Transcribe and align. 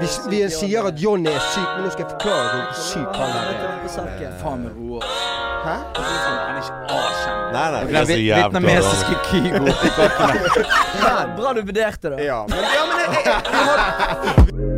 Vi, 0.00 0.06
vi 0.30 0.50
sier 0.50 0.86
at 0.88 0.96
Johnny 1.02 1.28
er 1.28 1.40
syk, 1.52 1.66
men 1.76 1.84
nå 1.84 1.90
skal 1.92 2.04
jeg 2.06 2.10
forklare 2.14 2.46
hvor 2.54 2.64
syk 2.80 3.10
han 3.20 3.30
er. 3.36 3.44
var. 3.84 4.32
Faen 4.40 4.62
med 4.64 4.72
roer. 4.78 5.04
Hæ? 5.60 5.76
Han 5.96 6.04
er 6.48 6.60
ikke 6.62 6.74
avkjent. 6.96 7.52
Nei, 7.52 7.66
nei, 7.74 7.80
det 7.84 7.96
er 8.00 8.04
så 8.04 8.16
jævlig 8.16 8.36
vietnamesiske 8.40 9.14
Kygo. 9.28 9.64
Ja, 11.00 11.12
Bra 11.36 11.48
du 11.52 11.60
vurderte 11.66 12.06
det. 12.10 12.18
Ja, 12.24 12.40
men, 12.48 12.56
ja, 12.58 12.82
men 12.88 12.96
jeg, 13.00 13.08
jeg, 13.24 13.26
jeg 13.26 13.66
jeg 13.66 14.70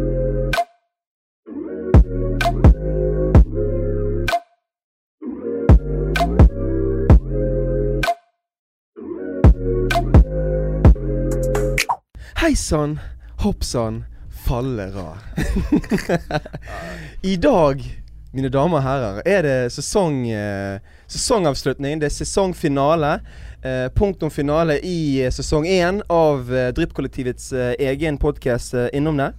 Hei 12.43 12.55
sann, 12.59 12.99
hopp 13.45 13.63
sann, 13.63 14.03
fallera. 14.43 15.19
I 17.23 17.37
dag, 17.37 17.83
mine 18.33 18.51
damer 18.53 18.81
og 18.81 18.85
herrer, 18.85 19.23
er 19.27 19.43
det 19.47 19.57
sesong, 19.75 20.25
eh, 20.31 20.81
sesongavslutning. 21.11 22.01
Det 22.01 22.09
er 22.09 22.15
sesongfinale. 22.17 23.15
Eh, 23.63 23.89
punktum 23.95 24.31
finale 24.31 24.81
i 24.83 25.23
eh, 25.23 25.31
sesong 25.31 25.67
én 25.71 26.03
av 26.11 26.51
eh, 26.51 26.73
Drypp-kollektivets 26.75 27.53
eh, 27.53 27.75
egen 27.93 28.19
podkast 28.19 28.75
eh, 28.75 28.89
Innom 28.99 29.21
det. 29.23 29.31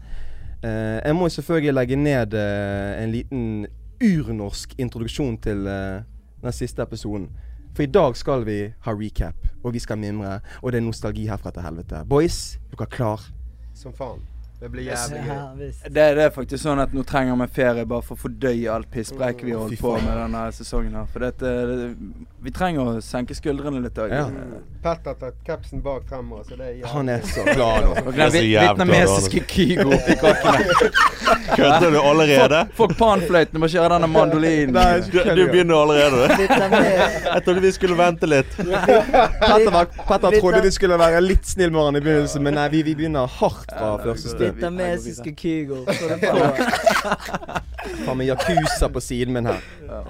Eh, 0.64 1.00
jeg 1.04 1.17
må 1.20 1.28
selvfølgelig 1.30 1.76
legge 1.76 2.00
ned 2.00 2.38
en 2.40 3.12
liten 3.12 3.48
urnorsk 4.04 4.78
introduksjon 4.80 5.38
til 5.44 5.66
den 5.67 6.56
siste 6.56 6.84
episoden. 6.84 7.30
For 7.76 7.84
i 7.84 7.92
dag 7.92 8.16
skal 8.20 8.45
vi 8.48 8.59
ha 8.86 8.94
recap, 8.94 9.48
og 9.64 9.73
vi 9.73 9.81
skal 9.81 9.98
mimre, 9.98 10.40
og 10.62 10.72
det 10.72 10.80
er 10.80 10.86
nostalgi 10.86 11.26
herfra 11.28 11.52
til 11.56 11.66
helvete. 11.66 12.04
Boys, 12.08 12.59
dere 12.72 12.88
er 12.88 12.95
klar? 12.95 13.31
Som 13.73 13.95
faen. 13.98 14.22
Det 14.63 14.70
blir 14.72 14.84
jævlig 14.84 15.17
gøy. 15.20 15.27
Ja. 15.27 15.70
Det, 15.84 16.03
det 16.16 16.23
er 16.23 16.30
faktisk 16.31 16.62
sånn 16.63 16.80
at 16.80 16.94
nå 16.95 17.02
trenger 17.03 17.35
vi 17.41 17.48
ferie 17.52 17.84
bare 17.84 18.05
for 18.08 18.16
å 18.16 18.22
fordøye 18.22 18.70
alt 18.72 18.88
pisspreik 18.94 19.42
vi 19.44 19.52
har 19.52 19.66
holdt 19.66 19.81
på 19.81 19.92
med 20.00 20.14
denne 20.22 20.44
sesongen 20.55 20.94
her. 20.95 21.09
For 21.11 21.25
dette, 21.25 21.50
det, 21.67 21.88
vi 22.45 22.53
trenger 22.55 22.94
å 22.94 23.02
senke 23.03 23.36
skuldrene 23.36 23.81
litt 23.83 24.00
òg. 24.00 24.14
Ja. 24.16 24.30
Petter 24.86 25.17
tar 25.20 25.33
capsen 25.44 25.83
bak 25.83 26.05
fremover, 26.08 26.45
så 26.47 26.55
det 26.59 26.70
er 26.70 26.88
Han 26.94 27.11
er 27.11 27.25
så 27.28 27.44
glad 27.50 27.89
nå. 27.89 28.05
Og 28.05 28.16
den 28.16 28.31
vietnamesiske 28.38 29.44
Kygo 29.52 29.89
oppi 29.97 30.16
kakene. 30.23 30.64
Kødder 31.58 31.92
du 31.92 32.00
allerede? 32.00 32.61
Fuck 32.77 32.95
panfløyten 32.98 33.59
må 33.59 33.67
kjøre 33.72 33.98
denne 33.98 34.08
mandolinen. 34.11 34.80
Du, 35.11 35.20
du 35.20 35.44
begynner 35.52 35.83
allerede, 35.83 36.23
du. 36.23 36.48
Jeg 36.48 37.44
trodde 37.45 37.64
vi 37.67 37.72
skulle 37.75 38.00
vente 38.00 38.31
litt. 38.31 38.55
Petter, 38.58 39.77
Petter 40.08 40.39
trodde 40.39 40.64
vi 40.66 40.72
skulle 40.73 40.98
være 41.00 41.20
litt 41.23 41.48
snill 41.52 41.72
med 41.75 41.89
han 41.89 42.00
i 42.00 42.03
begynnelsen, 42.08 42.44
men 42.48 42.58
nei, 42.58 42.70
vi, 42.73 42.83
vi 42.88 42.95
begynner 43.03 43.27
hardt 43.42 43.75
fra 43.75 43.94
første 44.03 44.33
stund. 44.33 44.53
Vietnamesiske 44.56 45.34
Kygo. 45.38 45.84
Faen 48.06 48.18
meg 48.18 48.28
Yakuza 48.30 48.90
på 48.94 49.02
siden 49.04 49.34
min 49.36 49.48
her. 49.50 49.64
Ja. 49.88 50.02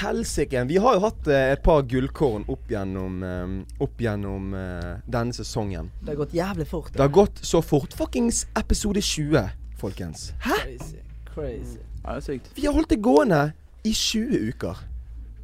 Helsike. 0.00 0.62
Vi 0.68 0.78
har 0.82 0.98
jo 0.98 1.02
hatt 1.06 1.30
eh, 1.30 1.52
et 1.54 1.62
par 1.64 1.82
gullkorn 1.88 2.46
opp 2.50 2.70
gjennom, 2.70 3.22
eh, 3.26 3.82
opp 3.84 4.00
gjennom 4.02 4.52
eh, 4.56 4.92
denne 5.10 5.34
sesongen. 5.36 5.90
Det 6.02 6.14
har 6.14 6.20
gått 6.22 6.34
jævlig 6.36 6.68
fort. 6.70 6.92
Det 6.94 7.02
har 7.02 7.12
gått 7.14 7.42
så 7.46 7.62
fort. 7.62 7.94
Fuckings 7.98 8.44
episode 8.58 9.02
20, 9.02 9.48
folkens. 9.80 10.30
Hæ? 10.44 10.58
Crazy. 10.64 11.02
Crazy. 11.34 11.80
Ja, 12.04 12.14
det 12.14 12.22
er 12.22 12.26
sykt. 12.30 12.52
Vi 12.56 12.66
har 12.66 12.76
holdt 12.76 12.92
det 12.94 13.00
gående 13.04 13.42
i 13.84 13.92
20 13.94 14.52
uker. 14.52 14.84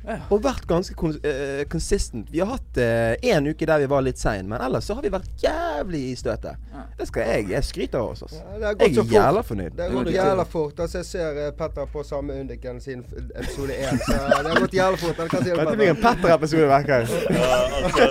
Ja. 0.04 0.18
Og 0.28 0.42
vært 0.44 0.66
ganske 0.68 0.94
kons 0.98 1.16
uh, 1.24 1.64
consistent. 1.72 2.28
Vi 2.32 2.42
har 2.42 2.50
hatt 2.54 2.80
én 3.24 3.48
uke 3.48 3.66
der 3.68 3.84
vi 3.84 3.90
var 3.90 4.04
litt 4.04 4.20
sein, 4.20 4.48
men 4.50 4.60
ellers 4.60 4.88
så 4.88 4.98
har 4.98 5.06
vi 5.06 5.12
vært 5.14 5.30
jævlig 5.42 6.02
i 6.12 6.16
støtet. 6.18 6.60
Ja. 6.74 6.84
Det 6.98 7.06
skal 7.08 7.22
jeg. 7.26 7.48
Jeg 7.50 7.64
skryter 7.64 7.98
av 7.98 8.08
oss. 8.12 8.22
Altså. 8.22 8.40
Ja, 8.60 8.72
Jeg 8.78 8.98
er 8.98 9.12
jævla 9.12 9.42
fornøyd. 9.42 9.70
Det 9.76 9.82
har 9.84 9.94
gått 9.96 10.12
jævla 10.14 10.44
fort. 10.44 10.80
Altså, 10.80 10.98
jeg 10.98 11.06
ser 11.06 11.40
eh, 11.46 11.50
Petter 11.58 11.88
på 11.92 12.02
samme 12.06 12.36
Undiken 12.40 12.80
siden 12.80 13.04
episode 13.34 13.74
én, 13.74 13.98
så 14.04 14.12
det 14.14 14.52
har 14.52 14.60
gått 14.60 14.74
jævla 14.74 14.96
fort. 14.96 15.16
Dette 15.16 15.76
blir 15.76 15.90
en 15.90 15.96
Petter? 15.96 16.14
Petter-episode, 16.14 16.68
merker 16.70 16.94
jeg. 16.94 17.08
Ja, 17.34 17.48
altså, 17.84 18.04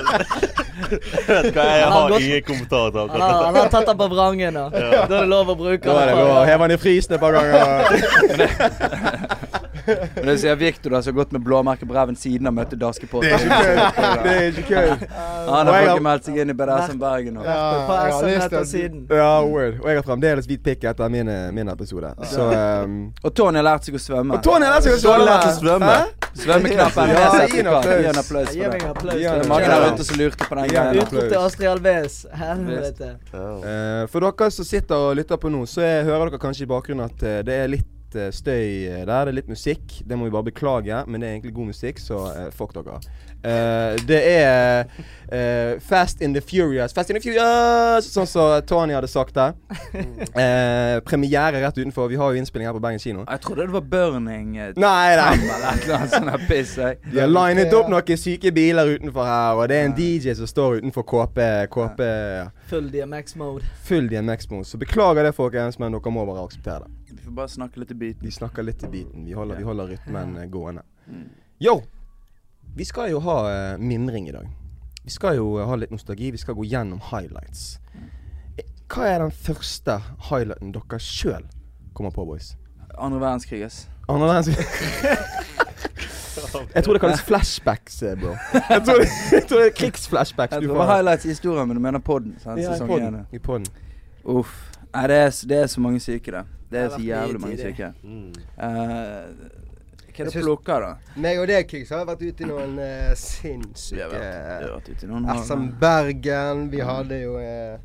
vet 1.29 1.53
hva, 1.56 1.63
jeg 1.63 1.91
har 1.96 2.17
ingen 2.17 2.44
kommentar 2.47 2.90
til 2.90 3.00
akkurat 3.06 3.23
dette. 3.23 3.46
han 3.46 3.56
har 3.62 3.72
tatt 3.78 3.88
den 3.91 4.01
på 4.01 4.09
vrangen, 4.12 4.59
da. 4.59 4.66
Da 4.73 4.84
er 4.97 5.13
det 5.13 5.22
lov 5.31 5.53
å 5.53 5.57
bruke 5.63 5.96
den. 6.00 6.23
Hev 6.50 6.66
den 6.66 6.75
i 6.75 6.79
frysen 6.81 7.16
et 7.16 7.23
par 7.23 7.40
ganger. 7.40 7.63
Men 9.85 10.25
det 10.29 10.38
sier 10.41 10.55
Victor, 10.59 10.95
som 11.01 11.11
har 11.11 11.17
gått 11.19 11.31
med 11.35 11.44
blåmerke 11.45 11.88
på 11.89 11.95
ræven 11.95 12.16
siden 12.19 12.49
han 12.49 12.55
møtte 12.55 12.79
Daskepott. 12.79 13.23
Det 13.23 13.33
er 13.33 13.39
ikke 13.44 13.59
kødd. 13.63 13.79
Det 14.23 14.33
er 14.33 14.47
ikke 14.51 14.66
kødd. 14.69 15.05
Han 15.49 15.67
har 15.67 15.88
ikke 15.89 16.05
meldt 16.07 16.27
seg 16.29 16.39
inn 16.44 16.53
i 16.53 16.57
BDSM 16.57 16.99
Bergen 17.01 17.38
nå. 17.38 17.45
Ja. 17.45 17.53
Og 19.09 19.88
jeg 19.89 19.99
har 19.99 20.05
fremdeles 20.07 20.47
hvit 20.49 20.63
pikk 20.63 20.88
etter 20.91 21.11
min, 21.13 21.29
min 21.55 21.72
episode. 21.73 22.13
Så 22.31 22.47
um, 22.49 22.99
Og 23.23 23.35
Tony 23.35 23.59
har 23.59 23.67
lært 23.73 23.88
seg 23.89 23.97
å 23.97 24.01
svømme. 24.01 24.38
Og 24.38 24.45
Tony 24.45 24.67
har 24.67 24.77
lært 24.77 24.88
seg 24.88 24.97
å 24.97 25.01
svømme. 25.03 25.39
svømme? 25.59 25.97
Svømmeknappen 26.33 27.09
er 27.09 27.13
gi 27.13 27.22
en 27.22 27.31
sertifikat. 27.38 28.17
applaus. 28.17 28.53
Gi 28.53 28.63
en 28.63 28.85
applaus 28.89 29.13
for 29.13 29.17
det. 29.17 29.25
er 29.29 29.47
mange 29.49 29.69
der 29.69 29.93
ute 29.93 30.07
som 30.07 30.17
lurte 30.17 30.47
på 30.49 30.57
den 30.57 30.69
greia. 30.72 30.93
Utrop 31.03 31.27
til 31.29 31.38
Astrid 31.39 31.69
Alves. 31.69 32.19
Helvete. 32.33 33.09
Eh, 33.33 34.03
for 34.09 34.25
dere 34.25 34.49
som 34.57 34.67
sitter 34.67 35.09
og 35.09 35.17
lytter 35.19 35.41
på 35.41 35.51
nå, 35.53 35.66
så 35.69 35.85
er, 35.85 36.03
hører 36.07 36.31
dere 36.31 36.41
kanskje 36.41 36.66
i 36.66 36.72
bakgrunnen 36.73 37.05
at 37.05 37.27
eh, 37.27 37.41
det 37.45 37.59
er 37.66 37.69
litt 37.75 37.92
eh, 38.16 38.31
støy 38.34 38.88
eh, 38.88 39.03
der. 39.03 39.25
Det 39.25 39.34
er 39.34 39.38
litt 39.40 39.51
musikk. 39.51 40.00
Det 40.06 40.18
må 40.18 40.28
vi 40.28 40.35
bare 40.35 40.50
beklage, 40.51 41.03
men 41.07 41.22
det 41.22 41.29
er 41.29 41.38
egentlig 41.38 41.56
god 41.56 41.72
musikk, 41.74 42.01
så 42.01 42.25
eh, 42.31 42.50
fuck 42.56 42.75
dere. 42.78 43.00
Uh, 43.44 44.00
det 44.07 44.19
er 44.24 44.85
uh, 44.88 45.79
Fast 45.84 46.22
in 46.22 46.34
the 46.34 46.41
Furious. 46.41 46.94
Fast 46.94 47.09
in 47.09 47.18
the 47.18 47.22
Furious! 47.22 48.07
Sånn 48.07 48.28
som 48.29 48.62
Tony 48.63 48.96
hadde 48.96 49.09
sagt 49.12 49.35
det. 49.35 49.50
Uh, 50.31 51.02
premiere 51.09 51.59
rett 51.59 51.75
utenfor. 51.75 52.07
Vi 52.07 52.19
har 52.22 52.31
jo 52.31 52.40
innspilling 52.40 52.69
her 52.69 52.78
på 52.78 52.79
Bergen 52.79 53.03
kino. 53.03 53.25
Jeg 53.28 53.44
trodde 53.44 53.68
det 53.68 53.75
var 53.75 53.84
Burning 53.91 54.56
Nei, 54.56 55.16
nei. 55.19 55.34
De 55.84 57.19
har 57.19 57.28
linet 57.35 57.75
opp 57.75 57.91
noen 57.91 58.19
syke 58.19 58.53
biler 58.56 58.96
utenfor 58.96 59.28
her, 59.28 59.59
og 59.59 59.68
det 59.68 59.81
er 59.81 59.90
en 59.90 59.97
DJ 59.97 60.38
som 60.40 60.47
står 60.47 60.79
utenfor 60.79 61.03
KP. 61.12 61.44
KP 61.73 62.03
ja. 62.07 62.47
Full 62.72 62.88
DMX 62.96 63.35
mode. 63.35 63.68
Full 63.84 64.07
DMX-mode. 64.07 64.66
Så 64.66 64.78
beklager 64.78 65.28
det, 65.28 65.35
folkens, 65.35 65.79
men 65.79 65.91
dere 65.91 66.16
må 66.16 66.23
bare 66.31 66.47
akseptere 66.47 66.88
det. 66.88 67.03
Vi 67.16 67.22
får 67.22 67.31
bare 67.31 67.47
snakke 67.47 67.79
litt 67.79 67.91
i 67.91 67.96
biten. 67.96 68.25
Vi 68.25 68.31
snakker 68.31 68.63
litt 68.63 68.84
i 68.84 68.88
biten. 68.88 69.25
Vi 69.25 69.34
holder, 69.34 69.56
vi 69.57 69.63
holder 69.63 69.88
rytmen 69.88 70.38
eh, 70.38 70.46
gående. 70.50 70.81
Mm. 71.07 71.29
Yo! 71.59 71.81
Vi 72.75 72.85
skal 72.85 73.12
jo 73.12 73.19
ha 73.22 73.38
uh, 73.46 73.78
mimring 73.78 74.29
i 74.29 74.31
dag. 74.31 74.47
Vi 75.03 75.09
skal 75.13 75.35
jo 75.38 75.59
eh, 75.59 75.68
ha 75.68 75.75
litt 75.75 75.91
nostalgi. 75.91 76.31
Vi 76.31 76.38
skal 76.41 76.56
gå 76.57 76.66
gjennom 76.66 77.02
highlights. 77.12 77.78
Eh, 78.57 78.66
Hva 78.90 79.07
er 79.12 79.19
den 79.25 79.31
første 79.35 80.00
highlighten 80.29 80.73
dere 80.73 81.00
sjøl 81.00 81.46
kommer 81.94 82.12
på, 82.16 82.25
boys? 82.25 82.56
Andre 82.97 83.19
verdenskrig, 83.22 83.62
ass. 83.68 83.88
Andre 84.09 84.28
verdenskrig 84.31 84.66
Jeg 86.73 86.84
tror 86.84 86.94
det 86.94 87.02
kalles 87.02 87.22
flashbacks, 87.22 88.00
bro. 88.19 88.34
Jeg 88.53 88.81
tror 88.85 89.00
det, 89.00 89.07
jeg 89.38 89.46
tror 89.50 89.59
det 89.59 89.68
er 89.68 89.75
krigsflashbacks. 89.78 90.57
Det 90.59 90.69
var 90.69 90.90
highlights 90.96 91.25
i 91.25 91.31
historien, 91.34 91.68
men 91.68 91.78
du 91.78 91.81
mener 91.81 92.00
podden. 92.00 92.35
sant? 92.40 92.59
Ja, 92.59 92.73
i 92.73 92.73
Sesong 92.73 92.90
podden. 92.90 93.22
I 93.31 93.40
podden. 93.40 93.68
Uff. 94.23 94.53
Nei, 94.94 95.07
det 95.09 95.18
er, 95.18 95.31
det 95.50 95.57
er 95.57 95.68
så 95.68 95.81
mange 95.81 96.00
syke, 96.00 96.31
det. 96.31 96.44
Det 96.73 96.81
er 96.81 96.89
så 96.95 97.01
jævlig 97.06 97.41
mange 97.41 97.57
syke. 97.61 97.91
Mm. 98.03 98.34
Eh, 98.57 99.61
hva 100.13 100.22
er 100.22 100.29
det 100.29 100.34
du 100.34 100.44
plukker, 100.45 100.84
da? 100.84 101.13
Meg 101.22 101.39
og 101.41 101.47
deg, 101.50 101.66
Kix, 101.69 101.89
har 101.94 102.06
vært 102.06 102.22
ute 102.22 102.45
i 102.45 102.50
noen 102.50 102.75
uh, 102.78 103.16
sinnssyke. 103.17 104.19
SM 105.41 105.66
Bergen. 105.81 106.67
Vi 106.69 106.84
hadde 106.85 107.17
jo 107.23 107.39
uh, 107.41 107.79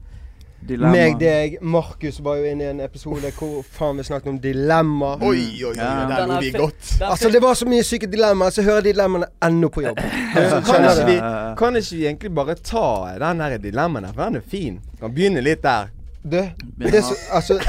Dilemma. 0.68 0.90
meg, 0.92 1.16
deg, 1.20 1.56
Markus 1.62 2.18
var 2.20 2.40
jo 2.40 2.48
inne 2.50 2.66
i 2.66 2.70
en 2.72 2.80
episode 2.82 3.30
hvor 3.36 3.62
faen 3.62 4.00
vi 4.00 4.04
snakket 4.08 4.32
om 4.32 4.40
dilemma. 4.42 5.14
Oi, 5.22 5.38
oi, 5.38 5.70
oi, 5.70 5.74
Ja. 5.78 5.90
der 6.10 6.26
lo 6.26 6.40
vi 6.42 6.50
godt. 6.52 6.96
Altså, 7.00 7.30
det 7.32 7.40
var 7.42 7.54
så 7.54 7.68
mye 7.70 7.84
syke 7.86 8.10
dilemmaer, 8.10 8.50
så 8.50 8.64
hører 8.66 8.82
de 8.84 8.92
dilemmaene 8.92 9.30
ennå 9.48 9.70
på 9.72 9.86
jobb. 9.86 10.00
Kan 10.68 10.84
ikke, 10.84 11.06
vi, 11.06 11.20
kan 11.58 11.76
ikke 11.80 11.94
vi 11.94 12.06
egentlig 12.06 12.34
bare 12.34 12.58
ta 12.60 12.88
den 13.22 13.40
her 13.40 13.56
dilemmaen 13.62 14.04
der, 14.04 14.12
for 14.12 14.24
den 14.24 14.42
er 14.42 14.50
fin? 14.56 14.80
Kan 15.00 15.14
begynne 15.14 15.44
litt 15.46 15.62
der. 15.62 15.94
Du, 16.24 16.42
det 16.82 16.92
er 16.92 17.06
så, 17.06 17.16
altså 17.32 17.60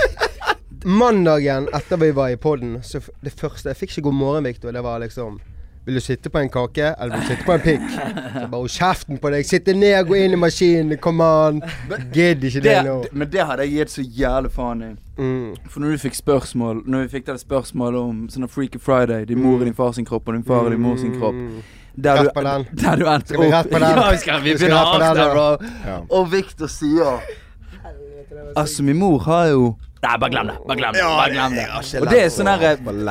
Mandagen 0.86 1.68
etter 1.74 1.98
vi 1.98 2.12
var 2.12 2.30
i 2.30 2.38
podden, 2.38 2.78
så 2.84 3.00
det 3.22 3.34
første 3.40 3.70
Jeg 3.70 3.78
fikk 3.78 3.92
ikke 3.98 4.02
god 4.10 4.14
morgen, 4.14 4.44
Victor. 4.48 4.72
Det 4.72 4.84
var 4.84 5.00
liksom 5.00 5.40
Vil 5.86 5.96
du 5.96 6.00
sitte 6.04 6.30
på 6.30 6.38
en 6.40 6.50
kake, 6.50 6.94
eller 7.02 7.16
vil 7.16 7.22
du 7.24 7.28
sitte 7.34 7.46
på 7.48 7.54
en 7.54 7.62
pikk? 7.64 7.86
Så 7.90 8.48
bare 8.48 8.60
Hold 8.60 8.70
kjeften 8.70 9.18
på 9.18 9.30
deg. 9.34 9.46
Sitte 9.48 9.74
ned, 9.74 10.06
gå 10.08 10.16
inn 10.20 10.36
i 10.36 10.40
maskinen. 10.40 10.98
come 11.02 11.24
on! 11.24 11.62
Gidd 12.14 12.44
ikke 12.44 12.62
det 12.62 12.76
det, 12.76 12.84
nå. 12.86 12.98
men 13.12 13.32
det 13.32 13.46
hadde 13.48 13.66
jeg 13.66 13.74
gitt 13.80 13.92
så 13.96 14.02
jævlig 14.22 14.52
faen 14.52 14.84
i. 14.86 14.92
Mm. 15.18 15.56
For 15.70 15.80
når 15.84 15.92
du 15.92 15.98
fikk 16.06 16.16
spørsmål 16.16 16.84
Når 16.86 17.02
vi 17.02 17.08
fikk 17.18 17.26
det 17.28 17.40
spørsmålet 17.42 18.00
om 18.00 18.22
sånne 18.32 18.48
Freaky 18.48 18.80
Friday 18.80 19.26
Din 19.28 19.42
mor 19.44 19.60
i 19.62 19.66
din 19.68 19.76
far 19.76 19.92
sin 19.92 20.06
kropp, 20.08 20.28
og 20.28 20.34
din 20.38 20.46
far 20.48 20.68
i 20.68 20.72
din 20.76 20.80
mor 20.82 20.96
sin 20.98 21.12
kropp. 21.20 21.36
Mm. 21.36 21.60
Der 22.00 22.16
Rett 22.16 22.30
du, 22.30 22.32
på 22.38 22.42
den. 22.46 22.66
der 22.84 22.96
du 22.96 23.06
endte 23.12 23.28
Skal 23.34 23.42
vi 23.44 23.52
rett 23.52 23.72
på 23.74 23.80
den? 23.84 23.90
Ja, 23.98 24.10
vi 24.12 24.18
skal 24.18 24.42
vi 24.44 24.52
Vi 24.54 24.58
skal 24.58 24.70
begynner 24.70 24.86
rett 24.86 25.12
på 25.12 25.20
der, 25.20 25.34
bro. 25.34 25.72
Ja. 25.92 25.98
Og 26.10 26.32
Victor 26.32 26.68
sier 26.72 27.20
Altså, 28.56 28.84
min 28.84 28.98
mor 28.98 29.20
har 29.26 29.48
jo 29.52 29.76
Nei, 30.02 30.18
bare 30.18 30.30
glem 30.32 30.48
det. 30.48 30.54
Bare 30.68 30.78
glem 30.80 30.94
det. 30.94 31.02
Bare 31.04 31.32
glem 31.34 31.56
det. 31.58 31.66
Og 32.00 32.06
det 32.08 32.20
er 32.24 32.30
sånn. 32.32 32.48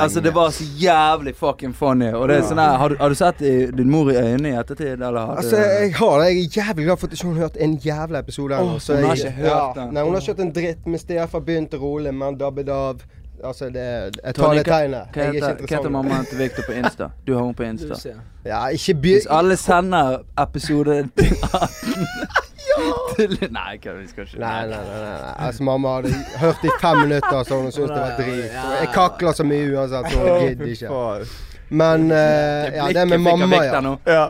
Altså, 0.01 0.23
det 0.25 0.31
var 0.33 0.53
så 0.57 0.65
jævlig 0.81 1.35
fucking 1.37 1.75
funny. 1.77 2.09
Og 2.17 2.29
det 2.31 2.39
er 2.39 2.47
sånn 2.49 2.63
her 2.63 2.79
Har 2.81 2.89
du, 2.89 2.97
har 2.97 3.13
du 3.13 3.15
sett 3.19 3.43
i- 3.43 3.67
din 3.77 3.91
mor 3.93 4.09
i 4.11 4.17
øynene 4.17 4.55
i 4.55 4.57
ettertid, 4.57 4.95
eller 4.97 5.19
har 5.21 5.35
du 5.37 5.43
Altså, 5.43 5.57
jeg 5.57 5.93
har 5.99 6.19
det. 6.23 6.31
Jeg 6.33 6.45
er 6.47 6.57
jævlig 6.63 6.85
glad 6.87 6.97
for 6.99 7.07
at 7.07 7.13
ikke 7.13 7.27
hun 7.27 7.37
har 7.37 7.43
hørt 7.43 7.57
en 7.61 7.77
jævla 7.77 8.19
episode 8.25 8.55
ennå. 8.55 8.81
Åh, 8.81 8.97
hun 8.97 9.05
har 9.05 9.15
ikke 9.17 9.31
hørt 9.31 9.53
ja, 9.53 9.73
den. 9.83 9.95
Nei, 9.95 10.03
hun 10.03 10.13
har 10.15 10.21
ikke 10.21 10.33
hørt 10.33 10.41
en 10.47 10.53
dritt. 10.53 10.87
Med 10.87 10.99
Stefan 10.99 11.45
begynte 11.45 11.77
rolig, 11.77 12.15
men 12.15 12.39
dabbet 12.39 12.69
av. 12.69 13.05
Altså, 13.45 13.69
det 13.71 13.85
Jeg 14.25 14.35
tar 14.35 14.55
det 14.55 14.65
tegnet. 14.67 15.13
Hva 15.13 15.23
er 15.23 15.67
heter, 15.69 15.89
mammaen 15.91 16.27
til 16.27 16.39
Victor 16.39 16.63
på 16.67 16.73
Insta? 16.73 17.11
Du 17.27 17.35
har 17.35 17.45
henne 17.45 17.55
på 17.55 17.63
Insta. 17.69 17.95
Ja, 18.45 18.65
ikke 18.67 18.95
by... 18.95 19.13
Hvis 19.13 19.27
alle 19.31 19.57
sender 19.57 20.19
episode 20.41 21.03
til 21.17 21.37
18 21.53 21.69
til 21.95 22.48
Nei, 23.59 23.79
vi 23.83 24.09
skal 24.09 24.25
ikke 24.25 24.39
Nei, 24.39 24.67
nei, 24.67 24.69
nei, 24.69 25.01
nei, 25.03 25.13
nei. 25.13 25.35
Altså, 25.47 25.63
mamma 25.67 25.95
hadde 25.97 26.15
hørt 26.43 26.65
i 26.65 26.75
fem 26.81 27.01
minutter, 27.05 27.43
så 27.45 27.61
hun 27.61 27.73
syntes 27.73 27.91
det 27.91 28.01
var 28.01 28.17
drit. 28.19 28.59
Jeg 28.81 28.91
kakler 28.95 29.33
så 29.33 29.47
mye 29.49 29.71
uansett, 29.75 30.11
så 30.13 30.19
hun 30.19 30.49
gidder 30.49 30.67
ikke. 30.75 31.29
Men 31.69 32.11
uh, 32.11 32.17
ja, 32.17 32.89
det 32.97 33.09
med 33.09 33.19
mamma, 33.19 33.65
ja. 34.07 34.29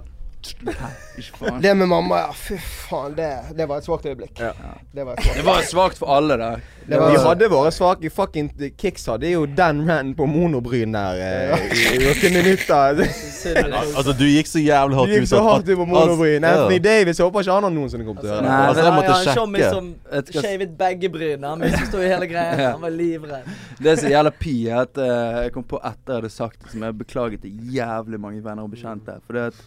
Det 1.62 1.74
med 1.74 1.88
mamma, 1.88 2.18
ja. 2.18 2.32
Fy 2.32 2.56
faen, 2.58 3.14
det, 3.16 3.28
det 3.58 3.66
var 3.68 3.80
et 3.80 3.86
svakt 3.88 4.06
øyeblikk. 4.06 4.38
Ja. 4.40 4.52
Det 4.94 5.04
var 5.06 5.12
et 5.18 5.24
svakt 5.24 5.36
Det 5.36 5.44
var 5.46 5.62
svakt 5.66 5.98
for 5.98 6.12
alle, 6.14 6.36
da. 6.38 6.50
Det 6.88 6.98
var- 7.00 7.10
Vi 7.10 7.18
hadde 7.18 7.48
våre 7.50 7.70
svake 7.74 8.10
fucking 8.10 8.50
Kicks 8.78 9.06
hadde 9.06 9.30
jo 9.30 9.46
den 9.46 9.82
randen 9.90 10.14
på 10.14 10.26
monobryn 10.26 10.92
der 10.92 11.18
eh, 11.20 11.64
i, 11.94 11.98
noen 12.04 12.32
minutter. 12.38 13.02
Altså, 13.48 14.12
du 14.18 14.24
gikk 14.26 14.48
så 14.50 14.58
jævlig 14.58 14.96
Du 15.06 15.12
gikk 15.14 15.28
så 15.30 15.42
hardt 15.42 15.68
ut 15.68 15.76
på 15.78 15.84
monobryn. 15.86 16.44
Altså, 16.44 16.64
Anthony 16.64 16.78
ja. 16.78 16.84
Davis 16.88 17.18
jeg 17.18 17.24
håper 17.28 17.40
ikke 17.44 17.54
han 17.58 17.66
har 17.68 17.74
noensinne 17.74 18.06
kommet 18.06 18.24
til 18.24 18.30
å 18.30 18.34
høre 18.34 18.46
det. 18.46 18.54
Altså, 18.68 18.84
jeg 18.84 18.94
måtte 18.96 19.18
sjekke. 19.22 19.64
Han 19.64 19.74
som 19.74 19.90
Vet 20.10 20.32
shavet 20.34 20.72
begge 20.78 21.10
brynene. 21.12 21.48
Han 21.52 21.62
misforsto 21.62 22.02
hele 22.02 22.26
greia. 22.30 22.70
Han 22.72 22.82
var 22.82 22.94
livredd. 22.94 23.52
Det 23.84 23.98
som 24.00 24.10
gjelder 24.10 24.34
Pi, 24.38 24.56
er 24.68 24.82
at 24.86 24.98
eh, 25.02 25.42
jeg 25.46 25.52
kom 25.54 25.66
på 25.70 25.80
etter 25.82 26.14
jeg 26.14 26.22
hadde 26.22 26.32
sagt 26.34 26.62
det, 26.64 26.72
som 26.72 26.82
jeg 26.88 26.98
beklaget 26.98 27.44
til 27.44 27.74
jævlig 27.74 28.20
mange 28.20 28.42
venner 28.44 28.66
og 28.66 28.72
bekjente. 28.74 29.18
For 29.26 29.38
det 29.38 29.46
at 29.52 29.62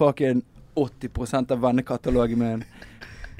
fucking 0.00 0.42
80% 0.80 1.52
av 1.52 1.60
vennekatalogen 1.60 2.40
min 2.40 2.64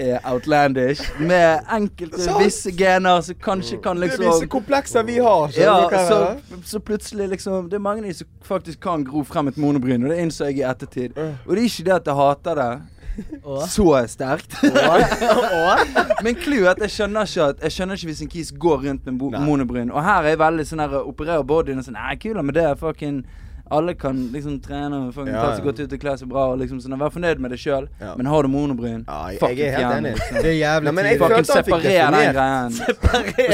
er 0.01 0.21
outlandish. 0.25 1.03
Med 1.21 1.67
enkelte 1.73 2.23
Sant. 2.23 2.41
visse 2.45 2.73
gener 2.73 3.21
som 3.25 3.37
kanskje 3.45 3.81
kan 3.85 4.01
liksom 4.01 4.25
Det 4.25 4.29
er 4.29 4.33
visse 4.33 4.49
komplekser 4.53 5.05
vi 5.05 5.19
har. 5.21 5.53
ja, 5.57 5.75
hva 5.89 5.99
jeg 5.99 6.07
så, 6.09 6.61
så 6.65 6.81
plutselig 6.81 7.29
liksom 7.35 7.69
Det 7.69 7.77
er 7.77 7.85
mange 7.85 8.05
av 8.05 8.09
de 8.09 8.15
som 8.23 8.31
faktisk 8.45 8.81
kan 8.81 9.05
gro 9.05 9.25
frem 9.25 9.53
et 9.53 9.59
monobryn, 9.61 10.05
og 10.05 10.15
det 10.15 10.23
innså 10.23 10.49
jeg 10.49 10.63
i 10.63 10.65
ettertid. 10.69 11.19
Og 11.19 11.53
det 11.53 11.61
er 11.61 11.69
ikke 11.69 11.87
det 11.91 11.99
at 12.01 12.11
jeg 12.11 12.21
hater 12.23 12.63
det 12.63 12.73
så 13.69 14.07
sterkt. 14.09 14.55
Men 16.25 16.35
clouet 16.39 16.65
er 16.65 16.71
at 16.71 16.83
jeg 16.87 16.95
skjønner 16.95 17.27
ikke 17.27 17.49
at 17.51 17.63
Jeg 17.67 17.75
skjønner 17.75 17.99
ikke 17.99 18.11
hvis 18.13 18.23
en 18.25 18.31
kis 18.33 18.53
går 18.53 18.85
rundt 18.87 19.07
med 19.07 19.41
monobryn. 19.45 19.91
Og 19.91 20.05
her 20.05 20.23
er 20.23 20.35
jeg 20.35 20.41
veldig 20.41 20.67
sånn 20.69 20.83
her 20.85 20.95
opererer 21.03 21.45
bodyen 21.45 21.83
og 21.83 21.85
sånn 21.85 21.99
Nei, 21.99 22.17
kula 22.23 22.45
med 22.47 22.57
det. 22.57 22.69
Fucking 22.81 23.25
alle 23.71 23.95
kan 23.95 24.17
liksom 24.33 24.59
trene 24.65 24.97
og 25.07 25.15
fucking 25.15 25.35
Ja, 25.35 25.43
ta 25.47 25.55
seg 25.57 25.65
godt 25.65 25.81
ut 25.85 25.93
og 25.93 26.01
kle 26.03 26.15
seg 26.19 26.29
bra. 26.29 26.45
Og 26.53 26.59
liksom 26.59 26.81
sånn 26.83 26.99
Vær 27.01 27.13
fornøyd 27.15 27.39
med 27.41 27.51
det 27.55 27.59
sjøl. 27.63 27.87
Ja. 28.01 28.15
Men 28.19 28.27
har 28.27 28.43
du 28.43 28.49
monobryn, 28.53 29.05
Ja, 29.09 29.29
jeg- 29.31 29.39
fucking 29.41 29.59
jeg 29.59 29.69
er 29.73 29.79
helt 29.79 29.95
enig. 29.97 30.03
det, 30.03 30.13
liksom. 30.19 30.43
Det 30.43 30.51
er 30.51 30.59
jævlig 30.59 30.95
tidlig. 30.97 31.19
Fucking 31.21 31.45
separer 31.45 32.11
den 32.11 32.35
greien. 32.35 32.73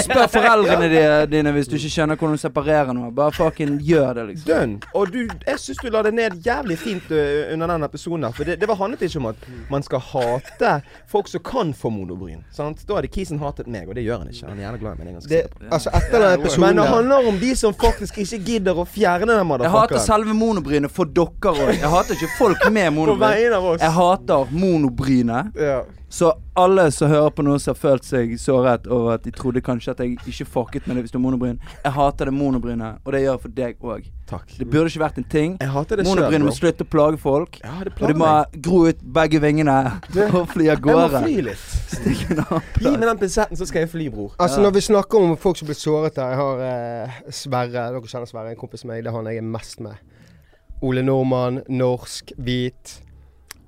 Spør 0.07 0.27
foreldrene 0.33 0.89
di- 0.91 1.37
dine 1.37 1.53
hvis 1.57 1.69
du 1.69 1.77
ikke 1.77 1.91
skjønner 1.93 2.17
hvordan 2.17 2.37
du 2.37 2.43
separerer 2.43 2.93
noe. 2.97 3.11
Bare 3.17 3.33
fucking 3.33 3.79
gjør 3.87 4.15
det, 4.21 4.25
liksom. 4.33 4.49
Dønn. 4.51 4.75
Og 4.95 5.13
du, 5.13 5.19
jeg 5.47 5.59
syns 5.63 5.79
du 5.83 5.89
la 5.91 6.03
det 6.07 6.15
ned 6.15 6.39
jævlig 6.47 6.79
fint 6.79 7.11
uh, 7.11 7.53
under 7.53 7.67
den 7.75 7.83
episoden 7.87 8.27
der. 8.27 8.33
For 8.37 8.45
det, 8.49 8.59
det 8.61 8.69
var 8.69 8.79
handlet 8.81 9.03
ikke 9.07 9.21
om 9.23 9.27
at 9.33 9.47
man 9.71 9.83
skal 9.87 9.99
hate 10.13 10.73
folk 11.13 11.29
som 11.29 11.41
kan 11.47 11.75
få 11.75 11.91
monobryn. 11.93 12.43
Sant? 12.55 12.85
Da 12.89 12.99
hadde 12.99 13.09
kisen 13.13 13.39
hatet 13.43 13.67
meg, 13.69 13.89
og 13.89 13.95
det 13.99 14.05
gjør 14.07 14.19
han 14.25 14.33
ikke. 14.33 14.47
Han 14.49 14.59
er 14.59 14.63
gjerne 14.67 14.81
glad 14.83 15.01
i 15.01 15.05
meg. 15.05 15.29
det 15.29 15.43
altså, 15.71 15.91
etter 15.95 16.19
den 16.25 16.41
episoden 16.41 16.61
Men 16.67 16.77
det 16.83 16.87
handler 16.91 17.29
om 17.29 17.39
de 17.41 17.55
som 17.57 17.75
faktisk 17.75 18.19
ikke 18.25 18.39
gidder 18.47 18.75
å 18.83 18.87
fjerne 18.87 19.27
den 19.33 19.47
motherfuckeren. 19.47 20.06
Selve 20.07 20.35
monobrynet 20.37 20.93
for 20.93 21.05
dere 21.11 21.53
òg. 21.53 21.75
Jeg 21.75 21.91
hater 21.93 22.15
ikke 22.19 22.31
folk 22.39 22.67
med 22.73 22.89
På 22.93 22.97
monobryn. 23.01 23.27
vegne 23.29 23.57
av 23.61 23.65
oss. 23.75 23.83
Jeg 23.83 23.95
hater 23.99 24.53
monobrynet. 24.65 25.53
Ja. 25.61 25.81
Så 26.09 26.29
alle 26.55 26.85
som 26.95 27.11
hører 27.11 27.33
på 27.35 27.43
noe 27.43 27.59
som 27.59 27.75
har 27.75 27.79
følt 27.81 28.05
seg 28.07 28.37
såret 28.39 28.85
over 28.87 29.17
at 29.17 29.25
de 29.27 29.33
trodde 29.35 29.61
kanskje 29.65 29.91
at 29.91 30.03
jeg 30.05 30.15
ikke 30.23 30.45
fucket 30.47 30.87
med 30.87 30.97
det 30.97 31.03
hvis 31.03 31.15
du 31.15 31.19
har 31.19 31.25
monobryn 31.25 31.57
Jeg 31.83 31.93
hater 31.97 32.31
det 32.31 32.35
monobrynet, 32.37 33.01
og 33.03 33.13
det 33.13 33.23
gjør 33.25 33.33
jeg 33.33 33.43
for 33.43 33.57
deg 33.57 33.83
òg. 33.83 34.07
Det 34.59 34.67
burde 34.71 34.91
ikke 34.91 35.03
vært 35.03 35.19
en 35.21 35.27
ting. 35.31 35.57
Jeg 35.63 35.71
hater 35.71 36.01
det 36.01 36.07
Monobrynet 36.07 36.47
må 36.47 36.55
slutte 36.55 36.87
å 36.87 36.91
plage 36.91 37.19
folk. 37.23 37.59
Ja, 37.63 37.75
det 37.87 37.93
Og 37.99 38.11
du 38.11 38.19
må 38.19 38.31
gro 38.63 38.81
ut 38.89 39.03
begge 39.19 39.41
vingene 39.43 39.77
og 40.39 40.49
fly 40.51 40.69
av 40.75 40.83
gårde. 40.83 41.05
Jeg 41.07 41.13
må 41.13 41.23
fly 41.27 41.45
litt. 41.47 41.67
Stikke. 41.95 42.61
Gi 42.83 42.93
meg 42.97 43.07
den 43.07 43.21
pinsetten, 43.23 43.59
så 43.59 43.69
skal 43.71 43.85
jeg 43.85 43.93
fly, 43.95 44.09
bror. 44.11 44.35
Altså 44.39 44.61
Ja. 44.61 44.67
Når 44.67 44.75
vi 44.79 44.85
snakker 44.89 45.23
om 45.23 45.37
folk 45.39 45.59
som 45.59 45.69
blir 45.69 45.79
såret 45.79 46.17
her 46.19 46.33
Jeg 46.33 46.39
har 46.43 46.63
eh, 46.67 47.19
Sverre, 47.31 47.87
dere 47.95 48.03
kjenner 48.11 48.31
Sverre, 48.31 48.55
en 48.55 48.59
kompis 48.59 48.83
av 48.87 48.91
meg. 48.91 49.03
Det 49.05 49.11
er 49.13 49.19
han 49.19 49.31
jeg 49.31 49.43
er 49.43 49.51
mest 49.55 49.83
med. 49.85 49.99
Ole 50.87 51.03
Nordmann, 51.07 51.63
norsk, 51.69 52.35
hvit. 52.39 52.97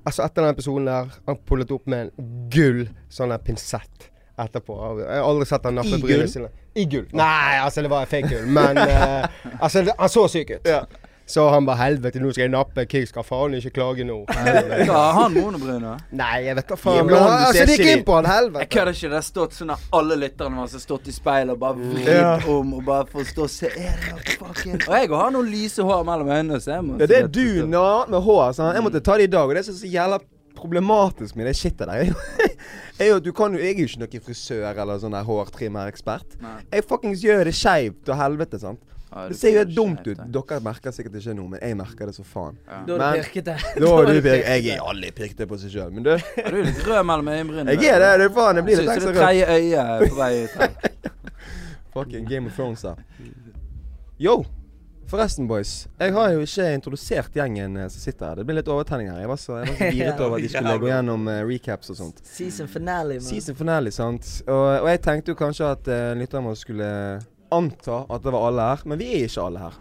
Altså 0.07 0.25
Etter 0.25 0.45
den 0.45 0.55
episoden 0.55 0.87
der, 0.89 1.11
han 1.27 1.41
pullet 1.49 1.73
opp 1.75 1.89
med 1.91 2.09
en 2.09 2.31
gull 2.53 2.87
sånn 3.13 3.35
der 3.35 3.43
pinsett 3.45 4.09
etterpå. 4.39 4.77
Jeg 5.01 5.09
har 5.11 5.27
aldri 5.27 5.49
sett 5.51 5.67
han 5.67 5.79
nappe 5.79 5.99
brynene 6.01 6.31
sine. 6.31 6.51
I 6.79 6.85
gull. 6.91 7.09
Nei, 7.17 7.59
altså 7.59 7.83
det 7.83 7.91
var 7.91 8.07
fake 8.11 8.31
gull. 8.31 8.47
Men 8.55 8.79
uh, 8.79 9.27
altså, 9.59 9.83
han 9.91 10.13
så 10.13 10.27
syk 10.31 10.53
ut. 10.55 10.69
Ja. 10.69 10.85
Så 11.29 11.45
han 11.53 11.67
bare 11.69 11.77
helvete, 11.83 12.21
nå 12.25 12.31
skal 12.33 12.47
jeg 12.47 12.53
nappe. 12.55 12.85
Kirk 12.89 13.09
skal 13.11 13.25
faen 13.29 13.53
ikke 13.59 13.71
klage 13.77 14.05
nå. 14.09 14.15
Hva 14.89 14.95
har 14.97 15.13
han 15.19 15.35
monobrynet? 15.37 16.07
Nei, 16.17 16.39
jeg 16.47 16.57
vet 16.57 16.71
da 16.73 16.79
faen. 16.81 16.97
Ja, 16.97 17.05
Men, 17.05 17.15
han- 17.21 17.43
altså, 17.51 17.67
det 17.69 17.77
gikk 17.77 17.91
inn 17.93 18.05
på 18.09 18.15
han, 18.17 18.29
helvete. 18.33 18.63
Jeg 18.65 18.71
kødder 18.73 18.97
ikke. 18.97 19.11
Det 19.13 19.19
har 19.19 19.27
stått 19.29 19.59
sånn 19.59 19.75
at 19.75 19.85
alle 20.01 20.17
lytterne 20.23 20.57
våre 20.57 20.73
har 20.73 20.85
stått 20.87 21.11
i 21.13 21.15
speilet 21.19 21.53
og 21.53 21.61
bare 21.61 21.77
vridd 21.83 22.09
Ja. 22.15 22.33
om 22.49 22.73
og 22.79 22.83
bare 22.89 23.05
for 23.13 23.21
å 23.21 23.29
stå 23.29 23.45
og 23.45 23.53
se 23.53 23.69
er 23.69 24.01
fucking 24.39 24.81
Og 24.89 24.95
jeg 24.97 25.13
har 25.13 25.31
noen 25.37 25.53
lyse 25.53 25.85
hår 25.85 26.03
mellom 26.09 26.33
øynene, 26.33 26.61
så 26.65 26.75
jeg 26.79 26.87
må 26.89 26.97
Ja, 27.03 27.07
det 27.13 27.21
er 27.23 27.29
du 27.29 27.67
nå 27.69 27.85
med 28.09 28.21
hår. 28.25 28.51
Så 28.57 28.73
Jeg 28.73 28.83
måtte 28.89 29.05
ta 29.05 29.17
det 29.21 29.29
i 29.29 29.33
dag, 29.37 29.45
og 29.49 29.55
det 29.55 29.67
er 29.67 29.73
så 29.73 29.93
jævla 29.93 30.19
problematisk 30.59 31.37
med 31.39 31.47
det 31.47 31.55
shitet 31.55 31.87
der, 31.87 32.09
er 32.99 33.07
jo, 33.13 33.17
at 33.21 33.23
du 33.25 33.31
kan 33.37 33.53
jo 33.55 33.61
Jeg 33.63 33.77
er 33.77 33.85
jo 33.85 33.87
ikke 33.93 34.01
noen 34.03 34.25
frisør 34.27 34.81
eller 34.83 34.99
sånn 34.99 35.15
hårtrimmerekspert. 35.29 36.39
Jeg 36.73 36.85
fuckings 36.89 37.21
gjør 37.23 37.45
det 37.47 37.55
skeivt 37.55 38.09
og 38.11 38.17
helvete, 38.19 38.59
sant. 38.65 38.81
Ja, 39.19 39.29
Det 39.29 39.37
ser 39.41 39.51
jo 39.55 39.59
helt 39.63 39.75
dumt 39.77 40.07
ut. 40.07 40.21
Dere 40.37 40.61
merker 40.63 40.95
sikkert 40.95 41.17
ikke 41.21 41.35
noe, 41.35 41.49
men 41.55 41.61
jeg 41.65 41.77
merker 41.81 42.07
det 42.11 42.15
så 42.17 42.25
faen. 42.25 42.59
Ja. 42.69 42.79
Da 42.87 42.95
er 42.95 42.99
Men- 42.99 43.17
det 43.19 43.25
pirkete. 43.27 43.57
Da 43.83 43.91
har 43.95 44.07
du 44.07 44.13
er 44.13 44.21
pirket 44.21 44.29
pirkete. 44.29 44.59
Jeg 44.63 44.77
er 44.77 44.85
aldri 44.93 45.11
pirket 45.23 45.49
på 45.51 45.59
seg 45.65 45.75
sjøl, 45.75 45.91
men 45.97 46.07
du 46.07 46.11
Ja, 46.15 46.51
du 46.51 46.61
er 46.61 46.65
litt 46.71 46.85
rød 46.87 47.03
mellom 47.11 47.33
øyenbrynene. 47.35 47.75
Jeg 47.75 47.91
er 47.97 47.99
det. 48.05 48.13
det 48.23 48.31
er 48.31 48.35
faen, 48.39 48.57
jeg 48.63 48.65
blir 48.71 48.77
litt 48.83 48.89
Syns 48.89 48.97
ekstra 48.97 49.13
det 49.13 49.19
rød. 49.19 49.25
tredje 49.25 49.47
øyet 49.59 50.09
på 50.09 50.21
vei 50.23 50.31
ut 50.45 50.55
her. 50.63 50.71
Fucking 51.99 52.29
Game 52.31 52.47
of 52.47 52.55
Thrones 52.55 52.83
da. 52.87 52.95
Yo! 54.19 54.45
Forresten, 55.09 55.47
boys. 55.49 55.87
Jeg 55.99 56.13
har 56.13 56.33
jo 56.35 56.43
ikke 56.45 56.67
introdusert 56.77 57.33
gjengen 57.33 57.79
eh, 57.81 57.87
som 57.89 58.03
sitter 58.03 58.27
her. 58.29 58.35
Det 58.37 58.45
blir 58.45 58.59
litt 58.59 58.69
overtenning 58.69 59.09
her. 59.09 59.23
Jeg 59.23 59.31
var 59.31 59.39
så, 59.41 59.55
jeg 59.63 59.71
var 59.71 59.79
så 59.79 59.89
giret 59.97 60.21
over 60.21 60.37
at 60.37 60.43
de 60.45 60.51
skulle 60.53 60.75
gå 60.83 60.91
gjennom 60.91 61.31
uh, 61.33 61.39
recaps 61.49 61.89
og 61.95 61.97
sånt. 61.97 62.21
Season 62.29 62.69
finale, 62.69 63.15
man. 63.17 63.25
Season 63.25 63.57
finale, 63.57 63.93
sant. 63.95 64.29
Og, 64.45 64.67
og 64.83 64.89
jeg 64.93 65.01
tenkte 65.07 65.33
jo 65.33 65.39
kanskje 65.41 65.71
at 65.73 65.89
uh, 65.89 66.13
lytterne 66.21 66.51
våre 66.51 66.61
skulle 66.61 66.91
anta 67.55 68.03
at 68.11 68.23
det 68.25 68.33
var 68.35 68.49
alle 68.49 68.67
her, 68.73 68.83
men 68.87 68.99
vi 69.01 69.09
er 69.15 69.29
ikke 69.29 69.47
alle 69.47 69.63
her. 69.67 69.79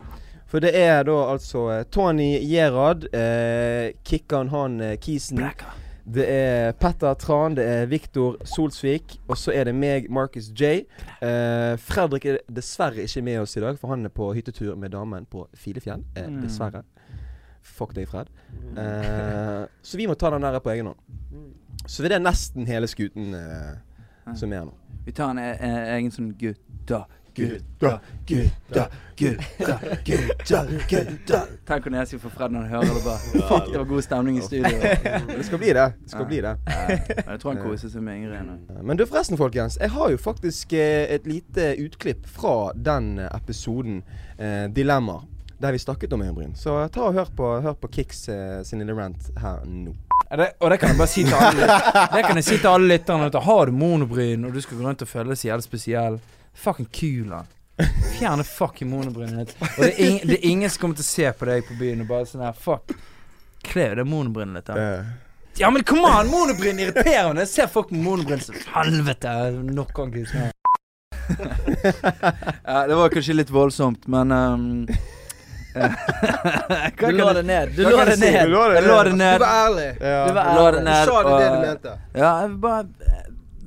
For 0.48 0.64
det 0.64 0.72
er 0.80 1.02
da 1.04 1.16
altså 1.34 1.66
eh, 1.74 1.84
Tony 1.92 2.30
Gerhard, 2.48 3.04
eh, 3.14 3.92
Kikkan 4.08 4.48
han 4.54 4.80
uh, 4.80 4.94
Kisen. 5.04 5.42
Det 6.08 6.24
er 6.32 6.72
Petter 6.80 7.18
Tran, 7.20 7.58
det 7.58 7.66
er 7.68 7.90
Viktor 7.92 8.38
Solsvik, 8.48 9.18
og 9.28 9.36
så 9.36 9.52
er 9.52 9.66
det 9.68 9.74
meg, 9.76 10.06
Marcus 10.10 10.48
J. 10.56 10.86
Eh, 11.20 11.74
Fredrik 11.84 12.26
er 12.32 12.38
dessverre 12.48 13.04
ikke 13.04 13.26
med 13.28 13.42
oss 13.42 13.58
i 13.60 13.64
dag, 13.66 13.76
for 13.76 13.92
han 13.92 14.08
er 14.08 14.14
på 14.16 14.30
hyttetur 14.38 14.78
med 14.80 14.96
damen 14.96 15.26
på 15.28 15.44
Filefjell. 15.54 16.06
Eh, 16.16 16.30
Mm. 16.32 16.40
Dessverre. 16.46 16.84
Fuck 17.68 17.92
deg, 17.98 18.08
Fred. 18.08 18.32
Eh, 18.78 19.66
så 19.84 19.98
vi 20.00 20.08
må 20.08 20.16
ta 20.16 20.30
den 20.32 20.42
der 20.48 20.60
på 20.64 20.72
egen 20.72 20.88
hånd. 20.94 21.52
Så 21.88 22.04
det 22.08 22.16
er 22.16 22.24
nesten 22.24 22.66
hele 22.68 22.88
skuten 22.88 23.34
eh, 23.36 23.76
som 24.36 24.54
er 24.54 24.64
nå. 24.64 24.74
Vi 25.06 25.12
tar 25.16 25.32
en 25.36 25.40
e 25.40 25.52
egen 25.98 26.12
sånn 26.12 26.32
gutta, 26.40 27.04
gutta, 27.38 28.00
gutta, 28.28 28.88
gutta, 29.18 29.80
gutta, 30.06 30.64
gutta. 30.90 31.42
Tenk 31.68 31.86
når 31.92 32.00
jeg 32.02 32.08
skal 32.12 32.20
få 32.26 32.32
Fred 32.34 32.54
når 32.56 32.66
han 32.66 32.70
hører 32.74 32.98
det 32.98 33.04
bare. 33.06 33.44
Fuck, 33.50 33.70
det 33.72 33.78
var 33.82 33.88
god 33.90 34.02
stemning 34.06 34.38
i 34.38 34.42
studio. 34.42 34.74
Det 35.38 35.46
skal 35.46 35.62
bli 35.62 35.72
det. 35.78 35.88
Det 36.04 36.12
skal 36.12 36.22
Ja. 36.22 36.28
bli 36.28 36.42
det. 36.42 36.56
Ja, 36.68 36.98
Jeg 37.32 37.40
tror 37.42 37.54
han 37.54 37.64
koser 37.64 37.90
seg 37.94 38.02
med 38.04 38.18
Ingrid 38.22 38.46
nå. 38.48 38.82
Men 38.84 38.98
du 38.98 39.06
forresten, 39.06 39.38
folkens. 39.38 39.78
Jeg 39.82 39.90
har 39.94 40.10
jo 40.14 40.18
faktisk 40.18 40.74
eh, 40.74 41.06
et 41.16 41.28
lite 41.28 41.72
utklipp 41.86 42.26
fra 42.28 42.72
den 42.76 43.18
eh, 43.20 43.30
episoden 43.38 44.02
eh, 44.38 44.68
Dilemmaer, 44.74 45.26
der 45.62 45.72
vi 45.74 45.78
snakket 45.82 46.14
om 46.14 46.22
øyenbryn. 46.22 46.56
Så 46.56 46.76
ta 46.94 47.08
og 47.10 47.14
hør 47.18 47.32
på, 47.38 47.52
hør 47.62 47.74
på 47.82 47.88
Kicks 47.92 48.28
sin 48.64 48.80
lille 48.84 48.94
rant 48.98 49.32
her 49.42 49.64
nå. 49.66 49.94
Det, 50.28 50.48
og 50.60 50.72
det 50.74 50.80
kan 50.82 50.90
jeg 50.92 50.98
bare 51.00 51.08
si 51.08 51.24
til 51.24 51.34
alle 51.40 51.68
Det 52.12 52.22
kan 52.26 52.36
jeg 52.36 52.44
si 52.44 52.58
til 52.58 52.68
alle 52.68 52.88
lytterne. 52.92 53.30
Har 53.46 53.66
du 53.66 53.72
monobryn, 53.72 54.46
og 54.46 54.54
du 54.54 54.62
skal 54.62 54.78
gå 54.78 54.84
rundt 54.86 55.02
og 55.02 55.08
føle 55.08 55.30
deg 55.32 55.38
så 55.40 55.48
jævlig 55.52 55.64
spesiell, 55.66 56.18
fucking 56.58 56.90
kul 56.92 57.30
Fjerne 57.30 58.10
Fjern 58.18 58.44
fucking 58.44 58.90
monobrynet 58.90 59.48
ditt. 59.48 59.56
Og 59.62 59.84
det 59.84 59.92
er, 59.92 60.00
ing, 60.08 60.20
det 60.26 60.40
er 60.40 60.50
ingen 60.50 60.70
som 60.74 60.82
kommer 60.82 60.98
til 60.98 61.06
å 61.06 61.12
se 61.12 61.32
på 61.38 61.48
deg 61.50 61.68
på 61.68 61.78
byen 61.78 62.02
og 62.02 62.10
bare 62.10 62.26
sånn 62.30 62.42
her 62.46 62.58
Fuck. 62.58 62.96
Kle 63.68 63.88
det 64.00 64.06
monobrynet 64.10 64.62
litt, 64.62 64.72
da. 64.72 65.04
Ja, 65.58 65.70
men 65.74 65.84
come 65.84 66.02
on! 66.08 66.28
Monobryn 66.30 66.80
irriterer 66.80 67.34
meg. 67.34 67.42
Jeg 67.48 67.50
ser 67.50 67.70
folk 67.74 67.90
med 67.94 68.04
monobryn 68.06 68.42
som 68.44 68.58
Helvete! 68.76 69.34
Nok 69.74 70.00
av 70.04 70.18
ikke 70.18 70.52
ja, 72.64 72.88
det 72.88 72.96
var 72.96 73.10
kanskje 73.12 73.34
litt 73.36 73.50
voldsomt, 73.52 74.06
men 74.08 74.32
um, 74.32 74.88
Du 77.00 77.10
lå 77.12 77.34
det 77.34 77.44
ned. 77.44 77.74
Du 77.76 77.84
la 77.84 78.06
det 78.06 78.20
ned. 78.22 78.46
Du 78.48 78.54
lå 78.54 78.68
det 79.04 79.10
Du 79.12 79.18
ned. 79.18 79.40
var 79.42 79.48
ærlig. 79.66 79.90
Du 80.00 80.34
var 80.38 80.46
ærlig. 80.54 80.86
Du 80.86 81.12
sa 81.12 81.24
det 81.28 81.34
det 81.42 81.50
du 81.50 81.60
mente. 81.66 81.98
Ja, 82.14 82.32
jeg 82.42 82.54
vil 82.54 82.58
bare 82.64 82.88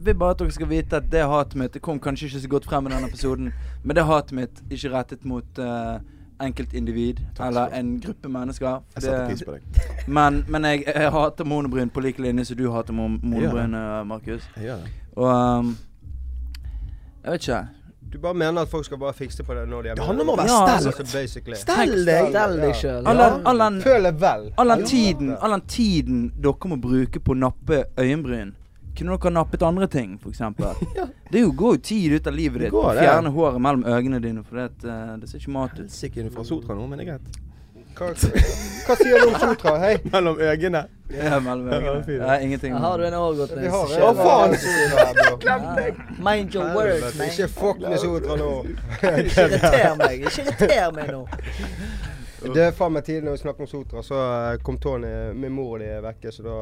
vil 0.05 0.15
bare 0.15 0.31
at 0.31 0.39
dere 0.39 0.53
skal 0.55 0.69
vite 0.71 0.97
at 0.97 1.11
det 1.13 1.25
hatet 1.29 1.57
mitt 1.61 1.73
Det 1.75 1.83
kom 1.83 2.01
kanskje 2.01 2.27
ikke 2.31 2.41
så 2.41 2.49
godt 2.49 2.65
frem 2.71 2.87
i 2.87 2.91
denne 2.95 3.09
episoden, 3.09 3.53
men 3.85 3.97
det 3.97 4.05
hatet 4.09 4.33
mitt 4.33 4.63
er 4.71 4.77
ikke 4.77 4.93
rettet 4.95 5.25
mot 5.25 5.59
uh, 5.59 5.99
enkeltindivid 6.41 7.21
eller 7.41 7.75
en 7.77 8.01
gruppe 8.01 8.29
mennesker. 8.29 8.81
Jeg 8.95 9.03
setter 9.03 9.19
Det- 9.19 9.29
pris 9.29 9.43
på 9.45 9.53
deg. 9.53 10.07
men 10.09 10.45
men 10.49 10.65
jeg, 10.65 10.85
jeg 10.87 11.11
hater 11.11 11.45
monobryn 11.45 11.91
på 11.91 12.01
lik 12.01 12.19
linje 12.19 12.45
som 12.45 12.57
du 12.57 12.71
hater 12.73 12.93
mon 12.93 13.21
monobryn, 13.23 13.75
eh, 13.75 14.05
Markus. 14.07 14.49
Og 15.17 15.59
um, 15.59 15.77
Jeg 17.25 17.33
vet 17.33 17.41
ikke. 17.49 17.67
Du 18.13 18.19
bare 18.19 18.35
mener 18.35 18.63
at 18.63 18.69
folk 18.69 18.85
skal 18.85 18.99
bare 18.99 19.13
fikse 19.13 19.43
på 19.43 19.55
det 19.55 19.69
når 19.69 19.83
de 19.83 19.89
er 19.89 19.95
Det 19.95 20.05
handler 20.05 20.25
om 20.25 20.31
å 20.31 20.37
være 20.37 20.49
Ja, 20.49 20.79
stell. 20.79 20.87
Altså, 20.89 21.19
deg! 21.47 21.57
Stell 21.57 22.57
deg 22.61 22.75
sjøl. 22.75 23.05
Føl 23.83 24.03
deg 24.03 24.15
vel. 24.21 24.53
all 24.59 24.69
den 24.69 24.85
tiden 24.87 25.37
All 25.41 25.51
den 25.51 25.61
tiden 25.61 26.33
dere 26.43 26.69
må 26.73 26.77
bruke 26.81 27.21
på 27.21 27.33
å 27.33 27.39
nappe 27.39 27.85
øyenbryn 27.99 28.55
Kunne 28.99 29.17
dere 29.17 29.31
nappet 29.33 29.63
andre 29.63 29.87
ting, 29.89 30.17
for 30.19 30.31
eksempel? 30.31 30.75
Det 31.31 31.39
er 31.39 31.45
jo, 31.45 31.53
går 31.57 31.77
jo 31.77 31.83
tid 31.91 32.13
ut 32.19 32.27
av 32.27 32.35
livet 32.35 32.67
ditt 32.67 32.75
går 32.75 32.89
å 32.91 32.95
det. 32.97 33.05
fjerne 33.07 33.31
håret 33.37 33.63
mellom 33.63 33.85
øynene 33.87 34.19
dine, 34.25 34.43
for 34.45 34.59
det, 34.59 34.89
eh, 34.89 35.13
det 35.23 35.31
ser 35.31 35.39
ikke 35.39 35.55
mat 35.55 35.79
ut. 35.79 35.87
Sikkert 35.95 36.35
fra 36.35 36.45
Sotra 36.45 36.75
nå, 36.75 36.89
men 36.91 36.99
det 36.99 37.07
er 37.07 37.13
greit. 37.15 37.39
Hva, 38.01 38.07
hva 38.87 38.95
sier 38.97 39.19
du 39.21 39.29
om 39.29 39.37
Sotra? 39.39 39.73
Hei. 39.83 39.97
Mellom 40.15 40.39
øynene. 40.41 40.85
Ja, 41.11 41.41
mellom 41.43 41.67
Ja, 41.69 41.79
øynene. 41.79 42.15
Ja, 42.17 42.37
ingenting. 42.41 42.75
Har 42.75 42.99
du 42.99 43.07
en 43.07 43.13
har 43.13 43.41
Å, 43.41 44.13
faen! 44.17 44.55
Ja. 45.45 45.57
Mind 46.19 46.55
your 46.55 46.71
words, 46.75 47.19
man. 47.19 47.27
Ikke 47.27 47.49
fuck 47.51 47.83
med 47.83 47.99
Sotra 48.01 48.39
nå. 48.41 48.51
Ikke 49.03 49.47
irriter 49.49 49.99
meg. 50.01 50.25
Ikke 50.31 50.47
irriter 50.47 50.95
meg 50.97 51.13
nå. 51.13 51.25
Det 52.41 52.63
er 52.71 52.73
faen 52.73 52.95
meg 52.95 53.05
tidlig 53.05 53.27
når 53.27 53.37
vi 53.37 53.43
snakker 53.43 53.67
om 53.67 53.69
Sotra, 53.69 54.03
så 54.07 54.21
eh, 54.23 54.59
kom 54.65 54.79
Tony 54.81 55.11
med 55.37 55.53
mor 55.53 55.75
og 55.77 55.83
di 55.83 55.91
vekke, 56.07 56.33
så 56.33 56.47
da 56.47 56.55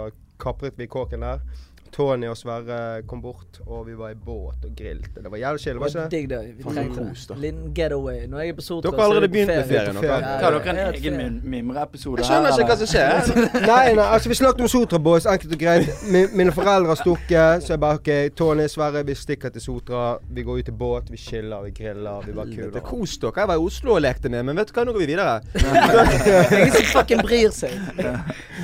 kapret 0.43 0.81
vi 0.81 0.89
kåken 0.91 1.23
der. 1.23 1.45
Tony 1.93 2.29
og 2.29 2.37
Sverre 2.37 3.03
kom 3.09 3.21
bort, 3.23 3.61
og 3.67 3.87
vi 3.87 3.95
var 3.99 4.11
i 4.11 4.15
båt 4.15 4.65
og 4.65 4.73
grilte. 4.77 5.23
Det 5.23 5.31
var 5.31 5.39
jævlig 5.39 5.61
chill, 5.61 5.79
var 5.81 5.87
ikke 5.89 6.01
det? 6.05 6.11
digg, 6.11 6.29
det. 6.31 6.41
Vi 6.59 6.63
trengte 6.63 7.05
det. 7.05 7.39
Liten 7.43 7.75
getaway. 7.75 8.27
Når 8.29 8.41
jeg 8.41 8.49
er 8.49 8.59
på 8.59 8.65
Sotra, 8.67 8.91
Dere 8.91 9.01
har 9.01 9.05
allerede 9.05 9.25
er 9.25 9.33
begynt 9.33 9.49
med 9.49 9.65
ferie 9.65 9.81
ferien, 9.81 9.97
på 9.97 10.03
dere. 10.03 10.23
Har 10.43 10.71
en 10.71 10.95
egen 10.95 11.41
mimreepisode 11.45 12.23
Jeg 12.23 12.29
skjønner 12.31 12.59
ikke 12.59 12.69
hva 12.73 12.77
som 12.83 12.91
skjer. 12.93 13.31
Nei, 13.73 13.95
nei, 13.99 14.07
altså 14.17 14.29
vi 14.33 14.39
snakket 14.39 14.65
om 14.67 14.73
Sotra 14.73 14.99
Boys, 14.99 15.27
enkelt 15.27 15.55
og 15.57 15.63
greit. 15.63 16.05
Mine 16.13 16.53
foreldre 16.53 16.93
har 16.93 17.01
stukket, 17.01 17.65
så 17.65 17.73
jeg 17.75 17.81
bare 17.81 18.01
OK, 18.01 18.11
Tony, 18.37 18.69
Sverre, 18.71 19.05
vi 19.07 19.15
stikker 19.19 19.55
til 19.55 19.65
Sotra. 19.65 20.05
Vi 20.31 20.45
går 20.47 20.63
ut 20.63 20.69
i 20.69 20.77
båt, 20.85 21.11
vi 21.13 21.17
chiller, 21.17 21.63
vi 21.67 21.75
griller, 21.81 22.23
vi 22.27 22.37
bare 22.37 22.55
kuler. 22.55 22.81
kos 22.85 23.19
dere. 23.19 23.33
Jeg 23.37 23.49
var 23.49 23.55
i 23.55 23.67
Oslo 23.71 23.95
og 23.97 24.03
lekte 24.05 24.29
med, 24.33 24.43
men 24.49 24.57
vet 24.57 24.71
du 24.71 24.77
hva, 24.77 24.87
nå 24.89 24.95
går 24.97 25.05
vi 25.05 25.11
videre. 25.15 25.41
Ingen 26.59 26.73
som 26.77 26.89
fucking 26.93 27.25
bryr 27.25 27.51
seg. 27.55 27.75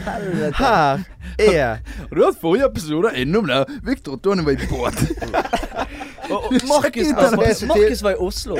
Her 0.04 1.04
er 1.38 1.78
Og 2.10 2.14
du 2.16 2.24
hatt 2.24 2.40
forrige 2.40 2.68
episode 2.68 3.13
innom 3.22 3.46
der? 3.46 3.64
Victor 3.86 4.12
og 4.16 4.22
Tony 4.22 4.42
var 4.46 4.52
i 4.52 4.68
båt. 4.70 4.98
Og- 6.24 6.44
og 6.48 6.52
Markus 6.68 7.08
ut 7.10 7.16
var. 7.16 7.36
Markus 7.68 8.02
var 8.02 8.10
i 8.10 8.14
Oslo. 8.18 8.56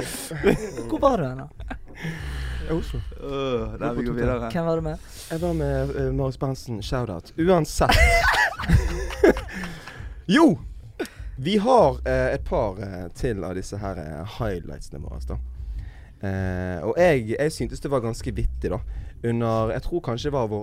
Hvor 0.89 0.99
var 1.01 1.17
du 1.17 1.25
hen, 1.29 1.39
da? 1.39 2.75
Oslo. 2.75 3.01
Uh, 3.23 3.79
der 3.81 3.93
vi 3.97 4.05
går 4.05 4.13
videre. 4.13 4.51
Hvem 4.53 4.67
var 4.67 4.77
du 4.77 4.81
med? 4.85 4.97
Jeg 5.31 5.41
var 5.41 5.53
med 5.53 5.95
uh, 5.95 6.15
Marius 6.15 6.37
Berntsen. 6.39 6.83
Shout-out. 6.83 7.33
Uansett. 7.39 7.91
jo! 10.37 10.59
Vi 11.39 11.57
har 11.57 11.91
uh, 11.91 12.35
et 12.35 12.45
par 12.45 12.71
uh, 12.79 13.09
til 13.17 13.45
av 13.45 13.55
disse 13.57 13.79
her 13.81 13.99
highlightsene 14.39 15.01
våre. 15.03 15.21
da. 15.29 15.41
Eh, 16.25 16.79
og 16.81 16.95
jeg, 16.97 17.35
jeg 17.39 17.53
syntes 17.53 17.81
det 17.85 17.91
var 17.93 18.01
ganske 18.01 18.33
vittig, 18.35 18.71
da. 18.73 18.79
Under 19.29 19.71
Jeg 19.75 19.83
tror 19.83 20.01
kanskje 20.01 20.31
det 20.31 20.33
var 20.33 20.47
vår 20.49 20.63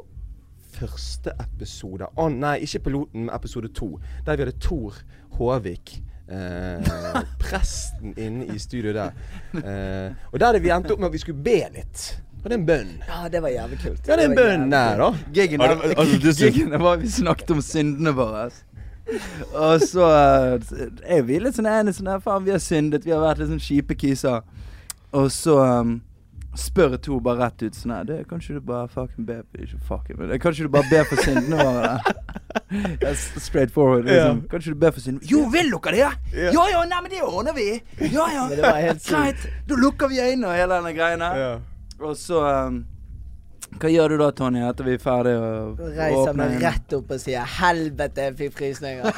første 0.76 1.34
episode. 1.42 2.08
Å 2.18 2.30
nei, 2.34 2.60
ikke 2.66 2.86
piloten, 2.88 3.26
men 3.26 3.36
episode 3.36 3.72
to. 3.78 3.94
Der 4.26 4.40
vi 4.40 4.46
hadde 4.46 4.58
Tor 4.64 4.98
Håvik. 5.38 6.00
Eh, 6.32 6.92
presten 7.44 8.14
inne 8.16 8.48
i 8.54 8.60
studio 8.60 8.94
der. 8.96 9.16
Eh, 9.54 10.12
og 10.32 10.40
der 10.40 10.52
hadde 10.52 10.64
vi 10.64 10.72
endt 10.74 10.92
opp 10.92 11.02
med 11.02 11.12
at 11.12 11.16
vi 11.18 11.24
skulle 11.24 11.44
be 11.44 11.60
litt. 11.76 12.06
Og 12.42 12.50
det 12.50 12.56
er 12.56 12.58
en 12.58 12.66
bønn. 12.66 12.94
Ja, 13.06 13.28
det 13.30 13.42
var 13.44 13.54
jævlig 13.54 13.80
kult. 13.84 14.08
Ja, 14.08 14.16
det 14.16 14.24
er 14.24 14.30
en 14.32 14.38
bønn 14.38 14.72
der, 14.72 14.98
da. 14.98 15.10
Giggen 15.36 15.62
Har 15.62 15.76
altså, 15.78 16.78
var 16.82 17.02
vi 17.02 17.10
snakket 17.14 17.52
om 17.54 17.62
syndene 17.62 18.14
våre. 18.18 18.50
Og 19.54 19.82
så 19.84 20.08
eh, 20.08 20.88
er 21.18 21.22
vi 21.28 21.38
litt 21.42 21.58
sånn 21.58 21.70
ene 21.70 21.94
sånn 21.94 22.10
her 22.10 22.24
Faen, 22.24 22.46
vi 22.48 22.56
har 22.56 22.64
syndet. 22.64 23.06
Vi 23.06 23.14
har 23.14 23.22
vært 23.22 23.44
litt 23.44 23.52
sånn 23.52 23.62
kjipe 23.62 23.98
kiser. 24.00 24.42
Og 25.12 25.28
så 25.34 25.58
um, 25.60 26.00
spør 26.58 26.98
Tor 26.98 27.22
bare 27.24 27.46
rett 27.46 27.64
ut 27.64 27.78
sånn 27.78 27.94
her 27.96 28.08
«Du, 28.08 28.14
Kan 28.28 28.42
ikke 28.44 28.58
du 28.60 28.66
bare 28.68 28.90
fucking 28.92 29.28
be 29.28 29.38
Ikke 29.56 29.80
fucking, 29.88 30.20
men 30.20 30.34
kan 30.42 30.52
ikke 30.56 30.68
du 30.68 30.74
bare 30.74 30.90
be 30.92 31.04
for 31.10 31.24
syndene 31.24 31.64
våre? 31.64 31.96
Straight 33.48 33.72
forward. 33.72 34.06
Liksom. 34.08 34.44
Kan 34.52 34.64
ikke 34.64 34.76
du 34.76 34.82
be 34.84 34.92
for 34.92 35.04
syndene 35.04 35.32
Jo, 35.32 35.46
vil 35.54 35.72
dere 35.72 35.96
det? 35.96 36.02
Ja. 36.36 36.52
Ja 36.52 36.66
ja, 36.74 36.86
nei, 36.92 37.02
men 37.06 37.12
det 37.14 37.22
ordner 37.26 37.56
vi. 37.58 37.68
Ja 38.12 38.28
ja. 38.34 38.48
Men 38.50 38.58
det 38.60 38.66
var 38.66 38.80
helt 38.84 39.04
sykt. 39.04 39.16
Greit. 39.16 39.46
Da 39.70 39.80
lukker 39.80 40.12
vi 40.12 40.20
øynene 40.24 40.52
og 40.52 40.58
hele 40.60 40.80
denne 40.80 40.94
greiene. 40.98 41.32
Ja. 41.42 41.52
Og 42.02 42.16
så 42.18 42.42
um, 42.68 42.82
Hva 43.80 43.90
gjør 43.90 44.10
du 44.10 44.18
da, 44.20 44.28
Tony, 44.36 44.60
etter 44.68 44.84
vi 44.86 44.94
er 44.94 44.98
ferdige 45.02 45.40
å 45.40 45.44
reiser 45.96 46.34
meg 46.38 46.58
rett 46.62 46.94
opp 46.98 47.12
og 47.16 47.20
sier 47.24 47.46
'helvete, 47.48 48.18
jeg 48.28 48.36
fikk 48.42 48.54
frysninger'. 48.60 49.06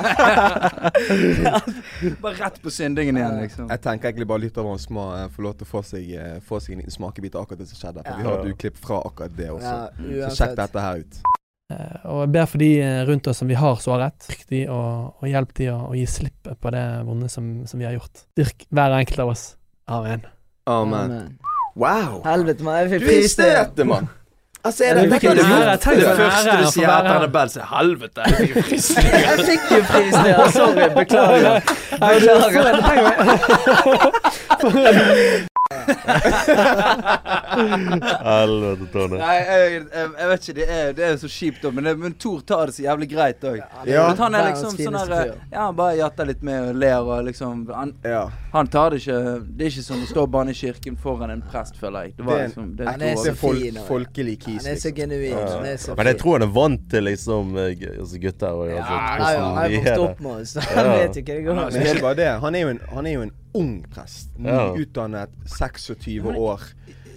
Bare 2.24 2.36
rett 2.38 2.60
på 2.63 2.69
syndingen 2.72 3.17
igjen, 3.17 3.39
liksom. 3.41 3.67
Jeg 3.72 3.81
tenker 3.83 4.07
egentlig 4.12 4.27
bare 4.29 4.41
lytterne 4.45 4.75
eh, 4.77 5.27
får 5.33 5.41
lov 5.48 5.53
til 5.60 5.65
å 5.67 5.69
få 5.72 5.81
seg, 5.83 6.03
eh, 6.15 6.38
få 6.45 6.60
seg 6.63 6.69
en 6.75 6.79
liten 6.83 6.93
smakebit 6.95 7.36
av 7.36 7.41
akkurat 7.45 7.60
det 7.63 7.67
som 7.72 7.77
skjedde. 7.81 8.00
For 8.05 8.12
Ja. 8.13 8.17
vi 8.17 8.24
har 8.29 8.36
et 8.39 8.45
uklipp 8.53 8.77
fra 8.77 8.98
akkurat 9.03 9.36
det 9.38 9.50
også. 9.50 9.75
Ja, 10.19 10.29
Så 10.29 10.36
sjekk 10.43 10.55
dette 10.55 10.79
her 10.79 10.95
ut. 11.03 11.13
Eh, 11.72 11.98
Og 12.05 12.22
jeg 12.27 12.31
ber 12.31 12.45
for 12.45 12.57
de 12.57 12.79
eh, 12.81 13.05
rundt 13.07 13.27
oss 13.27 13.38
som 13.38 13.48
vi 13.48 13.53
har 13.55 13.75
såret. 13.75 14.13
Styrk 14.22 14.48
de 14.50 14.67
og, 14.69 15.13
og 15.22 15.27
hjelp 15.29 15.53
de 15.55 15.67
å, 15.72 15.93
gi 15.95 16.05
slipp 16.05 16.48
på 16.62 16.72
det 16.72 17.05
vonde 17.05 17.29
som, 17.29 17.65
som 17.67 17.79
vi 17.79 17.86
har 17.86 17.93
gjort. 17.93 18.25
Styrk 18.38 18.65
hver 18.69 18.91
enkelt 19.00 19.19
av 19.19 19.27
oss. 19.29 19.55
Amen. 19.88 20.22
Amen. 20.67 21.12
Amen. 21.12 21.38
Wow! 21.75 22.22
Helvete, 22.24 22.63
mann. 22.63 22.75
Jeg 22.83 22.89
Du 22.89 22.93
fikk 22.93 23.01
er 23.01 23.05
i 23.05 23.07
frysninger. 23.24 23.63
støtet, 23.65 23.88
mann! 23.88 24.10
Altså, 24.63 24.84
er 24.88 24.93
det 24.96 25.01
hva 25.12 25.17
fikk 25.20 25.29
en 25.32 25.39
ære. 25.43 25.77
Tenk 25.84 25.98
for 26.03 26.24
en 26.24 26.32
ære 26.48 26.67
å 26.67 26.72
få 26.72 26.82
være 26.88 27.08
her. 27.12 27.63
Helvete. 27.74 28.22
jeg 28.27 28.36
fikk 28.38 28.53
frysninger. 28.70 29.20
Jeg 29.27 29.38
fikk 29.50 29.63
jo 29.74 29.79
frysninger. 29.89 30.38
Sorry. 30.55 30.86
Beklager. 31.00 31.58
Beklager. 32.93 33.20
Helvete, 37.53 38.88
Tone. 38.94 39.18
Nei, 39.20 39.36
jeg, 39.39 39.74
jeg, 39.74 40.08
jeg 40.20 40.30
vet 40.32 40.48
ikke. 40.48 40.56
Det 40.58 40.68
er, 40.74 40.94
det 40.98 41.06
er 41.08 41.18
så 41.22 41.30
kjipt. 41.32 41.65
Men, 41.74 41.84
det- 41.88 41.96
men 42.01 42.13
Tor 42.20 42.39
tar 42.48 42.70
det 42.70 42.75
så 42.77 42.84
jævlig 42.86 43.10
greit 43.12 43.44
òg. 43.50 43.60
Ja. 43.89 44.06
Han 44.20 44.36
er 44.38 44.50
liksom 44.51 44.77
sånn 44.77 44.98
her. 45.00 45.34
Ja, 45.51 45.65
han 45.68 45.75
bare 45.77 45.98
jatter 46.00 46.25
litt 46.30 46.44
med 46.46 46.70
og 46.70 46.75
ler 46.82 47.01
og 47.03 47.24
liksom 47.27 47.65
Han, 47.74 47.94
Ja. 48.03 48.30
han 48.53 48.68
tar 48.68 48.92
det 48.92 49.00
ikke 49.01 49.20
Det 49.58 49.65
er 49.65 49.70
ikke 49.72 49.84
som 49.86 50.01
å 50.03 50.08
stå 50.10 50.24
og 50.24 50.32
banne 50.34 50.51
i 50.51 50.58
kirken 50.58 50.96
foran 51.00 51.30
en 51.34 51.42
prest, 51.51 51.75
føler 51.80 52.08
jeg. 52.10 52.15
Det 52.18 52.25
var 52.25 52.34
Det 52.34 52.42
er 52.44 52.48
liksom 52.48 52.75
Det 52.77 52.88
Han 52.88 53.01
er 53.01 53.15
så 53.15 53.34
fin, 53.36 53.80
fol 53.80 53.88
folkelig 53.88 54.38
kis, 54.39 54.65
Han 54.65 54.74
er 54.74 54.80
så 54.80 54.89
liksom. 54.89 54.96
genuin. 54.96 55.30
Ja. 55.38 55.48
Han 55.58 55.65
er 55.65 55.77
så 55.77 55.96
Men 55.98 56.06
jeg 56.12 56.18
tror 56.22 56.39
han 56.39 56.48
er 56.48 56.53
vant 56.53 56.89
til 56.89 57.03
liksom 57.03 57.56
eh, 57.58 57.86
altså 58.00 58.22
gutter 58.22 58.51
og 58.51 58.68
altså, 58.70 58.94
Ja, 58.94 59.32
ja, 59.32 59.94
er 59.94 60.00
opp 60.03 60.20
med 60.20 60.32
oss. 60.42 60.56
Han 60.75 60.92
vet 60.94 61.15
jo 61.15 61.24
hva 61.24 62.13
det 62.15 62.27
går. 62.27 62.39
Han 62.44 62.56
er 62.56 63.13
jo 63.18 63.22
en, 63.25 63.32
ung 63.53 63.83
prest. 63.93 64.33
Nyutdannet, 64.38 65.29
26 65.45 66.33
år. 66.38 66.62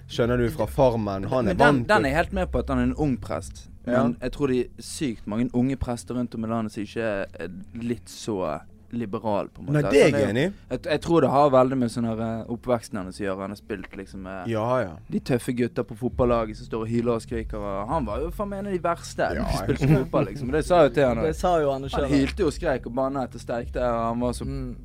Skjønner 0.07 0.39
du, 0.39 0.47
fra 0.55 0.67
Farmen. 0.71 1.25
Han 1.33 1.49
er 1.49 1.55
Men 1.55 1.59
den, 1.59 1.83
den 1.89 2.05
er 2.07 2.13
jeg 2.15 2.17
helt 2.21 2.33
med 2.33 2.53
på 2.53 2.59
at 2.63 2.69
han 2.71 2.79
er 2.79 2.91
en 2.93 2.95
ung 3.03 3.17
prest. 3.21 3.67
Men 3.87 4.17
jeg 4.21 4.33
tror 4.35 4.51
det 4.51 4.61
er 4.65 4.83
sykt 4.83 5.27
mange 5.31 5.51
unge 5.55 5.77
prester 5.79 6.15
rundt 6.19 6.35
om 6.35 6.45
i 6.45 6.49
landet 6.51 6.75
som 6.75 6.83
ikke 6.83 7.03
er 7.07 7.53
litt 7.79 8.09
så 8.11 8.59
liberal 8.95 9.49
på 9.51 9.61
en 9.63 9.67
måte. 9.67 9.81
Nei, 9.83 9.91
det 9.91 10.01
er 10.01 10.05
Altså, 10.07 10.19
jeg 10.21 10.31
enig 10.31 10.43
i. 10.47 10.51
Jeg, 10.71 10.81
jeg 10.87 11.01
tror 11.03 11.21
det 11.25 11.31
har 11.35 11.49
veldig 11.51 11.77
med 11.79 11.91
sånn 11.91 12.07
eh, 12.13 12.51
oppveksten 12.55 13.01
hans 13.01 13.19
å 13.19 13.25
gjøre. 13.25 13.41
Han 13.43 13.55
har 13.55 13.59
spilt 13.59 13.97
liksom 13.99 14.23
med 14.27 14.51
Ja, 14.51 14.67
ja. 14.83 14.93
de 15.11 15.21
tøffe 15.27 15.55
gutta 15.59 15.85
på 15.87 15.97
fotballaget 15.99 16.61
som 16.61 16.69
står 16.71 16.85
og 16.87 16.91
hyler 16.93 17.13
og 17.17 17.25
skriker. 17.27 17.59
Og 17.63 17.91
han 17.91 18.07
var 18.07 18.23
jo 18.23 18.31
faen 18.35 18.53
meg 18.53 18.63
en 18.63 18.71
av 18.71 18.77
de 18.79 18.83
verste 18.87 19.27
Ja, 19.27 19.43
ja, 19.43 19.47
ja. 19.51 19.63
spilte 19.65 19.91
fotball, 19.91 20.29
liksom. 20.31 20.53
Det 20.55 20.65
sa 20.67 20.83
jo 20.87 20.93
til 20.95 21.09
han. 21.11 21.23
Det 21.27 21.35
sa 21.39 21.57
jo 21.63 21.73
han 21.75 21.89
Han 21.99 22.11
hylte 22.15 22.47
jo 22.47 22.53
og 22.53 22.57
skreik 22.59 22.87
og 22.87 22.95
banna 22.95 23.27
etter 23.27 23.43
steik 23.43 23.73
der, 23.75 23.91
han 24.07 24.23
var 24.23 24.33
så 24.39 24.47
Mm. 24.47 24.77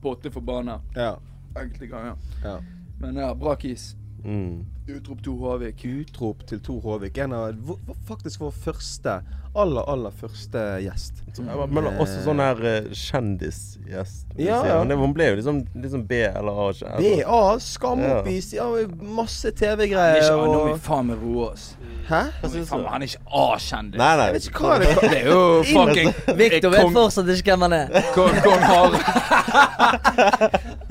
Potte 0.00 0.30
forbanna 0.30 0.80
ja. 0.94 1.18
enkelte 1.54 1.86
ganger. 1.86 2.16
Ja. 2.44 2.58
Men 3.00 3.16
ja, 3.16 3.34
bra 3.34 3.56
kis. 3.56 3.97
Mm. 4.24 4.64
Utrop 4.88 5.20
to 5.22 5.34
Håvik. 5.38 5.84
Utrop 5.84 6.46
til 6.48 6.60
Tor 6.64 6.80
Håvik. 6.82 7.18
En 7.18 7.32
av 7.36 7.52
vår- 7.54 7.96
faktisk 8.08 8.40
vår 8.40 8.50
første, 8.64 9.18
aller, 9.54 9.82
aller 9.88 10.10
første 10.10 10.62
gjest. 10.82 11.22
Så, 11.36 11.42
men 11.44 11.84
også 12.00 12.22
sånn 12.24 12.40
her 12.42 12.58
eh, 12.66 12.88
kjendisgjest. 12.96 14.26
Ja, 14.38 14.58
ja. 14.66 14.78
Er- 14.80 14.84
ble 15.14 15.28
jo 15.30 15.36
liksom, 15.38 15.60
liksom 15.74 16.06
B 16.08 16.12
eller 16.26 16.52
A. 16.64 16.72
B, 16.98 17.12
BA, 17.22 17.42
Skamoppis, 17.62 18.52
ja, 18.56 18.66
masse 19.00 19.44
Han 19.48 19.52
er 19.52 19.58
TV-greier 19.60 20.22
nå 20.48 20.58
må 20.64 20.72
vi 20.72 20.78
faen 20.88 21.06
meg 21.12 21.22
roe 21.22 21.50
oss. 21.52 21.68
Hæ? 22.08 22.22
Faen 22.42 22.84
Han 22.88 23.02
er 23.02 23.06
ikke 23.10 23.22
A-kjendis. 23.44 23.98
Nei, 24.00 24.12
nei. 24.16 24.26
Jeg 24.26 24.34
vet 24.38 24.48
ikke 24.48 24.64
hva 24.64 24.78
det 24.80 24.88
er. 24.88 24.94
Det 25.04 25.18
er 25.20 25.26
jo 25.28 25.42
fucking 25.76 26.10
Victor 26.38 26.70
vet 26.74 26.92
fortsatt 26.96 27.28
ikke 27.36 27.52
hvem 27.52 27.62
han 27.68 27.76
er. 27.82 27.86
Kong, 28.16 28.34
kong 28.46 28.62
Harald 28.64 28.96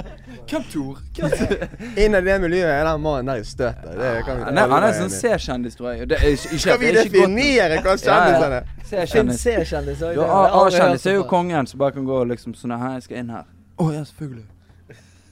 Hvem? 0.47 0.63
Innad 2.03 2.23
i 2.23 2.31
det 2.31 2.37
miljøet 2.41 2.71
er 2.71 2.83
den 2.87 3.01
mannen 3.03 3.25
der 3.31 3.41
i 3.41 3.45
støtet. 3.47 3.93
Det 3.97 4.11
kan 4.25 4.37
vi 4.37 4.43
Han 4.47 4.57
er, 4.57 4.67
han 4.73 4.83
er 4.87 4.93
sånn. 4.97 5.11
C-kjendis, 5.13 5.75
tror 5.79 5.91
jeg. 5.93 6.09
Det 6.09 6.17
er 6.19 6.27
ikke, 6.33 6.49
ikke, 6.51 6.59
Skal 6.65 6.79
vi 6.79 6.85
det 6.91 6.99
er 7.01 7.09
ikke 7.09 7.15
definere 7.21 7.79
hva 7.85 7.95
kjendisene 8.03 8.59
er? 8.59 8.75
C-kjendis. 8.91 9.47
A-kjendis 10.07 11.05
er 11.11 11.17
jo 11.19 11.23
kongen 11.29 11.67
som 11.67 11.79
bare 11.81 11.97
kan 11.97 12.05
gå 12.07 12.21
liksom 12.33 12.55
sånn 12.57 12.77
Hei, 12.77 12.93
jeg 12.99 13.07
skal 13.09 13.17
inn 13.23 13.33
her. 13.35 13.49
Å 13.77 13.89
ja, 13.93 14.03
selvfølgelig. 14.11 14.45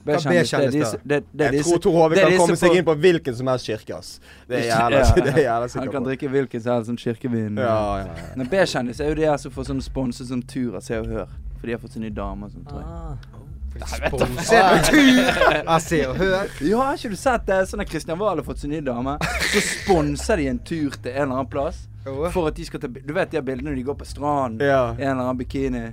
B-kjendis, 0.05 0.51
det 0.51 1.15
er 1.17 1.23
disse- 1.49 1.55
Jeg 1.57 1.63
tror 1.65 1.79
Tor 1.81 1.95
Hove 1.97 2.15
kan 2.19 2.35
komme 2.37 2.57
seg 2.61 2.75
inn 2.77 2.85
på 2.85 2.93
hvilken 2.93 3.33
som 3.35 3.47
helst 3.49 3.65
kirke, 3.65 3.95
ass. 3.97 4.19
Det 4.47 4.59
er 4.59 4.67
jævla, 4.69 4.99
Ja. 4.99 5.13
det 5.15 5.33
er 5.33 5.41
jævla 5.47 5.79
Han 5.79 5.91
kan 5.95 6.03
drikke 6.05 6.29
hvilken 6.29 6.61
som 6.61 6.73
helst 6.75 6.89
sånn 6.91 6.99
kirkevin. 7.01 7.57
Ja, 7.57 7.97
ja, 7.97 8.05
ja. 8.05 8.27
Men 8.35 8.47
B-kjendis 8.51 8.99
er 9.01 9.09
jo 9.09 9.15
de 9.15 9.25
her 9.25 9.37
som 9.37 9.51
får 9.51 9.65
sånn 9.71 9.81
sponset 9.81 10.27
sånn 10.29 10.43
tur 10.45 10.75
av 10.75 10.81
Se 10.85 10.99
og 10.99 11.07
Hør. 11.07 11.27
For 11.59 11.65
de 11.65 11.73
har 11.73 11.79
fått 11.79 11.93
seg 11.97 12.01
ny 12.03 12.09
dame 12.13 12.45
og 12.45 12.51
sånn, 12.51 12.65
tror 12.69 12.83
jeg. 12.85 13.44
Sponsert 13.75 14.85
tur 14.89 15.67
av 15.67 15.79
Se 15.83 15.99
og 16.07 16.15
Hør. 16.19 16.47
Ja, 16.63 16.77
har 16.83 16.95
ikke 16.97 17.11
du 17.11 17.17
sett 17.19 17.45
det? 17.49 17.57
Sånn 17.69 17.83
at 17.83 17.89
Kristian 17.91 18.19
Wahl 18.21 18.39
har 18.39 18.45
fått 18.47 18.61
seg 18.63 18.71
ny 18.71 18.79
dame. 18.85 19.17
Så 19.51 19.61
sponser 19.65 20.39
de 20.39 20.47
en 20.53 20.59
tur 20.63 20.95
til 20.95 21.11
en 21.11 21.21
eller 21.25 21.41
annen 21.41 21.51
plass. 21.51 21.83
For 22.05 22.47
at 22.47 22.55
de 22.59 22.65
skal 22.67 22.79
ta 22.83 22.87
Du 22.87 23.13
vet 23.17 23.31
de 23.33 23.41
bildene 23.41 23.71
når 23.71 23.79
de 23.79 23.83
går 23.87 23.95
på 23.99 24.05
stranden, 24.07 24.61
Ja. 24.61 24.93
i 24.93 25.01
en 25.03 25.15
eller 25.17 25.23
annen 25.29 25.37
bikini. 25.41 25.85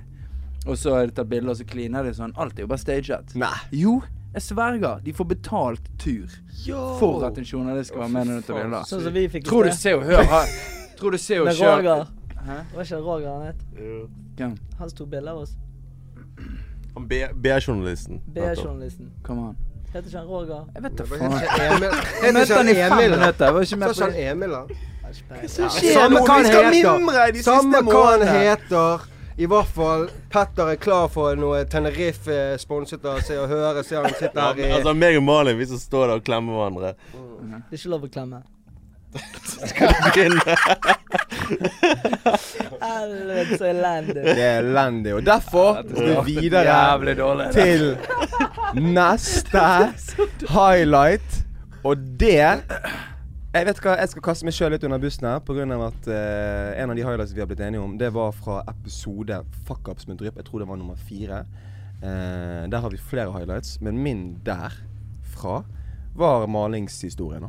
Og 0.67 0.77
så 0.79 0.93
er 1.01 1.07
det 1.09 1.15
tatt 1.17 1.27
bilder, 1.27 1.51
og 1.51 1.57
så 1.59 1.65
kliner 1.67 2.03
de 2.07 2.13
sånn. 2.15 2.31
Alt 2.37 2.57
er 2.59 2.63
jo 2.63 2.67
bare 2.71 2.79
staged. 2.79 3.33
Nei. 3.35 3.51
Jo, 3.71 3.97
jeg 4.33 4.41
sverger. 4.41 5.01
De 5.03 5.11
får 5.13 5.25
betalt 5.33 5.89
tur 5.99 6.29
for 6.99 7.25
at 7.27 7.37
en 7.37 7.43
journalist 7.43 7.89
skal 7.91 8.05
være 8.05 8.13
med 8.13 8.27
når 8.27 8.35
de 8.39 8.47
tar 8.47 8.61
bilder. 8.61 8.83
Sånn 8.87 9.03
som 9.03 9.13
vi 9.13 9.27
fikk 9.27 9.43
Tror 9.49 9.63
du. 9.67 9.71
Se 9.75 9.93
og 9.97 10.03
Hør 10.07 10.23
har 10.23 10.47
Tror 10.97 11.11
du 11.11 11.17
Se 11.17 11.39
og 11.41 11.47
Kjør 11.51 11.75
Roger. 11.81 12.05
Hæ? 12.43 12.57
Var 12.75 12.83
ikke 12.87 13.01
Roger 13.03 13.29
han 13.33 13.45
het? 13.49 13.61
Ja. 14.39 14.49
Han 14.79 14.89
tok 14.89 15.09
bilde 15.11 15.31
av 15.31 15.37
oss. 15.43 15.57
Han. 16.93 17.07
BR-journalisten. 17.07 18.21
Kom 19.23 19.47
an. 19.47 19.57
Heter 19.93 20.07
ikke 20.07 20.17
han 20.17 20.27
Roger? 20.27 20.65
Jeg 20.73 20.83
vet 20.83 20.97
da 20.97 21.05
faen. 21.05 21.21
Jeg 22.23 22.33
møtte 22.33 22.55
han 22.57 22.69
i 22.69 22.73
fem 22.79 22.97
minutter. 22.97 23.45
Jeg 23.45 23.53
var 23.53 23.61
ikke 23.67 23.77
med 23.77 23.93
på 23.93 24.09
det. 24.09 24.29
Emil, 24.31 24.51
da? 24.57 24.63
Har 25.03 25.47
skjer 25.49 25.69
Samme 25.93 26.21
hva 26.23 26.33
han 26.39 26.45
heter. 26.49 27.41
Samme 27.45 27.81
hva 27.89 28.05
han 28.07 28.23
heter. 28.27 29.09
I 29.33 29.47
hvert 29.49 29.69
fall 29.73 30.03
Petter 30.29 30.67
er 30.75 30.77
klar 30.77 31.07
for 31.09 31.33
noe 31.37 31.63
Tenerife 31.69 32.57
sponset 32.61 33.05
av 33.09 33.21
Se 33.25 33.37
og 33.41 33.47
Høre. 33.49 33.83
Se 33.85 33.95
han 33.97 34.13
sitter 34.13 34.41
her 34.41 34.59
i 34.61 34.71
altså, 34.79 34.93
meg 34.97 35.17
og 35.17 35.23
Malin 35.25 35.57
vi 35.57 35.65
som 35.69 35.79
står 35.81 36.07
der 36.07 36.15
og 36.21 36.25
klemmer 36.25 36.53
hverandre. 36.59 36.93
Det 37.13 37.61
er 37.61 37.79
ikke 37.79 37.93
lov 37.93 38.05
å 38.05 38.11
klemme. 38.13 38.43
Helvete, 39.63 40.55
Helvetes 42.81 43.61
elendig. 43.61 44.23
Det 44.23 44.43
er 44.43 44.59
elendig. 44.59 45.13
Og 45.15 45.25
derfor 45.25 45.79
skal 45.87 46.25
vi 46.25 46.35
videre 46.41 47.51
til 47.53 47.97
neste 48.79 49.63
highlight. 50.57 51.39
Og 51.83 51.97
det 52.19 52.63
Jeg 53.53 53.67
vet 53.67 53.79
hva, 53.83 53.93
jeg 53.99 54.09
skal 54.09 54.23
kaste 54.25 54.47
meg 54.47 54.55
sjøl 54.57 54.71
litt 54.73 54.85
under 54.87 54.97
bussen 54.97 55.27
her, 55.29 55.41
pga. 55.45 55.65
at 55.85 56.07
uh, 56.09 56.71
en 56.81 56.89
av 56.89 56.97
de 56.97 57.03
highlights 57.05 57.35
vi 57.35 57.43
har 57.43 57.49
blitt 57.51 57.61
enige 57.61 57.83
om, 57.83 57.97
det 58.01 58.09
var 58.15 58.31
fra 58.33 58.63
episode 58.71 59.43
Fuck 59.67 59.91
Ups 59.93 60.07
med 60.07 60.17
Drypp. 60.17 60.39
Jeg 60.41 60.47
tror 60.47 60.63
det 60.63 60.69
var 60.71 60.79
nummer 60.81 60.97
fire. 60.97 61.43
Uh, 62.01 62.65
der 62.65 62.79
har 62.81 62.89
vi 62.89 62.97
flere 62.97 63.31
highlights, 63.31 63.77
men 63.81 64.01
min 64.01 64.23
derfra 64.45 65.61
var 66.15 66.47
malingshistorien. 66.47 67.45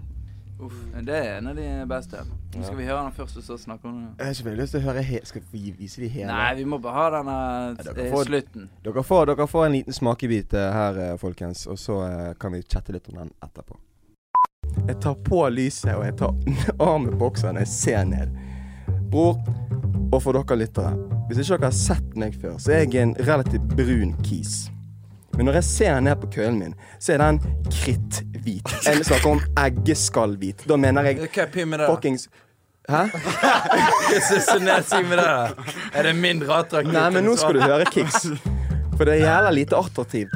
Uff, 0.63 0.75
det 1.03 1.15
er 1.19 1.39
en 1.41 1.49
av 1.51 1.57
de 1.59 1.65
beste. 1.91 2.21
Nå 2.55 2.63
skal 2.63 2.77
vi 2.79 2.85
høre 2.87 3.01
den 3.03 3.13
først, 3.17 3.37
og 3.41 3.43
så 3.43 3.57
snakke 3.59 3.89
om 3.89 3.95
den? 3.97 4.05
Jeg 4.21 4.27
har 4.29 4.37
ikke 4.37 4.45
veldig 4.47 4.63
lyst 4.63 4.75
til 4.77 4.81
å 4.81 4.85
høre 4.85 5.03
he 5.03 5.19
Skal 5.27 5.43
vi 5.51 5.73
vise 5.75 6.01
de 6.05 6.09
hele? 6.15 6.29
Nei, 6.31 6.53
vi 6.61 6.65
må 6.71 6.79
bare 6.85 6.95
ha 6.95 7.09
denne 7.17 7.39
dere 7.81 8.05
eh, 8.07 8.13
får- 8.13 8.29
slutten. 8.31 8.69
Dere 8.85 9.03
får, 9.03 9.27
dere 9.33 9.47
får 9.51 9.67
en 9.67 9.73
liten 9.75 9.97
smakebit 9.97 10.55
eh, 10.55 10.69
her, 10.79 11.01
eh, 11.09 11.17
folkens, 11.19 11.67
og 11.67 11.79
så 11.83 11.99
kan 12.39 12.55
vi 12.55 12.63
chatte 12.63 12.95
litt 12.95 13.09
om 13.11 13.19
den 13.25 13.33
etterpå. 13.43 13.77
Jeg 14.87 14.97
tar 15.03 15.15
på 15.27 15.43
lyset, 15.51 15.91
og 15.97 16.05
jeg 16.07 16.17
tar 16.23 16.33
av 16.87 17.01
meg 17.03 17.19
bokseren. 17.19 17.59
Jeg 17.65 17.69
ser 17.75 18.05
ned. 18.09 18.39
Bror, 19.11 19.43
og 20.13 20.21
for 20.23 20.39
dere 20.39 20.61
lyttere. 20.63 20.95
Hvis 21.29 21.43
ikke 21.43 21.59
dere 21.59 21.71
har 21.73 21.77
sett 21.83 22.15
meg 22.21 22.39
før, 22.39 22.57
så 22.63 22.77
er 22.77 22.85
jeg 22.87 23.03
en 23.03 23.17
relativt 23.27 23.67
brun 23.75 24.15
kis. 24.23 24.69
Men 25.37 25.49
når 25.49 25.59
jeg 25.59 25.65
ser 25.65 26.01
ned 26.01 26.17
på 26.23 26.31
kølen 26.37 26.59
min, 26.59 26.75
så 27.03 27.17
er 27.17 27.23
den 27.25 27.41
kritthvit. 27.71 28.75
Jeg 28.87 29.05
snakker 29.05 29.31
om 29.31 29.41
eggeskallhvit. 29.59 30.67
Da 30.69 30.77
mener 30.77 31.11
jeg 31.11 31.29
Hva 31.35 31.87
fuckings 31.89 32.29
Hæ? 32.89 33.07
Så 34.45 34.59
nedsig 34.61 35.07
med 35.09 35.17
det. 35.17 35.67
Er 35.95 36.03
det 36.03 36.17
mindre 36.17 36.59
attraktivt? 36.59 36.93
Nei, 36.93 37.11
men 37.11 37.25
nå 37.25 37.37
skal 37.41 37.57
du 37.57 37.63
høre 37.65 37.87
Kix. 37.89 38.27
For 38.99 39.09
det 39.09 39.15
er 39.15 39.23
jævla 39.25 39.51
lite 39.57 39.79
attraktivt. 39.79 40.35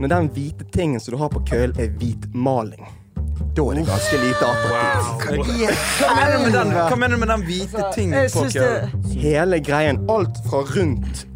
Når 0.00 0.10
den 0.10 0.28
hvite 0.34 0.66
tingen 0.74 1.00
som 1.00 1.14
du 1.14 1.20
har 1.20 1.30
på 1.30 1.42
kølen, 1.46 1.76
er 1.78 1.92
hvit 2.00 2.26
maling. 2.34 2.82
Da 3.54 3.62
er 3.62 3.78
det 3.78 3.84
ganske 3.86 4.18
lite 4.24 4.48
attraktivt. 4.48 5.84
Hva 6.00 6.16
mener 6.18 6.34
du 6.34 6.42
med 6.42 6.58
den, 6.58 6.74
hva 6.74 6.96
mener 6.98 7.14
du 7.14 7.22
med 7.22 7.30
den 7.30 7.46
hvite 7.46 7.86
tingen 7.94 8.26
på 8.26 8.42
syns 8.42 8.58
kølen? 8.58 9.06
Hele 9.14 9.60
greien. 9.62 10.02
Alt 10.10 10.42
fra 10.48 10.64
rundt 10.74 11.26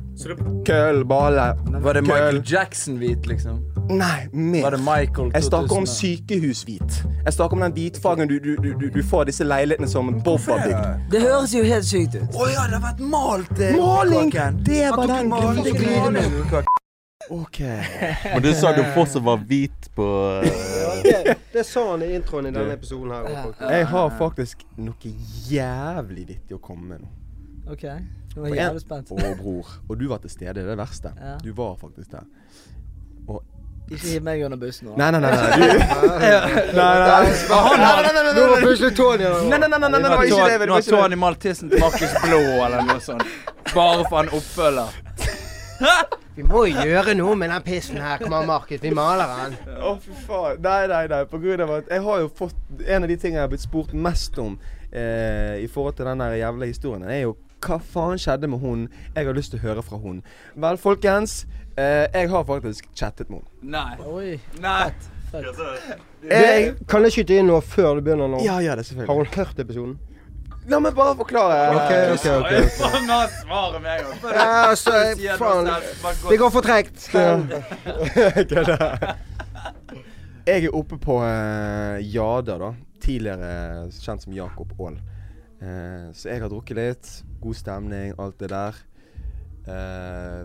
køl, 0.67 1.05
bale, 1.05 1.55
Var 1.83 1.95
det 1.95 2.03
Michael 2.03 2.43
Jackson-hvit, 2.47 3.27
liksom? 3.27 3.61
Nei, 3.91 4.29
mer. 4.33 4.63
Var 4.63 4.71
det 4.71 5.35
Jeg 5.35 5.45
snakker 5.45 5.77
om 5.77 5.87
sykehus-hvit. 5.87 7.05
Jeg 7.25 7.33
snakker 7.33 7.57
om 7.57 7.63
den 7.63 7.73
hvitfargen 7.73 8.29
du, 8.29 8.39
du, 8.39 8.57
du, 8.63 8.89
du, 8.95 9.03
får 9.03 9.25
disse 9.25 9.45
leilighetene 9.45 9.89
som 9.89 10.21
Bob 10.25 10.41
har 10.41 10.65
bygd. 10.67 11.11
Det 11.13 11.21
høres 11.23 11.55
jo 11.55 11.63
helt 11.65 11.87
sykt 11.87 12.15
ut. 12.15 12.37
Å 12.37 12.49
ja, 12.51 12.67
det 12.69 12.77
har 12.77 12.85
vært 12.85 13.01
malt 13.01 13.61
eh, 13.61 13.79
Maling! 13.79 14.33
Det 14.65 14.91
var 14.97 15.07
den 15.07 15.29
maling. 15.29 16.67
OK. 17.31 17.61
Men 17.61 18.43
du 18.43 18.53
sa 18.55 18.73
du 18.73 18.83
fortsatt 18.95 19.23
var 19.25 19.41
hvit 19.49 19.89
på 19.97 20.09
eh, 20.45 21.03
det, 21.05 21.37
det 21.53 21.65
sa 21.65 21.91
han 21.91 22.03
i 22.03 22.13
introen 22.17 22.49
i 22.49 22.53
denne 22.53 22.77
episoden 22.77 23.13
her. 23.13 23.53
Jeg 23.71 23.89
har 23.93 24.13
faktisk 24.21 24.65
noe 24.77 25.15
jævlig 25.49 26.29
vittig 26.29 26.57
å 26.57 26.63
komme 26.63 26.95
med 26.95 27.05
nå. 27.05 27.18
OK. 27.69 27.85
Nå 28.37 28.45
er 28.45 28.53
jeg 28.53 28.61
jævlig 28.63 28.83
spent. 28.85 29.13
Å, 29.13 29.31
bror. 29.39 29.71
Og 29.89 30.01
du 30.01 30.09
var 30.09 30.21
til 30.25 30.33
stede. 30.33 30.55
Det 30.57 30.65
er 30.65 30.73
det 30.73 30.79
verste. 30.81 31.13
Ja. 31.19 31.37
Du 31.43 31.53
var 31.57 31.77
faktisk 31.81 32.13
der. 32.13 32.29
Ikke 33.89 34.05
hiv 34.05 34.25
meg 34.25 34.43
under 34.45 34.59
bussen 34.61 34.91
nå. 34.91 34.95
Nei, 35.01 35.09
nei, 35.15 35.21
nei. 35.25 35.31
nei. 35.33 35.47
Du, 35.57 36.77
nei, 36.77 36.89
nei. 37.09 38.35
Nå 38.37 38.45
var 38.51 38.61
plutselig 38.61 38.93
Tony. 38.97 39.25
Nei, 39.25 39.59
nei, 39.59 39.69
nei, 39.69 39.79
nei, 39.81 39.89
nei, 39.89 40.01
det 40.05 40.11
var 40.13 40.25
ikke 40.29 40.49
det. 40.51 40.59
Det 40.61 40.69
Nå 40.69 40.75
var 40.75 40.83
har. 40.83 40.91
Tony 40.93 41.19
malt 41.23 41.41
tissen 41.41 41.73
til 41.73 41.81
Markus 41.81 42.17
blå, 42.25 42.41
eller 42.67 42.85
noe 42.85 43.01
sånt. 43.05 43.25
Bare 43.73 44.05
for 44.11 44.21
en 44.21 44.33
oppfølger. 44.37 44.99
Vi 46.37 46.45
må 46.47 46.67
gjøre 46.69 47.17
noe 47.19 47.35
med 47.41 47.51
den 47.55 47.65
pissen 47.65 47.97
her. 48.03 48.21
Kom 48.21 48.37
an, 48.37 48.47
Markus. 48.51 48.83
Vi 48.85 48.93
maler 48.95 49.33
den. 49.41 49.57
Å, 49.81 49.97
fy 50.05 50.21
faen. 50.29 50.61
Nei, 50.69 50.83
nei, 50.93 51.03
nei. 51.11 51.25
På 51.33 51.41
grunn 51.43 51.65
av 51.65 51.79
at 51.81 51.93
jeg 51.97 52.05
har 52.05 52.23
jo 52.23 52.31
fått 52.43 52.85
En 52.85 53.07
av 53.07 53.11
de 53.11 53.17
tingene 53.17 53.41
jeg 53.41 53.47
har 53.47 53.53
blitt 53.55 53.65
spurt 53.65 53.97
mest 53.97 54.37
om 54.43 54.59
eh, 54.93 55.59
i 55.65 55.69
forhold 55.73 55.97
til 55.97 56.13
den 56.13 56.29
jævla 56.39 56.69
historien, 56.69 57.09
er 57.09 57.25
jo 57.25 57.37
hva 57.65 57.79
faen 57.83 58.19
skjedde 58.21 58.49
med 58.51 58.63
hun? 58.63 58.89
Jeg 59.15 59.27
har 59.27 59.37
lyst 59.37 59.55
til 59.55 59.61
å 59.61 59.67
høre 59.67 59.83
fra 59.87 59.99
hun. 60.03 60.23
Vel, 60.57 60.79
folkens. 60.81 61.41
Eh, 61.79 62.07
jeg 62.15 62.31
har 62.33 62.45
faktisk 62.45 62.91
chattet 62.95 63.31
med 63.31 63.41
hun. 63.41 63.71
Nei. 63.75 63.95
Oi. 64.07 64.41
Nei. 64.63 64.91
Fett. 65.29 65.45
Jeg, 66.25 66.75
Kan 66.89 67.05
jeg 67.05 67.13
skyte 67.19 67.37
inn 67.37 67.51
noe 67.51 67.61
før 67.61 67.99
du 67.99 68.07
begynner 68.07 68.31
nå? 68.33 68.39
ja, 68.41 68.57
ja, 68.65 68.73
det 68.79 68.87
er 68.89 69.05
Har 69.05 69.19
hun 69.19 69.29
hørt 69.35 69.59
episoden? 69.61 69.99
La 70.69 70.79
meg 70.85 70.93
bare 70.97 71.15
forklare. 71.17 71.59
Ok, 71.77 71.93
ok, 72.13 72.27
ok. 72.43 72.53
Nå 73.09 73.19
svarer 73.39 73.81
meg 73.81 74.03
Ja, 74.35 74.69
altså, 74.69 74.93
faen. 75.41 75.69
Det 76.29 76.39
går 76.41 76.51
for 76.53 76.61
tregt. 76.65 77.09
Jeg 80.49 80.65
er 80.65 80.73
oppe 80.77 80.97
på 81.01 81.21
uh, 81.21 81.97
Jada, 82.05 82.59
da. 82.61 82.73
Tidligere 83.05 83.89
kjent 83.97 84.23
som 84.25 84.33
Jakob 84.37 84.73
Aall. 84.81 84.97
Eh, 85.59 86.09
så 86.15 86.31
jeg 86.31 86.43
har 86.43 86.51
drukket 86.53 86.79
litt. 86.79 87.11
God 87.43 87.59
stemning, 87.59 88.15
alt 88.19 88.39
det 88.39 88.51
der. 88.53 88.79
Eh, 89.69 90.43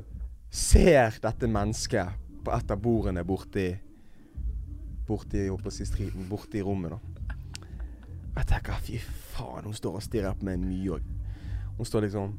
ser 0.53 1.19
dette 1.23 1.49
mennesket 1.49 2.21
på 2.43 2.53
et 2.53 2.71
av 2.71 2.81
bordene 2.81 3.23
borti 3.25 3.71
Borti, 5.03 5.49
si 5.75 5.83
striden, 5.83 6.29
borti 6.29 6.61
rommet, 6.63 6.93
da. 6.93 7.25
Jeg 8.37 8.47
tenker 8.47 8.77
fy 8.85 8.99
faen, 9.33 9.65
hun 9.67 9.75
står 9.75 9.97
og 9.99 10.05
stirrer 10.05 10.37
på 10.39 10.47
meg 10.47 10.61
mye 10.63 10.95
òg. 10.95 11.09
Hun 11.77 11.89
står 11.89 12.07
liksom 12.07 12.31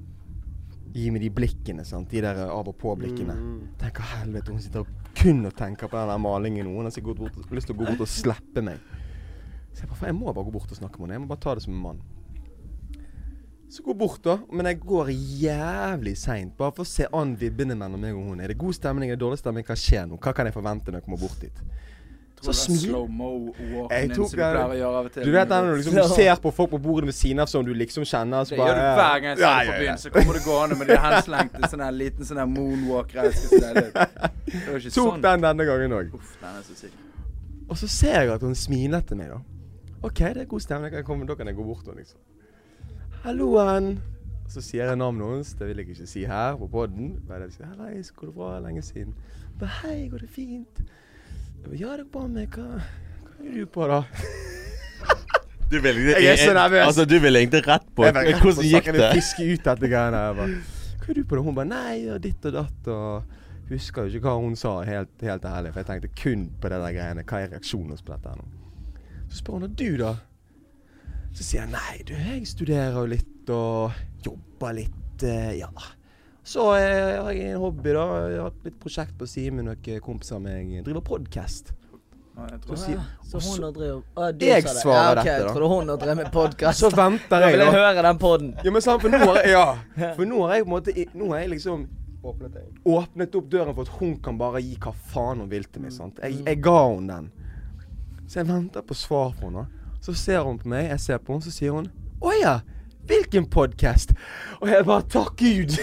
Gir 0.94 1.10
meg 1.10 1.24
de 1.24 1.30
blikkene, 1.34 1.84
sant. 1.84 2.08
De 2.08 2.20
der 2.22 2.38
av 2.46 2.68
og 2.70 2.76
på-blikkene. 2.78 3.34
Tenker 3.80 4.06
helvete, 4.14 4.54
hun 4.54 4.62
sitter 4.62 4.86
kun 5.18 5.44
og 5.44 5.56
tenker 5.58 5.90
på 5.90 5.98
den 5.98 6.12
der 6.12 6.20
malingen. 6.22 6.70
Hun 6.70 6.86
har 6.86 6.94
sikkert 6.94 7.18
lyst 7.50 7.66
til 7.66 7.74
å 7.74 7.80
gå 7.80 7.88
bort 7.90 8.04
og 8.04 8.10
slippe 8.20 8.62
meg. 8.62 8.78
Så 9.74 9.82
jeg 9.82 9.90
bare, 9.90 10.06
jeg 10.12 10.16
må 10.16 10.30
bare 10.30 10.46
gå 10.46 10.54
bort 10.54 10.70
og 10.70 10.78
snakke 10.78 11.00
med 11.00 11.08
henne. 11.08 11.18
Jeg 11.18 11.24
må 11.24 11.32
bare 11.34 11.42
ta 11.42 11.56
det 11.58 11.64
som 11.66 11.74
en 11.74 11.82
mann. 11.82 12.02
Så 13.74 13.82
gå 13.82 13.94
bort, 13.98 14.20
da. 14.22 14.36
Men 14.54 14.66
jeg 14.70 14.78
går 14.86 15.08
jævlig 15.10 16.12
seint. 16.20 16.52
Bare 16.58 16.70
for 16.76 16.84
å 16.84 16.86
se 16.86 17.08
an 17.10 17.32
vibbene 17.40 17.74
mellom 17.78 17.98
meg 18.04 18.14
og 18.14 18.28
hun. 18.28 18.40
Er 18.44 18.52
det 18.52 18.58
god 18.60 18.76
stemning, 18.76 19.10
er 19.10 19.16
det 19.18 19.24
dårlig 19.24 19.40
stemning? 19.40 19.64
Hva 19.66 19.74
skjer 19.74 20.04
nå? 20.06 20.18
Hva 20.22 20.34
kan 20.36 20.46
jeg 20.46 20.54
forvente 20.54 20.92
når 20.92 21.00
jeg 21.00 21.06
kommer 21.08 21.22
bort 21.24 21.40
dit? 21.42 21.64
Så 22.44 22.52
smil- 22.52 22.92
Jeg 23.90 24.10
tok 24.14 24.30
den-? 24.36 25.24
Du 25.24 25.30
vet 25.32 25.48
den 25.48 25.64
når 25.64 25.70
du 25.70 25.76
liksom, 25.80 25.94
du 25.96 26.14
ser 26.20 26.34
på 26.44 26.50
folk 26.52 26.70
på 26.74 26.78
bordet 26.86 27.06
ved 27.08 27.16
siden 27.16 27.40
av 27.40 27.46
som 27.48 27.64
du 27.64 27.72
liksom 27.74 28.04
kjenner 28.04 28.44
så 28.44 28.50
Det 28.52 28.58
gjør 28.60 28.74
du 28.74 28.82
hver 29.00 29.18
gang 29.24 29.30
jeg 29.30 29.38
ser 29.38 29.56
deg 29.58 29.70
på 29.72 29.78
byen. 29.80 29.98
Så 30.04 30.10
kommer 30.12 30.32
du 30.38 30.40
gående 30.44 30.78
med 30.78 30.86
de 30.92 30.98
henslengte 31.06 31.70
sånn 31.72 31.84
her 31.86 31.96
liten 31.96 32.28
sånn 32.28 32.42
her 32.42 32.46
ikke 33.80 34.92
Tok 34.92 34.92
sånn. 34.92 35.22
den 35.24 35.40
denne 35.48 35.64
gangen 35.70 35.96
òg. 35.98 36.12
Og 37.70 37.76
så 37.80 37.88
ser 37.88 38.20
jeg 38.22 38.30
at 38.36 38.42
hun 38.44 38.54
smiler 38.54 39.00
til 39.08 39.16
meg, 39.16 39.32
da. 39.32 39.40
OK, 40.04 40.20
det 40.36 40.44
er 40.44 40.50
god 40.50 40.60
stemning. 40.60 40.90
Da 40.92 40.98
kan 40.98 41.00
jeg 41.00 41.06
komme- 41.08 41.26
Da 41.26 41.34
kan 41.34 41.46
jeg 41.48 41.56
gå 41.56 41.64
bort 41.64 41.88
og 41.88 41.96
liksom 41.96 42.18
Halloen. 43.24 43.94
Så 44.52 44.60
sier 44.60 44.90
jeg 44.90 44.98
navnet 45.00 45.24
hennes. 45.24 45.52
Det 45.56 45.66
vil 45.70 45.78
jeg 45.80 45.94
ikke 45.94 46.06
si 46.06 46.26
her 46.28 46.58
på 46.60 46.66
poden. 46.68 47.14
Jeg 47.30 47.68
Hallais, 47.70 48.10
går 48.12 48.26
det 48.26 48.34
bra? 48.34 48.58
Lenge 48.60 48.82
siden. 48.84 49.14
Ba, 49.58 49.66
Hei, 49.80 50.08
går 50.12 50.18
det 50.18 50.28
fint? 50.28 50.82
Jeg 50.82 51.64
bare, 51.64 51.78
ja, 51.80 51.92
det 51.96 52.04
går 52.04 52.10
bra 52.18 52.26
med. 52.26 52.46
Hva, 52.52 52.82
hva 53.24 53.46
gjør 53.46 53.64
du 53.64 53.70
på, 53.72 53.86
da? 53.88 54.02
Du 55.72 55.78
vil, 55.80 55.96
Jeg 55.96 56.26
er 56.28 56.36
så 56.36 56.52
nervøs. 56.52 56.82
Altså, 56.86 57.04
du 57.08 57.14
vil 57.18 57.36
egentlig 57.36 57.62
rett 57.66 57.86
på 57.96 58.04
Jeg 58.04 58.14
på 58.14 58.20
Hvordan 58.20 58.68
gikk 58.68 58.86
Jeg 58.86 58.94
vil 58.94 59.02
det? 59.02 59.08
fiske 59.16 59.46
ut 59.54 59.64
dette 59.70 59.90
greiene 59.94 60.20
her. 60.20 60.36
Hva 60.36 61.06
gjør 61.08 61.16
du 61.16 61.24
på, 61.24 61.38
da? 61.38 61.42
Hun 61.48 61.56
bare 61.56 61.70
Nei, 61.72 61.96
og 62.12 62.20
ditt 62.22 62.44
og 62.44 62.52
datt 62.58 62.92
og 62.92 63.32
Husker 63.70 64.04
jo 64.04 64.20
ikke 64.20 64.28
hva 64.28 64.36
hun 64.44 64.52
sa, 64.60 64.74
helt, 64.84 65.16
helt 65.24 65.48
ærlig. 65.48 65.72
For 65.72 65.80
jeg 65.80 65.88
tenkte 65.88 66.12
kun 66.20 66.44
på 66.60 66.68
det 66.68 66.82
der 66.84 66.92
greiene. 67.00 67.24
Hva 67.24 67.40
er 67.40 67.54
reaksjonen 67.56 67.94
hennes 67.94 68.04
på 68.04 68.12
dette 68.12 68.28
her 68.28 68.36
nå? 68.36 68.46
Så 69.32 69.40
spør 69.40 69.56
hun 69.56 69.64
da 69.64 69.72
du, 69.80 69.88
da? 70.04 70.12
Så 71.34 71.42
sier 71.42 71.64
jeg 71.64 71.72
nei, 71.74 71.96
du, 72.06 72.14
jeg 72.14 72.46
studerer 72.46 72.94
jo 72.94 73.06
litt 73.10 73.50
og 73.50 73.92
jobber 74.24 74.76
litt, 74.78 75.22
eh, 75.26 75.56
ja. 75.58 75.70
Så 76.44 76.66
jeg 76.78 76.98
har 77.24 77.32
jeg 77.32 77.54
en 77.54 77.62
hobby, 77.62 77.90
da. 77.96 78.04
Jeg 78.28 78.38
har 78.38 78.50
hatt 78.50 78.66
litt 78.68 78.76
prosjekt 78.82 79.16
på 79.18 79.26
siden 79.26 79.58
med 79.58 79.66
noen 79.70 80.02
kompiser 80.04 80.36
av 80.36 80.44
meg. 80.44 80.76
Driver 80.86 81.02
podkast. 81.08 81.72
Ja, 82.34 82.48
jeg 82.50 82.98
Så, 83.22 83.38
hun 83.38 83.62
har 83.62 83.74
drevet 83.76 84.16
Å, 84.18 84.24
Jeg 84.42 84.62
sa 84.64 84.72
det. 84.72 84.80
svarer 84.82 85.18
ja, 85.18 85.20
okay, 85.22 85.34
dette, 85.38 85.44
da. 85.46 85.52
Trodde 85.54 85.68
hun 85.70 85.88
har 85.92 85.98
drevet 86.02 86.18
med 86.18 86.32
podkast. 86.34 86.80
så 86.82 86.90
venter 86.90 87.44
jeg, 87.44 87.44
Da 87.44 87.50
vil 87.54 87.62
jeg 87.62 87.74
høre 87.76 88.02
den 88.02 88.18
poden. 88.18 88.48
Ja, 88.64 88.72
men 88.74 88.82
sant, 88.82 89.02
for 89.04 89.14
nå 89.14 89.20
har 89.22 89.38
jeg 89.38 89.52
Ja. 89.52 89.66
For 90.16 90.24
nå 90.26 90.40
har 90.42 90.56
jeg 90.56 90.64
på 90.64 90.70
en 90.70 90.74
måte 90.74 90.94
Nå 91.14 91.28
har 91.30 91.44
jeg 91.44 91.52
liksom 91.54 91.86
Åpnet 92.24 92.54
jeg. 92.56 92.68
åpnet 92.88 93.34
opp 93.36 93.48
døren 93.52 93.74
for 93.76 93.84
at 93.84 93.96
hun 94.00 94.14
kan 94.24 94.38
bare 94.40 94.62
gi 94.64 94.74
hva 94.80 94.94
faen 95.12 95.42
hun 95.44 95.48
vil 95.50 95.64
til 95.68 95.82
meg. 95.84 95.92
sant? 95.92 96.18
Jeg, 96.24 96.38
jeg 96.46 96.60
ga 96.64 96.76
henne 96.88 97.18
den. 97.18 97.30
Så 98.26 98.40
jeg 98.40 98.48
venter 98.48 98.82
på 98.82 98.96
svar 98.96 99.34
fra 99.36 99.50
henne. 99.50 99.66
Så 100.04 100.12
ser 100.14 100.42
hun 100.44 100.58
på 100.60 100.68
meg, 100.68 100.90
jeg 100.92 101.00
ser 101.00 101.20
på 101.24 101.32
henne, 101.32 101.44
så 101.46 101.52
sier 101.54 101.72
hun 101.72 101.88
Å 102.20 102.32
ja! 102.36 102.58
Hvilken 103.08 103.46
podkast? 103.52 104.12
Og 104.60 104.68
jeg 104.68 104.84
bare 104.84 105.04
Takk 105.12 105.38
Gud! 105.40 105.78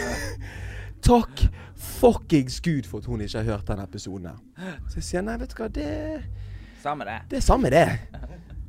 Takk 1.10 1.42
fuckings 1.82 2.60
Gud 2.62 2.86
for 2.90 3.02
at 3.02 3.10
hun 3.10 3.22
ikke 3.26 3.42
har 3.42 3.56
hørt 3.56 3.68
den 3.70 3.82
episoden 3.82 4.28
her. 4.30 4.76
Så 4.90 5.00
jeg 5.00 5.08
sier 5.08 5.26
nei, 5.26 5.40
vet 5.42 5.54
du 5.54 5.58
hva, 5.58 5.70
det 5.74 5.90
Samme 6.82 7.06
det. 7.06 7.18
det 7.30 7.40
er 7.40 7.46
samme 7.46 7.70
det. 7.74 7.86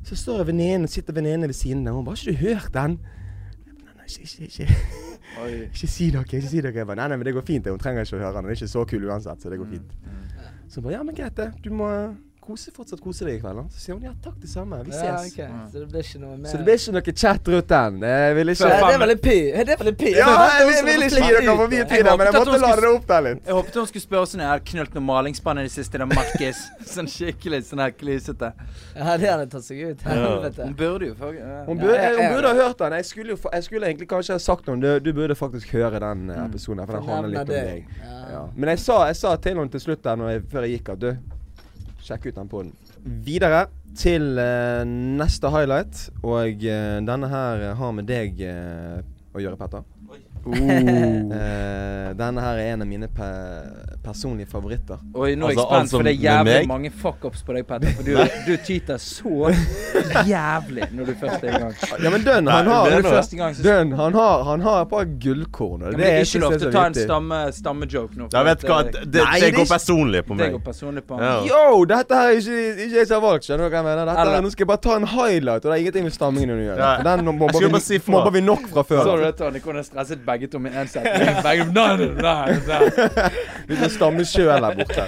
Så 0.05 0.17
står 0.17 0.43
venninnen, 0.49 0.89
sitter 0.89 1.13
venninnen 1.17 1.49
ved 1.49 1.57
siden 1.57 1.87
av, 1.87 1.95
og 1.95 2.01
hun 2.01 2.05
bare 2.05 2.17
'Har 2.17 2.29
ikke 2.29 2.41
du 2.41 2.47
hørt 2.47 2.73
den?' 2.73 2.97
Nei, 3.97 4.05
ikke, 4.09 4.21
ikke, 4.21 4.45
ikke. 4.45 4.67
Ikke 5.73 5.87
si 5.87 6.11
noe. 6.13 6.21
ikke 6.21 6.41
si 6.47 6.61
noe. 6.61 6.73
Jeg 6.73 6.85
bare, 6.85 6.95
nei, 6.95 7.07
nei, 7.07 7.17
men 7.17 7.25
det 7.25 7.33
går 7.33 7.45
fint. 7.45 7.67
Hun 7.67 7.79
trenger 7.79 8.05
ikke 8.05 8.17
å 8.17 8.19
høre 8.19 8.33
den. 8.35 8.43
Den 8.43 8.51
er 8.51 8.57
ikke 8.57 8.67
så 8.67 8.83
kul 8.85 9.05
uansett, 9.09 9.41
så 9.41 9.49
det 9.49 9.57
går 9.57 9.69
fint. 9.71 9.95
Så 10.69 10.75
hun 10.77 10.83
bare, 10.83 10.93
ja, 10.93 11.03
men 11.03 11.15
greit 11.15 11.37
det. 11.37 11.47
Du 11.63 11.71
må 11.73 11.87
kose, 12.43 12.71
fortsatt 12.75 13.01
kose 13.03 13.25
deg 13.27 13.37
i 13.37 13.41
kveld. 13.41 13.59
da. 13.61 13.63
Så 13.73 13.81
sier 13.83 13.95
hun, 13.97 14.03
ja, 14.05 14.13
takk 14.23 14.35
det 14.41 14.49
samme. 14.51 14.79
Vi 14.87 14.93
ses. 14.93 15.03
Ja, 15.37 15.47
ok. 15.47 15.69
Så 15.71 15.81
det 15.81 15.87
blir 15.93 16.07
ikke 16.07 16.21
noe 16.21 16.37
mer 16.37 16.51
Så 16.51 16.59
det 16.59 16.67
blir 16.67 16.79
ikke 16.81 16.95
noe 16.97 17.15
chat 17.23 17.49
rundt 17.53 17.69
den. 17.73 17.99
Jeg 18.09 18.35
vil 18.37 18.53
ikke 18.53 18.69
det 18.73 18.93
er 18.93 19.09
litt 19.11 19.23
py. 19.23 19.37
Det 19.53 19.63
er 19.63 19.79
vel 19.79 19.89
litt 19.89 19.99
py. 19.99 20.11
Ja, 20.17 20.29
jeg 20.59 20.67
vil, 20.69 20.79
vil 20.89 21.05
ikke 21.07 21.23
gi 21.23 21.33
dere 21.37 21.55
for 21.57 21.73
mye 21.73 21.87
tid, 21.93 22.09
men 22.09 22.25
jeg 22.27 22.35
måtte 22.37 22.59
lade 22.63 22.83
det 22.83 22.91
opp 22.91 23.07
der 23.09 23.25
litt. 23.27 23.41
Jeg 23.47 23.57
håpet 23.59 23.79
hun 23.81 23.89
skulle 23.91 24.05
spørre 24.05 24.29
sånn 24.33 24.43
Jeg 24.43 24.51
har 24.51 24.63
knølt 24.71 24.97
noen 24.97 25.07
malingsspann 25.09 25.61
i 25.61 25.65
det 25.67 25.73
siste. 25.73 25.99
Det 25.99 26.07
er 26.07 26.11
Markis. 26.13 26.63
sånn 26.93 27.09
skikkelig 27.11 27.61
sånn 27.69 27.83
her 27.83 27.95
klysete. 27.97 28.51
Ja, 28.93 29.17
det 29.17 29.31
hadde 29.31 29.47
tatt 29.53 29.67
seg 29.67 29.83
ut. 29.83 30.05
Helvete. 30.07 30.67
Hun 30.67 30.77
burde 30.79 31.11
jo 31.11 31.17
faktisk. 31.19 31.69
Hun 31.69 31.83
burde, 31.83 32.09
hun 32.19 32.35
burde 32.35 32.53
ha 32.53 32.59
hørt 32.59 32.83
den. 32.83 32.97
Jeg 32.99 33.09
skulle, 33.09 33.35
jo, 33.35 33.39
jeg 33.57 33.67
skulle 33.67 33.91
egentlig 33.91 34.09
kanskje 34.11 34.37
ha 34.37 34.43
sagt 34.43 34.69
noe. 34.69 34.79
Du, 34.83 34.89
du 35.03 35.13
burde 35.15 35.37
faktisk 35.37 35.73
høre 35.77 36.01
den 36.03 36.29
eh, 36.33 36.43
episoden, 36.47 36.83
for 36.85 36.99
den 36.99 37.09
handler 37.09 37.33
litt 37.33 37.43
om 37.43 37.53
deg. 37.53 38.01
Ja. 38.33 38.43
Men 38.55 38.73
jeg 38.73 38.83
sa, 38.83 38.99
jeg 39.09 39.19
sa 39.19 39.35
til 39.37 39.55
henne 39.57 39.71
til 39.73 39.83
slutt 39.83 40.03
der 40.05 40.27
jeg, 40.33 40.43
før 40.51 40.67
jeg 40.67 40.77
gikk 40.77 40.93
at 40.95 41.01
du, 41.03 41.09
sjekk 42.03 42.29
ut 42.29 42.37
den 42.37 42.51
poden. 42.51 42.73
Videre 43.25 43.65
til 43.97 44.35
uh, 44.39 44.83
neste 44.85 45.51
highlight, 45.53 46.07
og 46.23 46.63
uh, 46.65 46.99
denne 47.05 47.29
her 47.31 47.65
har 47.79 47.95
med 47.95 48.09
deg 48.09 48.39
uh, 48.47 49.01
å 49.33 49.43
gjøre, 49.43 49.59
Petter. 49.59 49.92
Eh, 50.45 52.13
denne 52.19 52.41
her 52.43 52.57
er 52.59 52.73
en 52.73 52.81
av 52.83 52.87
mine 52.89 53.07
pe 53.07 53.27
personlige 54.03 54.49
favoritter. 54.51 54.99
Oi, 55.15 55.35
nå 55.39 55.47
er 55.47 55.53
jeg 55.53 55.57
Altså, 55.57 55.63
spent, 55.63 55.79
altså 55.79 55.97
for 55.97 56.03
det 56.03 56.11
er 56.13 56.19
jævlig 56.23 56.55
meg? 56.57 56.67
mange 56.67 56.89
fuckups 56.91 57.43
på 57.47 57.53
deg, 57.55 57.65
Petter. 57.69 57.93
For 57.95 58.03
du, 58.03 58.17
du 58.47 58.57
tyter 58.67 58.97
så 58.99 59.53
jævlig 60.27 60.89
når 60.91 61.05
du 61.09 61.13
først 61.21 61.45
er 61.47 61.47
i 61.47 61.61
gang. 61.63 61.77
Ja, 62.03 62.11
men 62.11 62.25
Dønn, 62.27 62.49
han 62.51 62.67
har 62.67 62.89
Nei, 62.89 62.99
gang, 63.39 63.55
så 63.55 63.77
han 63.95 64.17
har, 64.19 64.43
han 64.49 64.65
har 64.67 64.81
et 64.83 64.89
par 64.91 65.07
gullkorn. 65.23 65.85
Ja, 65.87 65.93
Det 65.93 66.01
det 66.03 66.09
er 66.11 66.27
ikke 66.27 66.41
lov 66.43 66.57
til 66.57 66.67
å 66.67 66.73
ta 66.75 66.83
en 66.89 66.97
stammejoke 66.99 67.53
stamme, 67.55 68.19
nå. 68.19 68.27
Jeg 68.35 68.45
vet 68.49 68.65
hva, 68.67 68.81
det- 68.83 68.93
det, 68.93 69.11
det, 69.13 69.23
Nei, 69.23 69.39
det 69.39 69.47
det 69.47 69.55
går 69.55 69.67
er 69.69 69.71
personlig 69.77 70.23
på 70.27 70.37
Det 70.37 70.43
meg. 70.43 70.51
går 70.57 70.63
personlig 70.67 71.03
på 71.07 71.21
Ja. 71.23 71.33
Yo, 71.47 71.85
dette 71.85 72.19
her 72.19 72.27
er 72.33 72.37
ikke, 72.43 72.59
ikke 72.83 72.97
jeg 72.99 73.07
som 73.07 73.21
har 73.21 73.29
valgt, 73.29 73.47
skjønner 73.47 73.63
du 73.63 73.69
hva 73.69 73.79
jeg 73.79 73.87
mener? 73.87 74.05
Dette 74.11 74.27
her, 74.33 74.41
nå 74.43 74.51
skal 74.51 74.63
jeg 74.65 74.71
bare 74.73 74.83
ta 74.83 74.95
en 74.99 75.07
highlight, 75.15 75.63
og 75.65 75.71
det 75.71 75.73
er 75.77 75.81
ingenting 75.85 76.03
med 76.03 76.13
stammingen 76.19 76.51
å 76.51 76.59
gjøre. 76.67 76.77
Ja. 76.83 76.91
Den 77.07 77.25
mobber 77.25 77.59
vi, 77.73 77.79
si 77.79 77.99
vi 78.33 78.41
nok 78.41 78.67
fra 78.73 78.83
før. 78.83 79.03
Så 79.07 79.15
du 79.17 79.23
det, 79.23 79.35
Tony? 79.39 79.59
Hvordan 79.63 79.83
stresset 79.87 80.25
begge 80.33 80.49
to 80.51 80.59
med 80.61 80.75
én 80.77 80.89
setning? 80.91 81.37
Begge, 81.47 81.69
nei, 81.71 81.85
nei, 82.01 82.09
nei, 82.25 82.57
nei. 82.67 83.29
Vi 83.69 83.77
skal 83.77 83.93
stamme 83.93 84.25
sjøl 84.27 84.65
der 84.65 84.75
borte. 84.81 85.05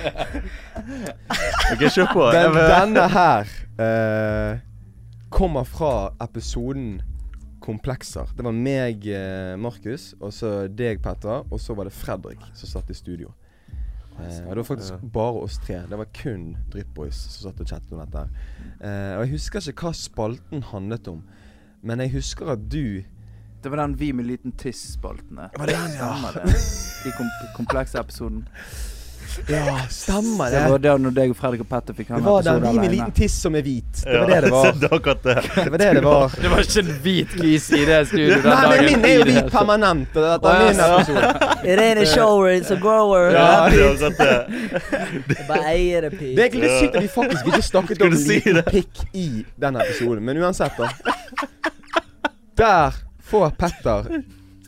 Ok, 1.73 1.83
kjør 1.89 2.13
på. 2.13 2.29
Den, 2.35 2.61
denne 2.71 3.09
her 3.11 3.51
uh, 3.81 4.63
kommer 5.33 5.67
fra 5.67 5.93
episoden 6.23 6.95
Komplekser. 7.65 8.29
Det 8.37 8.43
var 8.45 8.53
meg, 8.53 9.07
eh, 9.09 9.55
Markus, 9.57 10.11
og 10.21 10.29
så 10.37 10.67
deg, 10.69 10.99
Petter, 11.01 11.47
og 11.49 11.57
så 11.57 11.73
var 11.73 11.89
det 11.89 11.95
Fredrik 11.97 12.43
som 12.53 12.69
satt 12.69 12.91
i 12.93 12.97
studio. 12.97 13.31
Uh, 14.19 14.21
og 14.45 14.51
Det 14.51 14.59
var 14.59 14.67
faktisk 14.67 15.07
bare 15.13 15.41
oss 15.41 15.57
tre. 15.59 15.79
Det 15.89 15.97
var 15.97 16.11
kun 16.13 16.43
Dryppboys 16.71 17.17
som 17.17 17.49
satt 17.49 17.63
og 17.63 17.71
chattet 17.71 17.95
om 17.95 18.03
dette. 18.03 18.21
her. 18.21 18.29
Eh, 18.79 19.17
og 19.17 19.25
Jeg 19.25 19.33
husker 19.33 19.65
ikke 19.71 19.89
hva 19.89 19.93
spalten 19.97 20.63
handlet 20.69 21.09
om, 21.09 21.23
men 21.81 21.99
jeg 21.99 22.13
husker 22.15 22.53
at 22.53 22.69
du 22.71 23.01
Det 23.65 23.69
var 23.69 23.77
den 23.77 23.95
Vi 23.97 24.13
med 24.13 24.25
liten 24.25 24.51
tiss-spaltene. 24.51 25.49
Var 25.57 25.67
det 25.67 25.73
den, 25.73 25.93
ja? 25.99 26.31
Det? 26.33 26.49
I 27.05 27.11
kom 27.17 27.29
komplekse 27.55 27.99
episoden. 27.99 28.45
Ja, 29.47 29.79
stemmer 29.89 30.51
Det 30.51 30.69
var 30.69 30.77
det. 30.77 30.89
der 30.89 30.97
når 30.97 31.13
deg 31.15 31.31
og 31.33 31.37
Fredrik 31.39 31.63
og 31.63 31.69
Petter 31.69 31.95
fikk 31.97 32.11
ha 32.13 32.19
Det 32.19 32.25
var 32.25 32.43
den 32.45 32.59
vi 32.61 32.73
med 32.79 32.91
liten 32.91 33.15
tiss 33.17 33.39
som 33.41 33.55
er 33.57 33.63
hvit. 33.65 34.03
Det 34.03 34.19
var 34.19 34.29
det 34.29 34.41
det 34.45 34.51
var. 34.51 34.69
det 34.83 34.91
var 34.91 34.99
det. 35.23 35.35
Det 35.55 35.71
var 35.71 35.77
det 35.81 35.87
det 35.97 36.03
var. 36.03 36.35
Det 36.41 36.51
var 36.51 36.61
ikke 36.61 36.83
en 36.83 36.91
hvit 37.07 37.33
kis 37.39 37.65
i 37.71 37.79
det 37.89 37.97
studioet 38.11 38.45
den 38.45 38.53
Nei, 38.53 38.67
men 38.69 38.85
min 38.91 39.07
er 39.09 39.15
jo 39.15 39.23
hvit 39.31 39.49
permanent. 39.55 40.13
Og 40.13 40.27
dette 40.27 40.53
er 40.53 40.61
min 40.67 40.83
episode. 40.89 41.33
It 41.71 41.81
ain't 41.87 42.03
a 42.03 42.05
shower, 42.05 42.51
it's 42.59 42.75
a 42.75 42.77
grower. 42.85 43.31
Ja, 43.33 43.47
det 43.69 43.81
var 43.81 44.05
akkurat 44.11 44.21
det. 45.25 45.47
Bare 45.49 45.73
eier 45.73 46.05
det, 46.05 46.11
Pete. 46.19 46.35
Det 46.35 46.45
er 46.45 46.45
egentlig 46.45 46.67
litt 46.67 46.77
sykt 46.83 47.01
at 47.01 47.07
vi 47.07 47.11
faktisk 47.15 47.49
ikke 47.49 47.65
snakket 47.71 48.05
om 48.05 48.13
liten 48.21 48.61
pikk 48.69 49.03
i 49.25 49.27
den 49.65 49.81
episoden. 49.81 50.21
Men 50.29 50.45
uansett, 50.45 50.77
da. 50.77 50.93
Der 52.61 53.01
får 53.25 53.55
Petter 53.59 54.11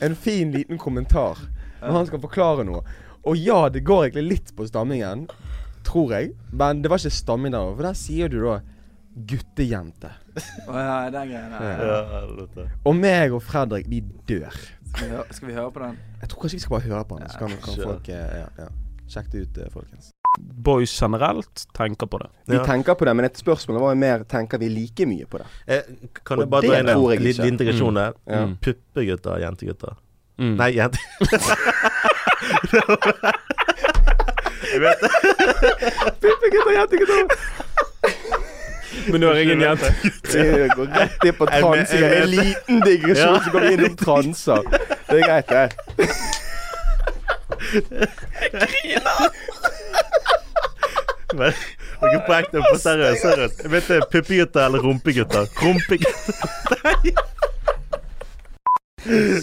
en 0.01 0.15
fin 0.15 0.51
liten 0.51 0.77
kommentar 0.81 1.39
når 1.81 1.93
han 1.99 2.07
skal 2.09 2.21
forklare 2.23 2.65
noe. 2.67 2.81
Og 3.27 3.37
ja, 3.37 3.67
det 3.69 3.83
går 3.85 4.07
egentlig 4.07 4.25
litt 4.27 4.55
på 4.55 4.65
stammingen, 4.69 5.25
tror 5.85 6.13
jeg. 6.15 6.31
Men 6.55 6.81
det 6.81 6.91
var 6.91 7.01
ikke 7.01 7.13
stamming 7.13 7.53
der. 7.53 7.73
For 7.75 7.87
der 7.89 7.97
sier 7.99 8.31
du 8.31 8.39
da 8.45 8.57
guttejente. 9.27 10.13
Å 10.69 10.77
ja, 10.77 10.97
den 11.13 11.31
greien 11.31 11.53
der. 11.53 11.85
Ja. 11.89 12.65
Og 12.85 12.97
meg 12.97 13.35
og 13.35 13.43
Fredrik, 13.45 13.89
vi 13.91 14.03
dør. 14.29 14.53
Skal 14.93 15.11
vi, 15.11 15.21
skal 15.35 15.49
vi 15.49 15.57
høre 15.57 15.71
på 15.73 15.83
den? 15.83 15.97
Jeg 16.21 16.31
tror 16.31 16.43
kanskje 16.45 16.59
vi 16.59 16.65
skal 16.65 16.77
bare 16.77 16.87
høre 16.87 17.07
på 17.09 17.19
den. 17.19 17.31
Så 17.33 17.41
kan, 17.41 17.57
kan 17.65 17.81
folk 17.83 18.11
eh, 18.13 18.37
ja, 18.43 18.47
ja. 18.61 18.69
Sjekk 19.07 19.31
det 19.33 19.43
ut, 19.43 19.59
eh, 19.63 19.73
folkens. 19.73 20.11
Boys 20.37 21.01
generelt 21.01 21.65
tenker 21.73 22.05
på 22.07 22.17
det. 22.21 22.27
Vi 22.47 22.55
Ja. 22.55 22.63
tenker 22.65 22.93
på 22.95 23.05
det, 23.05 23.13
men 23.15 23.25
et 23.25 23.37
spørsmål 23.37 23.79
var 23.81 23.89
jo 23.93 23.99
mer 23.99 24.23
Tenker 24.23 24.57
vi 24.59 24.69
like 24.69 25.05
mye 25.05 25.25
på 25.25 25.37
det? 25.37 25.45
Eh, 25.67 25.81
Kan 26.25 26.39
jeg 26.39 26.49
bare 26.49 26.61
det 26.61 26.69
dra 26.69 26.79
inn 26.79 26.89
en 26.89 27.23
liten 27.23 27.45
integrasjon 27.45 27.57
digresjon 27.57 27.93
der? 27.95 28.13
Ja. 28.27 28.45
Mm. 28.45 28.55
Puppegutter, 28.61 29.37
jentegutter. 29.39 29.93
Mm. 30.39 30.55
Nei, 30.57 30.71
jenter 30.75 30.99
Jeg 34.73 34.81
vet 34.81 34.99
det. 35.01 35.09
Puppegutter, 36.21 36.71
jentegutter! 36.77 37.23
Men 39.11 39.21
nå 39.21 39.27
er 39.31 39.35
jeg 39.39 39.49
en 39.55 39.61
jente. 39.61 39.89
Det 40.33 40.43
går 40.75 40.85
rett 40.91 41.23
inn 41.25 41.33
på 41.37 41.45
Jeg 41.47 41.61
men- 41.63 41.65
transing. 41.71 42.03
En 42.03 42.29
liten 42.29 42.79
digresjon, 42.83 43.39
så 43.45 43.49
går 43.53 43.59
vi 43.59 43.67
inn 43.73 43.95
på 43.95 44.03
transer. 44.03 44.61
Det 45.07 45.15
er 45.17 45.21
greit, 45.27 45.47
det. 45.47 45.67
Men, 48.53 48.61
Dere 51.33 52.19
på 52.27 52.33
ekte, 52.37 52.61
på 52.63 52.77
seriøst. 52.79 53.21
seriøst. 53.21 53.63
Jeg 53.63 53.71
vet 53.71 53.87
det, 53.91 53.97
Puppegutter 54.11 54.65
eller 54.65 54.79
rumpegutter? 54.85 55.49
Rumpegutter. 55.59 56.33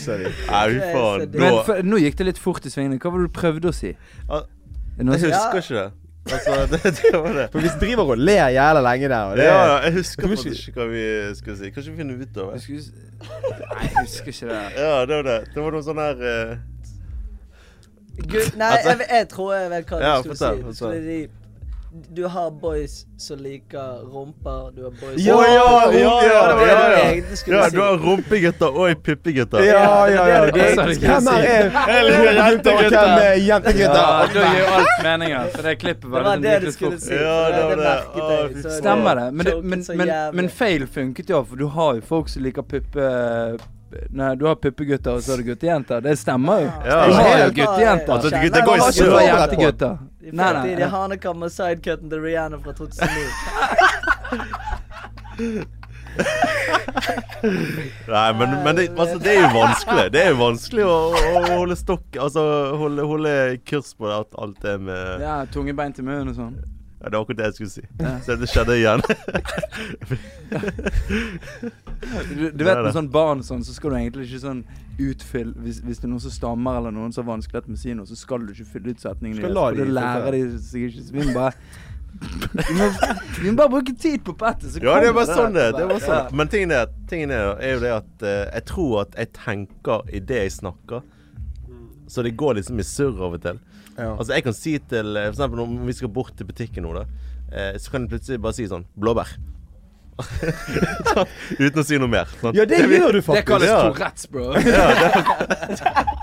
Sorry. 0.05 0.31
Nei, 0.49 0.79
faen. 0.93 1.29
Men 1.33 1.41
Nå 1.45 1.51
for, 1.67 1.83
nå 1.87 1.99
gikk 2.03 2.17
det 2.21 2.27
litt 2.33 2.41
fort 2.41 2.65
i 2.67 2.73
svingene. 2.73 2.99
Hva 3.01 3.13
var 3.13 3.23
det 3.23 3.29
du 3.31 3.37
prøvde 3.37 3.71
å 3.71 3.77
si? 3.77 3.93
Ah, 4.29 4.43
Jeg 4.99 5.07
husker 5.13 5.61
ikke 5.61 5.77
det. 5.79 5.87
Altså, 6.33 6.53
det, 6.73 6.81
det 7.03 7.13
var 7.21 7.33
det. 7.37 7.47
For 7.53 7.61
vi 7.61 7.71
driver 7.83 8.15
og 8.15 8.21
ler 8.21 8.49
jævla 8.55 8.81
lenge 8.85 9.09
der. 9.13 9.25
Og 9.31 9.37
det, 9.37 9.45
Ja, 9.49 9.57
ja, 9.69 9.77
jeg 9.85 9.93
husker 9.99 10.29
faktisk 10.33 10.69
ikke 10.71 10.81
hva 10.81 10.87
vi 10.93 11.05
skulle 11.37 11.57
si. 11.61 11.71
Kanskje 11.75 11.93
vi 11.93 11.97
finner 12.01 12.15
ut 12.25 12.39
av 12.41 12.53
det. 12.55 12.61
Nei, 12.65 13.83
jeg 13.85 13.95
husker 14.01 14.33
ikke 14.33 14.49
det. 14.53 14.63
Ja, 14.81 14.93
det 15.05 15.19
var 15.21 15.27
det. 15.29 15.39
Det 15.55 15.65
var 15.67 15.77
noe 15.77 15.85
sånn 15.85 16.01
her 16.01 16.25
uh... 16.25 16.55
Gud, 18.15 18.53
nei, 18.57 18.69
Altså- 18.71 18.93
jeg, 18.95 19.09
jeg 19.11 19.29
tror 19.33 19.49
jeg 19.59 19.71
vet 19.73 19.91
hva 19.91 20.01
Ja, 20.01 20.13
du 20.23 20.33
skulle 20.33 20.73
fortell, 20.73 21.09
si. 21.09 21.23
Du 22.15 22.25
har 22.27 22.51
boys 22.51 23.07
som 23.19 23.39
liker 23.39 24.01
rumper, 24.13 24.71
du 24.77 24.83
har 24.83 24.91
boys 24.91 25.21
Ja, 25.23 25.35
som 25.35 25.45
ja, 25.55 25.93
ja, 25.93 25.99
Ja, 25.99 26.15
ja, 26.25 26.55
det 26.57 26.67
ja, 26.67 26.79
ja. 26.91 27.21
du 27.47 27.53
Ja, 27.53 27.69
du 27.71 27.81
har 27.81 27.99
rumpegutter 28.03 28.79
og 28.83 29.03
pippegutter. 29.03 29.63
Ja, 29.63 30.09
ja, 30.09 30.25
ja. 30.29 30.41
det 30.45 30.53
Det, 30.53 30.63
det 30.77 30.99
hvem 31.01 31.29
er 31.29 32.51
rumpegutter, 32.51 32.99
og 32.99 33.23
er 33.23 33.35
Ja, 33.35 33.45
jentegutter? 33.47 34.33
da 34.35 34.49
gir 34.55 34.73
alt 34.79 35.03
meninger. 35.03 35.49
For 35.55 35.63
det 35.63 35.77
klippet 35.79 36.11
var 36.11 36.37
det 36.43 36.57
du 36.65 36.73
skulle 36.73 36.99
si. 37.01 37.15
Det 37.15 37.77
det. 37.85 38.73
Stemmer 38.81 39.15
det. 39.15 39.33
Men, 39.33 39.47
men, 39.69 39.85
men, 39.97 40.11
men 40.37 40.49
feil 40.51 40.87
funket 40.87 41.31
jo, 41.31 41.45
for 41.45 41.57
du 41.57 41.67
har 41.67 41.95
jo 41.95 42.01
folk 42.11 42.29
som 42.29 42.43
liker 42.43 42.63
puppe... 42.63 43.11
Nei, 44.11 44.33
du 44.35 44.47
har 44.49 44.57
puppegutter, 44.59 45.15
og 45.15 45.23
så 45.23 45.31
har 45.37 45.39
du 45.39 45.45
guttejenter. 45.53 46.01
Det 46.03 46.17
stemmer 46.19 46.65
jo. 46.65 46.71
Ja. 46.83 46.97
Du 47.07 47.13
har 47.15 47.39
jo 47.45 47.51
guttejenter. 47.55 48.13
Altså, 48.17 48.31
det- 48.31 48.51
det 48.53 48.63
går 48.67 48.77
i 48.77 48.81
så 48.81 48.93
surr. 48.93 49.99
I 50.25 50.33
nei. 50.33 50.51
fremtiden 50.51 50.91
Hanekam 50.91 51.43
og 51.45 51.51
sidecutten 51.53 52.11
til 52.13 52.21
Rihanna 52.25 52.59
fra 52.65 52.73
2009. 52.73 53.25
Nei, 58.09 58.33
men, 58.39 58.51
men 58.65 58.77
det, 58.77 58.89
altså, 58.99 59.19
det 59.19 59.33
er 59.35 59.41
jo 59.43 59.51
vanskelig. 59.55 60.05
Det 60.15 60.21
er 60.23 60.31
jo 60.31 60.39
vanskelig 60.41 60.85
å, 60.87 60.95
å 61.13 61.43
holde 61.51 61.77
stokk 61.77 62.17
Altså 62.23 62.45
holde, 62.81 63.05
holde 63.09 63.33
kurs 63.69 63.91
på 63.99 64.09
at 64.15 64.39
alt 64.41 64.61
det 64.65 64.79
med 64.87 65.25
Ja, 65.25 65.41
tungebein 65.53 65.93
til 65.97 66.07
munnen 66.09 66.31
og 66.33 66.39
sånn. 66.39 66.55
Ja, 67.05 67.11
det 67.13 67.19
var 67.19 67.25
akkurat 67.27 67.37
det 67.43 67.49
jeg 67.51 67.55
skulle 67.59 67.75
si. 67.75 67.83
Ja. 68.01 68.13
Så 68.25 68.37
det 68.41 68.49
skjedde 68.49 68.77
igjen. 68.81 69.03
Du, 72.35 72.51
du 72.51 72.65
vet 72.65 72.81
med 72.85 72.93
sånn 72.97 73.09
barn 73.13 73.43
sånn, 73.45 73.65
så 73.67 73.75
skal 73.77 73.93
du 73.95 73.97
egentlig 73.99 74.27
ikke 74.29 74.43
sånn 74.45 74.63
utfylle 75.03 75.53
hvis, 75.65 75.81
hvis 75.85 76.01
det 76.01 76.07
er 76.07 76.13
noen 76.13 76.23
som 76.23 76.33
stammer 76.35 76.79
eller 76.79 76.95
noen 76.95 77.13
som 77.15 77.25
har 77.25 77.35
vanskeligheter 77.35 77.73
med 77.73 77.81
å 77.81 77.83
si 77.83 77.97
noe, 77.99 78.07
så 78.09 78.17
skal 78.19 78.45
du 78.47 78.53
ikke 78.55 78.69
fylle 78.77 78.95
ut 78.95 79.03
setningene 79.03 79.43
deres. 79.43 79.57
da 79.59 79.89
lærer 79.99 80.37
de 80.39 80.63
seg 80.63 80.87
ikke. 80.89 81.05
Så 81.09 81.17
vi 81.17 81.27
må 81.29 81.35
bare 81.37 81.55
vi 82.15 82.75
må, 82.79 82.87
vi 83.43 83.49
må 83.51 83.57
bare 83.59 83.73
bruke 83.73 83.95
tid 83.99 84.23
på 84.27 84.37
pettet, 84.39 84.71
så 84.71 84.83
Ja, 84.85 85.01
det 85.03 85.09
er 85.11 85.17
bare 85.17 85.27
kommer 85.27 85.41
sånn 85.43 85.57
det 85.57 85.65
det 85.75 85.83
er. 85.83 85.89
bare 85.91 85.99
Ja. 86.01 86.07
sånn. 86.07 86.37
Men 86.39 86.53
tingen 86.53 86.75
er, 86.77 86.93
tingen 87.11 87.35
er, 87.35 87.51
er 87.59 87.73
jo 87.75 87.81
det 87.83 87.93
at 87.97 88.13
uh, 88.23 88.35
jeg 88.55 88.65
tror 88.71 88.93
at 89.03 89.19
jeg 89.19 89.33
tenker 89.41 90.07
i 90.15 90.21
det 90.23 90.39
jeg 90.45 90.53
snakker. 90.61 91.03
Så 92.07 92.23
det 92.23 92.37
går 92.39 92.61
liksom 92.61 92.79
i 92.79 92.85
surr 92.87 93.19
av 93.27 93.35
og 93.35 93.43
til. 93.43 93.59
Ja. 93.99 94.15
Altså 94.19 94.33
Jeg 94.35 94.43
kan 94.43 94.53
si 94.57 94.73
til 94.91 95.15
eh, 95.17 95.29
For 95.31 95.37
eksempel 95.37 95.61
om 95.65 95.77
vi 95.87 95.93
skal 95.95 96.09
bort 96.11 96.33
til 96.37 96.47
butikken 96.49 96.83
nå, 96.83 96.95
da. 96.97 97.05
eh, 97.53 97.77
Så 97.79 97.91
kan 97.95 98.03
jeg 98.09 98.17
plutselig 98.17 98.41
bare 98.43 98.53
si 98.57 98.67
sånn 98.71 98.87
Blåbær. 98.99 99.29
Uten 101.59 101.81
å 101.81 101.83
si 101.83 101.97
noe 101.99 102.07
mer. 102.07 102.29
Sånn. 102.39 102.55
Ja, 102.55 102.63
det 102.71 102.85
gjør 102.87 103.17
du 103.17 103.19
faktisk. 103.27 103.35
Det 103.35 103.43
kalles 103.49 103.67
Ja. 103.67 103.91
Tourettes, 103.91 104.29
bro. 104.31 104.55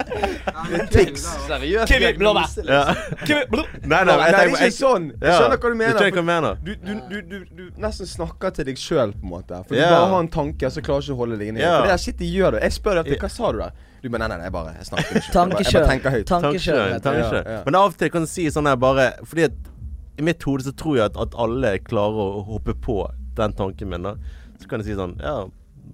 Tics. 0.91 1.23
Seriøst. 1.47 1.87
Kiwi, 1.91 2.13
blåbær. 2.19 2.47
Ja. 2.67 2.81
Nei, 3.27 3.43
Nei, 3.83 4.03
nei, 4.07 4.15
det 4.31 4.39
er 4.39 4.47
ikke 4.53 4.69
sånn. 4.77 5.09
Jeg 5.19 5.33
skjønner 5.35 5.57
hva 5.57 5.59
du 5.59 5.67
Du 5.67 5.75
mener. 5.81 5.99
Du, 5.99 6.05
hva 6.15 6.23
mener? 6.27 6.51
Du, 6.63 6.71
du, 6.75 6.93
du, 7.09 7.17
du, 7.27 7.37
du 7.57 7.63
nesten 7.83 8.07
snakker 8.09 8.49
til 8.55 8.65
deg 8.71 8.77
sjøl, 8.79 9.11
på 9.17 9.23
en 9.27 9.31
måte. 9.35 9.55
For 9.67 9.73
du 9.75 9.81
bare 9.83 10.07
har 10.13 10.21
en 10.23 10.31
tanke, 10.39 10.63
og 10.67 10.71
så 10.75 10.79
klarer 10.85 11.01
du 11.03 11.07
ikke 11.11 11.17
å 11.17 11.21
holde 11.25 11.37
deg 11.41 11.47
inne. 11.53 11.61
For 11.67 11.83
det 11.87 11.93
der 11.95 12.03
shit 12.05 12.17
de 12.21 12.27
gjør 12.31 12.49
det. 12.57 12.61
Jeg 12.67 12.73
spør 12.79 12.95
deg 13.03 13.07
hva 13.25 13.31
sa 13.35 13.45
du 13.51 13.57
da? 13.65 13.69
Du 14.01 14.09
bare 14.09 14.23
nei, 14.23 14.27
nei, 14.31 14.37
nei, 14.41 14.45
jeg 14.49 14.53
bare 14.55 14.73
jeg 14.77 14.87
snakker 14.89 15.05
ikke. 15.05 15.21
Jeg 15.21 15.21
bare, 15.21 15.23
jeg 15.23 15.33
Tankekjør. 15.37 15.81
bare 15.81 15.91
tenker 15.93 16.15
høyt. 16.15 16.25
Tankekjør. 16.31 16.75
Tankekjør. 16.81 16.99
tankekjør. 17.05 17.43
Ja, 17.45 17.57
ja. 17.57 17.63
Men 17.67 17.75
av 17.81 17.91
og 17.91 17.97
til 18.01 18.09
kan 18.13 18.25
du 18.25 18.29
si 18.31 18.47
sånn 18.53 18.69
her 18.71 18.75
bare 18.81 19.07
Fordi 19.23 19.43
at 19.51 19.71
i 20.19 20.25
mitt 20.25 20.43
hode 20.43 20.65
så 20.65 20.73
tror 20.77 20.97
jeg 20.97 21.05
at, 21.11 21.17
at 21.21 21.37
alle 21.39 21.75
klarer 21.85 22.21
å 22.39 22.43
hoppe 22.49 22.73
på 22.77 22.99
den 23.37 23.53
tanken 23.57 23.89
min. 23.93 24.03
da 24.09 24.15
Så 24.59 24.67
kan 24.69 24.81
jeg 24.81 24.91
si 24.91 24.97
sånn 24.97 25.15
Ja, 25.21 25.45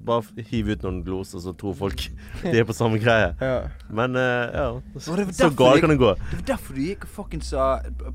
bare 0.08 0.44
hiv 0.50 0.70
ut 0.72 0.84
noen 0.86 1.02
gloser, 1.04 1.42
så 1.44 1.52
tror 1.58 1.76
folk 1.76 2.06
de 2.44 2.56
er 2.60 2.66
på 2.68 2.76
samme 2.76 3.00
greie. 3.04 3.34
Ja. 3.44 3.58
Men 3.92 4.16
uh, 4.16 4.48
ja 4.56 4.68
Så, 5.00 5.16
Så 5.36 5.50
galt 5.58 5.84
kan 5.84 5.92
det 5.92 6.00
gå. 6.00 6.14
Det 6.32 6.40
var 6.42 6.46
derfor 6.54 6.80
du 6.80 6.84
gikk 6.86 7.04
og 7.08 7.14
fucking 7.22 7.44
sa 7.44 7.70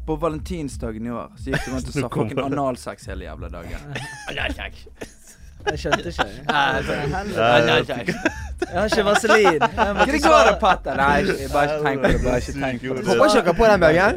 På 0.06 0.16
valentinsdagen 0.20 1.06
i 1.06 1.12
år 1.12 1.32
Så 1.36 1.52
gikk 1.52 1.66
du 1.66 1.74
rundt 1.76 1.90
og 1.92 1.96
sa 2.00 2.08
fucking 2.08 2.44
analsex 2.48 3.08
hele 3.12 3.28
jævla 3.28 3.52
dagen. 3.52 3.92
Jeg 5.70 5.78
skjønte 5.78 6.08
ikke. 6.08 6.26
Ja, 6.48 6.62
Jeg 8.72 8.78
har 8.78 8.84
ikke 8.86 9.04
vaselin. 9.04 9.60
Det 9.60 10.20
går 10.22 10.42
det, 10.48 10.56
Patter? 10.60 10.94
Nei, 10.96 11.22
bare 11.52 11.64
ikke 11.66 11.82
tenk 11.84 12.00
på 12.02 12.08
det. 12.08 12.20
Bare 12.24 12.36
ikke 12.36 12.52
tenk 12.52 12.80
på 12.82 12.94
det. 12.94 13.02
Hopper 13.08 13.24
ikke 13.26 13.42
dere 13.42 13.54
på 13.58 13.64
den 13.70 13.80
veien? 13.82 14.14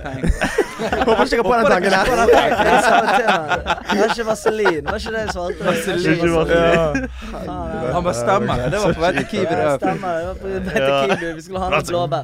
Håper 1.08 1.23
ikke 1.23 1.36
dere 1.36 1.43
på 1.43 1.55
den 1.55 1.65
tanken 1.71 1.91
der? 1.91 2.05
er. 2.05 2.49
Jeg 3.89 3.97
har 3.99 4.10
ikke 4.13 4.25
vaselin. 4.29 4.86
Var 4.86 4.95
ikke 5.01 5.13
det 5.15 5.21
jeg 5.23 5.29
svarte? 5.34 5.60
Vaselin. 5.65 6.17
Ja. 6.49 6.86
Han 7.95 8.03
bare 8.03 8.13
stemmer 8.13 8.55
det. 8.69 8.79
Var 8.86 8.93
på 8.93 9.01
vei 9.05 9.12
til 9.17 9.27
Kiwi. 9.34 9.45
Stemmer. 9.79 10.13
Det 10.19 10.25
var 10.27 10.36
på 10.41 10.47
vei 10.47 10.60
til 10.69 11.17
Kiwi. 11.19 11.34
Vi 11.36 11.45
skulle 11.47 11.63
ha 11.65 11.69
noe 11.73 11.84
blåbær. 11.89 12.23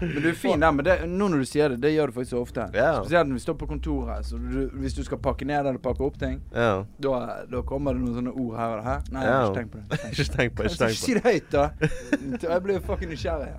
Men 0.00 0.22
du 0.22 0.28
er 0.30 0.34
fin 0.40 0.60
der. 0.62 0.70
Men 0.78 0.84
det, 0.86 0.98
nå 1.10 1.28
når 1.28 1.42
du 1.44 1.48
sier 1.48 1.74
det, 1.74 1.80
det 1.82 1.92
gjør 1.96 2.06
du 2.12 2.18
faktisk 2.20 2.36
så 2.36 2.42
ofte. 2.44 2.68
Spesielt 2.70 3.28
når 3.28 3.34
vi 3.40 3.44
står 3.44 3.58
på 3.60 3.66
kontoret. 3.74 4.26
Så 4.30 4.38
du, 4.40 4.60
hvis 4.80 4.94
du 4.96 5.02
skal 5.04 5.18
pakke 5.22 5.44
ned 5.48 5.60
eller 5.66 5.80
pakke 5.82 6.06
opp 6.06 6.16
ting, 6.20 6.38
da, 6.54 7.18
da 7.50 7.64
kommer 7.66 7.96
det 7.98 7.99
noen 8.00 8.14
sånne 8.18 8.32
ord 8.34 8.56
her 8.58 8.76
og 8.78 8.84
her. 8.84 9.02
Nei, 9.10 9.22
jeg 9.24 9.30
Ja. 9.30 9.36
har 9.40 9.50
ikke 9.50 9.60
tenkt 9.60 9.72
på 9.72 9.78
det. 9.80 10.00
Ikke 10.12 10.36
tenk 10.36 10.54
på 10.56 10.62
det. 10.62 10.70
Ikke 10.70 10.76
Si 10.76 10.80
tenk 10.84 11.00
på 11.00 11.06
det. 11.06 11.14
det 11.14 11.24
høyt, 11.30 11.50
da. 11.50 12.48
Jeg 12.54 12.62
blir 12.64 12.74
jo 12.78 12.80
fucking 12.88 13.10
nysgjerrig. 13.12 13.52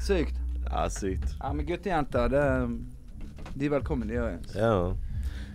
Sykt. 0.00 0.34
Ja, 0.70 0.88
sykt. 0.88 1.36
Ja, 1.40 1.52
men 1.52 1.66
guttejenter, 1.66 2.28
det 2.30 2.44
De 3.58 3.66
er 3.66 3.70
velkommen, 3.78 4.08
de 4.08 4.14
òg. 4.22 4.52
Ja. 4.54 4.72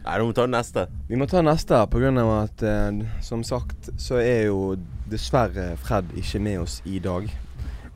Nei, 0.05 0.17
du 0.19 0.25
må 0.27 0.33
ta 0.37 0.45
neste. 0.45 0.87
Vi 1.09 1.15
må 1.17 1.25
ta 1.29 1.41
neste 1.41 1.79
på 1.89 1.97
grunn 2.01 2.17
av 2.21 2.31
at 2.43 2.61
eh, 2.61 2.99
som 3.25 3.41
sagt 3.43 3.89
så 3.97 4.19
er 4.21 4.47
jo 4.51 4.75
dessverre 5.09 5.71
Fred 5.81 6.11
ikke 6.19 6.41
med 6.45 6.59
oss 6.61 6.81
i 6.85 6.99
dag. 6.99 7.25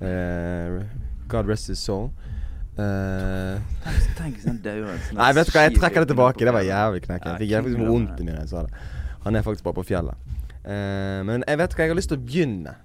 Eh, 0.02 0.80
God 1.30 1.48
rest 1.52 1.67
his 1.69 1.80
soul. 1.86 2.10
Eh, 2.80 3.60
Tenk, 3.84 4.15
tenk 4.17 4.38
sånn 4.39 4.60
nei, 4.63 5.32
vet 5.36 5.50
du 5.50 5.52
hva, 5.52 5.65
jeg 5.67 5.76
trekker 5.76 6.06
det 6.06 6.13
tilbake. 6.13 6.45
Det 6.48 6.54
var 6.56 6.63
jævlig 6.63 7.02
knekkende. 7.04 7.36
Jeg 7.36 7.43
fikk 7.43 7.52
jævlig 7.52 7.88
vondt 7.89 8.22
inni 8.24 8.32
det. 8.32 8.39
jeg 8.45 8.50
sa 8.54 8.63
det. 8.63 8.72
Han 9.25 9.36
er 9.36 9.45
faktisk 9.45 9.65
bare 9.65 9.79
på 9.79 9.88
fjellet. 9.91 10.29
Uh, 10.63 11.21
men 11.27 11.43
jeg 11.47 11.60
vet 11.62 11.75
hva, 11.75 11.86
jeg 11.86 11.93
har 11.93 11.99
lyst 11.99 12.12
til 12.12 12.19
å 12.19 12.25
begynne 12.25 12.75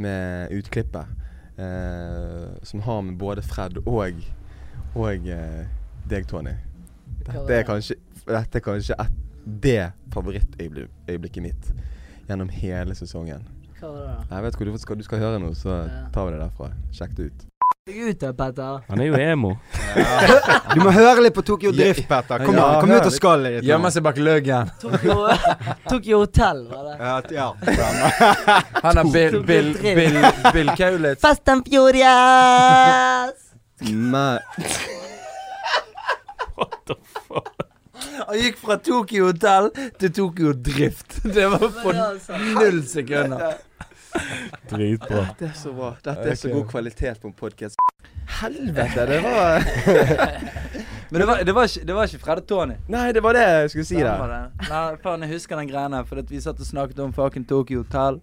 med 0.00 0.54
utklippet. 0.56 1.14
Uh, 1.56 2.52
som 2.68 2.82
har 2.84 3.00
med 3.06 3.16
både 3.18 3.42
Fred 3.42 3.78
og, 3.86 4.22
og 4.94 5.28
uh, 5.30 5.62
deg, 6.10 6.28
Tony. 6.28 6.52
Dette 7.26 7.48
er 7.56 7.64
kanskje, 7.66 7.96
dette 8.28 8.60
er 8.60 8.64
kanskje 8.64 8.98
et, 9.00 9.22
det 9.46 9.82
favorittøyeblikket 10.12 11.42
mitt 11.42 11.70
gjennom 12.26 12.50
hele 12.50 12.96
sesongen. 12.98 13.46
Hva 13.78 13.92
var 13.92 14.00
det 14.00 14.06
da? 14.10 14.22
Jeg 14.34 14.46
vet 14.46 14.58
hvor 14.58 14.70
du 14.70 14.80
skal, 14.82 14.98
du 14.98 15.06
skal 15.06 15.22
høre 15.22 15.42
nå, 15.42 15.52
så 15.56 15.84
tar 16.14 16.28
vi 16.28 16.36
det 16.36 16.42
derfra. 16.42 16.72
Sjekk 16.96 17.16
det 17.16 17.30
ut. 17.30 17.46
Ut 17.88 18.20
da, 18.20 18.32
Petter. 18.34 18.80
Han 18.88 19.00
er 19.00 19.06
jo 19.06 19.14
emo. 19.14 19.50
Du 20.74 20.80
må 20.82 20.90
høre 20.90 21.22
litt 21.22 21.34
på 21.36 21.42
Tokyo 21.46 21.70
Drift, 21.70 22.02
Petter. 22.10 22.42
Kom, 22.42 22.56
Ja, 22.58 22.80
kom 22.82 22.90
ut 22.90 22.96
og 22.98 23.04
litt. 23.06 23.14
skall 23.14 23.44
litt. 23.44 23.62
nå. 23.62 23.90
Seg 23.94 24.02
bak 24.02 24.16
løggen. 24.18 24.72
Tokyo, 24.82 25.14
Tokyo 25.88 26.18
Hotel, 26.24 26.64
var 26.66 26.82
det. 26.88 26.96
Ja, 27.36 27.52
ja. 27.54 27.54
Han 28.82 28.98
er 28.98 29.04
Bill, 29.12 29.38
Bill. 29.46 29.70
Bill, 29.78 30.18
Bill 30.52 30.70
Kaulitz. 30.76 31.20
Fast 31.22 31.48
and 31.48 31.62
Furious! 31.68 33.38
Men 33.86 34.40
Han 38.26 38.36
gikk 38.42 38.58
fra 38.66 38.76
Tokyo 38.82 39.26
Hotel 39.30 39.70
til 40.00 40.10
Tokyo 40.12 40.52
Drift. 40.58 41.20
Det 41.22 41.46
var 41.54 41.68
på 41.70 41.94
null 42.58 42.82
sekunder. 42.88 43.60
Dritbra. 44.70 45.22
Dette 45.30 45.50
er 45.50 45.56
så 45.58 45.72
bra. 45.72 45.94
Dette 46.04 46.28
er 46.32 46.38
så 46.40 46.52
god 46.52 46.68
kvalitet 46.70 47.20
på 47.22 47.30
en 47.30 47.36
podkast. 47.36 47.80
Helvete, 48.40 49.06
det 49.06 49.20
var 49.22 49.62
Men 51.10 51.20
det 51.20 51.26
var, 51.26 51.42
det 51.46 51.54
var, 51.54 51.64
ikke, 51.64 51.86
det 51.86 51.94
var 51.94 52.04
ikke 52.04 52.18
Fred 52.18 52.40
og 52.42 52.46
Tony. 52.50 52.74
Nei, 52.90 53.12
det 53.14 53.22
var 53.22 53.36
det 53.38 53.42
jeg 53.42 53.70
skulle 53.70 53.84
si 53.86 54.00
der. 54.00 54.24
det. 54.32 54.68
Nei, 54.68 54.86
faen, 55.02 55.22
jeg 55.22 55.36
husker 55.36 55.60
den 55.60 55.68
greia 55.70 56.02
For 56.08 56.22
vi 56.28 56.40
satt 56.42 56.60
og 56.60 56.66
snakket 56.66 56.98
om 57.04 57.12
fucking 57.14 57.46
Tokyo 57.48 57.84
Hotel. 57.84 58.20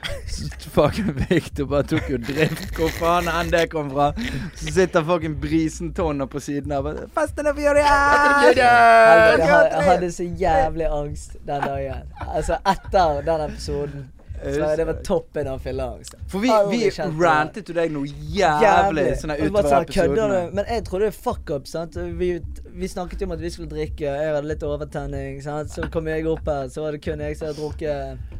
Fucking 0.74 1.12
Victor 1.28 1.66
bare 1.68 1.82
tok 1.82 2.06
jo 2.10 2.18
Drift. 2.24 2.70
Hvor 2.76 2.92
faen 2.96 3.28
enn 3.28 3.50
det 3.52 3.66
kom 3.72 3.90
fra. 3.92 4.10
Så 4.56 4.72
sitter 4.72 5.04
fucking 5.04 5.34
Brisen 5.42 5.92
Tonner 5.96 6.26
på 6.30 6.40
siden 6.40 6.72
av. 6.72 6.86
and 6.86 7.10
Furious! 7.10 7.90
Helvete, 7.90 8.62
jeg, 8.62 9.70
jeg 9.72 9.84
hadde 9.90 10.12
så 10.12 10.24
jævlig 10.24 10.86
angst 10.86 11.36
den 11.46 11.60
dagen. 11.66 12.08
Altså, 12.28 12.56
etter 12.64 13.20
den 13.26 13.46
episoden. 13.50 14.08
Så 14.40 14.76
det 14.76 14.86
var 14.88 15.00
toppen 15.04 15.48
av 15.52 15.58
fylleangst. 15.60 16.14
For 16.32 16.40
vi, 16.40 16.50
vi 16.70 16.88
rantet 17.20 17.68
jo 17.68 17.76
deg 17.76 17.92
noe 17.92 18.08
jævlig 18.08 19.06
sånn 19.20 19.34
Og 19.34 19.42
bare 19.52 19.66
utover 19.66 19.70
sånn, 19.74 19.88
kødder 19.92 20.34
Men 20.56 20.70
jeg 20.72 20.84
trodde 20.88 21.04
det 21.04 21.12
var 21.12 21.18
fuck 21.28 21.52
up. 21.56 21.68
sant? 21.68 21.98
Vi, 22.20 22.30
vi 22.72 22.88
snakket 22.88 23.20
jo 23.20 23.28
om 23.28 23.36
at 23.36 23.44
vi 23.44 23.52
skulle 23.52 23.70
drikke. 23.70 24.06
Jeg 24.08 24.34
hadde 24.34 24.48
litt 24.48 24.64
overtenning. 24.64 25.42
sant? 25.44 25.72
Så 25.74 25.90
kom 25.92 26.08
jeg 26.08 26.28
opp 26.30 26.48
her, 26.48 26.70
så 26.72 26.86
var 26.86 26.96
det 26.96 27.02
kun 27.04 27.20
jeg 27.20 27.36
som 27.36 27.50
hadde 27.50 27.60
drukket 27.60 28.38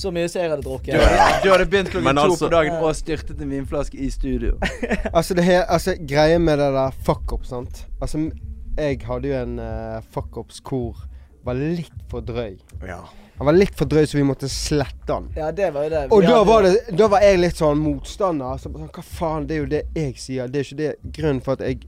så 0.00 0.10
mye 0.14 0.28
som 0.30 0.40
jeg 0.40 0.50
hadde 0.52 0.64
drukket. 0.64 0.94
Du 0.94 1.48
du 1.48 1.50
hadde 1.52 1.66
begynt 1.66 1.90
klokken 1.92 2.16
to 2.16 2.22
altså- 2.22 2.46
på 2.46 2.50
dagen 2.54 2.76
og 2.78 2.94
styrtet 2.96 3.40
en 3.42 3.50
vinflaske 3.50 3.98
i 3.98 4.10
studio. 4.10 4.56
Altså, 5.14 5.34
det 5.34 5.44
her, 5.44 5.62
altså, 5.62 5.96
greia 6.08 6.38
med 6.38 6.58
det 6.58 6.72
der 6.72 6.90
fuck 7.04 7.32
up, 7.32 7.44
sant. 7.44 7.86
Altså, 8.00 8.30
jeg 8.78 9.00
hadde 9.04 9.28
jo 9.28 9.34
en 9.42 9.58
uh, 9.58 10.00
fuckups 10.14 10.60
hvor 10.64 10.96
var 11.44 11.58
litt 11.58 12.04
for 12.10 12.20
drøy. 12.20 12.58
Ja. 12.86 13.02
Han 13.40 13.46
var 13.48 13.56
litt 13.56 13.72
for 13.74 13.88
drøy, 13.88 14.04
så 14.06 14.18
vi 14.18 14.24
måtte 14.28 14.48
slette 14.52 15.14
han. 15.14 15.30
Ja, 15.36 15.50
det 15.56 15.70
var 15.72 15.86
jo 15.86 15.90
det. 15.94 16.02
Og 16.12 16.20
Vi 16.20 16.26
da 16.26 16.34
hadde- 16.36 16.46
var, 16.50 16.62
det, 16.68 16.96
da 16.98 17.06
var 17.08 17.20
jeg 17.24 17.38
litt 17.40 17.56
sånn 17.56 17.78
motstander. 17.80 18.58
Så, 18.60 18.68
sånn, 18.70 18.90
hva 18.92 19.02
faen, 19.02 19.46
det 19.48 19.56
er 19.56 19.60
jo 19.62 19.66
det 19.72 19.82
jeg 19.96 20.14
sier. 20.20 20.46
Det 20.52 20.60
er 20.60 20.66
ikke 20.68 20.76
det 20.82 20.92
grunnen 21.16 21.40
for 21.42 21.52
at 21.56 21.60
jeg 21.64 21.80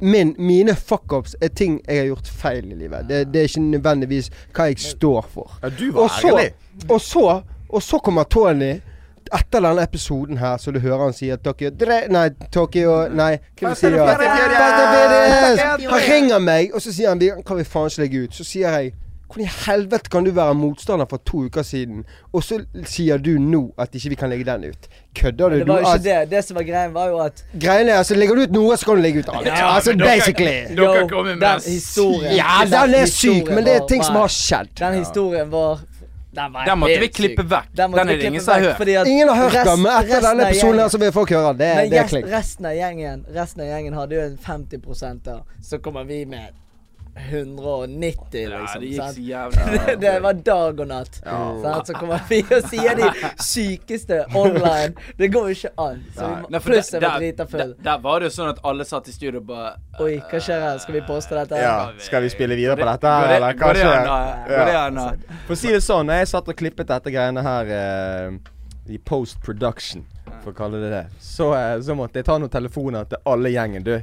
min, 0.00 0.34
Mine 0.38 0.76
fuckups 0.78 1.34
er 1.42 1.48
ting 1.48 1.80
jeg 1.88 1.98
har 1.98 2.06
gjort 2.12 2.28
feil 2.30 2.70
i 2.70 2.76
livet. 2.78 3.08
Det, 3.08 3.24
det 3.32 3.40
er 3.42 3.48
ikke 3.50 3.64
nødvendigvis 3.66 4.30
hva 4.54 4.68
jeg 4.70 4.78
står 4.78 5.26
for. 5.34 5.50
ja, 5.62 5.68
du 5.68 5.90
var 5.92 6.02
Og 6.06 6.10
så, 6.10 6.28
ærlig. 6.38 6.52
og 6.88 7.00
så, 7.00 7.42
og 7.68 7.82
så 7.82 7.98
kommer 7.98 8.24
Tony 8.30 8.76
etter 9.34 9.58
denne 9.60 9.82
episoden 9.82 10.38
her, 10.38 10.56
så 10.62 10.70
du 10.70 10.78
hører 10.78 11.02
han 11.08 11.12
sier 11.12 11.36
Tokyo 11.42 11.70
dre, 11.74 12.04
Nei, 12.08 12.28
Tokyo 12.54 13.08
Nei, 13.10 13.32
hva 13.58 13.74
sier 13.74 13.98
han? 13.98 15.58
Han 15.90 16.00
ringer 16.08 16.38
meg, 16.38 16.70
og 16.74 16.80
så 16.82 16.92
sier 16.94 17.08
han 17.10 17.18
"Vi 17.18 17.30
Kan 17.46 17.56
vi 17.58 17.64
faen 17.64 17.90
ikke 17.90 18.02
legge 18.04 18.22
ut? 18.28 18.34
Så 18.34 18.44
sier 18.46 18.70
jeg 18.78 18.92
hvordan 19.26 19.44
i 19.46 19.50
helvete 19.66 20.10
kan 20.10 20.24
du 20.24 20.30
være 20.30 20.54
motstander 20.54 21.06
for 21.10 21.20
to 21.26 21.44
uker 21.48 21.62
siden, 21.66 22.04
og 22.32 22.42
så 22.46 22.60
sier 22.86 23.18
du 23.18 23.32
nå 23.42 23.62
at 23.78 23.94
ikke 23.98 24.08
vi 24.14 24.18
kan 24.20 24.30
legge 24.30 24.44
den 24.44 24.64
ut? 24.70 24.86
Kødder 25.16 25.48
du? 25.50 25.56
Det 25.58 25.66
var 25.68 25.80
jo 25.80 25.94
ikke 25.94 26.04
det. 26.04 26.30
Det 26.30 26.44
som 26.44 26.56
var 26.56 26.62
greien, 26.68 26.94
var 26.94 27.08
jo 27.08 27.18
at 27.24 27.44
Greiene 27.60 27.90
er 27.90 27.98
altså, 27.98 28.14
legger 28.14 28.34
du 28.38 28.42
ut 28.46 28.52
noe, 28.54 28.76
så 28.76 28.86
kan 28.86 28.96
du 28.96 29.02
legge 29.02 29.18
ut 29.24 29.28
alt. 29.32 29.46
Ja, 29.46 29.74
altså, 29.74 29.92
dere- 29.92 30.06
basically. 30.14 30.76
Dere 30.76 31.02
Yo, 31.02 31.08
kommer 31.08 31.34
med 31.34 31.42
den 31.42 31.60
historien 31.72 32.36
Ja, 32.36 32.62
den 32.70 32.94
er 32.94 33.06
syk, 33.06 33.50
men 33.50 33.64
det 33.64 33.74
er 33.74 33.80
var- 33.80 33.88
ting 33.88 34.04
som 34.04 34.14
har 34.14 34.28
skjedd. 34.28 34.72
Den 34.78 34.98
historien 35.04 35.50
var 35.50 35.80
Den 36.36 36.52
var 36.52 36.64
Den 36.68 36.78
måtte 36.78 37.00
vi 37.00 37.06
klippe 37.08 37.42
vekk. 37.48 37.68
Den, 37.76 37.92
Den 37.92 38.08
er 38.08 38.16
det 38.16 38.24
ingen 38.24 38.40
som 38.44 38.54
har 38.54 38.60
hørt. 38.76 39.06
Ingen 39.08 39.28
har 39.28 39.36
hørt 39.48 39.66
den, 39.66 39.82
men 39.82 39.92
etter 40.04 40.20
denne 40.20 40.48
episoden 40.50 40.78
her 40.78 40.88
så 40.88 40.98
vil 40.98 41.12
folk 41.12 41.30
høre 41.30 41.48
den. 41.48 41.58
Det, 41.58 41.76
Men 41.76 41.90
det 41.90 41.98
er 41.98 42.08
klink. 42.08 42.26
resten 42.32 42.66
av 42.66 42.72
gjengen 42.76 43.24
Resten 43.34 43.60
av 43.60 43.66
gjengen 43.66 43.94
hadde 43.94 44.14
jo 44.14 44.20
en 44.20 44.38
50 44.38 45.22
der. 45.24 45.40
Så 45.62 45.78
kommer 45.78 46.04
vi 46.04 46.24
med 46.24 46.52
190, 47.16 48.48
liksom. 48.48 48.52
Ja, 48.52 48.58
liksom. 48.60 48.80
det 48.80 48.86
gikk 48.86 49.14
så 49.14 49.20
jævlig 49.20 49.80
det, 49.86 49.94
det 50.00 50.12
var 50.22 50.32
dag 50.46 50.80
og 50.80 50.88
natt. 50.90 51.18
Sant? 51.62 51.86
Så 51.90 51.94
kommer 51.96 52.20
vi 52.28 52.40
og 52.52 52.66
sier 52.70 52.98
de 52.98 53.08
sykeste 53.42 54.18
online. 54.36 54.94
Det 55.18 55.28
går 55.32 55.48
jo 55.50 55.56
ikke 55.56 55.72
an. 55.86 56.02
Så 56.16 56.28
vi 56.28 56.42
må, 56.56 56.60
pluss 56.66 56.92
jeg 56.92 57.02
var 57.02 57.16
drita 57.20 57.46
full. 57.50 57.74
der- 57.82 58.02
var 58.06 58.20
det 58.20 58.28
jo 58.30 58.34
sånn 58.36 58.50
at 58.52 58.60
alle 58.68 58.84
satt 58.88 59.08
i 59.08 59.14
studio 59.16 59.40
og 59.40 59.46
bare 59.48 59.72
Oi, 60.04 60.18
hva 60.30 60.40
skjer 60.42 60.60
her? 60.66 60.78
Skal 60.82 60.98
vi 60.98 61.04
poste 61.08 61.38
dette? 61.38 61.60
Ja. 61.62 61.76
Skal 62.04 62.26
vi 62.26 62.28
spille 62.34 62.58
videre 62.58 62.76
på 62.76 62.84
dette, 62.88 63.14
her, 63.16 63.36
eller 63.38 63.56
hva 63.56 63.72
skjer? 63.74 64.10
Går 64.50 64.68
det 64.70 64.76
an, 64.82 65.00
da? 65.00 65.38
For 65.46 65.56
å 65.56 65.60
si 65.62 65.72
det 65.72 65.80
sånn, 65.86 66.12
jeg 66.12 66.28
satt 66.28 66.52
og 66.52 66.58
klippet 66.60 66.90
dette 66.92 67.12
greiene 67.14 67.42
her 67.46 67.72
eh, 67.78 68.36
i 68.92 68.98
post 69.02 69.40
production, 69.42 70.04
for 70.44 70.52
å 70.52 70.56
kalle 70.58 70.78
det 70.84 70.90
det, 70.92 71.00
så, 71.22 71.48
eh, 71.56 71.78
så 71.82 71.96
måtte 71.98 72.20
jeg 72.20 72.28
ta 72.28 72.36
noen 72.38 72.52
telefoner 72.52 73.08
til 73.10 73.18
alle 73.32 73.50
gjengen. 73.54 73.82
Du, 73.86 73.96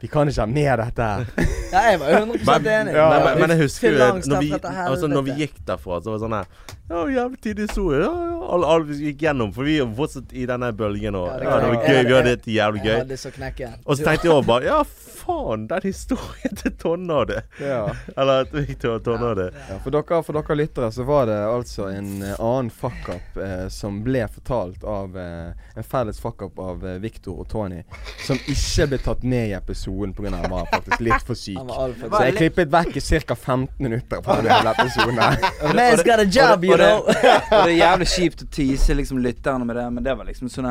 vi 0.00 0.08
kan 0.12 0.28
ikke 0.28 0.40
ha 0.40 0.46
med 0.46 0.78
dette 0.78 1.02
her. 1.02 1.26
Ja, 1.66 1.80
jeg 1.90 1.98
var 2.00 2.10
100 2.14 2.70
enig. 2.80 2.92
Ja, 2.94 3.04
men, 3.10 3.24
men, 3.26 3.40
men 3.40 3.50
jeg 3.50 3.58
husker 3.66 3.90
jo 3.90 3.96
når 4.30 4.40
vi, 4.40 4.50
altså, 4.54 5.08
når 5.10 5.22
vi 5.26 5.32
gikk 5.40 5.56
derfra, 5.66 5.98
så 6.00 6.12
var 6.12 6.20
det 6.20 6.22
sånn 6.22 6.36
her 6.36 6.46
Ja, 6.92 7.00
jævlig 7.16 7.40
tidlig 7.42 7.66
så 7.74 7.86
Ja, 7.96 8.06
ja. 8.06 8.36
Alle, 8.54 8.68
alle 8.70 8.86
vi 8.86 8.98
gikk 9.08 9.24
gjennom, 9.26 9.50
for 9.52 9.66
vi 9.66 9.74
var 9.82 9.90
fortsatt 9.98 10.30
i 10.38 10.44
denne 10.46 10.68
bølgen. 10.78 11.16
Og, 11.18 11.26
Ja, 11.26 11.36
det 11.40 11.44
ja, 11.44 11.50
var 11.50 11.66
jeg- 11.66 11.80
gøy. 11.82 11.88
Vi 11.88 11.96
jeg- 11.96 12.14
hadde 12.14 12.36
det 12.36 12.54
jævlig 12.54 12.84
Jeg 12.84 12.86
gøy. 12.92 12.98
hadde 13.02 13.16
så 13.24 13.30
knekken. 13.34 13.74
Og 13.84 13.96
så 13.98 14.04
tenkte 14.06 14.28
jeg 14.28 14.32
også 14.36 14.46
bare 14.46 14.64
Ja, 14.70 14.78
faen, 15.26 15.66
den 15.66 15.80
historien 15.82 16.56
til 16.56 16.72
Tonne 16.78 17.18
hadde. 17.20 17.42
Ja. 17.60 17.94
Eller 18.16 18.44
at 18.44 18.54
Victor 18.54 18.96
og 18.96 19.04
Tonne 19.04 19.30
hadde. 19.30 19.46
Ja, 19.68 19.78
for, 19.82 19.94
dere, 19.94 20.20
for 20.26 20.38
dere 20.38 20.58
lyttere 20.58 20.90
så 20.92 21.06
var 21.08 21.26
det 21.30 21.38
altså 21.46 21.88
en 21.90 22.22
eh, 22.22 22.34
annen 22.38 22.70
fuck-up 22.70 23.40
eh, 23.42 23.66
som 23.72 24.00
ble 24.06 24.26
fortalt 24.32 24.84
av 24.86 25.16
eh, 25.18 25.52
En 25.76 25.84
felles 25.84 26.20
fuck-up 26.20 26.58
av 26.58 26.86
eh, 26.86 26.98
Victor 27.02 27.42
og 27.42 27.48
Tony, 27.52 27.82
som 28.26 28.38
ikke 28.48 28.86
ble 28.92 29.00
tatt 29.04 29.24
med 29.26 29.50
i 29.50 29.56
episoden 29.56 30.14
pga. 30.16 30.30
han 30.36 30.50
var 30.50 30.68
faktisk 30.72 31.04
litt 31.04 31.26
for 31.26 31.38
syk. 31.38 31.74
Så 32.16 32.22
jeg 32.24 32.36
klippet 32.38 32.72
vekk 32.72 32.96
i 32.96 33.04
ca. 33.04 33.36
15 33.36 33.82
minutter 33.82 34.22
på 34.22 34.38
den 34.40 34.50
hele 34.52 34.72
episoden. 34.72 35.20
Man's 35.76 36.04
got 36.06 36.22
a 36.22 36.28
job, 36.28 36.64
you 36.64 36.72
og 36.72 36.78
det, 36.78 36.92
know. 36.92 37.02
og 37.58 37.66
det 37.66 37.74
er 37.74 37.78
jævlig 37.80 38.08
kjipt 38.14 38.46
å 38.46 38.48
tease 38.58 38.96
liksom 38.96 39.20
lytterne 39.24 39.68
med 39.68 39.76
det, 39.76 39.90
men 39.90 40.06
det 40.06 40.16
var 40.16 40.28
liksom 40.28 40.52
sånn 40.52 40.70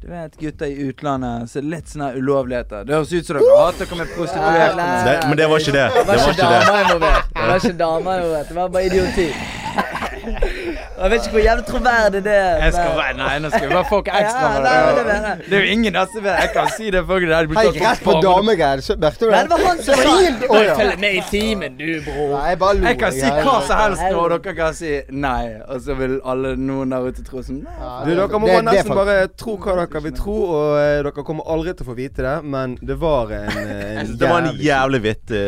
Du 0.00 0.06
vet, 0.08 0.36
gutter 0.40 0.66
i 0.66 0.74
utlandet, 0.88 1.50
så 1.50 1.60
litt 1.60 1.88
sånne 1.90 2.12
ulovligheter. 2.14 2.84
Det 2.86 2.94
høres 2.94 3.12
ut 3.12 3.26
som 3.26 3.34
dere 3.40 3.56
hater 3.58 3.88
dere 3.88 3.98
med 3.98 4.12
prostituerte. 4.14 5.16
Men 5.26 5.40
det 5.40 5.48
var 5.50 5.64
ikke 5.64 5.74
det. 5.74 5.86
Det 5.96 6.04
var 6.06 6.20
ikke 6.22 6.36
det. 6.38 6.50
damer 6.54 6.84
involvert. 6.84 7.32
Det 7.34 7.48
var 7.48 7.56
ikke 7.64 7.78
damer 7.82 8.22
involvert. 8.22 8.48
Det 8.48 8.58
var 8.60 8.68
bare 8.76 8.84
idioti. 8.86 9.28
Jeg 10.98 11.10
vet 11.12 11.20
ikke 11.26 11.34
hvor 11.36 11.44
jævlig 11.44 11.64
troverdig 11.68 12.20
det 12.24 12.32
er. 12.34 12.62
Jeg 12.64 12.72
skal 12.74 12.94
være, 12.98 13.14
nei, 13.18 13.34
nå 13.44 13.48
skal 13.52 13.68
vi 13.68 13.74
bare 13.74 13.86
fuck 13.88 14.08
ekstra 14.20 14.40
Ja, 14.42 14.48
med 14.54 14.64
nei, 14.66 14.94
det. 14.98 15.04
det. 15.08 15.34
Det 15.50 15.58
er 15.58 15.62
jo 15.64 15.72
ingen 15.76 15.98
som 15.98 16.24
vet 16.24 16.38
Jeg 16.42 16.50
kan 16.56 16.70
si 16.74 16.90
det, 16.90 17.02
folk. 17.06 17.26
Det 17.28 17.34
hadde 17.36 17.50
blitt 17.52 17.58
Hei, 17.60 17.66
tatt 17.68 17.84
rett 17.84 18.02
på 18.06 18.14
faen. 18.16 18.24
damegreier. 18.26 18.82
Merket 19.04 19.20
du 19.22 19.26
Nei, 19.30 19.38
det? 19.38 19.48
det 19.48 19.58
var 19.58 19.62
han 19.68 19.78
som 19.78 19.94
sa 19.94 20.08
var 20.08 20.22
helt 20.24 20.78
Følg 20.80 20.98
med 21.04 21.14
i 21.18 21.22
timen, 21.30 21.76
du, 21.78 21.86
bror. 22.08 22.32
Nei, 22.34 22.42
jeg 22.50 22.58
bare 22.64 22.78
lo. 22.80 22.86
Jeg 22.88 22.98
kan 23.04 23.14
si 23.18 23.30
hva 23.30 23.54
som 23.68 23.82
helst 23.82 24.02
nå, 24.08 24.18
og 24.24 24.34
dere 24.34 24.56
kan 24.58 24.74
si 24.80 24.92
nei. 25.26 25.44
Og 25.68 25.84
så 25.86 25.96
vil 26.00 26.16
alle 26.34 26.52
noen 26.58 26.94
der 26.96 27.06
ute 27.12 27.24
tro 27.28 27.44
som 27.46 27.60
nei. 27.62 27.76
Du, 28.08 28.10
dere 28.18 28.42
må 28.42 28.50
det- 28.50 28.56
det 28.58 28.66
nesten 28.72 28.98
bare 28.98 29.16
tro 29.44 29.56
hva 29.62 29.76
dere 29.84 30.02
vil 30.08 30.16
tro, 30.18 30.36
og 30.58 30.78
eh, 30.82 30.96
dere 31.06 31.24
kommer 31.30 31.46
aldri 31.54 31.76
til 31.78 31.86
å 31.86 31.90
få 31.92 31.96
vite 31.98 32.26
det, 32.26 32.34
men 32.44 32.74
det 32.82 32.98
var 32.98 33.30
en, 33.38 33.48
eh, 33.54 34.00
en 34.02 34.12
Det 34.24 34.28
var 34.34 34.50
en 34.50 34.58
jævlig- 34.58 35.02
vittig, 35.06 35.44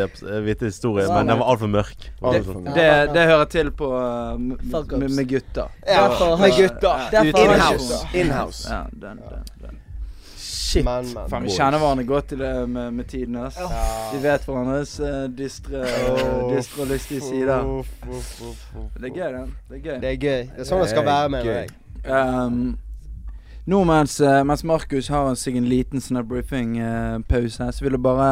vittig 0.47 0.71
historie, 0.71 1.09
men 1.11 1.27
den 1.35 1.43
var 1.43 1.51
altfor 1.57 1.75
mørk. 1.75 2.09
Altfor 2.23 2.39
Altså. 2.41 2.59
mørk. 2.61 2.75
Det, 2.79 2.89
det 3.19 3.27
hører 3.35 3.51
til 3.57 3.71
på 3.75 3.91
uh, 3.91 4.39
med, 4.39 4.59
ups. 4.63 5.40
Med 5.41 5.49
gutter. 5.49 5.71
Ja, 5.87 6.03
Derfor 6.03 6.37
med 6.37 6.51
gutter. 6.57 7.45
Inhouse. 7.45 8.09
Inhouse. 8.15 8.75
Ja, 8.75 8.83
den, 8.93 9.17
den, 9.17 9.45
den. 9.61 9.79
Shit. 10.37 10.85
Men, 10.85 11.05
men. 11.15 11.31
Fan, 11.31 11.43
vi 11.43 11.51
kjenner 11.51 11.79
hverandre 11.79 12.05
godt 12.05 12.33
i 12.33 12.37
det 12.37 12.69
med, 12.69 12.91
med 12.95 13.05
tiden. 13.05 13.37
ass. 13.37 13.59
Vi 14.13 14.21
vet 14.23 14.45
hverandres 14.47 15.01
uh, 15.01 15.25
dystre, 15.39 15.81
uh, 15.83 16.53
dystre 16.55 16.83
og 16.83 16.93
lystige 16.93 17.21
sider. 17.21 17.65
Det 18.97 19.11
er 19.11 19.17
gøy, 19.17 19.33
det. 19.33 19.47
Det 19.69 19.77
er 19.77 19.83
gøy. 19.83 19.97
Det 20.01 20.13
er 20.13 20.21
gøy. 20.21 20.45
Det 20.55 20.65
er 20.65 20.69
sånn 20.69 20.85
det 20.85 20.93
skal 20.93 21.07
være, 21.09 21.33
mener 21.35 21.51
jeg. 21.51 21.75
Um, 22.07 22.79
nå 23.71 23.83
mens, 23.85 24.17
eh, 24.25 24.41
mens 24.47 24.65
Markus 24.65 25.11
har 25.13 25.35
seg 25.39 25.59
en 25.61 25.69
liten 25.69 26.01
sånn 26.03 26.23
briefing-pause, 26.27 27.69
så 27.77 27.85
vil 27.85 27.99
jeg 27.99 28.03
bare 28.03 28.31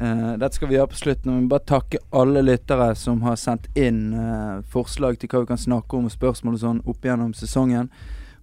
eh, 0.00 0.32
Dette 0.40 0.54
skal 0.58 0.70
vi 0.70 0.76
gjøre 0.78 0.92
på 0.92 1.00
slutten. 1.00 1.40
Vi 1.40 1.50
bare 1.50 1.66
takke 1.68 2.02
alle 2.10 2.42
lyttere 2.44 2.92
som 2.98 3.22
har 3.26 3.38
sendt 3.40 3.68
inn 3.78 4.12
uh, 4.14 4.62
forslag 4.72 5.18
til 5.20 5.32
hva 5.32 5.44
vi 5.44 5.50
kan 5.54 5.60
snakke 5.60 5.98
om, 5.98 6.06
og 6.08 6.14
spørsmål 6.14 6.58
og 6.58 6.62
sånn 6.62 6.84
opp 6.86 7.08
gjennom 7.08 7.34
sesongen. 7.36 7.90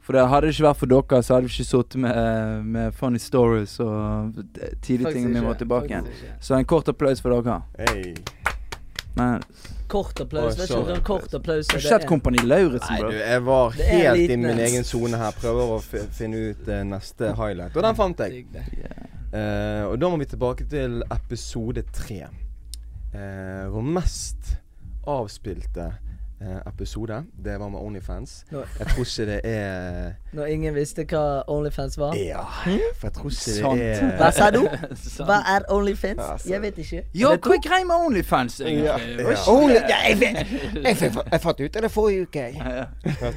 For 0.04 0.18
det 0.18 0.26
hadde 0.28 0.50
det 0.50 0.56
ikke 0.58 0.66
vært 0.66 0.80
for 0.82 0.92
dere, 0.92 1.20
så 1.24 1.36
hadde 1.36 1.48
vi 1.48 1.54
ikke 1.54 1.70
sittet 1.70 2.02
med, 2.04 2.18
eh, 2.20 2.64
med 2.76 2.96
funny 3.00 3.20
stories 3.24 3.78
og 3.80 4.42
tidlige 4.84 5.14
ting 5.16 5.30
vi 5.32 5.44
må 5.46 5.54
tilbake 5.56 5.94
igjen. 5.94 6.10
Så 6.44 6.58
en 6.58 6.68
kort 6.68 6.92
applaus 6.92 7.24
for 7.24 7.32
dere. 7.32 7.62
Hey. 7.80 8.16
Men 9.16 9.46
Kort 9.88 10.20
applaus. 10.20 10.58
Vet 10.58 10.72
ikke 10.72 10.96
om 10.96 11.02
kort 11.06 11.34
applaus 11.38 11.68
har 11.70 11.78
er 11.78 11.82
du 11.82 11.88
sett 11.88 12.02
det. 12.02 12.10
Kompani 12.10 12.42
Lauritzen, 12.44 12.98
Nei, 12.98 13.12
du, 13.12 13.18
jeg 13.20 13.44
var 13.46 13.76
helt 13.78 14.32
i 14.32 14.38
min 14.42 14.62
egen 14.66 14.88
sone 14.88 15.20
her. 15.22 15.36
Prøver 15.38 15.76
å 15.76 15.82
finne 15.86 16.48
ut 16.50 16.68
uh, 16.68 16.80
neste 16.88 17.30
highlight. 17.38 17.78
Og 17.78 17.86
den 17.86 18.00
fant 18.00 18.24
jeg. 18.26 18.42
Digg 18.42 19.13
Eh, 19.34 19.84
og 19.90 19.98
da 19.98 20.10
må 20.12 20.20
vi 20.22 20.30
tilbake 20.30 20.68
til 20.70 21.02
episode 21.14 21.82
tre. 21.94 22.28
Uh, 23.14 23.70
vår 23.70 23.84
mest 23.94 24.56
avspilte 25.06 25.92
episode, 26.68 27.24
det 27.46 27.60
var 27.60 27.70
med 27.70 27.80
Onlyfans. 27.80 28.46
Nå- 28.52 28.64
Jeg 28.80 28.88
tror 28.88 29.04
ikke 29.06 29.26
det 29.26 29.40
er 29.44 30.14
Når 30.38 30.46
ingen 30.46 30.76
visste 30.76 31.06
hva 31.06 31.44
Onlyfans 31.48 31.98
var. 31.98 32.16
Ja, 32.16 32.42
for 33.00 33.08
jeg 33.08 33.14
tror 33.14 33.30
ikke 33.30 33.56
Sant. 33.58 33.80
det 33.80 34.12
Hva 34.20 34.28
er 34.28 34.32
sa 34.32 34.50
du? 34.52 34.62
Hva 35.30 35.38
er 35.56 35.68
Onlyfans? 35.70 36.20
Ja, 36.46 36.54
Jeg 36.54 36.62
vet 36.62 36.78
ikke. 36.84 37.04
Ja, 37.14 37.28
hva 37.38 37.54
er 37.58 37.62
greia 37.68 37.86
med 37.86 37.96
Onlyfans? 38.08 38.60
Ja, 38.60 38.70
ja. 38.70 39.36
Only, 39.48 39.74
ja, 39.74 40.00
jeg, 40.10 40.20
vet- 40.20 40.38
jeg, 40.84 40.98
jeg, 41.02 41.12
jeg 41.32 41.42
fant 41.42 41.60
ut 41.66 41.76
av 41.76 41.82
det 41.88 41.92
forrige 41.92 42.22
uke. 42.28 42.40
jeg. 42.40 42.88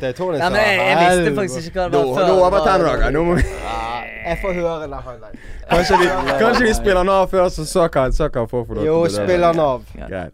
Jeg 0.03 0.15
Tony 0.17 0.39
Ja, 0.39 0.49
men 0.51 0.61
jeg, 0.61 0.79
jeg 0.79 1.19
visste 1.19 1.35
faktisk 1.41 1.67
ikke 1.71 1.81
hva 1.81 1.91
det 1.91 2.01
var 2.07 2.15
før. 2.17 2.27
nå 2.29 2.41
over 2.41 2.57
det 2.57 2.65
tenner. 2.71 3.11
Nå 3.11 3.25
må 3.25 3.35
vi 3.35 3.45
Ja, 3.51 3.83
Jeg 4.27 4.39
får 4.43 4.53
høre 4.59 4.89
det. 4.91 5.39
Kanskje 5.71 5.97
vi, 6.01 6.07
kanskje 6.41 6.63
vi 6.65 6.73
spiller 6.75 6.99
den 7.05 7.09
av 7.15 7.29
før, 7.31 7.49
så 7.49 7.65
så 7.67 7.89
kan 7.89 8.13
så 8.13 8.29
kan 8.29 8.49
få 8.49 8.65
for 8.67 8.75
dere. 8.75 8.87
Jo, 8.87 9.05
det. 9.05 9.13
spill 9.13 9.41
den 9.47 9.61
av. 9.63 9.85
Greit. 9.95 10.33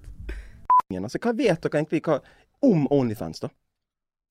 Altså, 0.92 1.18
hva 1.24 1.32
vet 1.36 1.62
dere 1.64 1.78
egentlig 1.80 2.02
hva, 2.04 2.18
om 2.62 2.86
Onlyfans, 2.90 3.40
da? 3.40 3.50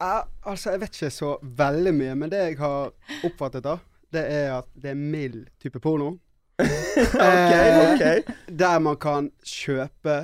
Ja, 0.02 0.24
altså, 0.50 0.72
jeg 0.74 0.82
vet 0.82 0.98
ikke 0.98 1.14
så 1.14 1.32
veldig 1.42 1.94
mye, 1.94 2.18
men 2.18 2.32
det 2.32 2.42
jeg 2.42 2.58
har 2.62 2.92
oppfattet, 3.28 3.64
da, 3.68 3.78
det 4.14 4.24
er 4.34 4.54
at 4.58 4.70
det 4.74 4.94
er 4.94 5.00
mild 5.00 5.44
type 5.62 5.80
porno. 5.80 6.16
OK, 6.62 7.22
okay. 7.22 8.22
OK. 8.22 8.32
Der 8.60 8.80
man 8.80 8.98
kan 9.02 9.32
kjøpe 9.46 10.18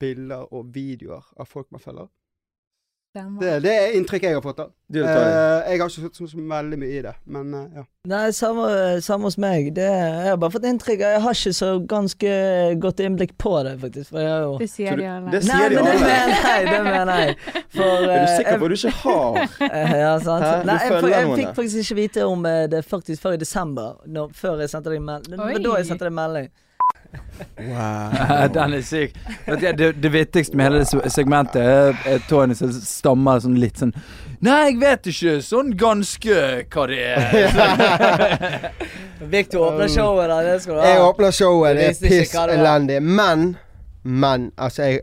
bilder 0.00 0.50
og 0.54 0.74
videoer 0.74 1.26
av 1.36 1.48
folk 1.50 1.70
man 1.74 1.82
følger. 1.82 2.10
Det, 3.10 3.56
det 3.64 3.70
er 3.74 3.96
inntrykk 3.98 4.22
jeg 4.22 4.36
har 4.36 4.42
fått, 4.44 4.60
da. 4.60 4.68
Du, 4.86 5.00
Eh, 5.02 5.72
jeg 5.72 5.80
har 5.80 5.88
ikke 5.88 6.02
sett 6.02 6.18
så, 6.18 6.26
så 6.30 6.42
veldig 6.50 6.76
mye 6.78 6.94
i 6.94 7.00
det, 7.02 7.12
men 7.26 7.54
uh, 7.54 7.80
ja. 7.80 7.82
Nei, 8.10 8.30
samme, 8.34 8.68
samme 9.02 9.26
hos 9.26 9.36
meg. 9.40 9.72
Det, 9.74 9.86
jeg 9.86 10.28
har 10.28 10.38
bare 10.40 10.54
fått 10.54 10.68
inntrykk 10.70 11.02
Jeg 11.02 11.22
har 11.24 11.36
ikke 11.36 11.52
så 11.58 11.70
ganske 11.90 12.30
godt 12.80 13.02
innblikk 13.04 13.34
på 13.42 13.52
det, 13.66 13.74
faktisk. 13.82 14.12
For 14.12 14.22
jeg 14.22 14.30
har 14.30 14.46
jo 14.46 14.54
Det 14.62 14.70
sier 14.70 15.02
de 15.02 15.08
alle. 15.10 15.34
det 15.34 15.42
Nei, 15.48 15.58
sier 15.58 15.74
de 15.74 15.80
men 15.80 15.90
det 15.90 15.98
mener 16.06 16.46
jeg! 16.46 16.70
Det 16.70 16.80
mener 16.86 17.22
jeg. 17.24 17.36
For 17.74 17.90
Er 17.98 18.06
du 18.06 18.14
eh, 18.14 18.32
sikker 18.36 18.62
på 18.62 18.70
at 18.70 18.70
du 18.70 18.78
ikke 18.78 18.96
har 19.02 19.38
Ja, 20.04 20.14
sant. 20.22 20.46
Hæ? 20.46 20.56
Nei, 20.70 20.80
jeg, 20.86 20.96
jeg, 20.96 21.12
jeg, 21.16 21.36
fikk 21.42 21.54
faktisk 21.60 21.84
ikke 21.84 22.00
vite 22.00 22.30
om 22.30 22.50
det 22.76 22.84
faktisk 22.86 23.26
før 23.26 23.36
i 23.36 23.42
desember. 23.42 24.00
Når, 24.06 24.34
før 24.38 24.62
jeg 24.62 24.70
sendte 24.70 24.94
deg 24.94 25.02
melding. 25.02 25.34
Det 25.34 25.42
var 25.42 25.54
Oi. 25.58 25.62
da 25.66 25.78
jeg 25.82 25.90
sendte 25.90 26.06
deg 26.06 26.18
melding. 26.22 26.50
Wow. 27.58 28.48
Den 28.54 28.74
er 28.74 28.82
syk. 28.84 29.14
Det, 29.46 29.94
det 30.02 30.12
vittigste 30.12 30.56
med 30.56 30.64
hele 30.70 30.84
se- 30.84 31.10
segmentet 31.10 31.62
er, 32.06 32.20
Tony 32.28 32.54
som 32.54 32.72
stammer 32.72 33.40
sånn 33.42 33.56
litt 33.60 33.80
sånn 33.80 33.94
Nei, 34.40 34.70
jeg 34.70 34.76
vet 34.80 35.08
ikke 35.10 35.32
sånn 35.44 35.74
ganske 35.76 36.36
hva 36.72 36.84
det 36.88 37.00
er. 37.12 38.68
Victor 39.34 39.66
åpner 39.66 39.90
showet, 39.92 40.30
da. 40.32 40.38
Det 40.46 40.54
skal 40.62 40.78
du 40.78 40.80
ha. 40.80 40.86
Jeg 40.88 41.02
åpner 41.04 41.34
showet, 41.36 41.76
det 41.76 41.88
er 41.90 41.98
piss 42.06 42.32
elendig. 42.40 43.02
Men, 43.04 43.50
men, 44.02 44.46
altså 44.56 44.88
jeg 44.88 45.02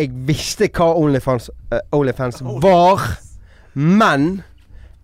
Jeg 0.00 0.10
visste 0.26 0.66
hva 0.74 0.88
Onlyfans, 0.98 1.50
uh, 1.70 1.78
Onlyfans 1.94 2.42
var, 2.64 3.06
men 3.78 4.42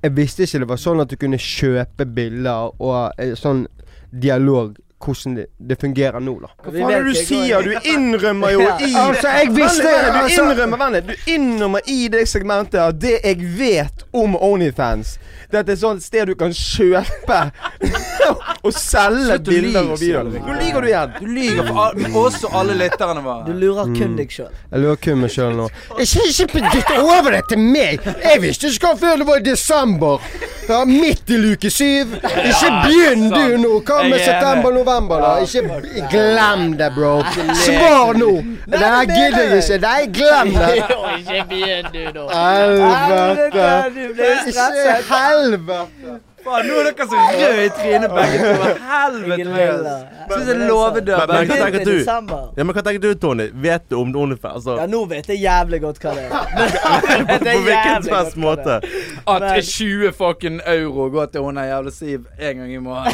jeg 0.03 0.17
visste 0.17 0.43
ikke 0.49 0.65
det 0.65 0.69
var 0.71 0.83
sånn 0.83 1.03
at 1.05 1.11
du 1.13 1.17
kunne 1.21 1.39
kjøpe 1.39 2.07
bilder 2.17 2.73
og 2.81 3.13
uh, 3.21 3.35
sånn 3.39 3.67
dialog 4.11 4.75
hvordan 5.05 5.37
det, 5.37 5.47
det 5.59 5.77
fungerer 5.81 6.21
nå, 6.21 6.35
da. 6.43 6.51
Hva 6.65 6.73
faen 6.75 6.93
er 6.93 7.07
det 7.07 7.15
du 7.15 7.21
sier? 7.29 7.63
Du 7.63 7.91
innrømmer 7.93 8.55
jo 8.55 8.65
i 8.67 8.91
Altså, 8.99 9.29
jeg 9.39 9.53
visste 9.57 9.87
det! 9.87 10.13
Du 10.15 10.43
innrømmer 10.43 10.83
vent 10.83 11.11
Du 11.11 11.33
innrømmer 11.35 11.91
i 11.91 11.99
det 12.13 12.25
segmentet 12.29 12.81
at 12.83 13.01
det 13.01 13.19
jeg 13.23 13.53
vet 13.59 14.07
om 14.17 14.37
Onlyfans, 14.37 15.17
det 15.49 15.63
er 15.65 15.79
sånn 15.81 16.01
sted 16.03 16.29
du 16.29 16.35
kan 16.37 16.53
kjøpe 16.53 17.39
og 18.67 18.75
selge 18.75 19.39
bilder 19.47 19.87
og 19.95 20.01
videoer. 20.01 20.43
Nå 20.45 20.57
lyver 20.59 20.85
du 20.85 20.89
igjen. 20.91 21.15
Du 21.19 21.31
lyver 21.39 21.71
for 21.71 21.79
oss 21.89 22.05
og 22.09 22.19
også 22.25 22.51
alle 22.61 22.77
lytterne 22.83 23.37
Du 23.47 23.53
lurer 23.57 23.89
kun 23.95 24.17
deg 24.19 24.33
sjøl. 24.35 24.51
Jeg 24.73 24.83
lurer 24.85 25.01
kun 25.07 25.23
meg 25.23 25.33
sjøl 25.33 25.57
nå. 25.57 25.69
Ikke, 26.05 26.27
ikke 26.29 26.63
dytt 26.75 26.93
over 26.99 27.33
det 27.33 27.43
til 27.49 27.63
meg! 27.63 28.05
Jeg 28.05 28.43
visste 28.43 28.71
ikke 28.73 28.91
hva 28.91 29.01
før 29.01 29.23
det 29.23 29.29
var 29.29 29.41
i 29.41 29.47
desember. 29.47 30.29
Ja, 30.69 30.83
midt 30.85 31.31
i 31.33 31.39
luke 31.41 31.71
syv. 31.73 32.13
Ikke 32.51 32.71
begynn 32.85 33.29
du 33.33 33.57
nå! 33.63 33.73
Hva 33.89 34.03
med 34.05 34.21
september 34.21 34.77
er 34.77 34.79
september-november, 34.89 35.21
da? 35.21 35.39
Ikke 35.39 36.09
glem 36.11 36.79
det, 36.79 36.93
bro. 36.95 37.23
Svar 37.55 38.13
nå! 38.19 38.31
Nei, 38.67 38.81
jeg 38.81 39.09
gidder 39.09 39.55
ikke. 39.57 39.79
Nei, 39.79 40.07
glem 40.13 40.49
det. 40.55 40.75
Ikke 41.19 41.45
begynn 41.49 41.87
du 41.93 42.05
da. 42.15 42.25
Helvete. 42.39 43.69
Ikke 44.47 44.67
helvete. 45.11 46.19
Faen, 46.49 46.67
nå 46.69 46.79
er 46.81 46.89
dere 46.89 47.07
så 47.09 47.17
røde 47.23 47.65
i 47.65 47.71
trynet 47.79 48.15
begge 48.17 48.39
to. 48.43 48.69
Helvete. 48.89 49.49
Meg. 49.49 50.33
Synes 50.33 50.49
jeg 50.49 50.57
låvedør. 50.69 51.19
Men- 51.19 51.37
men 51.39 51.49
hva 51.49 51.57
tenker 51.65 51.85
du? 51.85 51.97
Ja, 52.57 52.65
men 52.65 52.75
Hva 52.75 52.83
tenker 52.83 53.01
du, 53.05 53.15
Tony? 53.15 53.47
Vet 53.55 53.89
du 53.91 53.97
om 54.01 54.17
OnlyFans? 54.17 54.55
Altså, 54.55 54.77
Ja, 54.81 54.87
nå 54.87 55.05
vet 55.09 55.29
jeg 55.29 55.39
jævlig 55.43 55.81
godt 55.81 55.99
hva 56.03 56.15
det 56.15 56.25
er. 56.25 56.31
på, 57.45 57.61
hvilken 57.69 58.03
som 58.05 58.15
helst 58.17 58.37
måte? 58.37 58.81
At 59.29 59.65
20 59.65 60.13
fucking 60.13 60.61
euro 60.67 61.09
går 61.11 61.27
til 61.33 61.41
hun 61.41 61.57
der 61.57 61.65
jævla 61.71 61.91
Siv 61.91 62.27
en 62.39 62.57
gang 62.57 62.73
i 62.73 62.79
måneden. 62.79 63.13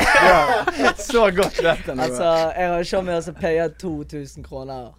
Så 1.10 1.30
godt 1.36 1.62
vet 1.62 1.86
jeg 1.86 1.98
Altså, 1.98 2.30
jeg 2.58 2.68
har 2.68 2.82
showmaker 2.82 3.20
som 3.20 3.34
paye 3.34 3.68
2000 3.80 4.44
kroner 4.44 4.94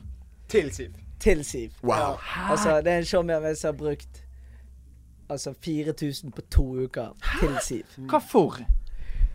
Til 0.50 0.72
Siv. 0.76 0.92
til 1.20 1.46
Siv. 1.46 1.70
Wow. 1.84 1.96
Ja. 1.96 2.52
Altså, 2.52 2.82
det 2.82 2.94
er 2.94 2.98
en 2.98 3.06
showmaker 3.06 3.54
som 3.56 3.68
har 3.74 3.78
brukt 3.86 4.22
Altså 5.30 5.54
4000 5.62 6.32
på 6.32 6.42
to 6.52 6.64
uker 6.86 7.14
til 7.40 7.56
Siv. 7.62 7.84
Hva 8.10 8.20
for? 8.22 8.60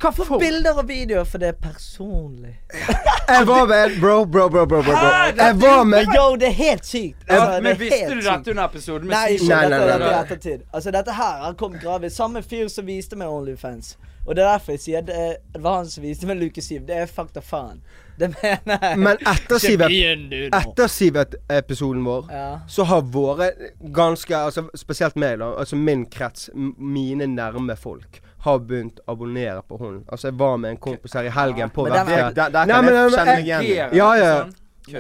Hva 0.01 0.11
for? 0.17 0.39
Bilder 0.41 0.79
og 0.81 0.87
videoer, 0.89 1.25
for 1.29 1.39
det 1.43 1.49
er 1.49 1.57
personlig. 1.61 2.55
Jeg 3.31 3.47
var 3.47 3.67
med 3.69 3.99
Bro, 4.01 4.25
bro, 4.25 4.49
bro, 4.49 4.65
bro, 4.67 4.83
bro. 4.83 4.93
bro. 4.93 5.11
Jeg 5.37 5.57
var 5.61 5.85
med 5.85 6.07
yo, 6.17 6.37
det 6.41 6.49
er 6.49 6.57
helt 6.57 6.87
sykt. 6.87 7.17
Altså, 7.29 7.53
Ja, 7.53 7.61
men 7.61 7.79
visste 7.79 8.09
du 8.15 8.21
dette 8.21 8.51
under 8.51 8.65
episoden? 8.65 9.07
med 9.09 9.17
Nei, 9.17 9.33
ikke 9.37 9.49
Nei, 9.49 9.69
nei, 9.69 9.79
nei, 9.79 9.87
dette 9.87 10.05
i 10.07 10.11
nei. 10.11 10.23
ettertid. 10.25 10.63
Altså, 10.73 10.91
dette 10.97 11.13
her 11.19 11.43
har 11.45 11.53
kommet 11.61 11.83
gravid. 11.83 12.11
Samme 12.11 12.43
fyr 12.43 12.69
som 12.73 12.87
viste 12.89 13.17
meg 13.21 13.29
Onlyfans. 13.29 13.97
Og 14.27 14.37
det 14.37 14.45
er 14.45 14.51
derfor 14.57 14.73
jeg 14.73 14.81
sier 14.87 15.01
det, 15.07 15.17
er- 15.27 15.37
det 15.55 15.63
var 15.63 15.77
han 15.83 15.91
som 15.91 16.03
viste 16.03 16.27
meg 16.27 16.37
Luke 16.41 16.63
7. 16.63 16.79
Det 16.89 16.97
er 16.97 17.07
fakta 17.07 17.41
faen. 17.45 17.83
Det 18.21 18.29
mener 18.43 18.79
jeg. 18.83 18.99
Men 18.99 19.17
etter 19.27 20.87
Sivet-episoden 20.89 22.05
vår 22.05 22.27
Ja. 22.31 22.59
så 22.69 22.85
har 22.85 23.01
våre 23.03 23.51
ganske 23.95 24.37
altså 24.37 24.67
Spesielt 24.77 25.17
meg, 25.17 25.39
da. 25.41 25.53
Altså 25.59 25.77
min 25.77 26.07
krets, 26.07 26.51
mine 26.79 27.27
nærme 27.27 27.77
folk, 27.77 28.21
har 28.45 28.59
begynt 28.59 29.01
å 29.07 29.13
abonnere 29.13 29.63
på 29.69 29.77
hunden 29.79 30.05
Altså 30.09 30.29
Jeg 30.31 30.39
var 30.39 30.57
med 30.57 30.71
en 30.71 30.77
kompis 30.77 31.13
her 31.13 31.23
i 31.29 31.29
helgen 31.35 31.71
på 31.71 31.85
Men 31.85 31.93
er- 31.93 32.05
verftet. 32.05 32.37
Der, 32.37 32.49
der 32.49 32.65
Nei, 32.67 32.75
kan 32.75 32.85
jeg 32.85 33.11
kjenne 33.11 33.25
meg 33.27 33.45
igjen. 33.45 33.95
Ja, 33.97 34.13
ja. 34.15 34.45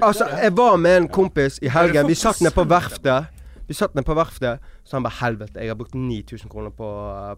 Altså, 0.03 0.27
jeg 0.43 0.57
var 0.57 0.77
med 0.77 0.97
en 0.97 1.09
kompis 1.09 1.59
i 1.62 1.68
helgen. 1.68 2.07
Vi 2.07 2.14
satt 2.14 2.41
ned 2.41 2.53
på 2.55 2.64
verftet. 2.68 3.27
Vi 3.66 3.75
satt 3.75 3.95
ned 3.95 4.03
på 4.05 4.14
verftet, 4.14 4.59
så 4.85 4.97
han 4.97 5.03
bare 5.03 5.12
'Helvete, 5.21 5.61
jeg 5.61 5.68
har 5.68 5.75
brukt 5.75 5.95
9000 5.95 6.51
kroner 6.51 6.71
på, 6.71 6.87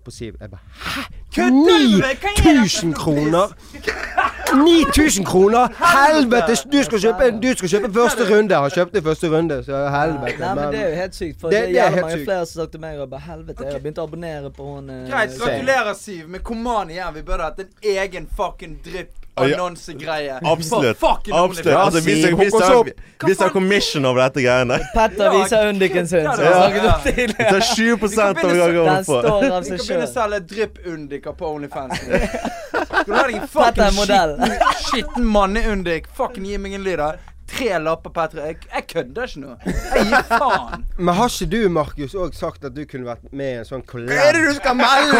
på 0.04 0.10
Siv'. 0.10 0.36
Jeg 0.40 0.50
bare 0.50 0.60
'Hæ? 0.80 1.02
Kødder 1.34 1.50
du 1.50 1.54
med 1.54 2.00
meg? 2.00 2.16
Hva 2.16 2.28
er 2.28 2.32
dette 2.32 2.52
9000 2.52 2.94
kroner?' 2.94 3.52
9000 4.56 5.24
kroner! 5.26 5.68
Helvete! 5.78 6.56
Du 6.72 6.82
skal 6.82 6.98
kjøpe, 7.06 7.30
du 7.42 7.48
skal 7.56 7.68
kjøpe 7.74 7.92
første 7.94 8.28
runde. 8.30 8.54
Han 8.54 8.70
kjøpte 8.70 9.02
første 9.02 9.30
runde, 9.32 9.60
så 9.64 9.82
helvete. 9.96 10.38
Nei, 10.40 10.54
men 10.54 10.68
det 10.74 10.80
er 10.82 10.88
jo 10.88 10.96
helt 11.02 11.14
sykt. 11.14 11.40
For 11.40 11.50
Det- 11.50 11.62
det, 11.62 11.68
det 11.74 11.80
er 11.80 11.86
er 11.86 11.90
helt 11.90 12.02
mange 12.02 12.18
sykt. 12.18 12.24
flere 12.28 12.46
som 12.46 12.62
sa 12.62 12.66
til 12.66 12.80
meg 12.80 13.00
og 13.00 13.10
bare 13.10 13.20
helvete, 13.20 13.64
jeg 13.64 13.72
har 13.72 13.80
begynt 13.80 13.98
å 13.98 14.06
abonnere 14.08 14.50
på 14.56 14.62
hun 14.74 14.90
eh, 14.90 15.10
Greit, 15.10 15.30
gratulerer, 15.40 15.94
Siv. 15.94 16.28
Men 16.28 16.40
kom 16.40 16.66
an 16.66 16.90
igjen, 16.90 17.14
vi 17.14 17.22
burde 17.22 17.42
hatt 17.42 17.58
en 17.60 17.68
egen 17.82 18.28
fucking. 18.36 18.78
Absolutt. 20.44 20.98
For 20.98 21.14
fucking 21.14 21.34
Absolutt. 21.34 21.66
OnlyFans. 21.66 21.86
Altså, 21.86 22.00
vi 22.04 22.22
skal, 22.22 22.36
vi 22.36 22.50
skal, 22.50 23.28
vi 23.28 23.34
skal 23.34 23.50
commission 23.50 24.04
over 24.04 24.22
dette 24.22 24.42
greiene. 24.44 24.78
Petter 24.94 25.30
viser 25.30 25.68
undiken 25.68 26.08
sin, 26.08 26.18
ja, 26.18 26.34
ja, 26.38 26.68
ja. 26.74 26.98
tidligere. 27.04 27.48
tar 27.48 27.60
20 27.60 28.20
av 28.20 28.34
begynne 28.34 28.58
hva 28.58 28.66
vi 28.68 28.74
Den 28.74 28.74
går 28.76 29.04
for. 29.08 29.22
Vi 29.40 29.48
kan 29.48 29.62
begynne 29.68 30.04
å 30.04 30.12
selge 30.12 30.40
drypp-undiker 30.52 31.32
på 31.38 31.54
Onlyfans. 31.54 32.02
Skal 33.02 33.12
du 33.12 33.18
ha 33.18 33.26
deg 33.26 33.36
en 33.40 33.48
fucking 33.48 33.98
skitten, 33.98 34.56
skitten 34.86 35.28
manneundik? 35.34 36.08
Fucking 36.16 36.46
gi 36.46 36.58
meg 36.62 36.78
en 36.78 36.84
lyd, 36.86 36.98
da. 37.02 37.12
Tre 37.52 37.78
lapper, 37.78 38.10
Petter. 38.10 38.46
Jeg, 38.46 38.56
jeg 38.74 38.86
kødder 38.88 39.26
ikke 39.28 39.40
nå. 39.42 39.54
Jeg 39.66 40.04
gir 40.08 40.22
faen. 40.30 40.84
Men 40.96 41.14
har 41.18 41.32
ikke 41.34 41.48
du, 41.52 41.58
Markus, 41.74 42.14
òg 42.16 42.36
sagt 42.38 42.64
at 42.64 42.72
du 42.76 42.86
kunne 42.88 43.04
vært 43.10 43.26
med 43.28 43.50
i 43.50 43.58
en 43.60 43.68
sånn 43.68 43.82
collab? 43.88 44.08
Hva 44.14 44.28
er 44.30 44.38
det 44.38 44.44
du 44.46 44.54
skal 44.56 44.78
melde? 44.78 45.18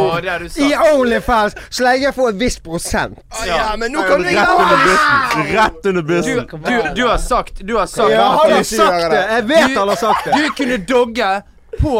Collab 0.00 0.48
I. 0.48 0.70
Onlyfans, 0.88 1.54
så 1.68 1.86
lenge 1.86 2.08
jeg 2.08 2.16
får 2.16 2.32
et 2.32 2.40
visst 2.40 2.64
prosent. 2.66 3.22
Ja, 3.46 3.68
men 3.78 3.94
nå 3.94 4.02
kan 4.08 4.24
du 4.24 4.32
under 4.32 4.82
bussen. 4.88 5.46
Rett 5.54 5.88
under 5.92 6.08
bussen. 6.10 6.42
du, 6.66 6.74
du 6.96 7.04
har 7.06 7.22
sagt 7.22 7.62
Du 7.62 7.76
har 7.78 7.86
sagt 7.86 8.10
Ja, 8.16 8.26
han 8.34 8.50
har 8.50 8.58
ikke 8.58 8.82
sagt 8.82 9.06
det! 9.14 9.22
Jeg 9.36 9.48
vet 9.52 9.78
han 9.78 9.94
har 9.94 10.00
sagt 10.00 10.26
det. 10.26 10.40
Du 10.40 10.52
kunne 10.58 10.82
dogge 10.90 11.32
på, 11.78 11.96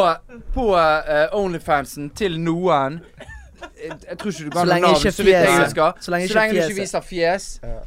på 0.54 0.70
uh, 0.74 1.36
Onlyfansen 1.38 2.10
til 2.18 2.40
noen. 2.42 3.00
Jeg, 3.80 3.96
jeg 4.08 4.18
tror 4.18 4.30
ikke 4.30 4.44
du 4.44 4.50
Så 4.50 4.58
kan 4.58 4.68
lenge 4.68 4.86
navn, 4.86 4.96
ikke 4.96 5.12
så 5.12 5.24
vidt 5.24 5.36
jeg 5.36 5.62
husker. 5.64 5.92
Så 6.00 6.10
lenge 6.10 6.26
ikke 6.28 6.44
du 6.50 6.60
ikke 6.64 6.80
viser 6.80 7.00
fjes. 7.00 7.46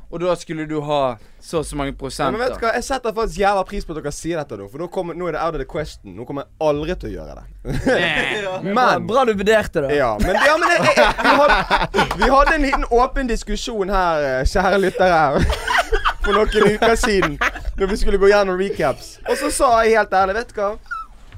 Og 0.09 0.21
da 0.21 0.35
skulle 0.35 0.65
du 0.69 0.79
ha 0.81 1.03
så 1.43 1.57
og 1.59 1.65
så 1.65 1.75
mange 1.75 1.91
Ja, 1.91 2.31
men 2.31 2.39
vet 2.39 2.49
du 2.49 2.53
prosenter. 2.53 2.57
hva, 2.59 2.71
Jeg 2.73 2.83
setter 2.83 3.13
faktisk 3.13 3.39
jævla 3.39 3.63
pris 3.67 3.85
på 3.85 3.91
at 3.91 3.99
dere 3.99 4.11
sier 4.15 4.39
dette, 4.39 4.57
nå, 4.57 4.67
for 4.71 4.79
nå, 4.79 4.87
kommer, 4.87 5.13
nå 5.13 5.27
er 5.27 5.35
det 5.35 5.41
out 5.41 5.55
of 5.55 5.59
the 5.59 5.67
question. 5.67 6.15
Nå 6.15 6.25
kommer 6.25 6.45
jeg 6.45 6.69
aldri 6.69 6.95
til 6.95 7.09
å 7.09 7.13
gjøre 7.17 7.35
det. 7.35 8.63
Men 8.77 9.07
Bra 9.07 9.25
du 9.27 9.33
vurderte 9.33 9.83
det. 9.83 9.97
Ja, 9.97 10.13
men, 10.19 10.35
ja, 10.35 10.55
men 10.57 10.71
jeg, 10.71 10.93
jeg, 10.95 11.13
vi, 11.19 11.33
hadde, 11.41 12.07
vi 12.21 12.29
hadde 12.31 12.55
en 12.55 12.61
liten 12.61 12.85
åpen 12.91 13.27
diskusjon 13.27 13.91
her, 13.91 14.23
eh, 14.29 14.45
kjære 14.47 14.79
lyttere, 14.85 15.43
for 16.23 16.31
noen 16.37 16.73
uker 16.77 16.95
siden. 16.95 17.37
Når 17.79 17.91
vi 17.91 17.97
skulle 17.97 18.17
gå 18.21 18.31
gjennom 18.31 18.59
recaps. 18.59 19.17
Og 19.27 19.37
så 19.39 19.51
sa 19.51 19.71
jeg 19.83 19.97
helt 19.97 20.13
ærlig, 20.13 20.35
vet 20.39 20.55
du 20.55 20.61
hva. 20.61 20.71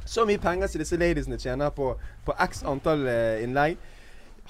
Så 0.05 0.25
mye 0.29 0.37
penger 0.37 0.69
som 0.69 0.81
disse 0.83 0.97
ladiesene 1.01 1.39
tjener 1.41 1.73
på, 1.73 1.95
på 2.25 2.37
x 2.45 2.61
antall 2.69 3.07
eh, 3.09 3.41
innlegg. 3.43 3.77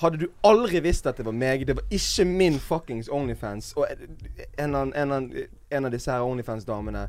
Hadde 0.02 0.18
du 0.20 0.26
aldri 0.44 0.82
visst 0.84 1.06
at 1.08 1.16
det 1.18 1.26
var 1.26 1.32
meg, 1.32 1.62
det 1.68 1.76
var 1.78 1.86
ikke 1.90 2.26
min 2.28 2.58
fuckings 2.60 3.08
Onlyfans 3.10 3.70
Og 3.80 3.86
en, 3.90 4.18
en, 4.60 4.76
av- 4.76 4.92
en, 4.96 5.12
av- 5.16 5.32
en 5.72 5.86
av 5.88 5.92
disse 5.94 6.12
her 6.12 6.20
Onlyfans-damene 6.26 7.06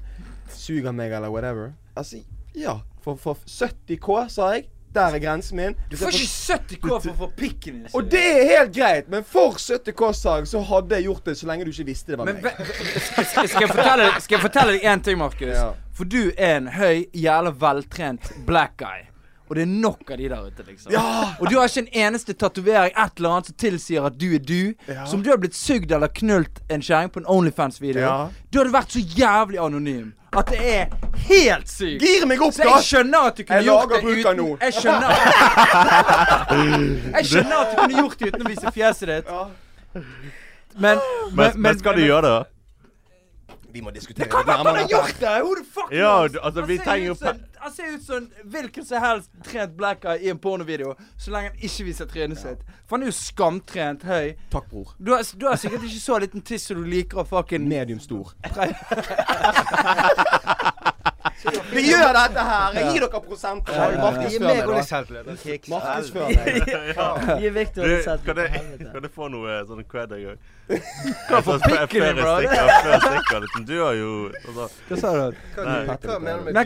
suger 0.55 0.93
meg 0.95 1.11
eller 1.13 1.29
whatever. 1.35 1.73
Altså, 1.97 2.21
ja. 2.55 2.77
For, 3.03 3.17
for 3.19 3.35
70K, 3.47 4.29
sa 4.31 4.53
jeg. 4.55 4.69
Der 4.97 5.13
er 5.13 5.19
grensen 5.21 5.59
min. 5.59 5.75
Du 5.91 5.97
får 6.01 6.15
ikke 6.15 6.29
70 6.31 6.79
K 6.81 6.89
for 6.89 7.11
å 7.11 7.17
få 7.19 7.27
pikken 7.37 7.83
din. 7.83 7.91
og 7.93 8.07
det 8.11 8.23
er 8.23 8.47
helt 8.55 8.71
greit, 8.79 9.11
men 9.13 9.27
for 9.29 9.59
70K-salg 9.61 10.47
så 10.49 10.63
hadde 10.65 10.97
jeg 10.97 11.05
gjort 11.11 11.27
det 11.29 11.35
så 11.37 11.51
lenge 11.51 11.67
du 11.67 11.71
ikke 11.75 11.85
visste 11.91 12.15
det 12.15 12.19
var 12.23 12.31
Men 12.31 12.39
meg. 12.47 12.63
skal 13.03 13.51
skal 13.51 13.67
jeg 13.67 13.75
fortelle, 13.75 14.07
skal 14.25 14.39
jeg 14.39 14.45
fortelle 14.47 14.77
deg 14.79 14.87
én 14.95 15.03
ting, 15.05 15.19
Markus? 15.21 15.53
Ja. 15.53 15.67
For 15.93 16.09
du 16.09 16.31
er 16.39 16.57
en 16.63 16.71
høy, 16.73 17.05
jævla 17.13 17.53
veltrent 17.61 18.31
black 18.49 18.79
guy. 18.81 19.05
Og 19.47 19.55
det 19.55 19.63
er 19.63 19.71
nok 19.71 20.11
av 20.11 20.19
de 20.19 20.29
der 20.29 20.47
ute, 20.49 20.65
liksom. 20.67 20.93
Og 21.39 21.47
du 21.51 21.57
har 21.59 21.69
ikke 21.71 21.85
en 21.85 21.93
eneste 22.07 22.35
tatovering 22.35 22.91
et 22.91 23.21
eller 23.21 23.31
annet 23.37 23.47
som 23.53 23.57
tilsier 23.63 24.07
at 24.09 24.19
du 24.19 24.27
er 24.35 24.43
du. 24.43 24.75
Ja. 24.91 25.05
Som 25.07 25.23
du 25.23 25.31
har 25.31 25.39
blitt 25.39 25.55
sugd 25.55 25.93
eller 25.95 26.11
knult 26.11 26.59
en 26.69 26.83
kjerring 26.83 27.13
på 27.15 27.23
en 27.23 27.29
Onlyfans-video. 27.31 28.03
Ja. 28.03 28.17
Du 28.51 28.59
hadde 28.59 28.75
vært 28.75 28.97
så 28.97 29.03
jævlig 29.03 29.63
anonym 29.63 30.13
at 30.37 30.51
det 30.53 30.59
er 30.69 30.91
helt 31.29 31.71
sykt. 31.71 32.03
Gir 32.03 32.27
meg 32.29 32.43
opp, 32.45 32.53
Så 32.53 32.67
jeg 32.67 32.85
skjønner 32.85 33.31
at 33.31 33.39
du 33.39 33.45
kunne 33.47 33.61
Jeg 33.63 33.69
gjort 33.71 33.95
det 33.95 34.01
uten 34.05 34.37
nå. 34.37 34.49
Jeg 34.61 34.75
skjønner 34.77 35.11
Jeg 37.17 37.31
skjønner 37.31 37.57
at 37.63 37.71
du 37.71 37.77
kunne 37.81 38.03
gjort 38.03 38.19
det 38.19 38.29
uten 38.33 38.43
å 38.45 38.51
vise 38.51 38.75
fjeset 38.75 39.13
ditt. 39.13 39.31
Ja. 39.31 40.03
Men, 40.77 41.01
Men, 41.33 41.57
men 41.57 41.79
skal 41.79 41.97
du 41.97 42.05
gjøre 42.05 42.27
det, 42.27 42.35
da? 42.35 42.45
Vi 43.77 43.81
må 43.85 43.91
diskutere 43.93 44.25
det 44.25 44.47
nærmere 44.49 44.73
dette. 44.79 44.89
gjort 44.95 45.19
det? 45.21 45.33
Who 45.45 45.51
the 45.59 45.65
fuck 45.75 45.91
Ja, 45.93 46.13
altså, 46.23 46.61
Han 46.61 46.69
vi 46.69 46.77
ser 46.77 46.85
trenger 46.85 47.07
jo 47.07 47.15
Han 47.61 47.73
ser 47.75 47.85
ut 47.97 48.05
som 48.07 48.29
hvilken 48.45 48.85
som 48.89 49.03
helst 49.03 49.31
trent 49.45 49.77
black 49.77 50.01
guy 50.01 50.17
i 50.23 50.29
en 50.33 50.39
pornovideo, 50.39 50.95
så 51.19 51.31
lenge 51.35 51.49
han 51.51 51.59
ikke 51.69 51.85
viser 51.85 52.05
trynet 52.09 52.39
sitt. 52.41 52.59
For 52.87 52.97
han 52.97 53.03
er 53.03 53.07
jo 53.11 53.17
skamtrent, 53.19 54.03
høy. 54.07 54.33
Takk, 54.53 54.71
bror. 54.71 54.95
Du 54.99 55.13
har, 55.13 55.23
du 55.41 55.47
har 55.49 55.57
sikkert 55.61 55.83
ikke 55.85 56.01
så 56.01 56.19
liten 56.23 56.43
tiss 56.47 56.63
som 56.71 56.77
du 56.81 56.85
liker 56.89 57.19
å 57.21 57.25
fucking 57.29 57.69
Medium 57.69 58.01
stor. 58.01 58.33
Vi 61.73 61.81
gjør 61.89 62.13
dette 62.17 62.41
her! 62.51 62.67
Jeg 62.77 62.85
gir 62.95 63.01
dere 63.07 63.21
prosenter. 63.25 63.73
Gi 64.27 64.39
meg 64.43 64.57
og 64.67 64.73
litt 64.77 64.91
selvtillit. 64.91 65.27
Gi 67.43 67.49
Victor 67.57 67.83
Du, 67.83 67.89
litt 67.91 68.05
sett 68.07 68.23
kan, 68.27 68.37
jeg, 68.45 68.51
jeg 68.83 69.11
få 69.15 69.25
noe 69.33 69.51
sånn 69.69 69.83
cred 69.89 70.11
en 70.17 70.23
gang? 70.29 70.39
Hva 71.29 71.39
for 71.47 71.57
pikken 71.63 72.03
din, 72.03 72.17
bro? 72.19 72.33
Liksom. 72.43 73.63
Du 73.69 73.77
har 73.79 73.95
jo 73.95 74.09
altså, 74.33 74.65
Hva 74.89 74.97
sa 74.99 75.09
du? 75.15 75.21
Nei. 75.63 75.85
hva 75.87 75.95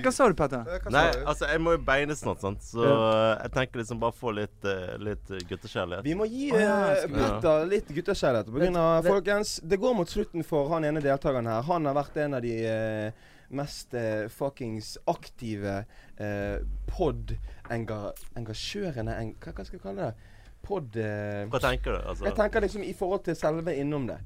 du 0.00 0.08
sa 0.16 0.24
du, 0.30 0.34
Petter? 0.38 0.60
Eh, 0.64 0.68
Nei, 0.94 1.04
altså 1.28 1.44
jeg 1.50 1.58
må 1.62 1.68
jo 1.76 1.80
beine 1.84 2.14
snart, 2.16 2.40
sant. 2.44 2.60
Så 2.64 2.80
jeg 2.86 3.50
tenker 3.56 3.76
liksom 3.82 3.98
bare 4.02 4.14
få 4.16 4.28
litt, 4.36 4.60
eh, 4.64 4.94
litt 5.04 5.26
eh, 5.34 5.40
guttekjærlighet. 5.50 6.04
Vi 6.06 6.14
må 6.16 6.24
gi 6.30 6.46
eh, 6.56 7.04
Petter 7.12 7.56
litt 7.70 7.88
guttekjærlighet. 7.92 8.46
På 8.48 8.56
grunn 8.62 8.76
av, 8.80 9.04
folkens, 9.08 9.48
det 9.62 9.76
går 9.80 9.92
mot 10.00 10.08
slutten 10.10 10.42
for 10.46 10.62
han 10.72 10.82
ene 10.88 11.00
deltakeren 11.04 11.46
her. 11.50 11.60
Han 11.68 11.82
har 11.90 11.94
vært 12.00 12.14
en 12.24 12.32
av 12.40 12.44
de 12.44 12.54
eh, 12.70 13.08
mest 13.50 13.94
eh, 13.94 14.28
fuckings 14.30 14.98
aktive 15.10 15.84
eh, 16.16 16.58
pod-engasjørende 16.90 19.12
-enga 19.16 19.34
hva, 19.40 19.52
hva 19.52 19.64
skal 19.64 19.78
jeg 19.78 19.82
kalle 19.82 20.02
det? 20.10 20.14
Pod... 20.62 20.96
Eh, 20.96 21.48
Hva 21.48 21.58
tenker 21.58 21.92
du? 21.96 22.08
Altså? 22.08 22.24
jeg 22.24 22.34
tenker 22.36 22.60
liksom 22.60 22.82
i 22.84 22.92
forhold 22.92 23.24
til 23.24 23.36
selve 23.36 23.76
innom 23.76 24.06
det. 24.06 24.18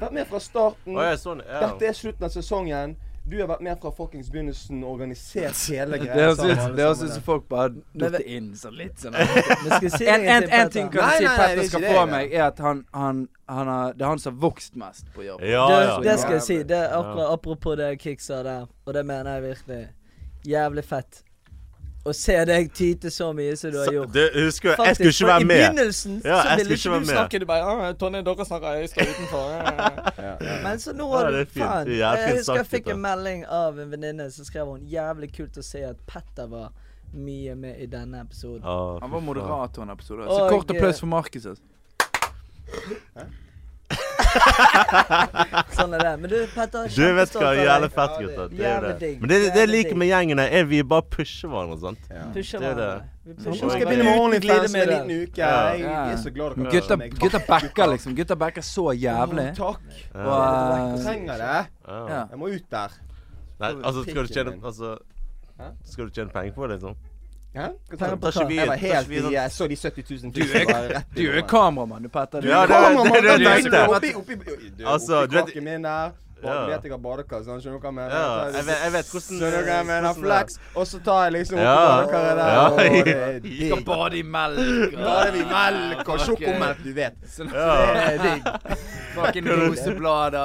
Vært 0.00 0.12
med 0.12 0.26
fra 0.28 0.40
starten. 0.42 0.96
Oh, 0.96 1.04
ja, 1.04 1.16
sånn, 1.16 1.40
ja. 1.46 1.60
Dette 1.62 1.88
er 1.88 1.96
slutten 1.96 2.26
av 2.26 2.32
sesongen. 2.34 2.96
Du 3.26 3.40
har 3.40 3.48
vært 3.50 3.62
med 3.66 3.80
fra 3.82 3.90
fuckings 3.90 4.28
begynnelsen, 4.30 4.84
organisert 4.86 5.58
hele 5.74 5.98
greia. 5.98 6.34
det 6.38 6.84
høres 6.84 7.02
ut 7.02 7.14
som 7.16 7.24
folk 7.26 7.48
bare 7.50 7.72
datt 7.98 8.20
inn 8.22 8.52
sånn 8.58 8.76
litt 8.78 9.02
sånn 9.02 9.16
si 9.96 10.06
En, 10.06 10.22
en, 10.22 10.46
en 10.46 10.70
ting 10.70 10.92
kan 10.92 11.08
Nei, 11.08 11.18
du 11.18 11.26
si 11.26 11.32
Petter 11.32 11.62
er 11.64 11.70
skal 11.72 11.86
få 11.88 11.98
det, 11.98 12.06
meg, 12.12 12.36
er 12.36 12.46
at 12.46 12.62
han, 12.62 12.84
han, 12.94 13.26
han 13.50 13.72
har, 13.72 13.98
det 13.98 14.06
er 14.06 14.14
han 14.14 14.22
som 14.22 14.36
har 14.36 14.44
vokst 14.46 14.78
mest 14.78 15.10
på 15.14 15.26
jobb. 15.26 15.42
Ja, 15.42 15.66
det, 15.72 15.82
ja. 15.88 16.00
det 16.06 16.16
skal 16.22 16.38
jeg 16.38 16.46
si. 16.46 16.58
Det 16.70 16.82
akkurat 16.86 17.34
apropos 17.34 17.78
det 17.82 17.92
Kik 18.02 18.22
sa 18.22 18.42
der, 18.46 18.70
og 18.86 18.94
det 18.94 19.06
mener 19.06 19.38
jeg 19.38 19.48
virkelig. 19.50 19.82
Jævlig 20.46 20.86
fett. 20.86 21.25
Å 22.06 22.12
se 22.14 22.36
deg 22.46 22.68
tyte 22.76 23.10
så 23.10 23.32
mye 23.34 23.56
som 23.58 23.72
du 23.74 23.78
har 23.80 23.92
gjort. 23.92 24.12
du 24.14 24.20
husker 24.44 24.68
jeg 24.70 24.78
Faktisk, 24.78 24.96
skulle 25.00 25.10
ikke 25.16 25.26
være 25.32 25.44
med. 25.44 25.56
I 25.56 25.58
begynnelsen 25.64 26.16
Ja, 26.24 26.36
så 26.42 26.56
ville 26.60 26.76
ikke 26.78 26.92
du 26.92 26.98
med. 27.00 27.10
snakke. 27.10 27.40
Du 27.42 27.46
bare 27.46 27.64
«Å, 27.66 27.92
'Tonje, 27.98 28.22
dere 28.28 28.46
snakker, 28.46 28.78
jeg 28.80 28.90
står 28.92 29.12
utenfor'. 29.12 29.52
Ja, 30.26 30.36
ja. 30.40 30.56
Men 30.62 30.78
så 30.78 30.94
nå 30.96 31.08
har 31.12 31.30
du 31.34 31.44
faen. 31.50 31.90
Jeg 31.90 32.36
husker 32.36 32.60
jeg 32.62 32.66
fikk 32.70 32.90
en 32.94 33.00
melding 33.02 33.44
av 33.46 33.78
en 33.82 33.90
venninne 33.90 34.30
som 34.30 34.44
skrev 34.46 34.66
hun 34.70 34.86
'Jævlig 34.86 35.32
kult 35.34 35.58
å 35.58 35.64
se 35.66 35.82
at 35.84 35.96
Petter 36.06 36.46
var 36.46 36.70
mye 37.12 37.54
med 37.54 37.80
i 37.82 37.86
denne 37.86 38.22
episoden'. 38.22 38.62
Oh, 38.64 39.00
Han 39.00 39.10
var 39.10 39.20
moderator 39.20 39.82
i 39.82 39.86
en 39.88 39.90
episode. 39.90 40.24
Så 40.30 40.44
Og, 40.46 40.50
kort 40.50 40.70
eh, 40.70 40.76
applaus 40.76 41.00
for 41.00 41.06
Markus. 41.06 41.46
Sånn 45.76 45.94
er 45.96 46.02
det. 46.02 46.12
Men 46.20 46.30
du, 46.30 46.36
Petter, 46.52 46.88
Du 46.92 47.04
vet 47.16 47.36
hva, 47.36 47.50
jævlig 47.56 47.88
fett, 47.94 48.16
gutter. 48.22 48.48
Det 48.52 48.66
er 48.68 48.86
det. 48.86 49.10
Men 49.20 49.30
det, 49.32 49.38
det 49.54 49.62
jeg 49.64 49.70
liker 49.70 49.98
med 50.00 50.10
gjengen, 50.10 50.40
her, 50.42 50.50
er 50.60 50.66
vi 50.70 50.80
bare 50.94 51.06
pusher 51.12 51.48
hverandre. 51.52 51.78
sant? 51.82 52.08
Ja. 52.10 52.26
Pusher 52.34 52.62
Det 52.62 52.68
er 52.72 52.76
det. 52.80 52.88
hverandre. 52.90 53.12
Vi 53.26 53.32
Nå 53.32 53.38
pusher 53.46 53.70
skal 53.72 53.80
jeg 53.80 53.88
begynne 53.90 54.04
med 54.06 54.20
ordentlig 54.20 54.52
OnlyFans 54.52 54.74
om 54.74 54.80
en 54.82 54.92
liten 54.92 55.10
uke. 55.22 55.40
Ja. 55.40 55.48
Jeg 55.80 56.12
er 56.12 56.20
så 56.22 56.30
glad 56.36 56.54
dere 56.56 56.70
Gutta, 56.76 56.92
hører 56.94 57.02
meg. 57.02 57.16
gutta 57.24 57.40
backer, 57.48 57.90
liksom. 57.94 58.16
Gutta 58.20 58.38
backer 58.44 58.66
så 58.66 58.86
jævlig. 58.94 59.46
Takk. 59.56 59.82
Ja. 60.14 60.26
Og, 60.26 60.36
Jeg 60.36 60.86
eh, 60.86 61.04
trenger 61.06 61.42
det. 61.42 61.58
Jeg 62.30 62.40
må 62.42 62.52
ut 62.54 62.70
der. 62.76 62.96
Nei, 63.56 63.72
altså, 63.88 64.02
skal 64.04 64.26
du 64.26 64.32
tjene 64.36 64.52
altså, 64.68 64.96
Skal 65.88 66.10
du 66.10 66.10
tjene 66.12 66.28
penger 66.34 66.52
på 66.58 66.66
det, 66.66 66.76
liksom? 66.76 66.96
Hæ? 67.56 67.68
Hva? 67.88 67.96
Tar 67.98 68.16
ikke 68.16 68.46
vi 68.50 68.56
Jeg 68.60 68.68
var 68.68 68.76
helt 68.82 69.08
vi 69.08 69.16
i 69.16 69.20
sånn 69.24 69.32
Jeg 69.32 69.50
så 69.54 69.68
de 69.68 69.76
70 69.76 70.10
000 70.10 70.32
Du 70.36 70.42
er- 70.42 70.66
bare 70.72 70.88
rett 70.92 71.14
Du 71.16 71.24
er 71.30 71.42
kameramann, 71.48 72.02
du, 72.02 72.08
Petter. 72.08 72.40
Du, 72.44 72.48
Ja, 72.48 72.66
det- 72.66 72.74
Kameramann, 72.76 73.12
det- 73.12 73.22
det- 73.22 73.38
det- 73.64 73.70
det- 73.72 73.88
Oppi, 73.88 74.12
oppi, 74.14 74.34
du, 74.76 74.84
Altså, 74.86 75.22
oppi 75.24 75.36
kaken 75.52 75.64
min 75.64 75.82
der. 75.82 76.12
Ja. 76.44 76.66
vet 76.66 76.82
jeg 76.84 76.92
har 76.92 76.98
badekar, 76.98 77.40
sånn. 77.42 77.60
Skjønner 77.62 77.80
du 77.80 77.80
hva 77.80 77.88
jeg 77.88 77.94
mener? 77.94 78.10
Ja, 78.12 78.44
Jeg 78.44 78.64
vet, 78.66 78.76
jeg 78.84 78.92
vet 78.92 79.06
hvordan 79.06 79.38
Skjønner 79.40 79.50
du 79.56 79.66
hva 79.66 79.76
jeg 79.76 79.86
mener? 79.86 80.12
Flex. 80.14 80.58
Og 80.76 80.86
så 80.86 80.98
tar 81.04 81.22
jeg 81.24 81.32
liksom 81.32 81.58
Ja. 81.58 81.76
badekaret 81.76 82.36
der. 82.36 82.46
Ja. 82.46 82.68
og 82.68 82.78
det 82.78 82.86
er 83.08 83.40
skal 83.40 83.40
digg. 83.40 83.84
bade 83.86 84.16
i 84.18 84.22
melk. 84.22 84.92
Bade 85.06 85.28
er 85.40 85.46
melk 85.56 86.08
og 86.08 86.18
sjokomelk, 86.20 86.84
du 86.84 86.92
vet. 86.92 87.14
Sånn- 87.26 87.52
Ja. 87.52 87.76
Det 87.94 88.20
er 88.20 88.22
digg. 88.22 88.42
Fucking 89.14 89.48
roseblader 89.48 90.38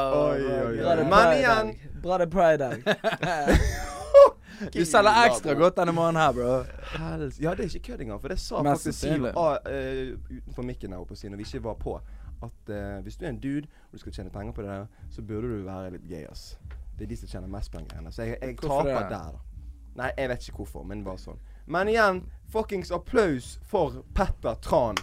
er 0.91 1.03
Men 1.03 1.11
Pride-dag. 1.11 1.75
Bra 2.01 2.17
det 2.17 2.27
er 2.27 2.31
pride-dag. 2.31 2.77
Du 4.73 4.85
selger 4.85 5.25
ekstra 5.25 5.53
godt 5.57 5.77
denne 5.77 5.93
måneden 5.95 6.21
her, 6.21 6.31
bro. 6.31 6.55
Hels. 6.97 7.39
Ja, 7.41 7.53
det 7.57 7.65
er 7.65 7.75
ikke 7.75 7.91
kødd 7.91 8.01
engang, 8.05 8.21
for 8.21 8.27
det 8.27 8.39
sa 8.39 8.61
Mest 8.61 8.85
faktisk 8.85 8.99
Siv 8.99 9.25
eh, 9.25 10.17
utenfor 10.37 10.65
mikken 10.67 10.93
her 10.93 11.01
oppe 11.01 11.17
når 11.29 11.37
vi 11.37 11.47
ikke 11.47 11.63
var 11.63 11.77
på, 11.81 11.95
at 12.41 12.69
uh, 12.73 13.03
hvis 13.03 13.17
du 13.17 13.25
er 13.25 13.29
en 13.29 13.39
dude 13.39 13.67
og 13.67 13.93
du 13.93 13.97
skal 13.97 14.13
tjene 14.13 14.29
penger 14.29 14.53
på 14.53 14.61
det 14.61 14.69
der, 14.69 14.85
så 15.09 15.21
burde 15.21 15.49
du 15.49 15.63
være 15.65 15.91
litt 15.91 16.07
gay, 16.09 16.25
ass. 16.31 16.57
Det 16.97 17.05
er 17.05 17.09
de 17.09 17.17
som 17.17 17.27
tjener 17.27 17.47
mest 17.47 17.71
penger. 17.71 17.95
her, 17.95 18.09
Så 18.11 18.23
jeg, 18.23 18.37
jeg 18.41 18.57
taper 18.57 19.09
der, 19.09 19.09
da. 19.09 19.39
Nei, 19.95 20.11
jeg 20.17 20.29
vet 20.29 20.47
ikke 20.47 20.57
hvorfor, 20.63 20.83
men 20.87 21.03
bare 21.03 21.19
sånn. 21.19 21.39
Men 21.65 21.89
igjen, 21.91 22.23
fuckings 22.49 22.91
applaus 22.91 23.59
for 23.67 24.03
Petter 24.15 24.55
Tran. 24.63 24.97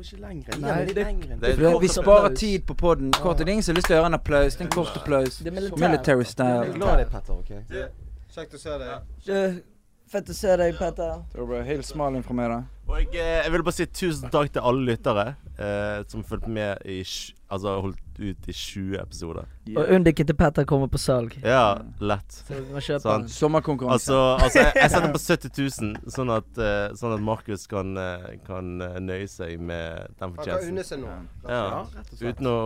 Hvorfor 0.00 0.16
ikke 0.16 0.22
lenger? 0.28 0.60
Nei, 0.60 0.84
det, 0.84 0.86
litt 0.96 1.40
det- 1.40 1.56
det- 1.58 1.80
vi 1.80 1.88
sparer 1.88 2.34
tid 2.34 2.66
på 2.66 2.74
poden. 2.74 3.10
Kort, 3.12 3.38
det 3.38 3.48
er 3.48 3.52
ingen 3.52 3.62
som 3.62 3.74
har 3.74 3.76
lyst 3.80 3.86
til 3.86 3.96
å 3.96 4.00
gjøre 4.00 4.06
en 4.06 4.14
applaus. 4.14 4.54
Det 4.56 4.60
er 4.60 4.64
en 4.64 4.70
kort 4.70 4.96
applaus. 4.96 5.40
Military 5.44 6.16
Jeg 6.16 6.20
er 6.20 6.24
style. 6.24 6.72
glad 6.74 6.94
i 6.94 7.04
deg, 7.04 7.10
Petter. 7.10 7.32
ok? 7.32 7.90
Kjekt 8.34 8.54
å 8.54 8.58
se 8.58 8.78
deg. 8.78 9.62
Fett 10.08 10.24
å 10.28 10.34
se 10.34 10.56
deg, 10.56 10.74
Petter. 10.78 11.22
Helt 11.36 11.44
smal 11.46 11.64
Hils 11.66 11.94
Malin 11.94 12.22
fra 12.22 12.34
meg, 12.34 12.48
da. 12.48 12.62
Og 12.88 12.98
jeg, 12.98 13.08
eh, 13.14 13.42
jeg 13.44 13.52
vil 13.52 13.62
bare 13.62 13.72
si 13.72 13.86
tusen 13.86 14.30
takk 14.30 14.52
til 14.52 14.62
alle 14.62 14.86
lyttere 14.86 15.36
eh, 15.58 16.02
som 16.08 16.24
fulgte 16.24 16.48
med 16.48 16.78
i 16.84 17.02
Altså 17.50 17.72
holdt 17.82 17.98
ut 18.20 18.48
i 18.48 18.52
20 18.54 18.98
episoder. 19.00 19.46
Og 19.76 19.88
undiken 19.96 20.26
til 20.28 20.36
Petter 20.38 20.64
kommer 20.68 20.86
på 20.92 20.98
salg. 21.02 21.32
Ja, 21.42 21.80
lett. 21.98 22.36
Så 22.46 22.54
du 22.60 22.68
må 22.74 22.78
kjøpe 22.84 23.00
Sant. 23.02 23.24
den. 23.24 23.32
Sommerkonkurranse. 23.34 24.12
Altså, 24.14 24.44
altså 24.44 24.58
jeg, 24.60 24.72
jeg 24.76 24.90
setter 24.92 25.12
på 25.16 25.22
70 25.58 25.82
000, 25.82 26.12
sånn 26.14 26.30
at, 26.36 26.60
eh, 26.62 26.94
sånn 27.00 27.14
at 27.16 27.24
Markus 27.26 27.66
kan, 27.70 27.90
eh, 27.98 28.28
kan 28.46 28.70
eh, 28.86 29.00
nøye 29.02 29.26
seg 29.32 29.56
med 29.58 29.96
den 29.96 30.14
Han 30.20 30.36
kan 30.36 30.36
fortjenesten. 30.36 30.70
unne 30.76 30.84
seg 30.84 31.02
nå. 31.02 31.16
Ja, 31.48 31.82
uten 32.20 32.50
å 32.52 32.56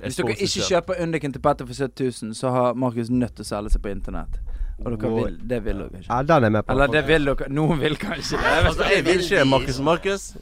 Hvis 0.00 0.18
dere 0.18 0.34
ikke 0.38 0.66
kjøper 0.72 1.02
Undiken 1.06 1.36
til 1.38 1.44
Petter 1.46 1.68
for 1.70 1.74
70 1.86 2.10
000, 2.24 2.34
så 2.42 2.50
har 2.56 2.74
Markus 2.74 3.10
nødt 3.14 3.36
til 3.38 3.46
å 3.46 3.50
selge 3.52 3.76
seg 3.76 3.84
på 3.86 3.92
internett. 3.94 4.40
Og 4.84 4.94
dere 4.98 5.10
vil, 5.14 5.34
det 5.50 5.58
vil 5.64 5.82
dere 5.82 6.00
ikke. 6.00 6.08
Ja, 6.08 6.22
den 6.22 6.44
er 6.44 6.50
med 6.50 6.62
på. 6.66 6.72
Eller 6.72 6.86
det 6.92 7.02
vil 7.08 7.28
dere. 7.28 7.48
Noen 7.54 7.80
vil 7.80 7.96
kanskje 8.00 8.38
det. 8.38 8.54
Altså, 8.68 8.88
jeg 8.90 9.04
vil 9.06 9.20
ikke 9.24 9.44
Markus. 9.44 9.78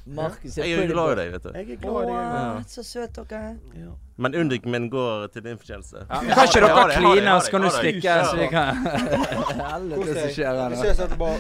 Markus, 0.07 0.57
jeg 0.57 0.71
er 0.73 0.87
glad 0.93 1.13
i 1.13 1.19
deg, 1.21 1.33
vet 1.35 1.45
du. 1.45 1.51
Jeg 1.55 1.67
er 1.77 1.83
glad 1.83 2.03
i 2.03 2.07
deg. 2.07 2.17
Ja. 2.17 2.63
så 2.69 2.85
søt 2.87 3.21
dere 3.21 3.43
er. 3.51 3.91
Men 4.21 4.35
undiken 4.37 4.73
min 4.73 4.89
går 4.93 5.27
til 5.33 5.45
din 5.45 5.59
fortjeneste. 5.59 6.03
Ja, 6.11 6.21
kan 6.21 6.49
ikke 6.49 6.61
dere 6.67 6.97
kline, 6.97 7.37
så 7.41 7.51
kan 7.51 7.63
du 7.63 7.71
stikke, 7.77 8.17
så 8.25 8.37
vi 8.43 8.49
kan 8.53 8.83
Helvete. 9.61 10.17
Som 10.21 10.35
skjer 10.35 10.61
her 10.63 10.75
nå. 10.75 11.31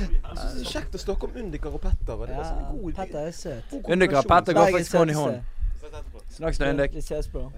kjekt 0.70 0.94
å 0.96 1.03
snakke 1.03 1.28
om 1.28 1.42
Undiker 1.44 1.74
og 1.76 1.82
Petter. 1.84 2.24
Det 2.24 2.38
var 2.38 2.46
sånn 2.46 2.64
god 2.70 2.94
Petter 3.03 3.26
er 3.26 3.36
søt. 3.36 3.76
Undiker 3.84 4.22
og. 4.22 4.30
Petter 4.32 4.57
går 4.57 4.72
faktisk 4.78 4.96
hånd 5.03 5.12
i 5.12 5.18
hånd. 5.18 5.42
Snakkes 6.36 6.62
nå, 6.62 6.72
Undik. 6.74 6.96
Vi 6.96 7.05
ses, 7.05 7.28
bro. 7.32 7.51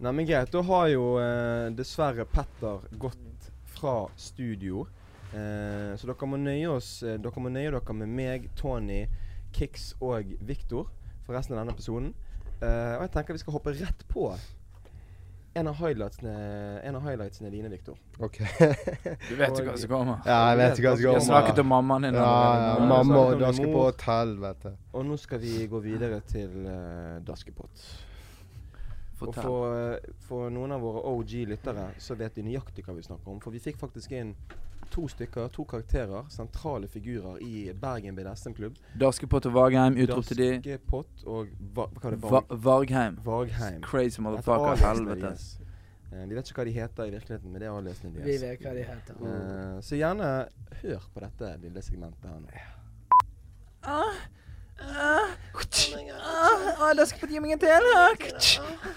Nei, 0.00 0.12
men 0.12 0.26
greit. 0.26 0.48
Da 0.52 0.62
har 0.64 0.86
jo 0.88 1.10
eh, 1.20 1.66
dessverre 1.76 2.24
Petter 2.28 2.86
gått 3.02 3.18
fra 3.80 3.96
studio. 4.16 4.84
Eh, 5.32 5.96
så 5.96 6.10
dere 6.10 6.28
må 6.28 6.38
nøye 6.42 6.72
oss 6.72 7.04
eh, 7.06 7.14
Dere 7.22 7.42
må 7.42 7.52
nøye 7.54 7.70
dere 7.70 7.94
med 7.94 8.10
meg, 8.18 8.48
Tony, 8.58 9.04
Kix 9.54 9.92
og 10.02 10.32
Viktor 10.42 10.88
for 11.22 11.36
resten 11.38 11.54
av 11.54 11.62
denne 11.62 11.76
episoden. 11.76 12.10
Eh, 12.60 12.96
og 12.98 13.06
jeg 13.06 13.14
tenker 13.14 13.38
vi 13.38 13.44
skal 13.44 13.56
hoppe 13.56 13.76
rett 13.78 14.08
på 14.10 14.32
en 15.54 15.66
av 15.66 15.80
highlightsene, 15.80 16.32
en 16.86 16.94
av 16.94 17.06
highlightsene 17.08 17.50
dine, 17.50 17.68
Viktor. 17.72 17.96
Ok. 18.22 18.36
Du 18.38 19.32
vet 19.34 19.56
jo 19.58 19.64
hva 19.66 19.74
som 19.82 19.90
kommer. 19.90 20.20
Ja, 20.22 20.36
jeg 20.52 20.60
vet 20.60 20.78
jo 20.78 20.84
hva 20.84 20.92
som 20.92 21.02
kommer. 21.02 21.16
Jeg 21.16 21.26
snakket 21.26 21.62
om 21.62 21.68
mammaen 21.72 22.06
din. 22.06 22.18
Ja, 22.20 22.26
ja, 22.26 22.68
allerede. 22.76 22.90
mamma 22.92 23.24
og 23.24 23.42
Daskepott, 23.42 24.04
helvete. 24.06 24.72
Og 24.94 25.08
nå 25.08 25.18
skal 25.18 25.42
vi 25.42 25.66
gå 25.72 25.82
videre 25.82 26.20
til 26.30 26.54
uh, 26.68 27.18
Daskepott. 27.26 27.82
Og 29.28 29.34
for, 29.34 29.76
eh, 29.76 30.16
for 30.26 30.50
noen 30.50 30.72
av 30.72 30.80
våre 30.80 31.04
OG-lyttere 31.10 31.90
så 32.00 32.16
vet 32.16 32.34
de 32.34 32.42
nøyaktig 32.46 32.84
hva 32.86 32.96
vi 32.96 33.04
snakker 33.04 33.28
om. 33.28 33.40
For 33.40 33.50
vi 33.54 33.60
fikk 33.62 33.80
faktisk 33.80 34.12
inn 34.16 34.34
to 34.90 35.06
stykker, 35.08 35.48
to 35.54 35.64
karakterer, 35.64 36.24
sentrale 36.28 36.88
figurer 36.88 37.38
i 37.42 37.72
Bergen 37.72 38.16
BDSM-klubb. 38.16 38.78
Daskepott 38.98 39.46
og 39.46 39.54
Vargheim, 39.54 39.98
utrop 40.02 40.26
til 40.26 40.40
de. 40.40 40.50
Daskepott 40.58 41.26
og 41.26 41.52
Va 41.76 41.86
hva 41.86 42.10
er 42.10 42.16
det? 42.16 42.22
Va 42.24 42.42
Vargheim. 42.50 43.20
Vargheim. 43.24 43.82
Crazy 43.86 44.18
er 44.18 44.26
motherfucker. 44.26 44.80
Helvete. 44.82 45.30
Yes. 45.30 45.60
Eh, 46.10 46.26
vi 46.26 46.34
vet 46.34 46.50
ikke 46.50 46.64
hva 46.64 46.66
de 46.66 46.74
heter 46.74 47.06
i 47.06 47.14
virkeligheten, 47.14 47.52
men 47.52 47.62
det 47.62 47.68
er 47.68 47.76
aliasene 47.76 48.24
Vi 48.26 48.36
vet 48.42 48.64
hva 48.64 48.74
de 48.74 48.82
heter. 48.88 49.20
Uh, 49.22 49.78
så 49.84 49.98
gjerne 49.98 50.30
hør 50.82 51.08
på 51.14 51.22
dette 51.22 51.54
lille 51.62 51.82
segmentet 51.86 52.26
her 52.26 52.40
nå. 52.42 52.66
Ah, 53.86 54.18
da 56.96 57.06
skal 57.06 57.28
jeg 57.28 57.34
gi 57.34 57.40
meg 57.40 57.52
en 57.54 57.60
til. 57.62 57.84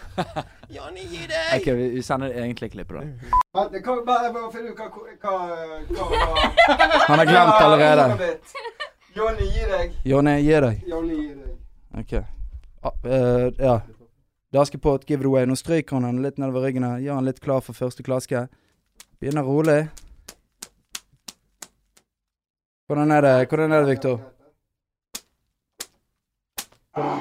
Johnny, 0.76 1.04
gi 1.06 1.24
deg! 1.30 1.50
OK, 1.58 1.68
vi, 1.78 1.90
vi 1.94 2.02
sender 2.06 2.28
det 2.32 2.38
egentlige 2.42 2.70
klippet, 2.74 2.96
da. 2.98 3.02
Han 7.08 7.20
har 7.20 7.26
glemt 7.30 7.58
allerede. 7.62 8.06
Johnny, 9.16 9.46
gi 9.46 9.64
deg. 9.70 9.88
Johnny, 10.06 10.38
gi 10.42 10.56
deg. 10.68 10.76
Jonny, 10.90 11.16
gi 11.20 11.34
deg. 11.34 11.52
OK. 12.00 12.14
Ah, 12.84 12.92
eh, 13.06 13.48
ja. 13.60 13.76
Daskepott, 14.54 15.06
give 15.06 15.22
it 15.22 15.26
away. 15.26 15.46
Nå 15.46 15.56
stryker 15.56 15.96
han 15.96 16.04
han 16.04 16.22
litt 16.22 16.38
nedover 16.42 16.62
ryggen. 16.68 16.86
Gjør 17.02 17.20
han 17.20 17.26
litt 17.30 17.42
klar 17.42 17.62
for 17.62 17.74
første 17.78 18.04
klaske. 18.06 18.48
Begynner 19.22 19.46
rolig. 19.46 19.88
Hvordan 22.90 23.12
er 23.12 23.22
det, 23.22 23.48
Hvordan 23.50 23.72
er 23.72 23.82
det, 23.82 23.90
Victor? 23.90 24.20
Ja, 26.94 27.20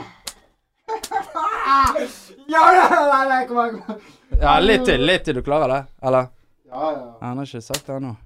nei, 2.46 3.28
nei, 3.28 3.46
kom 3.48 3.56
her, 3.56 3.70
kom 3.70 3.82
her. 3.86 3.96
Ja, 4.40 4.60
litt 4.60 4.84
til. 4.84 5.06
Litt 5.06 5.24
til 5.24 5.34
du 5.38 5.42
klarer 5.46 5.68
det. 5.72 5.84
Eller? 6.02 6.26
Ja, 6.68 6.92
ja. 6.92 7.16
Han 7.20 7.38
har 7.38 7.46
ikke 7.46 7.60
sagt 7.64 7.86
det 7.86 7.96
ennå. 7.96 8.16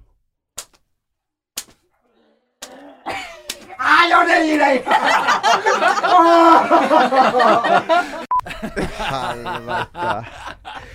Ja, 4.09 4.23
det 4.25 4.45
gir 4.47 4.59
deg! 4.59 4.83
Helvete. 9.07 10.25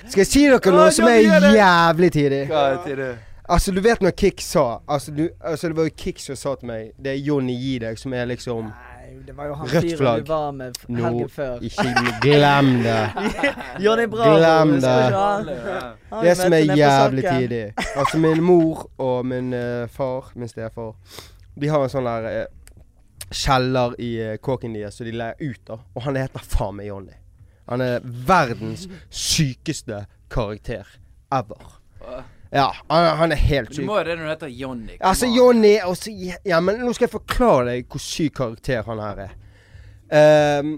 Skal 0.09 0.21
jeg 0.23 0.27
si 0.29 0.49
dere 0.49 0.71
noe 0.75 0.91
som 0.93 1.07
er 1.09 1.19
jævlig 1.55 2.13
tidlig? 2.13 2.47
Hva 2.51 2.63
er 2.83 2.97
det? 2.99 3.19
Altså, 3.53 3.73
du 3.75 3.81
vet 3.85 4.01
når 4.03 4.11
Kik 4.17 4.41
sa 4.41 4.81
altså, 4.89 5.11
du, 5.13 5.29
altså, 5.41 5.69
Det 5.69 5.77
var 5.77 5.85
jo 5.89 5.95
Kik 5.99 6.19
som 6.23 6.37
sa 6.39 6.55
til 6.57 6.67
meg 6.71 6.93
Det 6.97 7.11
er 7.11 7.19
Jonny 7.21 7.57
gi 7.59 7.79
deg, 7.83 7.99
som 7.99 8.13
er 8.15 8.27
liksom 8.31 8.71
det 9.27 9.35
var 9.37 9.47
jo 9.47 9.55
han 9.55 9.69
Rødt 9.69 9.85
fyren 9.85 9.99
flagg. 9.99 10.23
du 10.25 10.29
var 10.33 10.53
med 10.53 10.79
helgen 10.89 11.29
før. 11.29 11.59
ikke 11.61 12.15
glem 12.23 12.71
det. 12.83 13.03
Johnny 13.85 14.07
Bravo. 14.07 14.37
Glem 14.39 14.73
det. 14.81 14.97
Det 16.23 16.37
som 16.37 16.53
er 16.53 16.59
jævlig 16.77 17.25
tidlig. 17.29 17.75
Altså, 17.97 18.19
min 18.19 18.43
mor 18.43 18.91
og 18.99 19.27
min 19.27 19.55
uh, 19.55 19.89
far, 19.89 20.33
min 20.35 20.49
stefar, 20.49 20.95
de 21.61 21.69
har 21.69 21.85
en 21.85 21.93
sånn 21.93 22.09
der 22.09 22.29
eh, 22.31 22.47
kjeller 23.33 23.97
i 24.01 24.13
uh, 24.23 24.37
kåken 24.41 24.77
deres 24.77 24.97
som 24.97 25.09
de 25.09 25.13
leier 25.17 25.37
ut 25.41 25.75
av. 25.77 25.85
Og 25.95 26.07
han 26.09 26.21
heter 26.21 26.49
faen 26.55 26.79
meg 26.79 26.89
Johnny. 26.89 27.17
Han 27.71 27.85
er 27.85 28.01
verdens 28.27 28.89
sykeste 29.11 30.05
karakter 30.33 30.89
ever. 31.33 31.79
Ja, 32.53 32.67
han, 32.91 33.07
han 33.17 33.33
er 33.33 33.37
helt 33.41 33.71
syk. 33.73 33.83
Du 33.83 33.87
må 33.89 33.99
jo 33.99 34.05
det 34.05 34.17
når 34.19 34.25
du 34.27 34.31
heter 34.35 34.51
Johnny. 34.53 34.97
Altså, 35.01 35.27
Johnny 35.33 35.71
også 35.89 36.11
Ja, 36.45 36.59
men 36.61 36.83
nå 36.85 36.93
skal 36.93 37.07
jeg 37.09 37.15
forklare 37.15 37.65
deg 37.71 37.87
hvor 37.89 38.03
syk 38.05 38.35
karakter 38.37 38.83
han 38.91 39.01
her 39.01 39.23
er. 39.27 39.33
Um, 40.61 40.75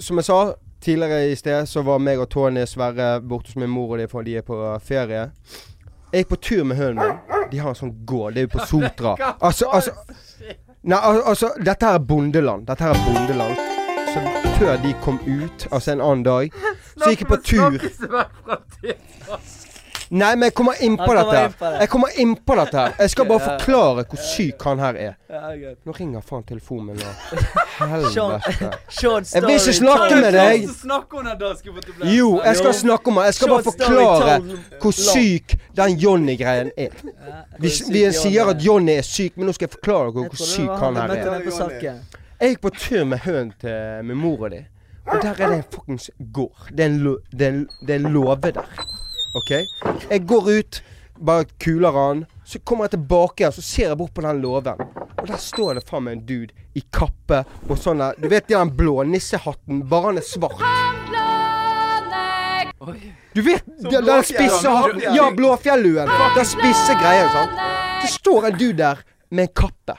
som 0.00 0.20
jeg 0.20 0.24
sa 0.28 0.40
tidligere 0.84 1.30
i 1.32 1.36
sted, 1.36 1.66
så 1.68 1.82
var 1.84 1.98
meg 2.04 2.20
og 2.20 2.28
Tony 2.32 2.66
Sverre 2.68 3.14
borte 3.20 3.48
hos 3.52 3.56
min 3.60 3.68
mor 3.72 3.94
og 3.94 3.98
de, 4.00 4.06
for 4.12 4.24
de 4.24 4.36
er 4.40 4.44
på 4.44 4.58
ferie. 4.84 5.26
Jeg 6.12 6.24
gikk 6.24 6.30
på 6.34 6.40
tur 6.50 6.64
med 6.68 6.76
hunden 6.80 7.00
min. 7.00 7.46
De 7.50 7.58
har 7.60 7.72
en 7.72 7.78
sånn 7.80 7.92
gård. 8.08 8.34
Det 8.36 8.42
er 8.44 8.48
jo 8.48 8.52
på 8.58 8.66
Sotra. 8.72 9.16
Altså, 9.40 9.68
altså 9.72 9.96
Nei, 10.82 10.96
al- 10.96 11.24
altså, 11.28 11.50
dette 11.60 11.84
her 11.86 11.98
er 11.98 12.04
bondeland. 12.08 12.64
Dette 12.68 12.84
her 12.84 12.96
er 12.96 13.02
bondeland. 13.04 13.56
Så 14.10 14.20
før 14.58 14.76
de 14.82 14.94
kom 15.04 15.18
ut, 15.28 15.66
altså 15.70 15.92
en 15.92 16.00
annen 16.00 16.22
dag, 16.26 16.54
så 16.96 17.10
gikk 17.12 17.20
jeg 17.20 17.28
på 17.28 17.36
tur. 17.46 17.76
Nei, 20.10 20.34
men 20.34 20.42
jeg 20.48 20.54
kommer 20.58 20.72
inn 20.82 20.96
på 20.98 21.14
dette. 21.14 21.36
her. 21.36 21.74
Jeg 21.80 21.88
kommer 21.88 22.08
inn 22.18 22.32
på 22.46 22.54
dette. 22.58 22.76
her. 22.78 22.94
Jeg 22.98 23.10
skal 23.10 23.26
bare 23.28 23.40
forklare 23.44 24.04
hvor 24.10 24.18
syk 24.18 24.62
han 24.66 24.78
her 24.82 24.94
er. 24.98 25.12
Nå 25.86 25.92
ringer 25.94 26.20
faen 26.26 26.42
telefonen 26.48 26.86
min. 26.86 26.98
Helvete. 27.92 28.70
Jeg 29.34 29.42
vil 29.44 29.54
ikke 29.54 29.74
snakke 29.78 30.14
med 30.18 30.32
deg. 30.34 30.66
Jo, 32.16 32.40
jeg 32.44 32.56
skal 32.56 32.74
snakke 32.74 33.08
om 33.12 33.14
det. 33.20 33.24
Jeg 33.30 33.34
skal 33.34 33.48
bare 33.54 33.62
forklare 33.62 34.40
hvor 34.80 34.90
syk 34.98 35.54
den 35.76 35.96
Johnny-greien 36.02 36.70
er. 36.76 36.90
Vi, 37.58 37.70
vi 37.92 38.04
sier 38.12 38.42
er. 38.44 38.50
at 38.56 38.64
Johnny 38.66 38.98
er 38.98 39.06
syk, 39.06 39.36
men 39.36 39.46
nå 39.46 39.52
skal 39.54 39.68
jeg 39.68 39.76
forklare 39.78 40.10
hvor, 40.10 40.26
hvor 40.26 40.42
syk 40.42 40.70
han 40.82 40.96
her 40.96 41.14
er. 41.14 42.00
Jeg 42.40 42.54
gikk 42.54 42.60
på 42.66 42.70
tur 42.80 43.04
med 43.04 43.18
hønen 43.28 43.52
til 43.60 44.04
min 44.10 44.16
mor 44.16 44.46
og 44.48 44.50
de. 44.56 44.64
Og 45.06 45.22
der 45.22 45.30
er 45.38 45.48
det 45.48 45.56
en 45.56 45.64
fuckings 45.74 46.10
gård. 46.34 46.66
Det 46.74 46.84
er 46.84 47.94
en 47.94 48.12
låve 48.12 48.50
der. 48.58 48.66
OK? 49.34 49.50
Jeg 50.10 50.26
går 50.26 50.48
ut, 50.58 50.82
bare 51.20 51.44
kuler 51.62 51.94
han. 51.94 52.24
Så 52.44 52.58
kommer 52.66 52.88
jeg 52.88 52.96
tilbake 52.96 53.44
igjen, 53.44 53.54
så 53.54 53.62
ser 53.62 53.88
jeg 53.92 53.98
bort 54.00 54.14
på 54.14 54.24
den 54.24 54.40
låven. 54.42 54.80
Og 55.20 55.28
der 55.28 55.38
står 55.38 55.76
det 55.78 55.84
faen 55.86 56.06
meg 56.06 56.16
en 56.18 56.24
dude 56.26 56.54
i 56.74 56.82
kappe 56.94 57.42
og 57.68 57.76
sånn 57.78 58.00
der 58.00 58.16
Du 58.18 58.28
vet 58.30 58.48
den 58.48 58.70
blå 58.76 59.02
nissehatten, 59.04 59.82
bare 59.90 60.10
han 60.10 60.20
er 60.20 60.26
svart. 60.26 60.62
Du 63.34 63.42
vet 63.44 63.66
den, 63.66 64.04
den 64.06 64.24
spisse 64.24 64.70
hatten? 64.72 65.02
Ja, 65.14 65.28
Blåfjelluen. 65.36 66.08
Den 66.36 66.48
spisse 66.48 66.96
greia, 66.98 67.28
sant. 67.34 67.58
Det 68.00 68.08
står 68.14 68.48
en 68.48 68.56
dude 68.58 68.78
der 68.80 69.02
med 69.30 69.46
en 69.46 69.52
kappe. 69.54 69.98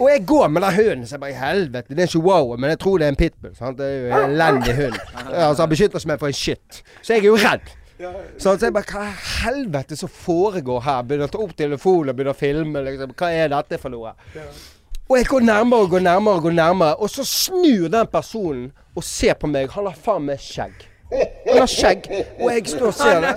Og 0.00 0.08
jeg 0.10 0.24
går 0.26 0.48
med 0.48 0.62
den 0.64 0.74
hunden, 0.74 1.06
så 1.06 1.14
jeg 1.14 1.20
bare 1.20 1.38
helvete, 1.38 1.88
det 1.94 1.98
er 1.98 2.06
en 2.08 2.08
chihuahua, 2.08 2.56
men 2.56 2.70
jeg 2.72 2.78
tror 2.80 2.98
det 2.98 3.06
er 3.06 3.12
en 3.14 3.20
pitbull. 3.20 3.54
Sant? 3.56 3.78
Det 3.78 3.86
er 3.86 3.96
jo 4.00 4.10
en 4.18 4.30
elendig 4.32 4.74
hund. 4.78 4.98
Altså, 5.28 5.62
han 5.62 5.72
beskytter 5.72 6.02
seg 6.02 6.10
meg 6.12 6.20
for 6.22 6.32
en 6.32 6.38
shit. 6.38 6.82
Så 7.02 7.14
jeg 7.14 7.24
er 7.24 7.28
jo 7.28 7.36
redd. 7.40 7.72
Så 7.98 8.56
jeg 8.58 8.74
bare 8.74 8.88
Hva 8.90 9.04
i 9.06 9.18
helvete 9.44 9.96
som 9.98 10.10
foregår 10.10 10.80
her? 10.82 11.02
Begynner 11.06 11.30
å 11.30 11.34
ta 11.34 11.42
opp 11.44 11.52
telefonen 11.58 12.10
og 12.10 12.16
begynner 12.18 12.34
å 12.34 12.38
filme. 12.38 12.82
Liksom. 12.88 13.12
Hva 13.18 13.30
er 13.30 13.52
dette 13.52 13.78
for 13.82 13.94
noe? 13.94 14.14
Og 15.04 15.18
jeg 15.18 15.28
går 15.28 15.44
nærmere 15.44 15.84
og 15.84 15.92
går 15.92 16.02
nærmere 16.06 16.40
og 16.40 16.46
går 16.48 16.56
nærmere, 16.56 16.96
og 16.96 17.10
så 17.12 17.26
snur 17.28 17.90
den 17.92 18.06
personen 18.10 18.66
og 18.96 19.04
ser 19.04 19.36
på 19.36 19.50
meg. 19.52 19.68
Han 19.76 19.90
har 19.90 19.98
faen 20.06 20.26
meg 20.30 20.40
skjegg. 20.40 20.86
Han 21.12 21.60
har 21.60 21.70
skjegg, 21.70 22.06
og 22.40 22.46
jeg 22.50 22.66
står 22.72 22.86
og 22.88 22.96
ser 22.96 23.20
det. 23.22 23.34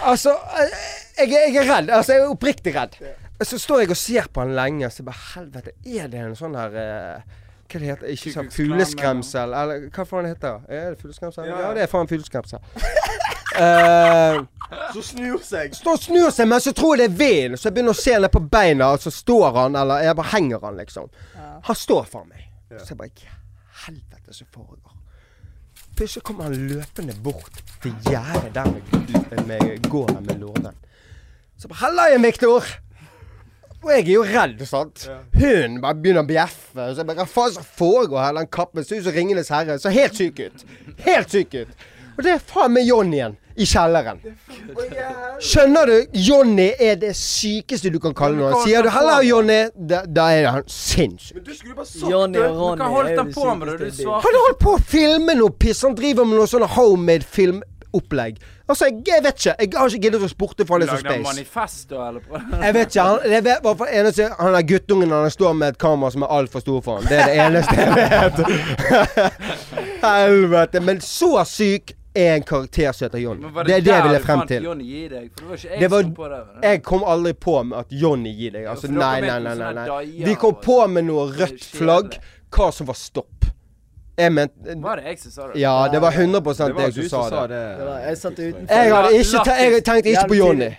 Altså, 0.00 0.32
eh, 0.62 0.78
jeg, 1.20 1.34
jeg 1.36 1.60
er 1.60 1.68
redd. 1.68 1.90
Altså, 1.92 2.14
jeg 2.16 2.24
er 2.24 2.32
oppriktig 2.32 2.74
redd. 2.74 2.96
Så 3.44 3.60
står 3.60 3.84
jeg 3.84 3.92
og 3.94 4.00
ser 4.00 4.30
på 4.32 4.42
han 4.42 4.56
lenge, 4.56 4.88
så 4.90 5.04
jeg 5.04 5.10
bare 5.10 5.26
Helvete, 5.34 5.76
er 5.86 6.08
det 6.10 6.24
en 6.24 6.34
sånn 6.38 6.56
her 6.58 6.74
eh, 6.82 7.36
Hva 7.68 7.80
det 7.80 7.88
heter 7.90 8.12
Ikke 8.14 8.32
sånn 8.32 8.52
fugleskremsel? 8.52 9.52
Eller 9.52 9.88
hva 9.92 10.04
faen 10.08 10.24
det 10.24 10.36
heter 10.36 10.62
Er 10.72 10.94
det 10.94 11.00
fugleskremsel? 11.02 11.48
Ja, 11.50 11.72
det 11.76 11.84
er 11.84 11.90
faen 11.92 12.08
fugleskremsel. 12.08 12.62
uh, 13.58 14.44
Så 14.94 15.02
snur 15.02 15.38
seg. 15.44 15.74
Så 15.76 15.94
og 15.94 16.00
snur 16.00 16.30
seg, 16.34 16.48
men 16.48 16.60
så 16.60 16.72
tror 16.76 16.96
jeg 16.96 17.08
det 17.08 17.14
er 17.14 17.18
vinden. 17.18 17.60
Så 17.60 17.68
jeg 17.68 17.78
begynner 17.78 17.96
å 17.96 18.00
se 18.00 18.16
ned 18.20 18.32
på 18.32 18.42
beina, 18.52 18.90
og 18.92 19.00
så 19.00 19.12
står 19.12 19.48
han, 19.56 19.76
eller 19.80 20.04
jeg 20.04 20.16
bare 20.18 20.32
henger 20.34 20.64
han, 20.64 20.76
liksom. 20.80 21.08
Han 21.68 21.76
står 21.76 22.04
for 22.08 22.28
meg. 22.28 22.44
Så 22.76 22.92
jeg 22.92 23.00
bare 23.00 23.12
Hva 23.16 23.36
helvete 23.86 24.36
som 24.36 24.48
foregår? 24.52 24.96
Plutselig 25.96 26.22
kommer 26.22 26.46
han 26.46 26.68
løpende 26.68 27.14
bort 27.24 27.62
til 27.82 27.94
gjerdet 28.06 28.52
der 28.54 28.68
vi 28.70 28.82
med 29.48 29.88
med 30.20 30.38
låven. 30.38 30.76
Så 31.58 31.68
bare 31.68 31.78
'Halla 31.80 32.08
igjen, 32.08 32.22
Viktor!' 32.22 32.64
Og 33.84 33.90
jeg 33.94 34.08
er 34.08 34.12
jo 34.12 34.22
redd, 34.26 34.62
sant. 34.66 35.04
Hunden 35.38 35.78
bare 35.82 35.94
begynner 35.94 36.24
å 36.24 36.28
bjeffe. 36.28 36.88
Så 36.90 36.98
jeg 37.02 37.06
bare 37.06 37.22
Hva 37.22 37.28
faen 37.30 37.52
som 37.54 37.66
foregår 37.78 38.24
her? 38.24 38.32
Den 38.40 38.50
kappen 38.50 38.84
ser 38.84 38.98
ut 38.98 39.06
som 39.06 39.14
Ringenes 39.14 39.52
herre. 39.54 39.78
Så 39.78 39.92
helt 39.94 40.18
syk 40.18 40.40
ut. 40.42 40.64
Helt 41.06 41.30
syk 41.30 41.54
ut. 41.54 41.84
Og 42.18 42.24
det 42.26 42.32
er 42.34 42.40
faen 42.42 42.72
meg 42.74 42.88
igjen, 42.88 43.36
i 43.54 43.66
kjelleren. 43.66 44.18
Skjønner 45.42 45.86
du? 45.86 46.18
Johnny 46.18 46.72
er 46.82 46.98
det 46.98 47.12
sykeste 47.18 47.92
du 47.94 48.00
kan 48.02 48.14
kalle 48.18 48.38
noen. 48.40 48.56
Sier 48.64 48.82
du 48.82 48.90
'heller 48.90 49.22
Johnny', 49.22 49.70
da, 49.74 50.02
da 50.06 50.26
er 50.34 50.50
han 50.50 50.66
sinnssyk. 50.66 51.36
Men 51.36 51.44
du 51.44 51.54
skulle 51.54 51.74
bare 51.74 51.86
sagt 51.86 52.10
Johnny 52.10 52.38
det. 52.38 52.48
Du 52.48 52.76
kan 52.82 52.90
holde 52.90 53.10
er 53.12 53.16
den 53.22 53.32
på 53.34 53.54
med 53.54 53.66
det. 53.68 53.78
Du 53.78 54.02
svarer 54.02 54.22
Han 54.26 54.38
holder 54.42 54.58
på 54.64 54.74
å 54.74 54.82
filme 54.82 55.34
noe 55.38 55.50
piss. 55.50 55.82
Han 55.82 55.94
driver 55.94 56.24
med 56.24 56.38
noe 56.38 56.50
sånn 56.50 56.66
homemade 56.74 57.22
filmopplegg. 57.38 58.42
Altså, 58.68 58.84
jeg, 58.84 59.02
jeg 59.06 59.24
vet 59.24 59.38
ikke. 59.38 59.54
Jeg 59.58 59.70
har 59.78 59.88
ikke 59.88 60.02
giddet 60.02 60.20
å 60.20 60.28
for 60.68 60.74
han 60.76 60.82
er 60.82 60.90
så 60.90 60.96
Lagde 60.98 61.12
han 61.14 61.22
manifest 61.24 61.88
da, 61.90 62.08
eller? 62.08 62.64
Jeg 62.64 62.74
vet 62.76 62.90
ikke. 62.90 63.04
Han, 63.08 63.30
jeg 63.32 63.44
vet, 63.46 63.62
hva 63.64 63.86
eneste, 64.00 64.26
han 64.38 64.54
er 64.58 64.66
guttungen 64.68 65.14
han 65.14 65.30
står 65.32 65.54
med 65.56 65.68
et 65.74 65.78
kamera 65.80 66.10
som 66.12 66.26
er 66.26 66.34
altfor 66.38 66.60
stor 66.64 66.82
for 66.84 66.98
ham. 66.98 67.08
Det 67.08 67.16
er 67.16 67.30
det 67.30 67.38
eneste 67.46 67.74
jeg 67.80 67.90
vet. 67.96 68.42
Helvete. 70.04 70.80
Men 70.84 71.00
så 71.00 71.32
syk 71.48 71.94
er 72.18 72.34
en 72.34 72.42
karakter 72.42 72.92
som 72.92 73.06
heter 73.06 73.18
Johnny. 73.18 73.42
Det, 73.42 73.64
Det 73.66 73.74
er 73.76 73.80
det 73.86 73.92
jeg 73.94 74.06
ville 74.08 74.20
frem 74.24 74.46
til. 74.50 74.64
Johnny 74.68 74.84
gi 74.84 75.02
deg? 75.08 75.28
For 75.32 75.40
det 75.40 75.48
var 75.48 75.56
ikke 75.56 75.80
jeg 75.80 75.90
var- 75.90 76.02
som 76.02 76.14
kom 76.14 76.24
på 76.24 76.28
det. 76.28 76.42
Jeg 76.62 76.82
kom 76.82 77.04
aldri 77.06 77.32
på 77.32 77.62
med 77.62 77.78
at 77.78 77.86
Johnny 78.02 78.32
gir 78.36 78.50
deg. 78.52 78.66
Altså, 78.66 78.86
for 78.86 78.94
nei, 78.94 79.20
nei, 79.20 79.38
nei. 79.38 79.54
nei, 79.54 79.72
nei. 79.74 80.24
Vi 80.28 80.34
kom 80.34 80.54
på 80.54 80.80
sånn. 80.82 80.92
med 80.92 81.04
noe 81.04 81.28
rødt 81.32 81.64
flagg. 81.64 82.18
Hva 82.50 82.70
som 82.72 82.86
var 82.86 82.94
stopp. 82.96 83.44
Jeg 84.18 84.32
mente 84.32 84.74
Var 84.82 84.96
det 84.96 85.04
jeg 85.04 85.18
som 85.22 85.30
sa 85.30 85.46
det? 85.52 85.60
Ja, 85.60 85.74
det 85.92 86.00
var 86.02 86.12
100 86.12 86.40
Det 86.40 86.74
var 86.74 86.82
jeg 86.82 86.92
som 87.08 87.22
sa 87.30 87.46
det. 87.46 87.60
Det 87.78 87.86
var, 87.86 87.98
jeg 88.08 88.18
satt 88.18 88.38
utenfor. 88.38 88.74
Jeg 88.74 88.94
hadde 88.94 89.12
ikke 89.18 89.42
te 89.44 89.56
jeg 89.62 89.84
tenkte 89.84 90.10
ikke 90.10 90.28
på 90.28 90.34
episode. 90.34 90.70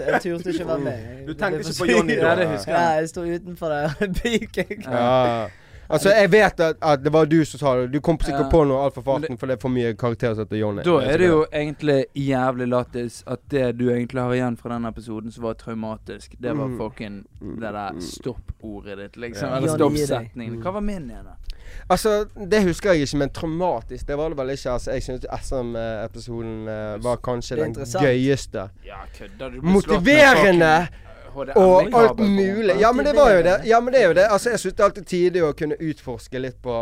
Jeg 0.00 0.20
turte 0.22 0.50
ikke 0.54 0.68
være 0.68 0.78
med. 0.78 1.26
Du 1.26 1.34
tenkte 1.34 1.58
ikke 1.60 1.78
på 1.78 1.90
Jonny 1.92 2.16
da? 2.20 2.34
Ja, 2.66 2.84
jeg. 2.98 3.08
Sto 3.08 3.20
utenfor 3.24 3.68
der. 3.68 3.88
Ja. 4.90 5.48
Altså, 5.90 6.10
jeg 6.14 6.30
vet 6.32 6.60
at, 6.60 6.76
at 6.86 7.00
det 7.02 7.10
var 7.12 7.24
du 7.26 7.40
som 7.44 7.58
sa 7.58 7.70
det. 7.80 7.88
Du 7.92 8.00
kom 8.00 8.14
sikkert 8.22 8.44
Ja. 8.46 8.50
på 8.52 8.60
noe 8.64 8.84
altfor 8.86 9.02
farten, 9.02 9.34
for 9.38 9.46
det 9.50 9.56
er 9.56 9.60
for 9.60 9.72
mye 9.74 9.90
karakterer 9.98 10.36
som 10.38 10.44
heter 10.46 10.60
Johnny. 10.60 10.84
Da 10.86 11.00
er 11.02 11.18
det 11.18 11.26
jo 11.32 11.40
egentlig 11.50 12.04
jævlig 12.14 12.68
lattis 12.70 13.24
at 13.26 13.40
det 13.50 13.72
du 13.80 13.88
egentlig 13.90 14.22
har 14.22 14.30
igjen 14.36 14.56
fra 14.56 14.70
den 14.76 14.86
episoden 14.86 15.32
som 15.34 15.42
var 15.48 15.54
traumatisk, 15.58 16.36
det 16.38 16.54
var 16.56 16.68
Mm. 16.70 16.78
fucking 16.78 17.16
det 17.58 17.72
der 17.74 17.98
stopp-ordet 18.00 18.96
ditt, 18.98 19.16
liksom. 19.16 19.48
Ja. 19.48 19.56
Eller 19.56 19.68
stopp-setningen. 19.74 20.62
Hva 20.62 20.70
var 20.78 20.80
min 20.80 21.10
igjen, 21.10 21.24
da? 21.26 21.34
Altså, 21.90 22.24
det 22.50 22.62
husker 22.64 22.92
jeg 22.92 23.06
ikke, 23.06 23.16
men 23.22 23.30
traumatisk, 23.34 24.06
det 24.08 24.18
var 24.18 24.28
det 24.32 24.38
vel 24.38 24.54
ikke. 24.54 24.70
Altså, 24.70 24.96
jeg 24.96 25.02
syns 25.02 25.26
SM-episoden 25.42 26.56
uh, 26.68 27.04
var 27.04 27.20
kanskje 27.24 27.60
den 27.62 27.74
gøyeste. 27.74 28.68
Ja, 28.86 29.04
kødder 29.18 29.56
du? 29.56 29.62
Motiverende! 29.62 30.74
Og 31.34 31.94
alt 31.94 32.18
mulig. 32.18 32.74
Ja, 32.80 32.92
men 32.92 33.06
det 33.06 33.16
var 33.16 33.30
jo 33.30 33.42
det. 33.42 33.60
Ja, 33.64 33.80
men 33.80 33.94
det 33.94 34.02
er 34.02 34.06
jo 34.06 34.14
det. 34.14 34.26
Altså, 34.30 34.50
jeg 34.50 34.60
syns 34.60 34.74
det 34.74 34.80
er 34.80 34.84
alltid 34.84 35.04
tidlig 35.04 35.44
å 35.46 35.52
kunne 35.54 35.78
utforske 35.78 36.42
litt 36.42 36.58
på 36.62 36.74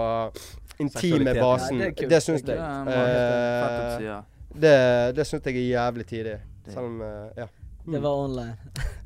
intime 0.78 1.34
basen. 1.34 1.80
Ja, 1.80 1.90
det 1.90 2.10
det 2.10 2.22
syns 2.24 2.44
jeg. 2.46 2.58
Eh, 2.58 3.68
oppsida. 3.68 4.18
det 4.54 4.76
det 5.16 5.26
syns 5.26 5.46
jeg 5.46 5.56
er 5.56 5.68
jævlig 5.68 6.06
tidlig. 6.06 6.36
Selv 6.68 6.84
om 6.86 7.00
uh, 7.00 7.30
Ja. 7.36 7.46
Det 7.92 8.02
var 8.02 8.24
online. 8.24 8.56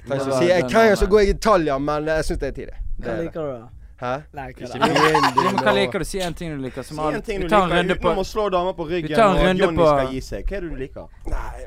Trenger 0.07 0.14
ikke 0.14 0.24
Det 0.24 0.33
var 0.33 0.41
si, 0.41 0.49
jeg 0.49 0.61
kan 0.61 0.70
trenger 0.70 0.97
ikke 0.97 1.07
å 1.07 1.11
gå 1.12 1.20
i 1.20 1.33
detaljer, 1.33 1.78
men 1.78 2.09
jeg 2.11 2.24
syns 2.26 2.41
det 2.41 2.49
er 2.49 2.57
tidlig. 2.57 2.78
Hva 2.99 3.12
er 3.12 3.20
liker 3.22 3.47
du, 3.47 3.53
da? 3.53 3.82
Hæ? 4.03 4.12
Nei, 4.34 4.48
begynn, 4.53 4.72
Ja, 4.82 4.86
men 4.88 5.57
du, 5.57 5.62
hva 5.62 5.72
liker 5.76 6.03
du? 6.03 6.05
Si 6.05 6.18
en 6.18 6.34
ting 6.34 6.50
du 6.50 6.59
liker. 6.64 6.82
Som 6.82 6.96
Si 6.98 7.03
en 7.14 7.22
ting 7.22 7.38
Vi 7.38 7.44
du 7.44 7.50
tar 7.53 7.62
en 7.62 7.68
liker 7.70 7.78
runde 7.82 7.94
på 7.94 8.09
utenom 8.09 8.18
å 8.18 8.24
slå 8.26 8.46
damer 8.50 8.72
på 8.74 8.86
ryggen 8.88 9.14
tar 9.16 9.28
en 9.28 9.36
og 9.38 9.44
runde 9.46 9.62
Johnny 9.62 9.78
på- 9.78 9.86
skal 9.92 10.09
gi 10.16 10.20
seg. 10.28 10.42
Hva 10.48 10.57
er 10.57 10.61
det 10.64 10.70
du 10.72 10.76
liker? 10.80 11.07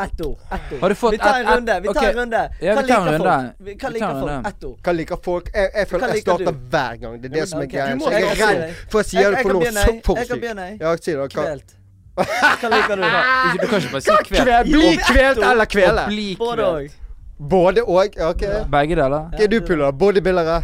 Ett 0.06 0.22
ord. 0.26 0.38
Ett 0.52 0.74
ord. 0.76 0.80
Har 0.82 0.90
du 0.90 0.96
fått 0.96 1.12
Vi 1.16 1.18
tar 1.18 1.30
en 1.30 1.36
ett- 1.36 1.48
ett- 1.48 1.56
runde. 1.56 1.80
Vi 1.80 1.88
tar 1.88 2.02
ok. 2.02 2.10
en 2.10 2.20
runde. 2.20 2.42
Ja, 2.60 2.74
Hva 2.76 2.82
vi 2.82 2.88
tar 2.88 3.00
en 3.00 3.06
liker 3.06 3.12
runde. 3.16 3.24
folk? 3.24 3.56
Vi- 3.60 3.72
Hva 3.72 3.76
Vi 3.76 3.80
tar 3.80 3.92
liker 3.96 4.06
en 4.10 4.20
folk? 4.20 4.32
runde. 4.36 4.50
Ett 4.50 4.64
ord. 4.70 4.78
Hva 4.84 4.94
liker 5.00 5.18
folk? 5.30 5.46
Jeg, 5.56 5.72
jeg 5.76 5.88
føler 5.88 6.04
Hva 6.04 6.08
jeg 6.12 6.16
liker 6.20 6.32
starter 6.32 6.52
du? 6.52 6.60
hver 6.76 6.94
gang. 7.06 7.14
Det 7.22 7.26
er 7.32 7.36
det 7.40 7.48
som 7.50 7.60
er 7.60 7.64
Ok. 7.66 7.72
greia. 7.72 7.88
Du 7.88 7.96
må- 7.96 8.06
Så 8.06 8.12
jeg 8.12 8.22
jeg 8.22 8.32
er 8.32 8.36
kan 8.36 8.36
si 8.36 8.54
redd 8.54 8.62
det. 8.68 8.76
for 8.92 9.00
å 9.00 9.06
si 9.06 9.16
Jeg- 9.16 9.24
det 9.24 9.32
jeg 9.32 9.42
for 9.42 9.50
kan 9.50 9.56
noe 9.56 9.64
begynne, 9.64 9.80
så 9.80 9.88
jeg. 9.88 9.96
Jeg 9.96 10.28
kan 10.28 10.40
begynne, 10.40 10.64
jeg. 10.70 10.78
Ja, 10.82 10.96
si 10.96 11.12
det. 11.12 11.18
Hva? 11.20 11.28
Kvelt. 11.32 11.70
Hva 12.60 12.70
liker 12.76 12.96
du? 12.96 13.04
Ikke, 13.04 13.62
du 13.62 13.68
kan 13.68 13.80
ikke 13.80 13.92
bare 13.96 14.02
si 14.02 14.12
kveld. 14.12 14.46
Kve- 14.46 14.64
Bli 14.64 14.98
kvelt 15.08 15.38
eller 15.52 15.66
kvele? 15.66 16.06
Bli 16.08 16.36
Både 16.36 16.56
kveld. 16.62 16.76
òg. 16.76 16.92
Både 17.40 17.82
og? 17.84 18.16
OK. 18.30 18.44
Begge 18.72 18.96
deler. 18.96 19.26
Hva 19.36 19.44
er 19.44 19.50
du 19.52 19.58
puller? 19.68 19.92
Bodybuildere? 19.92 20.62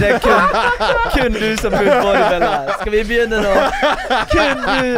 Det 0.00 0.08
er 0.08 0.18
kun, 0.18 0.56
kun 1.14 1.36
du 1.36 1.56
som 1.60 1.72
puller 1.72 2.00
bodybuildere. 2.02 2.74
Skal 2.80 2.92
vi 2.92 3.02
begynne 3.10 3.38
nå? 3.44 3.52
Kun 4.32 4.64
du. 4.66 4.88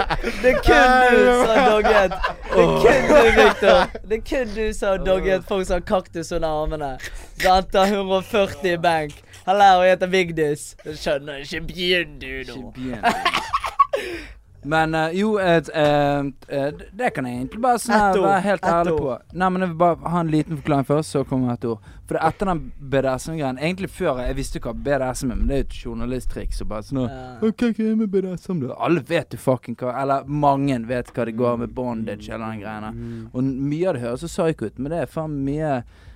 Det 0.42 0.52
er 0.54 0.62
kun 0.64 0.94
du 1.12 1.20
som 1.28 1.50
har 1.50 1.68
dogget. 1.70 2.16
Det 2.54 2.64
er 2.64 2.72
kun 2.84 3.02
du, 3.10 3.18
Victor. 3.40 3.98
Det 4.08 4.18
er 4.18 4.24
kun 4.30 4.54
du 4.56 4.72
som 4.72 4.88
har 4.88 5.04
dogget 5.10 5.44
folk 5.48 5.66
som 5.66 5.74
har 5.74 5.84
kaktus 5.92 6.32
under 6.32 6.48
armene. 6.62 6.94
Sant? 7.42 7.76
Har 7.76 7.86
140 7.92 8.72
i 8.72 8.76
benk. 8.88 9.20
Han 9.44 9.60
lærer 9.60 9.82
å 9.82 9.90
hete 9.90 10.08
Vigdis. 10.08 10.70
Skjønner 10.88 11.44
ikke. 11.44 11.60
Begynn 11.68 12.16
du 12.22 12.32
nå. 12.48 12.72
Men 14.64 14.94
uh, 14.96 15.08
jo, 15.12 15.34
et, 15.38 15.68
et, 15.76 16.46
et, 16.48 16.84
det 16.96 17.10
kan 17.14 17.26
jeg 17.28 17.40
egentlig 17.42 17.60
bare 17.64 17.80
sånn 17.82 18.20
være 18.24 18.40
helt 18.46 18.64
ærlig 18.68 18.94
på. 18.96 19.16
Nei, 19.36 19.48
men 19.52 19.64
jeg 19.64 19.72
vil 19.72 19.80
bare 19.82 20.12
ha 20.14 20.22
en 20.24 20.32
liten 20.32 20.60
forklaring 20.60 20.88
først, 20.88 21.16
så 21.16 21.24
kommer 21.28 21.54
et 21.54 21.66
ord. 21.68 21.90
For 22.04 22.18
er 22.18 22.28
etter 22.28 22.50
den 22.50 22.60
BDSM-greien 22.92 23.56
Egentlig 23.56 23.88
før 23.96 24.18
jeg 24.20 24.36
visste 24.36 24.60
hva 24.60 24.74
BDSM 24.76 25.30
er, 25.32 25.38
men 25.40 25.48
det 25.48 25.56
er 25.56 25.62
jo 25.62 25.66
et 25.66 25.76
journalisttriks. 25.86 26.60
Og 26.64 26.70
bare 26.72 26.84
sånn 26.84 27.02
Ja. 27.04 27.20
Ok, 27.44 27.66
hva 27.70 27.88
er 27.90 27.98
med 28.00 28.12
BDSM 28.12 28.60
da? 28.64 28.74
Alle 28.88 29.04
vet 29.08 29.36
jo 29.36 29.40
fucking 29.40 29.78
hva 29.80 29.94
Eller 30.02 30.28
mange 30.28 30.78
vet 30.88 31.12
hva 31.14 31.24
det 31.28 31.36
går 31.38 31.60
med 31.64 31.74
bondage 31.76 32.28
eller 32.28 32.52
den 32.52 32.64
greiene. 32.64 32.92
Og 33.32 33.44
mye 33.44 33.88
av 33.88 33.96
det 33.96 34.04
høres 34.04 34.26
så 34.26 34.32
psycho 34.32 34.68
ut, 34.68 34.78
men 34.78 34.92
det 34.92 35.00
er 35.04 35.12
faen 35.12 35.38
mye 35.46 35.72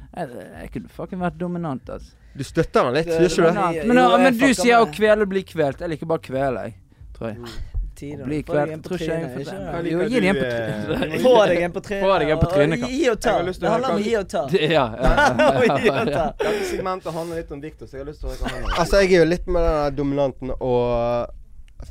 Jeg, 0.08 0.28
jeg 0.28 0.70
kunne 0.74 0.94
fucking 1.00 1.20
vært 1.20 1.40
dominant, 1.40 1.90
altså. 1.92 2.14
Du 2.38 2.44
støtter 2.46 2.86
han 2.86 2.94
litt, 2.94 3.08
gjør 3.10 3.24
ikke 3.26 3.48
du 3.48 3.58
det? 3.58 3.88
Men, 3.88 3.98
men 4.22 4.36
du 4.38 4.46
sier 4.54 4.78
å 4.78 4.86
kvele 4.92 5.26
bli 5.26 5.42
kvelt. 5.48 5.80
Jeg 5.82 5.90
liker 5.90 6.08
bare 6.08 6.22
kvele, 6.22 6.68
jeg. 6.68 6.76
Tror 7.16 7.32
jeg. 7.32 7.56
Tider. 7.98 8.24
Bli 8.28 8.38
deg 8.46 8.72
en 8.74 8.82
på 8.82 8.88
Tror 8.88 9.02
ikke 9.02 9.18
jeg 9.18 9.30
får 9.34 9.48
den. 9.48 9.88
Jo, 9.90 10.02
gi 10.06 10.20
den 10.20 10.28
en 10.30 10.38
på 10.38 10.44
eh, 10.46 10.52
trynet. 10.88 11.22
Få 11.24 11.32
deg 11.50 11.62
en 11.66 11.74
på 11.74 11.82
trynet. 11.88 12.04
Få 12.04 12.18
deg 12.22 12.32
en 12.34 12.42
på 12.42 12.50
trynet. 12.52 12.84
Gi 12.88 13.00
og 13.12 13.18
ta. 13.24 13.34
Jeg 13.38 13.46
har 13.48 13.58
Det 13.64 13.72
handler 13.74 13.88
om 13.88 13.98
å 13.98 14.04
gi 14.06 14.14
og 14.20 14.28
ta. 14.34 14.42
Ja, 14.78 14.86
ja, 15.02 15.10
ja, 15.18 15.48
Gi 15.58 15.90
og 15.90 15.96
ja, 15.96 16.04
ta. 16.04 16.12
ja. 16.12 16.28
Dette 16.44 16.68
segmentet 16.70 17.14
handler 17.18 17.42
litt 17.42 17.52
om 17.56 17.60
Victor, 17.64 17.90
så 17.90 17.98
jeg 17.98 18.04
har 18.04 18.10
lyst 18.12 18.22
til 18.22 18.30
å 18.30 18.34
høre 18.34 18.44
hva 18.44 18.54
han 18.54 18.62
har. 18.68 18.78
Altså, 18.84 19.02
jeg 19.02 19.12
er 19.16 19.22
jo 19.24 19.28
litt 19.32 19.50
med 19.50 19.66
den 19.68 19.98
dominanten 19.98 20.54
og 20.58 21.34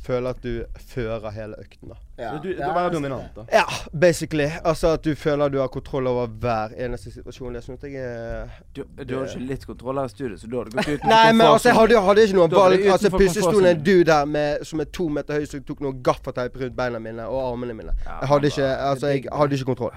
føler 0.04 0.30
at 0.30 0.44
du 0.44 0.64
fører 0.94 1.32
hele 1.32 1.56
økten, 1.60 1.90
da. 1.94 1.96
Ja. 2.18 2.32
Du, 2.42 2.48
du 2.50 2.58
være 2.74 2.90
dominant, 2.94 3.36
da. 3.36 3.44
Ja, 3.54 3.64
basically. 4.02 4.48
Altså 4.66 4.88
at 4.98 5.04
du 5.06 5.12
føler 5.16 5.50
du 5.54 5.60
har 5.62 5.68
kontroll 5.70 6.08
over 6.10 6.26
hver 6.28 6.72
eneste 6.82 7.12
situasjon. 7.14 7.54
Det 7.56 7.62
syns 7.64 7.84
jeg 7.86 7.94
er 8.02 8.48
Du, 8.76 8.82
du 9.06 9.14
har 9.20 9.28
ikke 9.28 9.44
litt 9.52 9.66
kontroll 9.70 10.00
her 10.02 10.10
i 10.10 10.10
studiet, 10.10 10.40
så 10.42 10.48
da 10.50 10.58
har 10.58 10.66
du 10.72 10.78
gått 10.80 10.90
ut 10.96 11.06
Nei, 11.06 11.32
men 11.38 11.46
altså, 11.48 11.70
jeg 11.70 11.78
hadde, 11.78 12.02
hadde 12.08 12.26
ikke 12.26 12.40
noe 12.40 12.50
valg. 12.56 12.78
det 12.82 12.92
Altså, 12.96 13.12
Plutselig 13.14 13.44
sto 13.46 13.62
det 13.62 13.72
en 13.76 13.84
dude 13.86 14.08
der 14.10 14.26
med, 14.26 14.66
som 14.66 14.82
er 14.82 14.90
to 14.98 15.08
meter 15.14 15.38
høy, 15.38 15.46
som 15.46 15.64
tok 15.70 15.86
noe 15.86 15.94
gaffateip 16.10 16.58
rundt 16.64 16.76
beina 16.82 17.00
mine 17.00 17.28
og 17.30 17.40
armene 17.52 17.78
mine. 17.78 17.94
Jeg 18.06 18.32
hadde 18.34 18.52
ikke, 18.54 18.68
altså, 18.90 19.08
jeg 19.14 19.24
hadde 19.32 19.54
ikke 19.62 19.66
kontroll. 19.72 19.94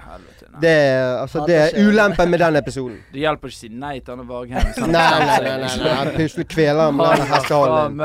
Det, 0.61 0.69
er- 0.69 1.17
altså, 1.25 1.45
det 1.47 1.55
er 1.57 1.87
ulempen 1.87 2.29
med 2.29 2.39
den 2.45 2.55
episoden. 2.61 2.99
Det 3.13 3.19
hjelper 3.25 3.49
ikke 3.49 3.57
å 3.57 3.63
si 3.65 3.69
nei 3.73 3.95
til 3.99 4.13
Anne 4.13 4.27
Vargheim. 4.29 4.71
Nei, 4.77 5.07
nei, 5.25 5.37
nei. 5.41 5.57
nei, 5.65 5.77
nei. 5.83 6.13
Plutselig 6.15 6.47
kveler 6.53 6.85
han 6.85 6.95
med 7.01 7.15
den 7.17 7.25
Faen 7.25 7.33
hestehalen. 7.33 7.97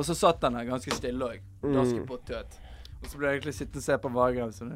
Og 0.00 0.08
så 0.08 0.16
satt 0.16 0.44
han 0.46 0.56
der 0.56 0.68
ganske 0.68 0.96
stille 0.96 1.26
òg. 1.34 1.46
Mm. 1.60 1.72
Ganske 1.76 2.04
på 2.08 2.16
tøt. 2.28 2.58
Og 3.00 3.08
så 3.08 3.16
ble 3.16 3.28
jeg 3.30 3.38
egentlig 3.38 3.54
sittende 3.56 3.80
og 3.80 3.84
se 3.84 3.96
på 4.00 4.08
Vargheim 4.12 4.50
sånn 4.52 4.72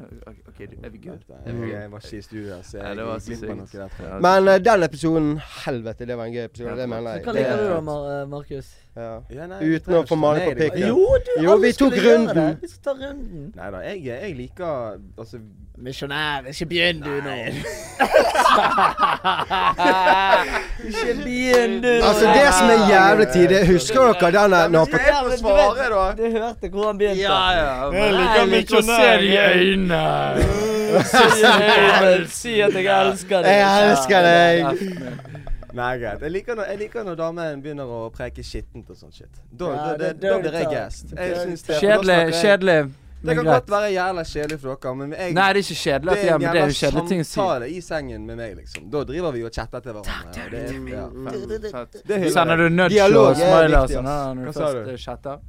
OK, 0.49 0.61
er 0.65 0.93
vi 0.93 1.01
good? 1.03 1.25
Jeg, 1.29 1.89
var 1.91 2.01
ikke 2.01 2.17
i 2.17 2.25
studio, 2.25 2.57
så 2.65 2.79
jeg 2.81 2.95
glipp 2.97 3.43
av 3.51 3.59
noe 3.59 3.67
der. 3.69 4.15
Men 4.25 4.49
eh, 4.49 4.61
den 4.65 4.85
episoden 4.87 5.29
Helvete, 5.65 6.07
det 6.09 6.17
var 6.17 6.31
en 6.31 6.33
gøy 6.33 6.47
episode. 6.47 6.77
Det 6.79 6.87
mener 6.89 7.19
jeg. 7.19 7.25
Hva 7.27 7.35
liker 7.37 7.61
du 7.61 7.67
da, 7.69 7.97
eh, 8.15 8.23
Markus? 8.31 8.73
Ja. 8.95 9.19
Ja, 9.29 9.45
nei, 9.51 9.57
Uten 9.75 9.93
å 9.97 10.05
få 10.07 10.15
male 10.15 10.39
på 10.45 10.53
pikken. 10.55 10.85
Jo, 10.87 11.17
du, 11.19 11.31
Jo, 11.43 11.57
vi 11.59 11.73
tok 11.75 11.91
runden. 11.99 12.55
Vi 12.61 12.67
skal 12.71 12.83
ta 12.85 12.93
runden. 12.95 13.51
Nei 13.57 13.69
da, 13.73 13.79
jeg, 13.83 14.05
jeg 14.07 14.35
liker 14.37 14.95
Altså 15.19 15.37
Misjonær, 15.83 16.45
ikke 16.47 16.65
begynn 16.71 17.01
du 17.03 17.09
nå. 17.25 17.35
ikke 20.87 21.13
begynn 21.25 21.73
du 21.83 21.89
nå. 21.89 21.99
Altså, 22.07 22.25
det 22.31 22.47
som 22.55 22.69
er 22.71 22.79
jævlig 22.93 23.27
tidlig 23.33 23.59
Husker 23.73 23.99
dere 24.21 24.31
den 24.37 24.51
der 24.55 24.67
når? 24.71 24.85
Du 26.15 26.23
hørte 26.37 26.65
hvor 26.71 26.85
han 26.87 26.95
begynte. 26.97 27.21
Ja, 27.21 27.51
ja. 27.59 27.91
Jeg 27.91 28.11
liker 28.15 28.45
misjonær 28.55 29.19
i 29.19 29.35
øynene. 29.37 30.03
Si 32.31 32.61
at 32.63 32.71
jeg 32.79 32.87
elsker 32.87 33.43
deg. 33.43 33.51
Jeg 33.51 33.83
elsker 33.89 34.19
deg! 34.31 35.34
Nei, 35.75 35.97
greit. 35.99 36.21
Jeg 36.23 36.31
liker 36.31 36.55
når, 36.55 36.69
jeg 36.71 36.79
liker 36.85 37.03
når 37.03 37.15
damen 37.19 37.61
begynner 37.63 37.89
å 37.91 38.03
preke 38.15 38.43
skittent 38.45 38.89
og 38.93 38.95
sånn 38.99 39.11
shit. 39.15 39.41
Da, 39.51 39.71
Ja, 39.73 39.87
da, 39.97 40.11
da, 40.13 40.29
da 40.29 40.37
blir 40.39 40.53
jeg 40.61 40.69
gassed. 40.71 41.09
for 41.09 41.17
da 41.17 41.79
Kjedelig. 41.81 42.21
Kjedelig. 42.41 42.77
Det 43.25 43.33
kan 43.35 43.45
greit. 43.45 43.55
godt 43.65 43.69
være 43.73 43.87
jævla 43.95 44.23
kjedelig 44.29 44.59
for 44.61 44.75
dere, 44.75 44.95
men 44.99 45.11
jeg 45.17 45.33
Nei, 45.33 45.45
det 45.53 45.59
er 45.59 45.63
ikke 45.65 45.77
kjedelig 45.81 46.13
det 46.15 46.25
er 46.29 46.33
en 46.35 46.41
det 46.41 46.47
er 46.47 46.53
jo 46.53 46.59
jævla 46.61 46.75
kjedelige 46.79 47.07
ting 47.09 47.21
å 47.21 47.25
si. 47.25 47.31
samtale 47.33 47.69
i 47.73 47.79
sengen 47.81 48.25
med 48.27 48.37
meg, 48.37 48.51
liksom. 48.59 48.89
Da 48.93 49.03
driver 49.03 49.31
vi 49.33 49.43
og 49.47 49.51
chatter 49.55 49.79
til 49.81 49.93
hverandre. 49.93 50.49
Det, 50.51 50.59
er- 51.65 51.71
Fett. 51.71 51.97
det 52.07 52.19
hyller 52.21 52.31
Sender 52.35 52.55
du 52.57 52.69
nudge 52.69 53.01
og 53.01 53.29
er 53.31 53.35
smiler 53.39 53.77
og 53.79 53.89
sånn 53.89 54.09
når 54.37 54.45
du 54.45 54.51
sa 54.53 54.67
først 54.69 54.91
eh, 54.93 54.97
chatter? 55.07 55.39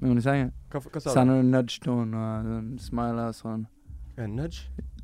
Med 0.00 0.08
henne 0.08 0.18
i 0.18 0.22
sengen? 0.28 0.52
Hva, 0.72 0.80
hva 0.80 1.00
sa 1.02 1.10
du? 1.10 1.14
Sender 1.18 1.34
du 1.42 1.42
nudge 1.52 1.80
til 1.84 1.92
henne 1.98 2.22
og 2.24 2.48
sånn, 2.48 2.78
smiler 2.88 3.28
og 3.28 3.34
sånn? 3.42 3.66
En 4.18 4.36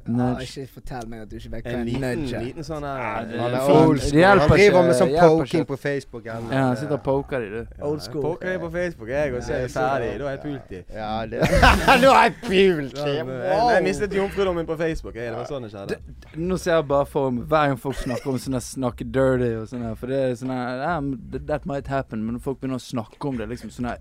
nudge? 0.08 0.36
Ah, 0.36 0.40
ikke 0.44 0.68
fortell 0.74 1.06
meg 1.08 1.20
at 1.22 1.28
du 1.30 1.36
ikke 1.36 1.50
vet 1.52 1.64
hva 1.64 1.72
En 1.72 1.78
en 1.80 1.86
liten, 1.86 2.00
nudge 2.00 2.34
er. 2.34 2.40
liten 2.44 2.64
sånn 2.64 2.82
her 2.84 3.24
det- 3.24 3.40
Han 3.40 3.54
er 3.54 3.60
old 3.70 4.00
school. 4.00 4.20
hjelper 4.20 4.48
Han 4.48 4.58
driver 4.58 4.82
med 4.82 4.94
sånn 5.00 5.12
poking 5.20 5.64
på 5.66 5.76
Facebook. 5.78 6.26
Eller. 6.26 6.52
Ja, 6.52 6.62
han 6.68 6.76
sitter 6.76 6.92
og 6.98 7.02
poker 7.02 7.40
de, 7.40 7.48
du. 7.50 7.66
Old 7.82 8.02
school. 8.02 8.22
Poker 8.22 8.48
jeg 8.50 8.60
på 8.60 8.70
Facebook, 8.72 9.08
jeg, 9.08 9.34
og 9.34 9.42
så 9.42 9.52
er 9.52 9.60
jeg 9.60 9.70
ferdig. 9.70 10.18
Da 10.18 10.24
er 10.24 10.30
jeg 10.30 10.40
pult 10.42 10.72
i. 10.72 10.82
Ja, 10.94 11.26
det 11.26 11.40
Nå 12.04 12.10
er 12.12 12.22
jeg 12.22 12.34
pult! 12.42 12.98
i! 12.98 13.10
Jeg, 13.14 13.26
jeg 13.74 13.82
mistet 13.84 14.12
jomfrudommen 14.12 14.66
på 14.66 14.76
Facebook. 14.76 15.14
Jeg, 15.14 15.30
det 15.30 15.36
var 15.36 15.44
sånn 15.46 15.62
det 15.62 15.72
skjedde. 15.72 15.98
Nå 16.36 16.56
ser 16.58 16.74
jeg 16.74 16.88
bare 16.88 17.06
for 17.06 17.30
meg 17.30 17.44
hver 17.46 17.66
gang 17.68 17.78
folk 17.78 17.96
snakker 17.96 18.28
om 18.28 18.38
sånn 18.38 18.52
der 18.58 18.60
snakke 18.64 19.04
dirty 19.10 19.54
og 19.60 19.68
sånn 19.68 19.82
her, 19.88 19.94
for 19.94 20.06
det 20.06 20.22
er 20.30 20.34
sånn 20.34 20.50
her 20.50 21.00
that- 21.32 21.46
That 21.46 21.66
might 21.66 21.86
happen, 21.86 22.24
men 22.24 22.34
når 22.36 22.40
folk 22.42 22.60
begynner 22.60 22.76
å 22.76 22.82
snakke 22.82 23.28
om 23.28 23.36
det 23.36 23.48
liksom 23.48 23.70
sånn 23.70 23.86
her 23.88 23.98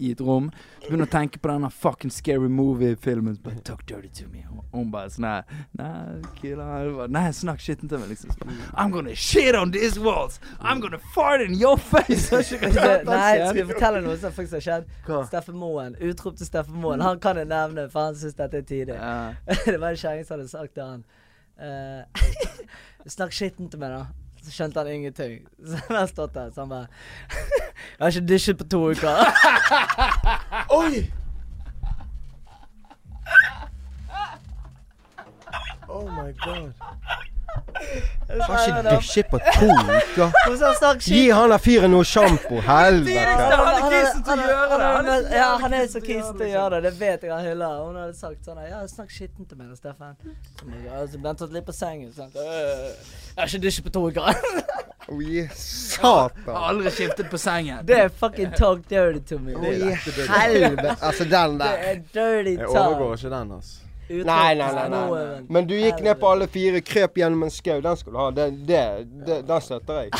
i 0.00 0.10
et 0.14 0.20
rom, 0.24 0.48
så 0.80 0.88
begynner 0.88 1.08
å 1.08 1.12
tenke 1.12 1.40
på 1.42 1.50
denne 1.50 1.70
fucking 1.70 2.12
scary 2.14 2.48
movie-filmen. 2.48 3.36
Talk 3.66 3.84
dirty 3.86 4.08
to 4.20 4.28
me. 4.32 4.44
Og 4.50 4.64
hun 4.78 4.90
bare 4.92 5.10
sånn 5.12 5.26
her 5.28 5.44
Nei, 5.78 7.06
Nei, 7.12 7.24
snakk 7.36 7.62
skitten 7.62 7.90
til 7.90 8.00
meg, 8.02 8.12
liksom. 8.14 8.34
I'm 8.74 8.90
gonna 8.94 9.14
shit 9.14 9.54
on 9.58 9.72
these 9.76 10.00
walls! 10.00 10.40
I'm 10.60 10.80
gonna 10.80 11.00
fart 11.14 11.44
in 11.44 11.54
your 11.54 11.76
face! 11.78 12.30
Nei, 12.32 12.42
skal 12.48 13.54
vi 13.60 13.66
fortelle 13.72 14.02
noe 14.04 14.16
som 14.20 14.34
faktisk 14.34 14.58
har 14.60 14.66
skjedd? 14.66 14.92
Steffen 15.30 15.58
Moen. 15.60 15.96
Utrop 16.00 16.38
til 16.40 16.48
Steffen 16.48 16.80
Moen. 16.82 17.04
Han 17.04 17.20
kan 17.22 17.40
jeg 17.40 17.50
nevne, 17.50 17.88
for 17.92 18.10
han 18.10 18.18
syns 18.18 18.38
dette 18.38 18.62
er 18.62 18.68
tidlig. 18.68 19.00
Det 19.70 19.78
var 19.78 19.92
en 19.92 20.00
kjerring 20.00 20.26
som 20.26 20.38
hadde 20.38 20.52
sagt 20.52 20.76
til 20.78 20.86
han 20.86 21.08
Uh, 21.60 22.00
Snakk 23.04 23.34
skitten 23.36 23.66
til 23.68 23.80
meg, 23.82 23.92
da. 23.92 24.19
Så 24.42 24.50
skjønte 24.54 24.80
han 24.80 24.88
ingenting. 24.92 25.40
Så 25.68 25.80
han 25.88 25.96
har 25.96 26.06
stått 26.06 26.34
der, 26.34 26.50
så 26.50 26.60
han 26.60 26.68
bare 26.68 26.86
Jeg 27.98 28.04
har 28.04 28.08
ikke 28.08 28.26
dusjet 28.28 28.58
på 28.58 28.64
to 28.64 28.80
uker. 28.90 29.08
Oi! 30.80 31.10
Oh 35.88 36.06
my 36.06 36.32
god. 36.44 36.72
Har 38.40 38.60
ikke 38.68 38.90
dusjet 38.94 39.26
på 39.30 39.38
to 39.42 39.66
uker. 39.66 40.98
Gi 41.10 41.22
han 41.34 41.50
der 41.50 41.58
fyren 41.62 41.90
noe 41.94 42.06
sjampo. 42.06 42.60
Helvete. 42.62 43.24
Han 43.50 43.72
er 43.74 43.86
kisen 43.90 44.22
til 44.28 44.42
å 44.44 44.48
gjøre 44.50 44.78
det. 44.78 44.90
Han 44.96 45.08
er 45.14 45.24
Ja, 45.34 45.48
han 45.64 45.74
er 45.74 45.88
så 45.90 46.02
kisen 46.04 46.36
til 46.38 46.46
å 46.46 46.50
gjøre 46.52 46.78
det. 46.78 46.82
Det 46.92 47.00
vet 47.00 47.26
jeg 47.26 47.32
han 47.34 47.42
hyller. 47.48 47.80
Hun 47.88 47.98
hadde 48.02 48.14
sagt 48.18 48.46
sånn 48.46 48.60
Ja, 48.68 48.84
snakk 48.90 49.10
skitten 49.14 49.48
til 49.50 49.58
meg, 49.58 49.72
Steffen. 49.78 50.14
Så 50.60 51.18
ble 51.18 51.26
han 51.32 51.40
tatt 51.42 51.56
litt 51.56 51.66
på 51.66 51.74
sengen. 51.74 52.12
Sånn. 52.14 52.30
«Øh, 52.36 52.86
Jeg 53.34 53.42
har 53.42 53.50
ikke 53.50 53.62
dusjet 53.66 53.88
på 53.88 53.94
to 53.98 54.06
uker. 54.10 54.40
Gi 55.10 55.42
satan. 55.58 56.44
Har 56.46 56.68
aldri 56.70 56.90
skiftet 56.94 57.30
på 57.32 57.38
sengen. 57.40 57.80
Det 57.88 57.96
er 58.04 58.10
fucking 58.14 58.52
talk 58.54 58.84
dirty 58.90 59.18
to 59.26 59.40
me. 59.42 59.56
Gi 59.58 59.90
helvete. 60.30 60.94
Altså, 61.02 61.24
den 61.26 61.58
der. 61.58 61.64
Det 61.66 61.88
er 61.90 62.02
dirty 62.14 62.56
talk. 62.60 62.68
Jeg 62.68 62.84
overgår 62.86 63.16
ikke 63.18 63.32
den, 63.34 63.56
altså. 63.58 63.89
Nei, 64.10 64.54
nei, 64.58 64.72
nei, 64.74 64.88
nei. 64.90 65.42
Men 65.48 65.66
du 65.70 65.74
gikk 65.78 66.00
ned 66.02 66.18
på 66.18 66.28
alle 66.32 66.48
fire, 66.50 66.80
krøp 66.82 67.20
gjennom 67.20 67.44
en 67.46 67.52
skau. 67.54 67.78
Den 67.84 67.96
skal 67.96 68.12
du 68.12 68.18
ha. 68.18 68.30
Det, 68.34 68.50
det, 68.66 68.82
det, 69.26 69.42
den 69.46 69.60
støtter 69.62 70.02
jeg. 70.02 70.10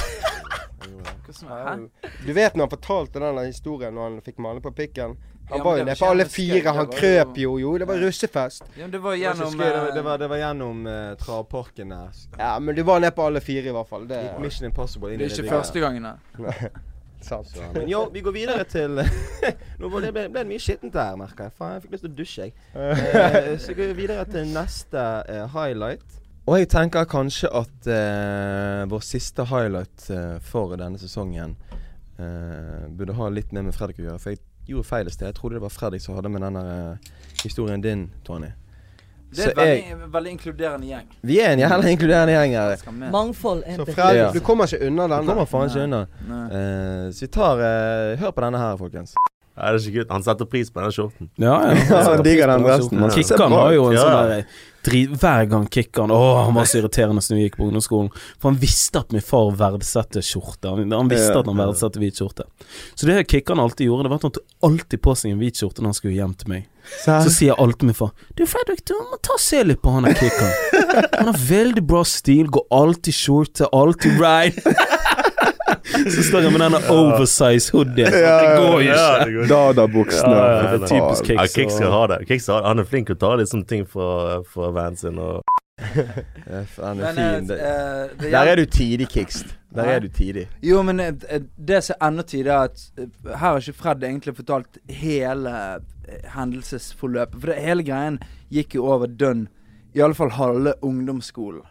Du 2.26 2.32
vet 2.32 2.54
når 2.54 2.64
han 2.66 2.70
fortalte 2.70 3.22
den 3.22 3.38
historien 3.46 3.94
når 3.94 4.08
han 4.08 4.22
fikk 4.24 4.38
male 4.42 4.62
på 4.62 4.72
pikken? 4.74 5.16
Han 5.50 5.64
var 5.64 5.78
jo 5.78 5.84
nede 5.84 5.98
på 5.98 6.06
alle 6.06 6.24
fire. 6.30 6.72
Han 6.76 6.86
krøp 6.86 7.38
jo- 7.38 7.58
jo. 7.58 7.78
Det 7.78 7.88
var 7.88 7.96
russefest. 7.98 8.62
Ja, 8.78 8.86
det 8.86 8.98
var 9.02 9.14
gjennom 9.14 9.58
det 9.58 9.72
var, 9.72 9.90
det 9.90 9.98
eh, 9.98 10.04
var, 10.04 10.18
det 10.18 10.28
var 10.30 10.36
gjennom 10.36 10.86
uh, 10.86 11.16
travparken 11.18 11.88
der. 11.88 12.20
Ja, 12.38 12.58
men 12.58 12.74
du 12.74 12.82
var 12.82 13.00
nede 13.00 13.10
på 13.10 13.26
alle 13.26 13.40
fire 13.40 13.68
i 13.68 13.74
hvert 13.74 13.88
fall. 13.88 14.06
Det 14.08 14.20
Mission 14.40 14.70
Impossible 14.70 15.16
Det 15.18 15.26
er 15.26 15.42
ikke 15.42 15.50
første 15.50 15.80
gangen, 15.80 16.06
da. 16.06 16.14
sant. 17.26 17.48
Så, 17.50 17.64
men 17.74 17.88
jo, 17.90 18.04
vi 18.12 18.22
går 18.24 18.34
videre 18.34 18.64
til 18.68 19.00
Nå 19.80 19.90
ble 19.90 20.02
det 20.06 20.12
ble, 20.16 20.24
det 20.34 20.46
mye 20.48 20.62
skittent 20.62 20.96
her, 20.98 21.18
merker 21.20 21.48
jeg. 21.48 21.56
Faen, 21.58 21.76
jeg 21.76 21.84
fikk 21.84 21.96
lyst 21.96 22.06
til 22.06 22.12
å 22.12 22.18
dusje, 22.20 22.48
jeg. 22.48 22.54
Eh, 22.74 23.52
så 23.64 23.76
går 23.76 23.92
vi 23.92 23.98
videre 24.04 24.24
til 24.30 24.50
neste 24.54 25.04
eh, 25.28 25.44
highlight. 25.54 26.18
Og 26.48 26.56
jeg 26.58 26.70
tenker 26.72 27.04
kanskje 27.10 27.50
at 27.54 27.90
eh, 27.92 28.84
vår 28.90 29.04
siste 29.06 29.44
highlight 29.50 30.06
eh, 30.10 30.38
for 30.42 30.74
denne 30.80 30.98
sesongen 30.98 31.56
eh, 32.18 32.86
burde 32.96 33.14
ha 33.18 33.28
litt 33.30 33.52
mer 33.54 33.68
med 33.68 33.76
Fredrik 33.76 34.00
å 34.00 34.08
gjøre. 34.08 34.22
For 34.22 34.34
jeg 34.34 34.42
gjorde 34.70 34.88
feil 34.88 35.10
i 35.10 35.14
sted. 35.14 35.28
Jeg 35.30 35.38
trodde 35.38 35.58
det 35.58 35.64
var 35.66 35.74
Fredrik 35.74 36.02
som 36.04 36.16
hadde 36.18 36.32
med 36.32 36.42
denne 36.46 36.64
eh, 36.72 37.12
historien 37.44 37.84
din, 37.84 38.08
Tony. 38.26 38.50
Det 39.30 39.46
er 39.46 39.50
en 39.50 39.66
jeg- 39.68 39.84
veldig, 39.94 40.12
veldig 40.12 40.30
inkluderende 40.30 40.86
gjeng. 40.86 41.06
Vi 41.22 41.40
er 41.40 41.52
en 41.52 41.58
jævla 41.58 41.88
inkluderende 41.90 42.32
gjeng 42.34 42.52
her. 42.52 42.76
Mangfold 43.12 43.62
er 43.66 43.76
Så 43.76 43.84
Fred, 43.94 44.16
Ja. 44.16 44.30
du 44.32 44.40
kommer 44.40 44.64
ikke 44.66 44.86
unna 44.86 45.02
denne. 45.02 45.20
Du 45.22 45.26
kommer 45.26 45.44
faen 45.46 45.68
ikke 45.70 45.82
unna. 45.84 46.00
Eh, 46.50 47.10
så 47.12 47.20
vi 47.20 47.26
tar 47.26 47.54
uh, 47.54 48.18
Hør 48.20 48.30
på 48.30 48.40
denne 48.40 48.58
her, 48.58 48.76
folkens. 48.76 49.14
Ja, 49.60 49.70
det 49.74 49.80
er 49.82 49.86
ikke 49.90 49.98
gutt. 50.00 50.12
Han 50.16 50.24
setter 50.24 50.48
pris 50.48 50.70
på 50.72 50.80
denne 50.80 50.94
skjorten. 50.96 51.28
Ja, 51.36 51.54
ja. 51.68 52.02
Han 52.08 52.22
digger 52.24 52.48
den 52.48 52.64
Han 52.64 53.10
Kikkan 53.12 53.52
var 53.52 53.72
jo 53.76 53.86
en 53.90 53.96
ja. 53.98 54.04
sånn 54.06 54.30
der 54.32 54.44
drit, 54.86 55.10
Hver 55.20 55.44
gang 55.50 55.66
Kikkan 55.68 56.08
Å, 56.14 56.20
han 56.46 56.54
var 56.56 56.64
så 56.64 56.78
irriterende 56.80 57.20
når 57.20 57.36
vi 57.36 57.42
gikk 57.44 57.58
på 57.60 57.66
ungdomsskolen. 57.68 58.08
For 58.40 58.48
han 58.48 58.56
visste 58.62 59.02
at 59.02 59.12
min 59.12 59.20
far 59.24 59.50
verdsatte 59.60 60.22
skjorte. 60.24 60.72
Han, 60.72 60.94
han 60.96 61.10
visste 61.12 61.34
Ja. 61.34 61.42
at 61.42 61.50
han 61.52 61.60
verdsatte 61.60 62.00
hvit 62.00 62.16
skjorte. 62.16 62.46
Så 62.96 63.04
det 63.10 63.18
Kikkan 63.28 63.60
alltid 63.60 63.90
gjorde, 63.90 64.08
det 64.08 64.14
var 64.14 64.22
at 64.22 64.28
han 64.30 64.36
tok 64.38 64.56
alltid 64.70 65.02
på 65.04 65.16
seg 65.20 65.34
en 65.34 65.42
hvit 65.44 65.60
skjorte 65.60 65.84
når 65.84 65.92
han 65.92 65.98
skulle 66.00 66.16
hjem 66.16 66.34
til 66.40 66.52
meg. 66.54 66.66
Så 67.04 67.28
sier 67.28 67.58
alltid 67.60 67.90
min 67.90 67.94
far 67.94 68.14
Du 68.34 68.46
Fredrik, 68.48 68.80
du 68.88 68.94
må 68.96 69.18
ta 69.22 69.34
og 69.36 69.42
se 69.44 69.60
litt 69.68 69.82
på 69.84 69.92
han 69.92 70.08
der 70.08 70.16
Kikkan. 70.16 71.04
Han 71.18 71.28
har 71.34 71.40
veldig 71.50 71.84
bra 71.86 72.00
stil, 72.08 72.48
går 72.48 72.64
alltid 72.72 73.14
skjorte, 73.20 73.68
alltid 73.76 74.16
ride. 74.16 74.64
Så 76.14 76.22
står 76.28 76.42
han 76.46 76.52
med 76.52 76.60
denne 76.64 76.80
oversize 76.94 77.70
hoodien. 77.74 78.10
Det 78.12 78.22
går 78.22 78.76
jo 78.76 78.80
Ja, 78.88 79.06
ikke. 79.16 79.24
det 79.24 79.34
går 79.34 79.42
ikke. 79.44 79.48
Dada-buksene. 79.54 80.34
Ja, 80.36 80.46
ja, 80.50 80.62
det 80.62 80.82
er 80.82 80.86
typisk 80.92 81.30
Ja, 81.30 81.40
Kicks. 81.44 81.54
Kicks 81.54 81.74
skal 81.78 81.90
ha 81.94 82.02
det. 82.14 82.18
Kix 82.28 82.46
har, 82.52 82.62
han 82.68 82.78
er 82.82 82.84
flink 82.88 83.06
til 83.10 83.16
å 83.16 83.22
ta 83.24 83.32
sånne 83.52 83.66
ting 83.66 83.86
for, 83.88 84.42
for 84.50 84.72
van 84.76 84.96
sin. 84.96 85.18
Og 85.18 85.42
Han 85.80 87.00
er 87.00 87.14
fin. 87.16 87.24
eh, 87.24 87.40
Det- 87.48 87.60
eh, 87.60 88.30
Der 88.30 88.50
er 88.52 88.56
du 88.56 88.64
tidig, 88.66 89.08
Kix. 89.08 89.44
Der 89.74 89.84
er 89.84 90.00
du 90.00 90.08
tidig. 90.08 90.48
Jo, 90.62 90.82
men 90.82 91.00
eh, 91.00 91.40
det 91.56 91.84
som 91.84 91.96
er 92.00 92.06
enda 92.08 92.22
tidligere, 92.22 92.64
er 92.64 92.64
at 92.64 93.08
her 93.30 93.36
har 93.36 93.58
ikke 93.62 93.72
Fred 93.78 94.02
egentlig 94.04 94.36
fortalt 94.36 94.78
hele 94.88 95.54
hendelsesforløpet. 96.34 97.40
For 97.40 97.52
det, 97.52 97.56
hele 97.62 97.84
greien 97.86 98.18
gikk 98.52 98.74
jo 98.78 98.86
over 98.90 99.06
dønn, 99.06 99.46
i 99.94 100.02
alle 100.04 100.14
fall 100.18 100.30
halve 100.36 100.74
ungdomsskolen. 100.86 101.62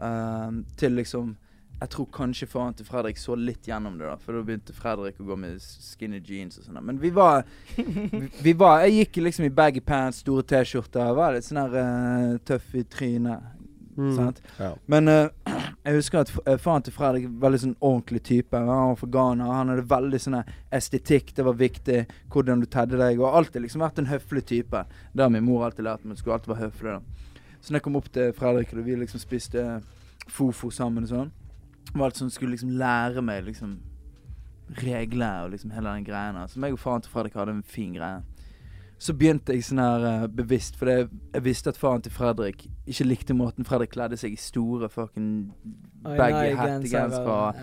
Uh, 0.00 0.62
til 0.80 0.94
liksom 0.96 1.34
Jeg 1.80 1.88
tror 1.94 2.06
kanskje 2.12 2.48
faren 2.50 2.74
til 2.76 2.84
Fredrik 2.84 3.16
så 3.16 3.34
litt 3.40 3.64
gjennom 3.68 3.94
det, 3.96 4.04
da. 4.04 4.18
For 4.20 4.36
da 4.36 4.42
begynte 4.44 4.74
Fredrik 4.76 5.20
å 5.20 5.28
gå 5.30 5.36
med 5.40 5.62
skinny 5.64 6.20
jeans 6.20 6.58
og 6.60 6.66
sånn. 6.66 6.80
Men 6.84 6.98
vi 7.00 7.08
var, 7.16 7.46
vi, 7.76 8.26
vi 8.46 8.52
var 8.58 8.84
Jeg 8.84 8.98
gikk 8.98 9.22
liksom 9.24 9.46
i 9.48 9.54
baggy 9.54 9.80
pants, 9.80 10.20
store 10.20 10.44
T-skjorter. 10.44 11.14
Var 11.16 11.38
litt 11.38 11.48
sånn 11.48 11.62
her 11.62 11.78
uh, 11.80 12.36
tøff 12.44 12.76
i 12.76 12.84
trynet. 12.84 13.56
Sant? 14.16 14.42
Ja. 14.58 14.74
Men 14.86 15.08
uh, 15.08 15.28
jeg 15.84 15.96
husker 15.96 16.22
at 16.22 16.30
eh, 16.44 16.58
faren 16.60 16.84
til 16.84 16.94
Fredrik 16.94 17.26
var 17.26 17.46
veldig 17.46 17.62
sånn 17.64 17.74
ordentlig 17.80 18.22
type. 18.28 18.56
Han 18.56 18.92
var 18.92 19.00
fra 19.00 19.10
Ghana. 19.16 19.48
Han 19.58 19.72
hadde 19.74 19.86
veldig 19.90 20.20
sånn 20.20 20.38
estetikk. 20.76 21.34
Det 21.36 21.46
var 21.46 21.58
viktig. 21.60 21.98
Hvordan 22.32 22.60
du 22.60 22.68
tedde 22.70 23.00
deg. 23.00 23.20
Og 23.20 23.40
alltid 23.40 23.64
liksom 23.64 23.84
vært 23.84 24.00
en 24.02 24.10
høflig 24.12 24.44
type. 24.52 24.84
Det 25.12 25.24
har 25.24 25.32
min 25.32 25.48
mor 25.48 25.66
alltid 25.68 25.88
lært 25.88 26.04
meg. 26.04 26.20
Skulle 26.20 26.38
alltid 26.38 26.54
være 26.54 26.68
høflig. 26.68 26.96
da 26.98 27.56
Så 27.60 27.72
når 27.72 27.80
jeg 27.80 27.88
kom 27.88 28.00
opp 28.00 28.12
til 28.12 28.32
Fredrik, 28.36 28.76
og 28.76 28.86
vi 28.86 29.00
liksom 29.00 29.22
spiste 29.22 29.66
fofo 30.30 30.70
sammen 30.70 31.08
og 31.08 31.10
sånn, 31.10 31.30
var 31.94 32.04
alt 32.10 32.16
som 32.16 32.30
skulle 32.30 32.54
liksom 32.54 32.76
lære 32.78 33.22
meg 33.22 33.44
liksom 33.44 33.78
regler 34.78 35.44
og 35.44 35.50
liksom 35.50 35.70
hele 35.74 35.94
den 35.94 36.04
greia 36.04 36.32
der. 36.32 36.46
Så 36.46 36.60
meg 36.60 36.72
og 36.72 36.78
faren 36.78 37.02
til 37.02 37.10
Fredrik 37.10 37.34
hadde 37.34 37.56
en 37.56 37.62
fin 37.66 37.94
greie. 37.94 38.22
Så 39.00 39.14
begynte 39.16 39.54
jeg 39.56 39.64
sånn 39.64 39.80
her 39.80 40.04
eh, 40.06 40.26
bevisst, 40.28 40.76
for 40.76 40.90
jeg, 40.92 41.08
jeg 41.32 41.44
visste 41.44 41.72
at 41.72 41.78
faren 41.80 42.02
til 42.04 42.12
Fredrik 42.12 42.66
ikke 42.86 43.06
likte 43.08 43.34
måten 43.34 43.64
Fredrik 43.64 43.94
kledde 43.94 44.18
seg 44.20 44.36
i 44.36 44.40
store 44.40 44.90
fucking 44.92 45.30
baggy 46.04 46.52
hettegensere 46.58 47.24
og, 47.24 47.56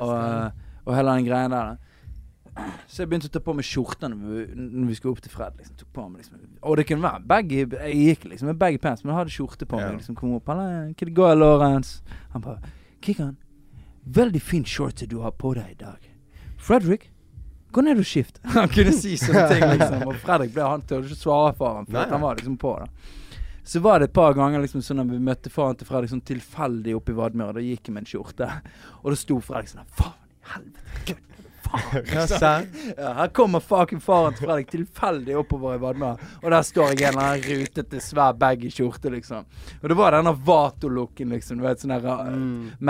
og, 0.00 0.64
og 0.86 0.96
hele 0.96 1.18
den 1.18 1.28
greia 1.28 1.52
der. 1.52 1.76
Så 2.88 3.02
jeg 3.02 3.10
begynte 3.10 3.28
å 3.28 3.32
ta 3.32 3.42
på 3.44 3.54
meg 3.54 3.66
skjorta 3.66 4.08
når 4.10 4.22
vi, 4.22 4.44
når 4.56 4.88
vi 4.90 4.96
skulle 4.98 5.14
opp 5.14 5.20
til 5.22 5.30
Fred. 5.30 5.58
Liksom, 5.60 5.76
tok 5.78 5.90
på 5.94 6.06
meg 6.08 6.24
liksom 6.24 6.40
Og 6.66 6.80
det 6.80 6.86
kunne 6.88 7.04
være 7.04 7.22
baggy 7.30 7.60
Jeg 7.60 7.98
gikk 8.00 8.24
liksom 8.32 8.50
med 8.50 8.58
baggy 8.58 8.80
pants, 8.82 9.04
men 9.04 9.12
jeg 9.12 9.18
hadde 9.20 9.34
skjorte 9.34 9.68
på 9.68 9.78
meg. 9.78 10.00
Liksom 10.00 10.16
Kom 10.18 10.34
opp 10.38 10.48
hva 10.48 10.56
det 10.98 11.14
går, 11.14 11.36
Lawrence?' 11.38 12.02
Han 12.32 12.42
bare 12.42 12.72
'Kikkan, 12.98 13.36
veldig 14.14 14.42
fin 14.42 14.64
shorts 14.64 15.06
du 15.08 15.18
har 15.22 15.36
på 15.36 15.54
deg 15.54 15.70
i 15.72 15.78
dag'. 15.84 16.08
'Fredrik, 16.58 17.10
gå 17.72 17.80
ned 17.84 17.98
og 17.98 18.04
skift'. 18.04 18.40
Han 18.56 18.68
kunne 18.68 18.92
si 18.92 19.16
sånne 19.16 19.46
ting, 19.52 19.64
liksom. 19.78 20.08
Og 20.08 20.16
Fredrik 20.24 20.52
ble 20.54 20.66
han 20.66 20.82
turte 20.82 21.06
ikke 21.06 21.22
svare 21.22 21.54
for 21.56 21.74
ham, 21.76 21.86
for 21.86 21.98
Nei, 21.98 22.08
han 22.10 22.20
var 22.20 22.36
liksom 22.36 22.58
på. 22.58 22.76
da 22.78 22.88
så 23.68 23.80
var 23.84 24.00
det 24.00 24.06
et 24.08 24.12
par 24.16 24.32
ganger 24.32 24.62
liksom 24.64 24.80
sånn 24.80 25.02
at 25.02 25.10
vi 25.12 25.18
møtte 25.20 25.50
faren 25.52 25.76
til 25.76 25.84
Fredrik 25.84 26.08
sånn 26.08 26.22
tilfeldig 26.24 26.94
oppe 26.96 27.12
i 27.12 27.16
Vadmøre. 27.18 27.58
Da 27.58 27.60
gikk 27.60 27.90
jeg 27.90 27.92
med 27.92 28.06
en 28.06 28.08
skjorte, 28.08 28.46
og 29.02 29.10
da 29.12 29.18
sto 29.20 29.36
Fredrik 29.44 29.68
sånn 29.74 29.90
Faen 29.98 30.14
i 30.32 30.48
helvete, 30.54 31.02
gud, 31.10 31.27
faen. 31.68 32.66
Ja, 32.96 33.12
her 33.18 33.28
kommer 33.34 33.60
fucking 33.60 34.00
faren 34.00 34.36
til 34.36 34.46
Fredrik 34.46 34.70
tilfeldig 34.72 35.36
oppover 35.38 35.76
i 35.76 35.82
Vadmøra, 35.82 36.16
og 36.42 36.50
der 36.54 36.66
står 36.66 36.92
jeg 36.92 37.00
i 37.00 37.06
en 37.08 37.18
eller 37.18 37.26
annen 37.26 37.62
rutete, 37.62 38.00
svær 38.02 38.36
baggy 38.38 38.70
skjorte, 38.72 39.12
liksom. 39.12 39.46
Og 39.82 39.88
det 39.92 39.98
var 39.98 40.16
denne 40.16 40.34
Vato-looken, 40.48 41.34
liksom. 41.36 41.60
Du 41.60 41.66
vet, 41.66 41.82
sånne 41.82 42.00
uh, 42.04 42.26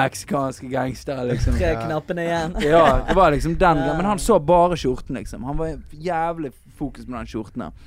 meksikanske 0.01 0.71
gangstere, 0.73 1.27
liksom. 1.33 1.59
Tre 1.59 1.75
knappene 1.85 2.27
igjen. 2.27 2.59
Ja, 2.69 3.05
det 3.09 3.15
var 3.17 3.33
liksom 3.33 3.55
den. 3.59 3.81
Men 3.97 4.05
han 4.05 4.21
så 4.21 4.39
bare 4.41 4.77
skjorten, 4.77 5.17
liksom. 5.17 5.47
Han 5.49 5.57
var 5.59 5.79
jævlig 5.91 6.53
fokus 6.79 7.07
på 7.07 7.15
den 7.15 7.31
skjorten 7.31 7.69
her. 7.69 7.87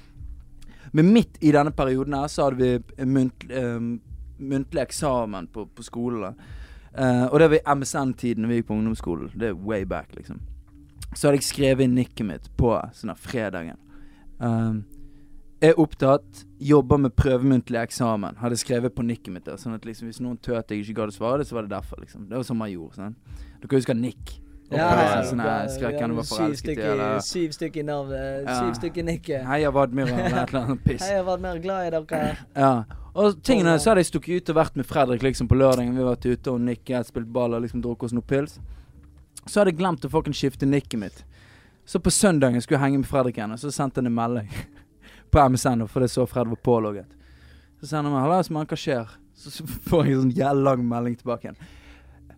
Men 0.91 1.13
midt 1.13 1.37
i 1.39 1.51
denne 1.55 1.71
perioden 1.71 2.17
her 2.17 2.27
så 2.27 2.49
hadde 2.49 2.57
vi 2.59 3.05
munt, 3.07 3.45
eh, 3.49 3.77
muntlig 4.41 4.81
eksamen 4.81 5.47
på, 5.53 5.65
på 5.75 5.85
skolen. 5.85 6.35
Eh, 6.97 7.25
og 7.25 7.39
det 7.39 7.47
var 7.47 7.59
i 7.59 7.75
MSN-tiden 7.75 8.47
vi 8.49 8.59
gikk 8.59 8.67
på 8.67 8.75
ungdomsskolen. 8.75 9.31
Det 9.39 9.51
er 9.51 9.53
way 9.67 9.85
back, 9.85 10.11
liksom. 10.15 10.41
Så 11.13 11.27
hadde 11.27 11.41
jeg 11.41 11.47
skrevet 11.49 11.85
inn 11.85 11.95
nikket 11.97 12.25
mitt 12.27 12.49
på 12.57 12.71
sånn 12.95 13.13
fredagen. 13.19 13.77
Um, 14.39 14.83
er 15.61 15.77
opptatt, 15.79 16.45
jobber 16.59 16.97
med 17.03 17.13
prøvemuntlig 17.19 17.77
eksamen. 17.83 18.39
Hadde 18.41 18.57
skrevet 18.57 18.95
på 18.95 19.03
nikket 19.05 19.33
mitt 19.35 19.45
der. 19.45 19.59
Sånn 19.61 19.75
at 19.77 19.85
liksom 19.85 20.09
hvis 20.09 20.21
noen 20.23 20.39
tøt 20.41 20.71
jeg 20.73 20.81
ikke 20.85 20.97
gadd 21.01 21.11
å 21.13 21.17
svare, 21.17 21.41
det, 21.41 21.49
så 21.51 21.57
var 21.59 21.67
det 21.67 21.75
derfor. 21.75 22.01
liksom 22.01 22.29
Det 22.29 22.39
var 22.39 22.47
sånn 22.47 22.57
man 22.61 22.71
gjorde. 22.71 22.97
Sånn. 22.97 23.19
Dere 23.61 23.77
husker 23.77 23.97
nikk? 23.99 24.39
Ja, 24.71 24.87
ja, 24.95 25.23
sånn 25.27 25.41
ja, 25.43 25.67
ja, 25.67 26.07
var 26.15 26.23
syv 26.23 26.53
stykker- 26.55 27.19
Syv 27.27 27.51
stykker 27.51 27.81
i 27.81 27.83
navnet. 27.83 28.47
Syv 28.47 28.73
stykker 28.79 29.03
nikket. 29.03 29.43
Heia 29.45 29.71
Vadmyra 29.75 30.15
eller 30.15 30.43
et 30.45 30.53
eller 30.53 30.61
annet 30.63 30.83
piss. 30.87 31.03
Heia 31.03 31.37
mer 31.37 31.59
glad 31.59 31.87
i 31.87 31.89
dere. 31.99 32.37
Ja. 32.55 32.83
Og 33.13 33.41
tingene 33.43 33.75
så 33.83 33.91
hadde 33.91 34.05
jeg 34.05 34.13
stukket 34.13 34.41
ut 34.41 34.49
og 34.53 34.55
vært 34.61 34.77
med 34.79 34.87
Fredrik 34.87 35.21
liksom 35.25 35.49
på 35.51 35.57
lørdagen. 35.59 35.91
Vi 35.91 35.99
har 36.01 36.13
vært 36.15 36.25
ute 36.31 36.53
og 36.53 36.61
nikket, 36.63 37.09
spilt 37.11 37.27
ball 37.35 37.53
og 37.57 37.65
liksom 37.65 37.83
drukket 37.83 38.07
oss 38.07 38.15
noe 38.15 38.23
pils. 38.23 38.57
Så 39.45 39.59
hadde 39.59 39.73
jeg 39.73 39.79
glemt 39.81 40.05
å 40.05 40.11
fucking 40.11 40.35
skifte 40.37 40.69
nikket 40.69 40.99
mitt. 40.99 41.23
Så 41.85 41.99
på 41.99 42.13
søndagen 42.13 42.61
skulle 42.61 42.77
jeg 42.77 42.85
henge 42.85 43.01
med 43.01 43.09
Fredrik 43.09 43.39
igjen, 43.39 43.55
og 43.55 43.59
så 43.59 43.71
sendte 43.73 43.99
han 43.99 44.11
en 44.11 44.15
melding 44.15 44.51
på 45.33 45.47
MSN, 45.49 45.87
for 45.89 46.03
det 46.03 46.11
så 46.13 46.27
Fred 46.29 46.51
var 46.51 46.61
pålogget. 46.61 47.09
Så 47.81 47.89
sender 47.89 48.11
han 48.11 48.17
meg 48.17 48.27
'Hallais, 48.27 48.49
mann, 48.53 48.69
hva 48.69 48.77
skjer?' 48.77 49.17
Så 49.41 49.65
får 49.89 50.05
jeg 50.05 50.13
en 50.19 50.31
sånn 50.35 50.63
lang 50.63 50.83
melding 50.85 51.15
tilbake 51.17 51.47
igjen. 51.47 51.57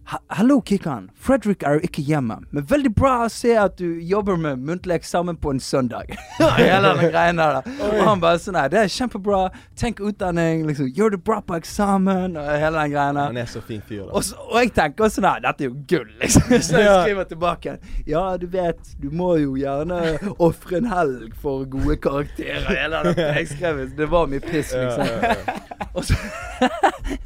«Ha- 0.06 0.20
Hallo, 0.36 0.58
Kikkan. 0.62 1.06
Fredrik 1.16 1.64
er 1.64 1.78
jo 1.78 1.86
ikke 1.88 2.02
hjemme, 2.04 2.36
men 2.52 2.66
veldig 2.68 2.90
bra 2.96 3.12
å 3.24 3.30
se 3.32 3.54
at 3.56 3.78
du 3.80 4.02
jobber 4.04 4.36
med 4.36 4.60
muntlig 4.60 4.98
eksamen 4.98 5.38
på 5.40 5.54
en 5.54 5.62
søndag. 5.64 6.12
Hele 6.58 6.90
den 6.98 7.12
greien 7.14 7.40
der. 7.40 7.62
Og 7.88 8.02
han 8.04 8.20
bare 8.20 8.42
sånn 8.44 8.58
her, 8.60 8.68
det 8.74 8.82
er 8.82 8.92
kjempebra. 8.92 9.46
Tenk 9.80 10.02
utdanning. 10.04 10.66
liksom 10.68 10.90
Gjør 10.92 11.16
det 11.16 11.22
bra 11.24 11.38
på 11.42 11.56
eksamen. 11.56 12.36
Og 12.36 12.50
hele 12.60 12.82
den 12.84 12.92
greien 12.92 13.16
der. 13.16 13.30
Han 13.32 13.40
er 13.40 13.48
så 13.48 13.62
fin 13.64 13.80
fyr, 13.88 14.02
da. 14.04 14.10
Og, 14.20 14.26
så, 14.28 14.36
og 14.44 14.58
jeg 14.60 14.74
tenker 14.76 15.08
sånn 15.16 15.30
her, 15.30 15.40
dette 15.48 15.64
er 15.64 15.72
jo 15.72 15.80
gull, 15.94 16.12
liksom. 16.20 16.52
Så 16.68 16.84
jeg 16.84 16.98
skriver 17.08 17.30
tilbake. 17.32 17.78
Ja, 18.12 18.26
du 18.38 18.46
vet, 18.52 18.84
du 19.00 19.08
må 19.16 19.38
jo 19.40 19.56
gjerne 19.60 20.02
ofre 20.36 20.82
en 20.82 20.92
helg 20.92 21.32
for 21.40 21.64
gode 21.78 21.96
karakterer. 22.04 22.68
Hele 22.76 23.06
den 23.08 23.24
jeg 23.24 23.48
skrev, 23.56 23.86
det 23.96 24.10
var 24.12 24.28
mye 24.28 24.44
piss, 24.44 24.76
liksom. 24.76 25.08
Og 25.96 26.04
så, 26.08 26.16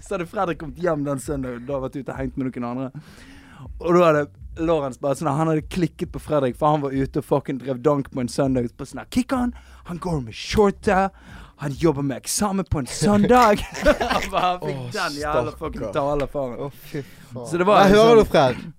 så 0.03 0.13
hadde 0.17 0.25
Fredrik 0.28 0.57
kommet 0.59 0.80
hjem 0.84 1.05
den 1.07 1.19
søndagen, 1.23 1.61
da 1.67 1.78
vært 1.80 1.95
ute 1.95 2.11
og 2.11 2.17
hengt 2.19 2.38
med 2.38 2.49
noen 2.51 2.66
andre. 2.68 2.91
Og 3.80 3.89
da 3.97 4.03
hadde 4.05 4.26
Lawrence 4.57 4.99
bare 5.01 5.15
sånn 5.18 5.28
Han 5.30 5.51
hadde 5.51 5.61
klikket 5.70 6.11
på 6.13 6.20
Fredrik, 6.22 6.55
for 6.57 6.74
han 6.74 6.82
var 6.82 6.93
ute 6.95 7.22
og 7.22 7.26
fucking 7.26 7.59
drev 7.61 7.82
dank 7.86 8.09
på 8.13 8.22
en 8.24 8.30
søndag. 8.32 8.70
På 8.78 8.86
sånn 8.89 9.03
Kick 9.13 9.32
han! 9.36 9.53
Han 9.89 9.99
går 10.03 10.22
med 10.26 10.34
skjorte. 10.36 11.09
Han 11.57 11.72
jobber 11.74 12.05
med 12.05 12.18
eksamen 12.22 12.65
på 12.70 12.80
en 12.84 12.89
søndag. 12.89 13.61
han 13.84 14.26
bare 14.32 14.57
fikk 14.61 14.78
oh, 14.78 14.89
den 14.93 15.20
jævla 15.22 15.53
fucking 15.57 15.82
stakkar. 15.82 15.93
tale 15.93 16.28
for 16.34 16.74
fy 16.89 17.01
faen. 17.03 17.45
Så 17.49 17.57
det 17.57 17.65
var 17.70 17.82
Jeg 17.82 17.91
en 17.91 17.97
hører 17.97 18.09
sånn- 18.11 18.24
du, 18.24 18.32
Fred. 18.34 18.74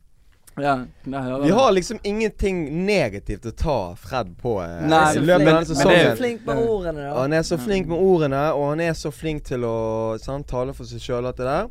Ja, 0.59 0.73
nei, 1.07 1.41
Vi 1.43 1.51
har 1.55 1.73
liksom 1.73 1.99
ingenting 2.03 2.65
negativt 2.87 3.45
å 3.47 3.53
ta 3.55 3.95
Fred 3.95 4.33
på 4.43 4.57
eh, 4.65 4.81
Nei, 4.91 5.15
løpet 5.15 5.45
men- 5.45 5.55
han 5.55 5.63
er 5.63 5.69
så 5.69 6.17
Flink 6.19 6.47
med 6.47 6.57
ordene, 6.59 7.05
da. 7.05 7.13
Han 7.21 7.33
er 7.33 7.43
så 7.47 7.59
flink 7.63 7.87
med 7.87 7.99
ordene, 7.99 8.41
og 8.55 8.65
han 8.73 8.81
er 8.81 8.97
så 8.99 9.13
flink 9.15 9.45
til 9.45 9.63
å 9.63 10.19
sant, 10.19 10.49
tale 10.51 10.75
for 10.75 10.85
seg 10.85 10.99
sjøl, 11.05 11.27
alt 11.31 11.37
det 11.39 11.47
der. 11.47 11.69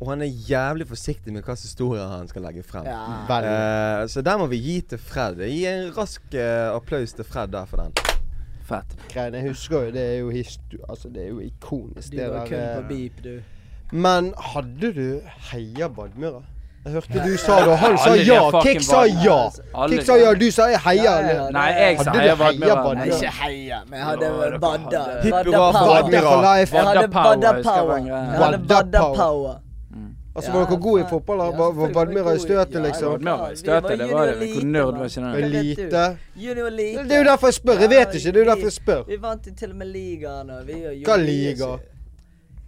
Og 0.00 0.08
han 0.08 0.22
er 0.24 0.30
jævlig 0.48 0.86
forsiktig 0.88 1.32
med 1.32 1.42
hvilke 1.42 1.60
historier 1.60 2.06
han 2.08 2.28
skal 2.28 2.42
legge 2.42 2.62
frem. 2.64 2.86
Ja. 2.88 3.40
Eh, 3.40 4.06
så 4.08 4.22
der 4.24 4.38
må 4.40 4.46
vi 4.48 4.56
gi 4.56 4.80
til 4.80 4.98
Fred. 4.98 5.36
Gi 5.44 5.66
en 5.68 5.90
rask 5.96 6.22
uh, 6.34 6.76
applaus 6.76 7.12
til 7.12 7.24
Fred 7.24 7.52
der 7.52 7.68
for 7.68 7.82
den. 7.84 7.92
Fett. 8.64 8.94
Greiene 9.12 9.42
jeg 9.42 9.48
husker 9.50 9.82
jo, 9.88 9.90
det 9.92 10.04
er 10.06 10.18
jo 10.22 10.30
histo... 10.30 10.78
Altså, 10.88 11.08
det 11.12 11.24
er 11.24 11.28
jo 11.28 11.40
ikonisk, 11.40 12.12
Du 12.12 12.16
det 12.16 12.30
var 12.30 12.46
kun 12.46 12.64
på 12.76 12.86
beep, 12.88 13.20
du. 13.24 13.28
eh. 13.36 13.42
Men 13.92 14.32
hadde 14.38 14.92
du 14.94 15.20
heia 15.50 15.88
badmura? 15.88 16.42
Jeg 16.84 16.92
hørte 16.92 17.22
du 17.26 17.36
sa 17.36 17.56
det, 17.60 17.68
og 17.68 17.78
han 17.78 17.98
sa 17.98 18.12
ja. 18.16 18.60
Kik 18.64 18.78
sa 18.80 19.00
ja. 19.04 19.38
Kik 19.90 20.04
sa 20.06 20.14
ja, 20.16 20.30
du 20.32 20.46
sa 20.50 20.68
jeg 20.70 20.80
heia. 20.80 21.16
Nei, 21.52 21.64
jeg 21.76 21.98
sa 21.98 22.06
Hadde 22.06 22.14
du 22.14 22.20
heia. 22.24 22.36
Badmøra? 22.40 22.92
Nei, 22.94 23.08
ikke 23.10 23.32
heia, 23.40 23.80
men 23.88 23.98
jeg 23.98 24.06
hadde 24.06 24.60
badda. 24.62 25.02
Hipp 25.26 25.34
Badda 25.34 25.50
hurra 25.50 25.66
for 25.66 25.80
power. 25.80 26.02
Badmøra. 26.02 26.54
Jeg 26.56 26.68
hadde 26.88 27.08
Badda 27.18 27.52
power, 27.66 27.96
jeg. 28.06 28.38
Hadde 28.44 28.62
badda 28.70 29.02
power. 29.18 29.58
Altså, 30.36 30.52
var 30.52 30.66
dere 30.66 30.76
gode 30.80 31.00
i 31.02 31.04
fotball? 31.10 31.38
da? 31.38 31.44
Var, 31.58 31.72
var 31.72 31.88
Badmøra 31.94 32.32
i 32.34 32.38
støtet, 32.38 32.82
liksom? 32.82 33.12
Badmøra 33.12 33.36
var 33.40 33.50
i 33.50 33.56
støtet, 33.56 33.98
det 33.98 34.12
var 34.12 34.26
det. 34.26 34.36
Hvor 34.54 34.64
nerd 34.64 34.98
var 34.98 35.04
ikke 35.04 35.20
den? 35.20 35.44
Elite? 35.44 36.16
Junior 36.36 36.68
League. 36.70 37.04
Det 37.04 37.12
er 37.12 37.18
jo 37.18 37.24
derfor 37.24 37.46
jeg 37.46 37.54
spør. 37.54 37.72
Jeg 37.80 37.90
vet 37.90 38.14
ikke. 38.14 38.32
Det 38.32 38.36
er 38.36 38.44
jo 38.44 38.50
derfor 38.50 38.66
jeg 38.70 38.72
spør. 38.72 39.02
Vi 39.08 39.16
vant 39.22 39.46
jo 39.46 39.52
til 39.58 39.70
og 39.70 39.76
med 39.76 39.86
ligaen. 39.86 40.50
Hva 41.06 41.16
liga? 41.16 41.70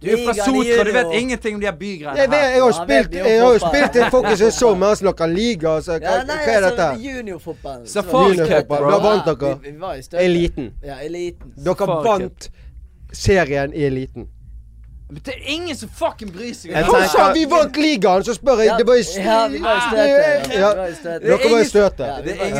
Du 0.03 0.09
er 0.09 0.17
fra 0.25 0.33
Sotra, 0.33 0.83
du 0.83 0.91
vet 0.91 1.13
ingenting 1.21 1.55
om 1.55 1.61
de 1.61 1.65
her 1.67 1.75
bygreiene 1.79 2.19
vet, 2.31 2.33
jeg 2.33 2.61
har 2.61 2.67
Ja, 2.67 2.71
spilt 2.83 3.13
Jeg 3.15 3.41
har 3.41 3.53
jo 3.53 3.59
spilt 3.59 3.95
en 3.95 4.11
fuckings 4.11 4.39
sesong 4.39 4.79
med 4.79 4.95
snakker 4.95 5.27
liga. 5.27 5.81
så 5.81 5.91
hva, 5.91 6.01
Ja, 6.01 6.23
nei, 6.23 6.35
hva 6.35 6.55
er 6.57 6.61
dette? 6.61 6.83
altså, 6.83 7.07
juniorfotballen. 7.07 7.85
Så 7.87 7.93
Så 7.93 8.01
folk- 8.01 8.37
Juniorfotball. 8.37 8.91
Da 8.91 8.97
vant 8.99 9.25
dere. 9.25 9.59
Vi, 9.63 9.71
vi 9.71 9.79
var 9.79 9.93
i 9.93 10.01
støtet. 10.01 10.25
Eliten. 10.25 10.73
Ja, 10.83 10.95
eliten. 11.03 11.53
Dere 11.63 11.87
vant 12.03 12.49
serien 13.13 13.73
i 13.73 13.83
eliten. 13.85 14.27
Det 15.23 15.33
er 15.33 15.41
ingen 15.53 15.75
som 15.75 15.89
fucking 15.89 16.31
bryr 16.33 16.53
seg. 16.53 16.71
Jeg 16.71 16.85
Han 16.85 17.01
det. 17.01 17.09
sa 17.11 17.31
vi 17.33 17.45
vant 17.45 17.75
ligaen, 17.77 18.23
så 18.23 18.33
spør 18.33 18.57
jeg 18.63 18.67
Ja, 18.67 18.77
Det 18.77 18.85
var 18.87 18.95
i 18.95 19.03
ja, 19.23 19.47
vi 19.47 19.59
var 19.59 19.75
i 19.77 19.83
støtet. 19.89 20.53
Ja. 20.53 20.69
I. 20.73 21.19
Dere 21.27 21.51
var 21.51 21.59
i 21.59 21.65
støtet. 21.65 22.07
Ja, 22.07 22.21
Det 22.21 22.35
i 22.35 22.51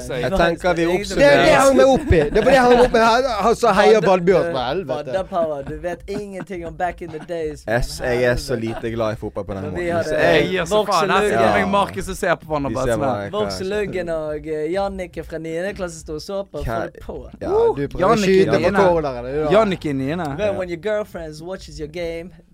som. 0.00 0.16
Jeg 0.22 0.30
tenker 0.42 0.74
vi 0.74 0.82
er 0.82 0.92
oppsummerer. 0.98 1.44
det 1.46 1.54
hang 1.62 1.76
meg 1.76 1.86
opp 1.86 2.12
i. 2.12 2.20
Det 2.34 2.44
var 2.44 2.50
det 2.50 2.58
han 2.58 2.80
opp 2.84 2.92
med. 2.92 3.00
Han, 3.02 3.54
heia 3.78 4.00
Badbjørn. 4.00 4.42
For 4.42 4.52
Badda 4.52 5.22
helvete. 5.22 5.68
Du 5.68 5.76
vet 5.86 6.00
ingenting 6.08 6.66
om 6.66 6.74
back 6.76 7.02
in 7.02 7.08
the 7.10 7.18
days. 7.28 7.64
jeg 7.66 8.22
er 8.24 8.36
så 8.36 8.56
lite 8.56 8.90
glad 8.90 9.12
i 9.12 9.16
fotball 9.16 9.44
på 9.44 9.54
den 9.54 9.62
måten. 9.70 9.86
Jeg 9.86 10.04
jeg, 10.12 10.50
gir 10.50 10.64
så 10.64 10.84
faen. 10.86 11.08
Sitter 11.22 11.40
Ja. 11.40 11.52
meg 11.58 11.68
Markus 11.68 12.08
og 12.08 12.16
ser 12.16 12.34
på 12.34 12.46
hverandre. 12.46 12.72
Vokseluggen 12.72 12.74
bare 12.74 12.92
sånn 12.92 13.00
hva 13.00 13.14
her. 13.14 13.22
jeg 13.22 13.32
Vokse. 13.32 13.64
Luggen 13.72 14.08
og 14.08 14.46
eh, 14.46 14.72
Jannicke 14.72 15.24
fra 15.24 15.38
9. 15.38 15.72
klasse 15.78 16.00
sto 16.02 16.14
og 16.14 16.20
så 16.20 16.42
på. 16.50 16.62
Få 16.64 16.80
det 16.92 17.00
på. 17.06 17.16
Ja, 17.40 17.48
du 17.48 17.88
prøver 17.88 17.96
å 17.96 18.00
Jannicke 18.00 18.26
skyte 18.26 18.50
på 18.52 18.62
corneren. 18.62 19.24
det 19.24 19.34
jo- 19.36 19.50
Jannicke 19.56 19.88
er 19.90 19.94
niende. 19.94 20.56
When 20.58 20.68
your 20.68 20.80
girlfriends 20.82 21.42
watches 21.42 21.78
your 21.78 21.88
game 21.88 22.01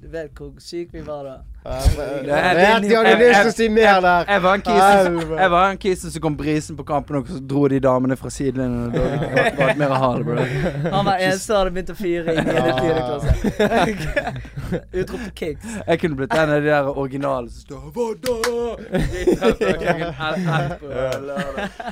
Du 0.03 0.09
vet 0.13 0.31
hvor 0.39 0.53
syk 0.63 0.93
vi 0.95 1.01
var 1.07 1.23
da. 1.27 1.37
De 1.69 2.31
hadde 2.33 3.17
lyst 3.19 3.41
til 3.41 3.49
å 3.51 3.53
si 3.53 3.69
mer 3.69 4.01
der. 4.01 4.25
Jeg 4.31 4.43
var 4.43 4.55
en 4.55 4.63
kisen. 4.65 5.19
Jeg 5.39 5.51
som 6.13 6.23
kom 6.25 6.37
brisen 6.39 6.77
på 6.79 6.85
kampen, 6.89 7.17
og 7.19 7.29
så 7.29 7.41
dro 7.51 7.69
de 7.69 7.81
damene 7.83 8.17
fra 8.17 8.31
sidelinjen. 8.33 8.87
og 8.87 8.93
Da 8.95 9.01
var 9.59 9.75
mer 9.83 9.89
å 9.97 9.99
bro. 10.29 10.37
Han 10.95 11.05
var 11.09 11.17
eneste 11.17 11.47
som 11.47 11.57
hadde 11.59 11.75
begynt 11.77 11.91
å 11.93 11.99
fyre 11.99 12.33
i 12.33 12.37
9. 12.47 12.47
klasse. 13.09 13.31
Utrop 15.03 15.21
til 15.27 15.35
kicks. 15.43 15.67
Jeg 15.83 16.01
kunne 16.05 16.17
blitt 16.23 16.39
en 16.39 16.55
av 16.55 16.63
de 16.63 16.69
der 16.71 16.85
originale 16.95 17.51
som 17.51 17.61
står 17.67 17.91
da? 18.23 18.37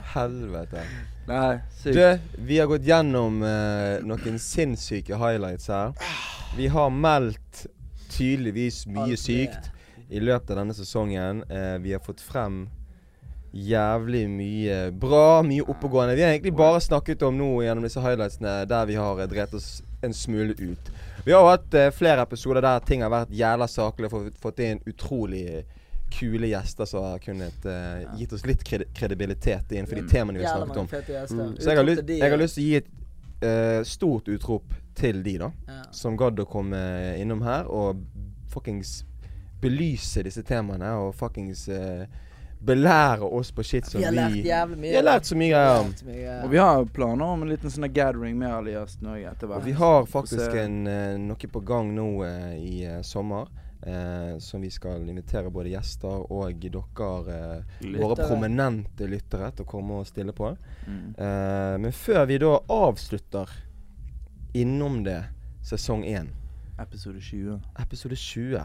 Helvete. 0.17 0.81
Nei, 1.27 1.59
sykt. 1.83 1.97
Du, 1.97 2.43
vi 2.47 2.59
har 2.59 2.69
gått 2.71 2.87
gjennom 2.87 3.41
eh, 3.43 3.99
noen 4.07 4.39
sinnssyke 4.43 5.19
highlights 5.19 5.69
her. 5.73 5.95
Vi 6.57 6.69
har 6.71 6.91
meldt 6.95 7.67
tydeligvis 8.15 8.85
mye 8.87 9.09
Alt 9.11 9.17
det. 9.17 9.23
sykt 9.25 9.71
i 10.09 10.23
løpet 10.23 10.51
av 10.55 10.63
denne 10.63 10.77
sesongen. 10.77 11.43
Eh, 11.51 11.79
vi 11.83 11.93
har 11.97 12.05
fått 12.05 12.23
frem 12.23 12.67
jævlig 13.57 14.27
mye 14.31 14.79
bra, 14.93 15.43
mye 15.43 15.65
oppegående. 15.67 16.15
Vi 16.15 16.23
har 16.23 16.31
egentlig 16.31 16.55
bare 16.57 16.81
snakket 16.81 17.23
om 17.27 17.39
nå 17.39 17.51
gjennom 17.65 17.87
disse 17.87 18.03
highlightsene 18.05 18.59
der 18.69 18.87
vi 18.87 18.99
har 19.01 19.23
eh, 19.25 19.55
oss 19.55 19.83
en 20.05 20.15
smule 20.15 20.55
ut. 20.59 20.93
Vi 21.25 21.33
har 21.33 21.43
jo 21.43 21.51
hatt 21.51 21.75
eh, 21.75 21.91
flere 21.91 22.23
episoder 22.23 22.63
der 22.63 22.85
ting 22.87 23.03
har 23.03 23.11
vært 23.11 23.33
jævla 23.35 23.67
saklig 23.69 24.11
og 24.11 24.15
fått, 24.15 24.39
fått 24.43 24.63
inn 24.63 24.83
utrolig 24.87 25.65
kule 26.11 26.47
gjester 26.47 26.85
som 26.85 27.05
har 27.05 27.19
kunnet 27.19 27.67
uh, 27.67 28.19
gitt 28.19 28.33
oss 28.33 28.47
litt 28.47 28.65
kredi 28.65 28.85
kredibilitet 28.95 29.73
innenfor 29.73 29.97
de 29.97 30.09
temaene 30.09 30.39
vi 30.39 30.45
har 30.45 30.57
snakket 30.57 30.77
om. 30.77 30.89
Mm. 31.39 31.57
Så 31.59 31.71
jeg 31.71 31.77
har, 31.77 31.85
lyst, 31.85 32.09
jeg 32.09 32.31
har 32.31 32.41
lyst 32.41 32.59
til 32.59 32.65
å 32.65 32.67
gi 32.67 32.77
et 32.81 32.93
uh, 33.45 33.81
stort 33.85 34.29
utrop 34.29 34.77
til 34.97 35.23
de, 35.23 35.39
da. 35.39 35.51
ja. 35.67 35.81
Som 35.93 36.17
gadd 36.17 36.41
å 36.41 36.47
komme 36.49 36.79
innom 37.21 37.43
her 37.45 37.69
og 37.69 38.01
fuckings 38.53 39.03
belyse 39.61 40.23
disse 40.25 40.45
temaene 40.47 40.93
og 41.01 41.13
fuckings 41.17 41.67
uh, 41.69 42.07
belære 42.67 43.27
oss 43.27 43.51
på 43.53 43.65
shit 43.67 43.87
som 43.89 44.01
Vi 44.01 44.07
har 44.07 44.15
lært 44.17 44.39
vi 44.39 44.47
jævlig 44.49 44.79
mye. 44.79 44.91
Vi 44.91 44.97
har 44.97 45.05
lært 45.05 45.29
så 45.29 45.37
mye 45.37 45.61
lært. 45.61 46.01
Og 46.39 46.51
vi 46.55 46.63
har 46.63 46.89
planer 46.97 47.35
om 47.35 47.45
en 47.45 47.53
liten 47.53 47.73
sånn 47.73 47.91
gathering 47.93 48.39
med 48.41 48.71
gjestene 48.73 49.19
òg 49.19 49.29
etter 49.29 49.51
Og 49.51 49.53
hvert. 49.53 49.67
vi 49.67 49.77
har 49.77 50.09
faktisk 50.09 50.57
en, 50.63 50.79
noe 51.27 51.53
på 51.53 51.63
gang 51.69 51.93
nå 51.95 52.09
i 52.57 52.81
sommer. 53.05 53.53
Eh, 53.83 54.39
som 54.39 54.61
vi 54.61 54.71
skal 54.71 55.09
invitere 55.09 55.51
både 55.51 55.71
gjester 55.71 56.33
og 56.33 56.61
dere, 56.61 57.65
eh, 57.81 57.99
våre 57.99 58.17
prominente 58.17 59.07
lyttere, 59.07 59.51
til 59.53 59.65
å 59.65 59.69
komme 59.69 60.01
og 60.01 60.07
stille 60.07 60.33
på. 60.33 60.57
Mm. 60.87 61.15
Eh, 61.19 61.77
men 61.79 61.93
før 61.93 62.27
vi 62.27 62.39
da 62.39 62.59
avslutter 62.69 63.51
innom 64.55 65.03
det 65.05 65.23
sesong 65.63 66.05
1, 66.05 66.29
Episode 66.79 67.21
20. 67.21 67.61
episode 67.81 68.17
20 68.17 68.65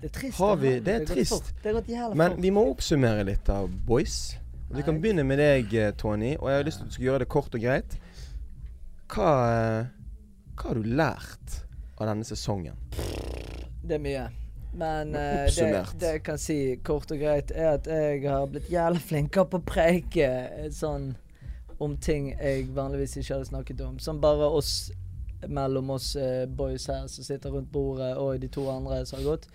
Det 0.00 0.04
er 0.04 0.20
trist. 0.20 0.38
Har 0.38 0.56
vi- 0.56 0.68
det 0.80 0.88
er 0.94 0.98
det 0.98 1.10
er 1.10 1.14
trist. 1.14 1.52
Det 1.62 1.72
har 1.74 1.80
gått 1.80 2.16
Men 2.16 2.40
vi 2.40 2.50
må 2.50 2.66
oppsummere 2.70 3.24
litt 3.24 3.44
da, 3.44 3.66
boys. 3.66 4.36
Vi 4.70 4.82
kan 4.82 5.00
begynne 5.00 5.24
med 5.24 5.38
deg, 5.38 5.74
eh, 5.74 5.92
Tony. 5.92 6.36
Og 6.36 6.48
jeg 6.48 6.56
har 6.56 6.64
lyst 6.64 6.78
til 6.78 6.84
at 6.84 6.88
du 6.88 6.94
skal 6.94 7.04
gjøre 7.04 7.18
det 7.20 7.28
kort 7.28 7.54
og 7.54 7.60
greit. 7.60 7.96
Hva, 9.08 9.80
eh, 9.80 9.86
hva 10.56 10.62
har 10.68 10.74
du 10.74 10.82
lært 10.82 11.64
av 11.98 12.08
denne 12.08 12.24
sesongen? 12.24 12.74
Det 13.84 13.98
er 13.98 14.02
mye. 14.02 14.24
Men 14.74 15.14
eh, 15.14 15.44
det, 15.56 15.86
det 16.00 16.12
jeg 16.16 16.22
kan 16.26 16.38
si 16.40 16.56
kort 16.82 17.12
og 17.14 17.20
greit, 17.20 17.52
er 17.54 17.76
at 17.76 17.86
jeg 17.86 18.24
har 18.26 18.48
blitt 18.50 18.70
jævla 18.72 18.98
flinkere 18.98 19.46
på 19.50 19.60
å 19.60 19.66
preike 19.66 20.26
eh, 20.26 20.70
sånn 20.74 21.12
om 21.82 21.94
ting 22.02 22.32
jeg 22.32 22.68
vanligvis 22.74 23.16
ikke 23.20 23.36
hadde 23.36 23.50
snakket 23.52 23.82
om. 23.86 24.00
Som 24.02 24.22
bare 24.22 24.48
oss 24.48 24.90
mellom 25.44 25.90
oss 25.92 26.14
uh, 26.16 26.46
boys 26.48 26.86
her 26.88 27.04
som 27.12 27.26
sitter 27.26 27.52
rundt 27.52 27.68
bordet, 27.72 28.14
og 28.16 28.38
de 28.40 28.48
to 28.48 28.64
andre 28.72 29.02
som 29.04 29.18
har 29.18 29.34
gått. 29.34 29.48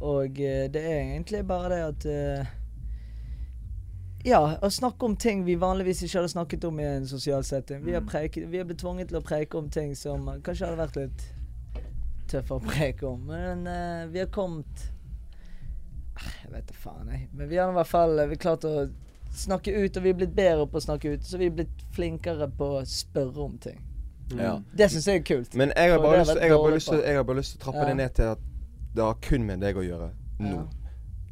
Og 0.00 0.38
uh, 0.40 0.62
det 0.72 0.82
er 0.82 1.02
egentlig 1.02 1.42
bare 1.46 1.74
det 1.74 1.82
at 1.90 2.06
Ja, 4.26 4.40
å 4.62 4.70
snakke 4.72 5.06
om 5.06 5.14
ting 5.14 5.44
vi 5.46 5.58
vanligvis 5.60 6.00
ikke 6.02 6.22
hadde 6.22 6.32
snakket 6.32 6.64
om 6.66 6.80
i 6.80 6.86
en 6.88 7.06
sosial 7.06 7.44
setting. 7.44 7.84
Vi 7.84 7.94
har, 7.94 8.02
preiket, 8.02 8.48
vi 8.50 8.58
har 8.58 8.66
blitt 8.66 8.80
tvunget 8.82 9.12
til 9.12 9.20
å 9.20 9.26
preike 9.26 9.58
om 9.58 9.68
ting 9.70 9.92
som 9.94 10.26
kanskje 10.42 10.66
hadde 10.66 10.80
vært 10.80 10.98
litt 10.98 11.26
tøffe 12.28 12.54
å 12.56 12.60
preke 12.64 13.06
om. 13.08 13.20
Men 13.30 13.66
uh, 13.66 14.06
vi 14.12 14.18
har 14.22 14.30
kommet 14.34 14.86
Ah, 16.16 16.30
Jeg 16.44 16.52
vet 16.52 16.68
da 16.70 16.74
faen, 16.80 17.08
jeg. 17.12 17.26
Men 17.36 17.48
vi 17.50 17.56
har 17.60 17.68
i 17.68 17.74
hvert 17.76 17.90
fall 17.90 18.18
eh, 18.22 18.28
vi 18.30 18.36
klart 18.40 18.62
å 18.64 18.86
snakke 19.36 19.72
ut, 19.76 19.96
og 19.98 20.04
vi 20.06 20.08
er 20.14 20.16
blitt 20.16 20.32
bedre 20.36 20.64
på 20.72 20.78
å 20.78 20.84
snakke 20.86 21.10
ut. 21.12 21.26
Så 21.28 21.36
vi 21.36 21.50
er 21.50 21.56
blitt 21.58 21.82
flinkere 21.92 22.46
på 22.56 22.68
å 22.78 22.84
spørre 22.88 23.42
om 23.44 23.58
ting. 23.60 23.82
Ja. 24.32 24.54
Det 24.72 24.88
syns 24.94 25.10
jeg 25.10 25.20
er 25.20 25.26
kult. 25.28 25.52
Men 25.60 25.74
jeg 25.76 25.92
har 25.92 26.00
bare 26.00 26.22
lyst, 26.22 26.32
jeg 26.40 26.50
har 26.54 26.62
bare 26.62 26.78
lyst, 26.78 26.88
til- 26.88 27.02
jeg 27.04 27.16
har 27.20 27.26
bare 27.28 27.36
lyst 27.42 27.52
til 27.52 27.60
å 27.60 27.64
trappe 27.66 27.82
Ja. 27.82 27.90
det 27.90 27.96
ned 28.00 28.14
til 28.16 28.30
at 28.32 28.38
det 28.96 29.04
har 29.04 29.18
kun 29.28 29.44
med 29.46 29.60
deg 29.60 29.76
å 29.76 29.84
gjøre 29.84 30.08
nå. 30.40 30.54
Ja. 30.56 30.64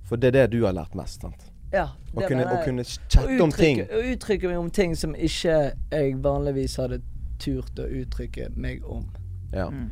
For 0.04 0.16
det 0.20 0.28
er 0.28 0.36
det 0.42 0.50
du 0.52 0.66
har 0.66 0.72
lært 0.76 0.94
mest. 0.94 1.22
sant? 1.22 1.48
Ja, 1.72 1.86
Å 2.14 2.20
kunne, 2.28 2.44
mener 2.44 2.60
å 2.60 2.64
kunne 2.64 2.84
chatte 2.84 3.40
om 3.42 3.50
ting. 3.50 3.80
Å 3.88 4.02
uttrykke 4.12 4.48
meg 4.52 4.58
om 4.58 4.68
ting 4.70 4.92
som 4.94 5.14
ikke 5.16 5.56
jeg 5.90 6.14
vanligvis 6.22 6.76
hadde 6.76 7.00
turt 7.40 7.80
å 7.80 7.88
uttrykke 7.88 8.50
meg 8.54 8.84
om. 8.84 9.08
Ja. 9.50 9.70
Mm. 9.70 9.90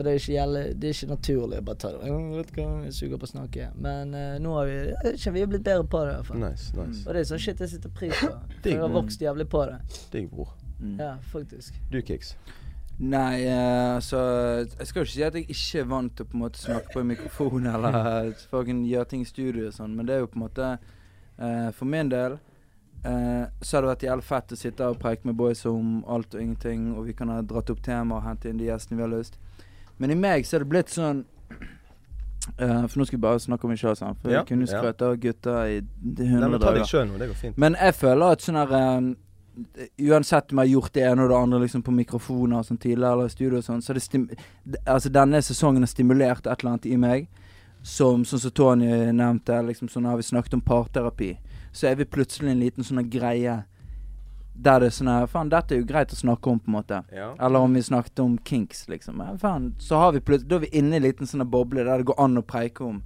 For 0.00 0.08
det 0.08 0.12
er 0.14 0.22
ikke, 0.22 0.32
jævlig, 0.32 0.60
det 0.80 0.88
er 0.88 0.94
ikke 0.94 1.06
naturlig 1.10 1.56
å 1.60 1.64
bare 1.68 1.76
ta 1.82 1.88
det. 1.92 2.06
«Ja, 2.08 2.20
vet 2.32 2.52
hva, 2.56 2.62
Jeg 2.86 2.94
suger 2.96 3.18
på 3.20 3.26
å 3.26 3.28
snakke. 3.28 3.66
Men 3.84 4.14
uh, 4.16 4.38
nå 4.40 4.54
har 4.56 4.70
vi 4.70 4.78
ikke, 5.10 5.32
vi 5.34 5.42
har 5.42 5.50
blitt 5.50 5.66
bedre 5.66 5.84
på 5.92 6.00
det. 6.06 6.14
i 6.14 6.14
hvert 6.14 6.28
fall. 6.30 6.38
Nice, 6.40 6.70
nice. 6.78 7.02
Og 7.04 7.12
det 7.12 7.20
er 7.20 7.26
sånn 7.28 7.42
shit 7.44 7.60
jeg 7.60 7.72
setter 7.74 7.92
pris 7.98 8.14
på. 8.16 8.30
For 8.62 8.70
jeg 8.72 8.80
har 8.80 8.94
vokst 8.94 9.20
jævlig 9.20 9.44
på 9.52 9.60
det. 9.68 9.76
Digg, 10.14 10.30
bror. 10.32 10.54
Mm. 10.78 10.94
Ja, 11.02 11.10
faktisk. 11.34 11.76
Du, 11.92 12.00
Kix. 12.00 12.32
Nei, 13.00 13.42
eh, 13.42 13.94
altså 13.98 14.22
Jeg 14.78 14.86
skal 14.88 15.00
jo 15.00 15.04
ikke 15.04 15.12
si 15.12 15.26
at 15.28 15.36
jeg 15.36 15.50
ikke 15.52 15.82
er 15.82 15.90
vant 15.92 16.16
til 16.16 16.24
å 16.24 16.30
på 16.30 16.38
en 16.38 16.44
måte 16.46 16.60
snakke 16.64 16.94
på 16.94 17.02
en 17.02 17.10
mikrofon 17.12 17.68
eller 17.74 18.32
fucking 18.48 18.80
gjøre 18.88 19.10
ting 19.12 19.26
i 19.26 19.28
studio 19.28 19.66
og 19.68 19.76
sånn, 19.76 19.92
men 19.96 20.08
det 20.08 20.16
er 20.16 20.24
jo 20.24 20.30
på 20.32 20.40
en 20.40 20.46
måte 20.46 20.70
uh, 20.76 21.68
For 21.76 21.88
min 21.88 22.08
del 22.12 22.38
uh, 23.04 23.44
så 23.60 23.76
har 23.76 23.84
det 23.84 23.92
vært 23.92 24.08
jævlig 24.08 24.28
fett 24.32 24.56
å 24.56 24.60
sitte 24.64 24.88
og 24.88 25.00
preike 25.04 25.28
med 25.28 25.36
boys 25.36 25.64
om 25.68 26.00
alt 26.08 26.32
og 26.32 26.40
ingenting, 26.40 26.90
og 26.96 27.08
vi 27.08 27.16
kan 27.20 27.32
ha 27.32 27.40
dratt 27.44 27.72
opp 27.72 27.84
tema 27.84 28.16
og 28.16 28.24
hente 28.28 28.48
inn 28.48 28.60
de 28.60 28.68
gjestene 28.68 29.00
vi 29.00 29.04
har 29.04 29.12
lyst. 29.12 29.40
Men 30.00 30.14
i 30.14 30.16
meg 30.18 30.48
så 30.48 30.56
er 30.56 30.64
det 30.64 30.70
blitt 30.72 30.92
sånn 30.92 31.24
uh, 32.56 32.84
For 32.88 33.00
nå 33.00 33.06
skal 33.06 33.18
vi 33.18 33.24
bare 33.24 33.40
snakke 33.42 33.68
om 33.68 33.74
meg 33.74 33.80
sjøl, 33.82 33.96
sant. 33.98 34.20
For 34.22 34.32
Ja, 34.32 34.40
jeg 34.40 34.50
kunne 34.50 34.68
skrøte 34.68 34.94
skrøt 34.96 35.08
av 35.08 35.18
gutta 35.24 35.56
i 35.68 35.80
100 35.80 36.46
Nei, 36.46 36.60
dager. 36.62 36.86
Selv, 36.88 37.18
det 37.20 37.28
går 37.32 37.42
fint. 37.42 37.60
Men 37.60 37.76
jeg 37.76 37.96
føler 37.98 38.36
at 38.36 38.46
sånn 38.46 38.60
her 38.60 38.78
um, 38.78 39.10
Uansett 40.00 40.54
om 40.54 40.60
jeg 40.62 40.70
har 40.70 40.72
gjort 40.72 40.94
det 40.94 41.02
ene 41.04 41.24
og 41.24 41.32
det 41.32 41.36
andre 41.36 41.58
liksom 41.64 41.82
på 41.84 41.92
mikrofoner 41.92 42.62
sånn 42.64 42.78
tidligere 42.80 43.16
eller 43.18 43.28
i 43.28 43.32
studio 43.34 43.58
og 43.58 43.64
sånn, 43.66 43.82
så 43.84 43.92
det 43.92 44.00
stim 44.04 44.28
Altså 44.86 45.10
denne 45.12 45.40
sesongen 45.44 45.84
har 45.84 45.90
stimulert 45.90 46.46
et 46.46 46.62
eller 46.62 46.76
annet 46.76 46.88
i 46.88 46.96
meg. 47.00 47.26
Som 47.82 48.24
sånn 48.28 48.40
som 48.40 48.52
Tony 48.56 48.88
nevnte, 49.16 49.56
liksom 49.66 49.88
sånn 49.88 50.08
har 50.08 50.16
vi 50.20 50.24
snakket 50.28 50.56
om 50.56 50.64
parterapi. 50.64 51.34
Så 51.72 51.90
er 51.90 51.98
vi 51.98 52.08
plutselig 52.08 52.52
en 52.52 52.62
liten 52.62 52.86
sånn 52.86 53.02
greie 53.10 53.58
der 54.54 54.82
det 54.82 54.90
er 54.90 54.94
sånn 54.96 55.08
her 55.08 55.28
Faen, 55.30 55.50
dette 55.52 55.74
er 55.74 55.80
jo 55.80 55.86
greit 55.88 56.12
å 56.12 56.18
snakke 56.18 56.50
om, 56.50 56.58
på 56.60 56.68
en 56.70 56.76
måte. 56.76 57.00
Ja. 57.14 57.30
Eller 57.40 57.64
om 57.64 57.74
vi 57.74 57.82
snakket 57.82 58.22
om 58.24 58.36
kinks, 58.44 58.86
liksom. 58.90 59.22
Ja, 59.24 59.36
faen, 59.40 59.72
så 59.80 60.02
har 60.02 60.12
vi 60.12 60.20
plutselig 60.20 60.50
Da 60.50 60.58
er 60.58 60.66
vi 60.66 60.70
inne 60.80 60.96
i 60.96 61.00
en 61.00 61.06
liten 61.06 61.30
sånn 61.30 61.46
boble 61.50 61.84
der 61.86 62.02
det 62.02 62.10
går 62.10 62.20
an 62.20 62.40
å 62.40 62.44
preike 62.44 62.84
om. 62.84 63.00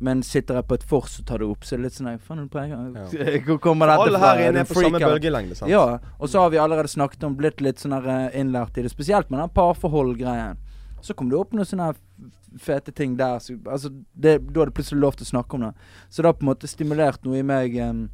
Men 0.00 0.22
sitter 0.24 0.56
jeg 0.56 0.64
på 0.64 0.78
et 0.78 0.84
vors 0.88 1.18
og 1.20 1.26
tar 1.28 1.42
det 1.42 1.48
opp, 1.50 1.64
så 1.66 1.74
er 1.74 1.82
det 1.82 1.90
litt 1.90 1.98
sånn 1.98 2.12
Faen, 2.24 2.40
er 2.40 2.46
det 2.46 2.52
preiker 2.54 3.44
Hvor 3.48 3.58
kommer 3.66 3.90
dette 3.90 4.06
fra? 4.06 4.08
Alle 4.08 4.22
her 4.22 4.42
Er 4.42 4.52
inne 4.52 4.62
er 4.64 4.70
på 4.70 4.78
samme 4.78 5.00
bølgelengde, 5.02 5.58
sant? 5.58 5.72
Ja, 5.72 5.98
og 6.16 6.32
så 6.32 6.44
har 6.44 6.54
vi 6.54 6.60
allerede 6.62 6.92
snakket 6.92 7.26
om 7.28 7.36
blitt 7.36 7.60
litt 7.64 7.82
sånn 7.82 7.98
eh, 8.00 8.28
innlært 8.40 8.78
i 8.80 8.86
det. 8.86 8.92
Spesielt 8.94 9.32
med 9.32 9.42
den 9.42 9.52
parforhold-greien. 9.56 10.60
Så 11.04 11.16
kom 11.16 11.28
det 11.32 11.36
opp 11.40 11.52
noen 11.56 11.68
sånne 11.68 11.92
fete 12.60 12.92
ting 12.92 13.16
der. 13.16 13.38
Så, 13.38 13.58
altså, 13.66 13.90
det, 14.12 14.38
da 14.52 14.62
er 14.62 14.70
det 14.70 14.76
plutselig 14.78 15.00
lov 15.00 15.18
til 15.18 15.28
å 15.28 15.32
snakke 15.34 15.56
om 15.56 15.68
det. 15.68 15.74
Så 16.08 16.22
det 16.22 16.30
har 16.30 16.38
på 16.38 16.46
en 16.46 16.52
måte 16.52 16.70
stimulert 16.70 17.24
noe 17.26 17.40
i 17.40 17.46
meg 17.46 17.76
em, 17.80 18.06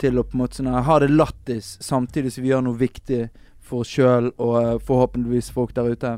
til 0.00 0.18
å 0.18 0.24
på 0.26 0.36
en 0.36 0.42
måte 0.44 0.60
sånn 0.60 0.70
ha 0.70 0.98
det 1.00 1.08
lattis, 1.12 1.76
samtidig 1.84 2.32
som 2.34 2.44
vi 2.44 2.52
gjør 2.52 2.64
noe 2.66 2.80
viktig 2.80 3.26
for 3.66 3.82
oss 3.82 3.92
sjøl 3.96 4.30
og 4.36 4.56
eh, 4.60 4.74
forhåpentligvis 4.86 5.50
folk 5.54 5.74
der 5.76 5.90
ute. 5.90 6.12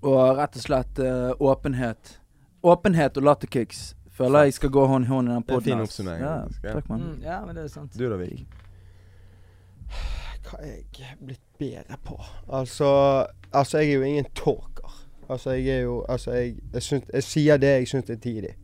Og 0.00 0.20
rett 0.38 0.56
og 0.56 0.64
slett 0.64 1.00
uh, 1.04 1.34
åpenhet. 1.44 2.18
Åpenhet 2.64 3.18
og 3.20 3.26
latterkicks 3.26 3.90
føler 4.16 4.48
jeg 4.48 4.56
skal 4.56 4.72
gå 4.72 4.84
hånd 4.88 5.04
i 5.04 5.10
hånd 5.10 5.28
i 5.28 5.34
den 5.34 5.44
Det 5.44 5.52
er 5.52 5.58
en 5.58 5.64
fin 5.66 5.82
oppsummering, 5.84 6.22
Ja, 6.22 6.34
ja. 6.62 6.72
takk, 6.72 6.88
mann. 6.88 7.02
Mm, 7.02 7.18
ja, 7.24 7.40
men 7.44 7.56
det 7.56 7.64
er 7.64 7.72
sant. 7.72 7.98
Du 7.98 8.06
da, 8.08 8.16
Vik? 8.16 8.46
Hva 10.44 10.60
er 10.60 10.70
jeg 10.96 11.18
blitt 11.20 11.44
bedre 11.58 11.98
på? 12.04 12.16
Altså, 12.48 12.88
altså 13.52 13.82
jeg 13.82 13.90
er 13.90 13.94
jo 13.94 14.08
ingen 14.08 14.30
talker. 14.36 14.96
Altså, 15.28 15.50
jeg 15.50 15.68
er 15.76 15.80
jo 15.80 16.04
Altså, 16.08 16.32
jeg, 16.32 16.56
jeg, 16.72 16.82
syns, 16.82 17.10
jeg 17.12 17.22
sier 17.22 17.56
det 17.56 17.72
jeg 17.74 17.88
syns 17.88 18.10
er 18.10 18.20
tidlig, 18.20 18.56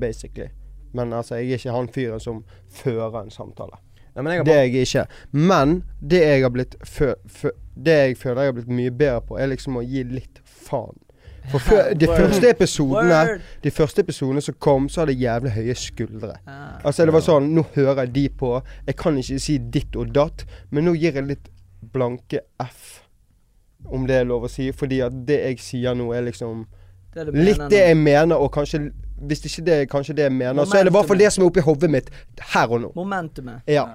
basically. 0.00 0.48
Men 0.96 1.12
altså, 1.16 1.36
jeg 1.40 1.52
er 1.56 1.60
ikke 1.60 1.76
han 1.76 1.90
fyren 1.92 2.22
som 2.22 2.42
fører 2.82 3.20
en 3.20 3.32
samtale. 3.34 3.78
Nei, 4.16 4.22
men 4.22 4.32
jeg 4.32 4.40
har 4.40 4.44
Det 4.48 4.54
er 4.56 4.62
jeg 4.62 4.86
ikke. 4.86 5.06
Men 5.32 5.82
det 6.00 6.20
jeg 6.22 6.42
har 6.42 6.52
blitt 6.54 6.76
fø, 6.84 7.14
fø, 7.28 7.50
Det 7.76 7.96
jeg 7.96 8.16
føler 8.16 8.46
jeg 8.46 8.52
har 8.52 8.60
blitt 8.60 8.76
mye 8.78 8.90
bedre 8.90 9.24
på, 9.28 9.36
er 9.38 9.50
liksom 9.52 9.76
å 9.76 9.84
gi 9.84 10.04
litt 10.08 10.40
faen. 10.44 10.96
For 11.50 11.62
før, 11.62 11.92
de 12.00 12.08
første 12.10 12.48
episodene 12.50 13.18
De 13.62 13.70
første 13.70 14.02
episodene 14.02 14.42
som 14.42 14.56
kom, 14.58 14.88
så 14.88 15.02
hadde 15.02 15.14
jeg 15.14 15.26
jævlig 15.28 15.52
høye 15.58 15.76
skuldre. 15.78 16.38
Ja. 16.46 16.62
Altså 16.82 17.06
det 17.06 17.14
var 17.14 17.26
sånn 17.26 17.52
Nå 17.54 17.66
hører 17.76 18.06
jeg 18.06 18.14
de 18.16 18.24
på. 18.40 18.54
Jeg 18.88 18.96
kan 18.98 19.20
ikke 19.20 19.42
si 19.42 19.58
ditt 19.58 19.96
og 19.96 20.14
datt, 20.16 20.46
men 20.70 20.88
nå 20.88 20.96
gir 20.96 21.20
jeg 21.20 21.28
litt 21.28 21.52
blanke 21.92 22.42
F. 22.62 23.02
Om 23.86 24.08
det 24.08 24.22
er 24.22 24.26
lov 24.26 24.48
å 24.48 24.50
si. 24.50 24.70
Fordi 24.74 25.02
at 25.04 25.14
det 25.28 25.38
jeg 25.42 25.62
sier 25.62 25.94
nå, 25.94 26.08
er 26.16 26.26
liksom 26.26 26.64
Det 27.16 27.26
det 27.32 27.44
litt 27.48 27.62
det 27.72 27.80
jeg 27.88 27.96
mener, 27.96 28.36
og 28.36 28.50
kanskje 28.54 28.82
Hvis 29.26 29.40
ikke 29.48 29.62
det 29.64 29.74
er 29.80 29.86
kanskje 29.88 30.14
det 30.18 30.26
jeg 30.26 30.32
mener, 30.36 30.66
så 30.68 30.76
er 30.76 30.84
det 30.84 30.90
i 30.92 30.96
hvert 30.98 31.08
fall 31.08 31.18
det 31.22 31.30
som 31.32 31.44
er 31.44 31.48
oppi 31.48 31.62
hodet 31.64 31.88
mitt 31.90 32.10
her 32.52 32.68
og 32.76 32.82
nå. 32.82 32.90
Momentumet. 32.98 33.62
Ja. 33.72 33.86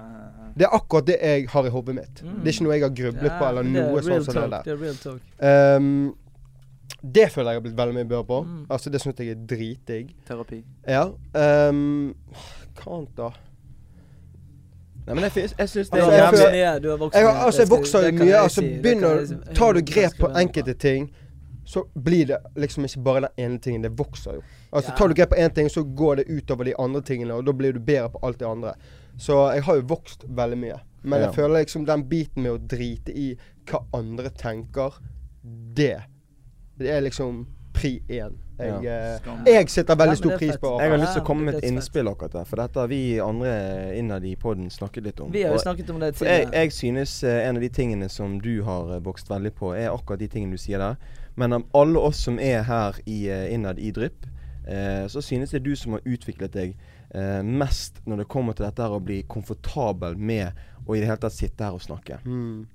Det 0.58 0.66
er 0.66 0.72
akkurat 0.76 1.06
det 1.06 1.16
jeg 1.22 1.46
har 1.48 1.68
i 1.68 1.70
hodet 1.70 1.94
mitt. 1.94 2.22
Mm. 2.26 2.32
Det 2.42 2.50
er 2.50 2.52
ikke 2.56 2.64
noe 2.66 2.72
jeg 2.74 2.82
har 2.82 2.96
grublet 2.98 3.36
på, 3.38 3.44
eller 3.48 3.62
er 3.62 3.70
noe 3.70 4.02
sånt 4.02 4.26
sånn 4.26 4.26
som 4.26 4.42
det 4.42 4.50
der. 4.50 4.66
Det 4.66 4.72
er 4.74 4.80
real 4.82 4.98
talk. 5.04 5.22
Um, 5.78 6.14
det 7.14 7.28
føler 7.32 7.50
jeg 7.54 7.60
har 7.60 7.64
blitt 7.68 7.78
veldig 7.78 7.94
mye 8.00 8.08
bedre 8.10 8.24
på. 8.32 8.40
Mm. 8.48 8.66
Altså 8.70 8.90
Det 8.90 9.00
syns 9.00 9.22
jeg 9.22 9.30
er 9.36 9.46
dritdigg. 9.54 10.10
Terapi. 10.28 10.58
Ja. 10.88 11.06
Um, 11.70 12.14
hva 12.82 12.98
annet, 12.98 13.14
da? 13.16 13.30
Nei, 15.06 15.14
men 15.18 15.24
jeg, 15.26 15.48
jeg 15.58 15.68
syns 15.68 15.88
det 15.90 15.98
er 15.98 16.02
Altså, 16.02 16.12
jeg 16.12 16.20
jævlig 16.22 16.38
føler- 16.38 16.52
mye. 16.52 16.78
Du 16.82 16.90
har 16.90 16.96
vokst 17.00 17.16
Jeg, 17.16 17.24
mye. 17.24 17.44
altså, 17.46 17.62
jeg 17.62 17.70
vokser 17.70 18.04
jo 18.06 18.12
mye. 18.24 18.34
Altså 18.42 18.60
begynner. 18.82 19.54
Tar 19.54 19.72
du 19.72 19.80
grep 19.94 20.12
på 20.20 20.28
enkelte 20.42 20.74
ting, 20.74 21.10
så 21.72 21.86
blir 21.94 22.26
det 22.26 22.38
liksom 22.60 22.84
ikke 22.84 23.00
bare 23.04 23.20
den 23.20 23.44
ene 23.44 23.60
tingen. 23.64 23.82
Det 23.82 23.90
vokser 23.96 24.34
jo. 24.34 24.42
Altså 24.70 24.90
Ja. 24.90 24.96
Tar 24.96 25.08
du 25.08 25.14
grep 25.14 25.30
på 25.30 25.36
én 25.40 25.54
ting, 25.54 25.70
så 25.70 25.82
går 25.84 26.16
det 26.16 26.24
utover 26.28 26.64
de 26.64 26.74
andre 26.78 27.00
tingene, 27.00 27.34
og 27.34 27.46
da 27.46 27.52
blir 27.52 27.72
du 27.72 27.80
bedre 27.80 28.10
på 28.12 28.20
alt 28.22 28.38
det 28.38 28.48
andre. 28.48 28.74
Så 29.18 29.38
jeg 29.54 29.62
har 29.62 29.74
jo 29.80 29.86
vokst 29.88 30.24
veldig 30.28 30.58
mye. 30.58 30.80
Men 31.02 31.20
jeg 31.20 31.34
føler 31.34 31.58
liksom 31.58 31.86
den 31.86 32.04
biten 32.08 32.42
med 32.42 32.52
å 32.52 32.58
drite 32.58 33.12
i 33.12 33.32
hva 33.70 33.82
andre 33.94 34.30
tenker, 34.30 34.92
det 35.76 36.02
Det 36.78 36.90
er 36.90 37.00
liksom 37.00 37.46
pri 37.72 38.02
én. 38.08 38.36
Jeg, 38.58 38.84
ja. 38.84 39.18
Jeg 39.46 39.70
setter 39.70 39.96
veldig 39.96 40.16
stor 40.16 40.36
pris 40.38 40.56
på. 40.60 40.80
Jeg 40.80 40.90
har 40.90 41.00
lyst 41.00 41.16
til 41.16 41.22
å 41.22 41.26
komme 41.26 41.48
med 41.48 41.58
et 41.58 41.66
innspill 41.66 42.08
akkurat 42.10 42.32
der, 42.32 42.44
for 42.48 42.60
dette 42.62 42.80
har 42.80 42.90
vi 42.90 43.00
andre 43.22 43.52
innad 43.98 44.24
i 44.28 44.34
poden 44.36 44.70
snakket 44.70 45.08
litt 45.08 45.20
om. 45.20 45.32
Vi 45.32 45.42
har 45.42 45.56
jo 45.56 45.62
snakket 45.62 45.90
om 45.90 46.00
det 46.02 46.12
jeg, 46.20 46.48
jeg 46.52 46.72
synes 46.72 47.16
eh, 47.24 47.48
en 47.48 47.58
av 47.58 47.64
de 47.64 47.70
tingene 47.72 48.08
som 48.12 48.38
du 48.42 48.62
har 48.66 48.94
eh, 48.96 49.02
vokst 49.02 49.30
veldig 49.30 49.54
på, 49.58 49.72
er 49.74 49.90
akkurat 49.90 50.20
de 50.22 50.28
tingene 50.30 50.58
du 50.58 50.62
sier 50.62 50.82
der. 50.82 50.96
Men 51.34 51.52
av 51.52 51.64
alle 51.72 51.98
oss 51.98 52.24
som 52.26 52.38
er 52.40 52.62
her 52.68 52.98
i, 53.06 53.28
eh, 53.30 53.54
innad 53.54 53.78
i 53.78 53.90
Drypp, 53.90 54.26
eh, 54.68 55.06
så 55.08 55.22
synes 55.22 55.50
det 55.50 55.60
er 55.60 55.64
du 55.64 55.76
som 55.76 55.96
har 55.96 56.04
utviklet 56.04 56.52
deg 56.52 56.76
eh, 57.14 57.42
mest 57.42 58.00
når 58.06 58.22
det 58.22 58.28
kommer 58.28 58.56
til 58.56 58.66
dette 58.66 58.82
her 58.82 58.92
å 58.96 59.02
bli 59.02 59.22
komfortabel 59.28 60.16
med 60.16 60.52
å 60.86 60.96
i 60.96 61.00
det 61.00 61.08
hele 61.08 61.22
tatt 61.22 61.36
sitte 61.36 61.64
her 61.64 61.76
og 61.76 61.84
snakke. 61.84 62.20
Mm. 62.24 62.66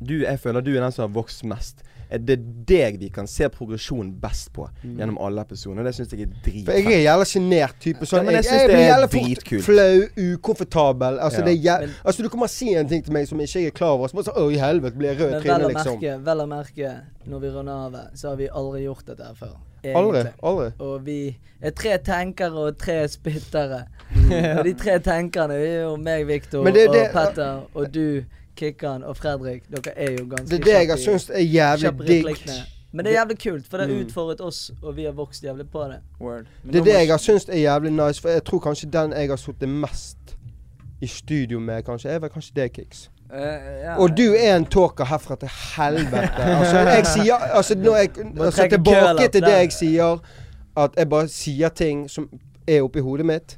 Du, 0.00 0.20
jeg 0.22 0.40
føler 0.40 0.64
du 0.64 0.72
er 0.74 0.82
den 0.82 0.94
som 0.94 1.08
har 1.08 1.14
vokst 1.14 1.44
mest. 1.48 1.84
Det 2.18 2.38
er 2.38 2.42
deg 2.66 2.98
vi 3.00 3.08
kan 3.08 3.26
se 3.26 3.48
progresjon 3.48 4.12
best 4.20 4.52
på 4.52 4.68
gjennom 4.84 5.18
alle 5.20 5.40
episodene. 5.42 5.84
Det 5.84 5.94
syns 5.96 6.12
jeg 6.14 6.20
er 6.28 6.32
dritfett. 6.44 6.64
For 6.66 6.72
jeg 6.78 7.00
er 7.00 7.04
jævla 7.08 7.24
sjenert 7.28 7.78
type. 7.80 8.06
Sånn, 8.06 8.18
Ja, 8.18 8.22
men 8.30 8.34
jeg 8.38 8.44
jeg, 8.44 8.52
jeg 8.54 8.68
det 8.68 8.74
blir 8.76 8.84
er 8.84 8.92
jævla 8.92 9.08
fort 9.08 9.28
dritkult. 9.28 9.62
flau, 9.64 10.34
ukomfortabel. 10.34 11.18
Altså, 11.20 11.38
Ja. 11.40 11.44
det 11.44 11.66
er 11.66 11.80
Men- 11.80 11.90
altså, 12.04 12.22
du 12.22 12.28
kommer 12.28 12.46
si 12.48 12.74
en 12.74 12.88
ting 12.88 13.02
til 13.04 13.12
meg 13.12 13.26
som 13.28 13.38
ikke 13.40 13.60
jeg 13.60 13.66
er 13.66 13.70
klar 13.70 13.90
over, 13.94 14.08
så 14.08 14.14
bare 14.14 14.24
sånn 14.24 14.34
Å, 14.44 14.52
i 14.52 14.56
helvete, 14.58 14.96
blir 14.96 15.08
jeg 15.14 15.18
rød 15.20 15.28
i 15.34 15.40
trynet, 15.48 15.74
liksom. 15.74 16.24
vel 16.24 16.38
å 16.38 16.46
merke, 16.48 17.00
når 17.28 17.38
vi 17.40 17.48
runder 17.48 17.72
av, 17.72 17.92
så 18.14 18.28
har 18.28 18.36
vi 18.36 18.48
aldri 18.48 18.84
gjort 18.84 19.04
dette 19.06 19.22
her 19.24 19.34
før. 19.34 19.56
Aldri. 19.84 20.20
egentlig. 20.20 20.32
Aldri. 20.42 20.72
Og 20.80 21.04
vi 21.04 21.36
er 21.62 21.70
tre 21.70 21.98
tenkere 21.98 22.52
og 22.56 22.78
tre 22.78 23.06
spyttere. 23.08 23.84
og 24.58 24.64
de 24.64 24.72
tre 24.74 24.98
tenkerne 24.98 25.52
er 25.52 25.82
jo 25.82 25.96
meg, 25.96 26.26
Viktor, 26.26 26.60
og 26.66 26.72
Petter, 27.12 27.62
og 27.74 27.92
du, 27.92 28.24
Kikkan 28.56 29.02
og 29.04 29.16
Fredrik. 29.16 29.62
Dere 29.70 29.98
er 29.98 30.10
jo 30.12 30.24
ganske 30.30 30.46
Det 30.50 30.60
er 30.60 30.64
det 30.64 30.72
jeg 30.72 30.88
har 30.88 30.96
syntes 30.96 31.30
er 31.30 31.40
jævlig 31.40 32.06
digg. 32.08 32.36
Men 32.92 33.04
det 33.04 33.12
er 33.14 33.20
jævlig 33.20 33.38
kult, 33.42 33.66
for 33.70 33.76
det 33.78 33.88
har 33.88 33.94
Mm. 33.94 34.06
utfordret 34.06 34.40
oss, 34.40 34.70
og 34.82 34.96
vi 34.96 35.04
har 35.04 35.12
vokst 35.12 35.42
jævlig 35.44 35.66
på 35.70 35.82
det. 35.84 35.96
Word. 36.20 36.44
Det 36.72 36.76
er 36.80 36.84
det 36.84 36.92
jeg 36.94 37.08
har 37.08 37.16
syntes 37.18 37.48
er 37.48 37.58
jævlig 37.58 37.90
nice, 37.92 38.20
for 38.22 38.28
jeg 38.28 38.44
tror 38.44 38.58
kanskje 38.58 38.90
den 38.90 39.12
jeg 39.12 39.28
har 39.28 39.36
sittet 39.36 39.68
mest 39.68 40.36
i 41.00 41.06
studio 41.06 41.58
med, 41.60 41.82
kanskje, 41.82 42.10
er 42.10 42.18
vel 42.18 42.30
kanskje 42.30 42.52
det, 42.56 42.72
Kicks. 42.72 43.10
Uh, 43.30 43.38
ja. 43.40 43.96
Og 43.98 44.16
du 44.16 44.22
er 44.38 44.56
en 44.56 44.64
talker 44.64 45.04
herfra 45.04 45.36
til 45.36 45.48
helvete. 45.76 46.42
Altså, 46.60 46.78
jeg 46.78 47.06
sier 47.06 47.34
Altså, 47.34 47.74
når 47.74 47.96
jeg 47.96 48.10
altså, 48.40 48.68
Tilbake 48.70 49.28
til 49.32 49.42
det 49.42 49.50
jeg 49.52 49.72
sier, 49.72 50.18
at 50.76 50.90
jeg 50.96 51.08
bare 51.08 51.28
sier 51.28 51.68
ting 51.68 52.10
som 52.10 52.28
er 52.68 52.82
oppi 52.82 53.00
hodet 53.00 53.26
mitt. 53.26 53.56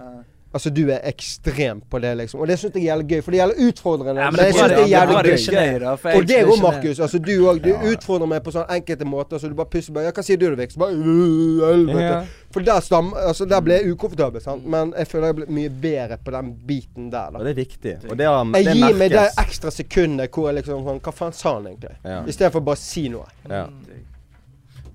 Ja. 0.57 0.59
Altså, 0.59 0.73
du 0.73 0.83
er 0.89 1.05
ekstrem 1.05 1.83
på 1.91 2.01
det, 2.03 2.15
liksom. 2.23 2.41
Og 2.41 2.49
det 2.49 2.57
syns 2.59 2.75
jeg 2.75 2.87
er 2.87 2.89
jævlig 2.95 3.07
gøy, 3.11 3.23
for 3.23 3.35
det 3.35 3.41
gjelder 3.43 3.61
utfordrende. 3.69 4.23
Ja, 4.23 4.31
men, 4.31 4.41
jeg 4.41 4.55
bra 4.57 4.63
syns 4.63 4.73
det 4.73 4.81
er 4.81 4.91
jævlig 4.95 5.17
gøy. 5.17 5.37
gøy, 5.57 5.79
da, 5.85 5.93
Og 6.17 6.29
det 6.29 6.39
jeg 6.39 6.47
òg. 6.47 6.63
Markus. 6.63 7.01
Altså, 7.01 7.19
du 7.19 7.35
òg. 7.51 7.63
Du 7.67 7.71
utfordrer 7.93 8.33
meg 8.33 8.43
på 8.47 8.55
sånn 8.57 8.67
enkelte 8.79 9.09
måter, 9.09 9.43
så 9.43 9.53
du 9.53 9.55
bare 9.59 9.71
pusser 9.77 9.93
bare 9.93 10.09
Ja, 10.09 10.17
hva 10.17 10.25
sier 10.25 10.41
du, 10.41 10.47
«Øh, 10.47 10.57
Helvete. 10.57 12.01
Ja. 12.03 12.25
For 12.51 12.65
der, 12.65 12.81
stam, 12.81 13.13
altså, 13.15 13.45
der 13.45 13.61
ble 13.61 13.75
jeg 13.75 13.93
ukomfortabel, 13.93 14.41
sant. 14.41 14.67
Men 14.67 14.93
jeg 14.97 15.11
føler 15.11 15.27
jeg 15.27 15.37
ble 15.37 15.47
blitt 15.47 15.57
mye 15.59 15.71
bedre 15.83 16.19
på 16.25 16.33
den 16.33 16.53
biten 16.67 17.11
der, 17.13 17.31
da. 17.31 17.39
Og 17.39 17.45
det 17.45 17.53
er 17.53 17.61
viktig. 17.61 17.95
Og 18.11 18.19
det, 18.19 18.27
har, 18.27 18.45
Jeg 18.55 18.65
gir 18.65 18.83
gir 18.87 18.99
meg 19.03 19.13
det 19.13 19.29
ekstra 19.45 19.71
sekundet 19.75 20.31
hvor 20.33 20.49
jeg 20.51 20.63
liksom 20.63 20.85
sånn 20.87 21.01
Hva 21.05 21.13
faen 21.13 21.37
sa 21.37 21.57
han 21.59 21.67
egentlig? 21.71 21.97
Ja. 22.05 22.23
Istedenfor 22.25 22.65
bare 22.65 22.81
å 22.81 22.85
si 22.87 23.09
noe. 23.13 23.27
Ja. 23.51 23.67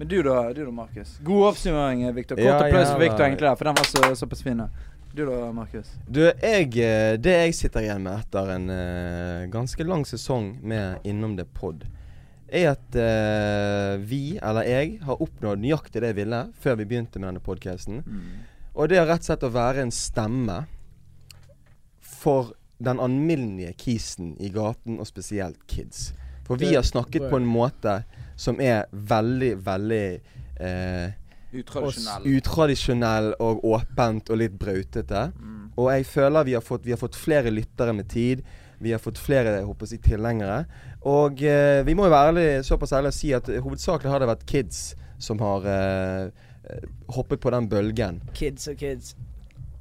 Men 0.02 0.08
du 0.08 0.24
da, 0.26 0.54
du 0.54 0.64
da, 0.66 0.72
Markus. 0.72 1.20
God 1.22 1.48
oppsummering, 1.52 2.14
Viktor. 2.18 2.36
Kort 2.36 2.46
Ja, 2.46 2.56
applaus 2.58 2.90
for 2.90 3.04
ja, 3.04 3.10
Viktor 3.10 3.26
egentlig, 3.26 3.46
der, 3.46 3.56
for 3.56 3.70
den 3.70 3.76
var 3.78 3.84
så, 3.86 4.16
såpass 4.16 4.42
fin. 4.44 4.64
Du 5.14 5.26
da, 5.26 5.52
Markus? 5.52 5.90
Du, 6.08 6.22
jeg, 6.24 6.70
eh, 6.80 7.18
det 7.20 7.34
jeg 7.36 7.56
sitter 7.58 7.84
igjen 7.84 8.06
med 8.06 8.22
etter 8.22 8.54
en 8.54 8.70
uh, 8.72 9.50
ganske 9.52 9.84
lang 9.84 10.06
sesong 10.08 10.54
med 10.64 11.04
Innom 11.04 11.34
det 11.36 11.50
pod, 11.52 11.84
er 12.48 12.70
at 12.72 12.96
uh, 12.96 14.00
vi, 14.00 14.38
eller 14.40 14.70
jeg, 14.70 14.94
har 15.04 15.20
oppnådd 15.20 15.60
nøyaktig 15.60 16.00
det 16.00 16.14
jeg 16.14 16.20
ville 16.22 16.42
før 16.64 16.80
vi 16.80 16.88
begynte 16.88 17.20
med 17.20 17.28
denne 17.28 17.44
podkasten. 17.44 18.00
Og 18.72 18.88
det 18.88 19.02
er 19.02 19.10
rett 19.10 19.26
og 19.26 19.28
slett 19.28 19.44
å 19.44 19.52
være 19.52 19.84
en 19.84 19.92
stemme 19.92 20.62
for 22.00 22.54
den 22.80 23.04
alminnelige 23.04 23.76
kisen 23.84 24.38
i 24.40 24.50
gaten, 24.54 25.00
og 25.00 25.10
spesielt 25.12 25.60
kids. 25.68 26.14
For 26.48 26.60
vi 26.60 26.72
har 26.72 26.88
snakket 26.88 27.28
på 27.28 27.40
en 27.40 27.48
måte 27.48 28.02
som 28.40 28.64
er 28.64 28.88
veldig, 28.92 29.52
veldig 29.66 30.06
eh, 30.60 31.20
Utradisjonell. 31.52 32.28
utradisjonell 32.38 33.30
og 33.44 33.66
åpent 33.68 34.32
og 34.32 34.40
litt 34.40 34.58
brautete. 34.60 35.28
Mm. 35.36 35.64
Og 35.80 35.90
jeg 35.92 36.08
føler 36.08 36.48
vi 36.48 36.56
har 36.56 36.64
fått, 36.64 36.86
vi 36.86 36.94
har 36.96 37.02
fått 37.02 37.18
flere 37.20 37.52
lyttere 37.54 37.96
med 37.96 38.10
tid. 38.12 38.44
Vi 38.82 38.94
har 38.96 39.02
fått 39.02 39.20
flere 39.22 39.58
jeg 39.60 39.68
håper 39.68 39.92
jeg, 39.92 40.02
tilhengere. 40.08 40.64
Og 41.08 41.44
eh, 41.46 41.82
vi 41.86 41.96
må 41.98 42.08
jo 42.08 42.14
være 42.14 42.32
ærlig, 42.32 42.48
såpass 42.66 42.96
ærlige 42.98 43.14
og 43.14 43.18
si 43.20 43.34
at 43.38 43.52
hovedsakelig 43.62 44.12
har 44.12 44.24
det 44.24 44.32
vært 44.32 44.48
kids 44.50 44.80
som 45.22 45.42
har 45.44 45.68
eh, 45.70 46.32
eh, 46.66 46.88
hoppet 47.14 47.44
på 47.44 47.54
den 47.54 47.70
bølgen. 47.70 48.22
Kids 48.38 48.68
og 48.72 48.80
kids. 48.82 49.14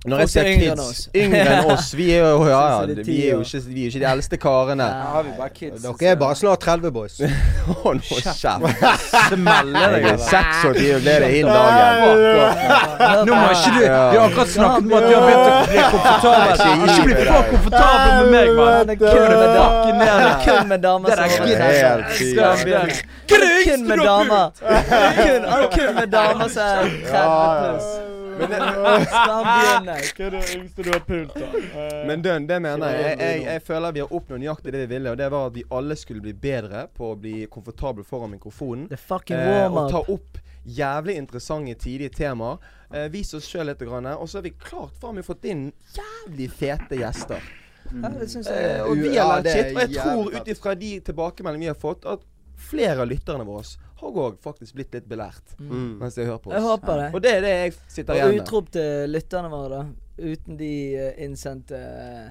Når 0.09 0.19
jeg 0.23 0.29
ser 0.33 0.47
er 0.49 0.55
kids. 0.57 1.01
Yngre 1.13 1.41
enn 1.45 1.67
oss. 1.75 1.89
Vi 1.93 2.07
er 2.15 2.23
jo 2.25 2.45
ja, 2.49 2.61
ja, 2.73 2.95
vi 3.05 3.17
er 3.27 3.35
jo 3.35 3.41
ikke, 3.45 3.59
vi 3.67 3.83
er 3.83 3.91
ikke 3.91 4.01
de 4.01 4.07
eldste 4.09 4.37
karene. 4.41 4.87
Ja. 4.89 5.21
Vi 5.27 5.33
bare 5.37 5.51
kids. 5.55 5.83
Dere 5.83 6.07
er 6.11 6.15
bare 6.23 6.37
snart 6.41 6.61
30, 6.65 6.93
boys. 6.95 7.19
Hold 7.83 8.01
nå 8.01 8.21
kjeft. 8.25 8.41
Det 9.31 9.39
melder 9.39 9.97
Jeg 9.99 10.07
deg. 10.07 10.09
er 10.13 10.17
26 10.31 11.03
ble 11.05 11.17
det 11.25 11.29
innen 11.37 11.53
dagen. 11.53 11.93
Nå 13.29 13.37
må 13.37 13.51
ikke 13.53 13.75
du 13.75 13.81
Vi 13.83 13.91
har 13.91 14.25
akkurat 14.25 14.55
snakket 14.55 14.89
om 14.89 14.95
at 14.97 15.05
du 15.05 15.13
har 15.13 15.23
begynt 15.27 15.45
å 15.45 15.59
bli 15.69 15.83
komfortabel. 15.93 16.55
Ikke 16.89 17.05
bli 17.05 17.15
for 17.21 17.51
komfortabel 17.51 18.13
med 18.21 18.29
meg, 18.33 18.49
mann. 18.57 18.89
Kun 20.47 20.69
med 20.73 20.81
damer. 20.87 21.09
Det 21.11 21.19
er 21.19 21.69
Helt 21.81 22.09
sykt. 22.17 23.05
Kun 23.29 23.85
med 23.91 24.07
damer. 24.09 24.49
Er 24.65 25.45
er 25.45 25.69
kun 25.77 25.93
med 26.01 26.09
damer 26.17 26.49
som 26.49 26.65
er 26.65 26.89
30 27.11 27.61
pluss. 27.61 28.20
Skal 28.45 29.45
han? 29.45 29.87
Hva 29.87 30.27
er 30.27 30.35
det 30.37 30.43
yngste 30.57 30.85
du 30.87 30.91
har 30.93 31.03
pult, 31.07 31.35
da? 31.35 31.49
Men 32.09 32.23
dønn, 32.25 32.47
det 32.49 32.59
mener 32.63 32.95
jeg. 32.95 33.05
Jeg, 33.07 33.19
jeg. 33.21 33.43
jeg 33.49 33.63
føler 33.67 33.93
vi 33.97 34.03
har 34.05 34.15
oppnådd 34.19 34.41
nøyaktig 34.45 34.75
det 34.75 34.83
vi 34.87 34.91
ville, 34.95 35.13
og 35.15 35.19
det 35.21 35.29
var 35.33 35.47
at 35.51 35.57
vi 35.59 35.65
alle 35.77 35.97
skulle 36.01 36.25
bli 36.25 36.33
bedre 36.33 36.87
på 36.97 37.13
å 37.13 37.19
bli 37.21 37.35
komfortable 37.53 38.05
foran 38.07 38.33
mikrofonen. 38.37 38.89
The 38.93 38.97
fucking 39.01 39.37
Eh, 39.41 39.51
warm-up. 39.51 39.81
og 39.83 39.91
ta 39.91 40.13
opp 40.15 40.39
jævlig 40.67 41.17
interessante, 41.17 41.75
tidige 41.81 42.11
temaer. 42.19 42.59
Eh, 42.93 43.09
Vis 43.13 43.33
oss 43.35 43.47
sjøl 43.49 43.67
litt, 43.71 43.81
grann, 43.87 44.07
og 44.17 44.29
så 44.29 44.39
har 44.41 44.43
vi 44.49 44.55
klart 44.61 44.97
faen 45.01 45.15
meg 45.21 45.25
fått 45.27 45.45
inn 45.49 45.69
jævlig 45.97 46.51
fete 46.53 46.99
gjester. 47.01 47.41
Ja, 47.91 48.09
det 48.13 48.29
syns 48.31 48.47
jeg 48.47 48.77
Eh, 48.77 48.83
og 48.87 48.97
vi 49.01 49.17
har 49.17 49.41
lært 49.41 49.45
det 49.49 49.55
shit. 49.57 49.73
Og 49.75 49.81
jeg 49.81 49.97
tror 50.03 50.35
ut 50.37 50.49
ifra 50.53 50.75
de 50.79 50.91
tilbakemeldingene 51.01 51.65
vi 51.71 51.73
har 51.73 51.81
fått, 51.81 52.05
at 52.07 52.21
flere 52.61 53.01
av 53.01 53.09
lytterne 53.09 53.47
våre 53.49 53.65
har 54.01 54.11
òg 54.11 54.39
faktisk 54.43 54.75
blitt 54.75 54.93
litt 54.95 55.09
belært 55.09 55.57
Mm. 55.61 55.99
mens 56.01 56.15
de 56.15 56.25
hører 56.25 56.39
på 56.39 56.51
oss. 56.51 56.55
Jeg 56.55 56.63
håper 56.63 56.97
det. 57.05 57.15
Og 57.15 57.23
det 57.23 57.35
er 57.37 57.41
det 57.41 57.49
jeg 57.57 57.73
sitter 57.89 58.15
igjen 58.15 58.29
med. 58.31 58.41
Og 58.41 58.47
utrop 58.47 58.71
til 58.73 59.09
lytterne 59.11 59.51
våre, 59.51 59.69
da. 59.69 59.85
Uten 60.21 60.59
de 60.59 60.97
eh, 61.01 61.25
innsendte 61.25 61.79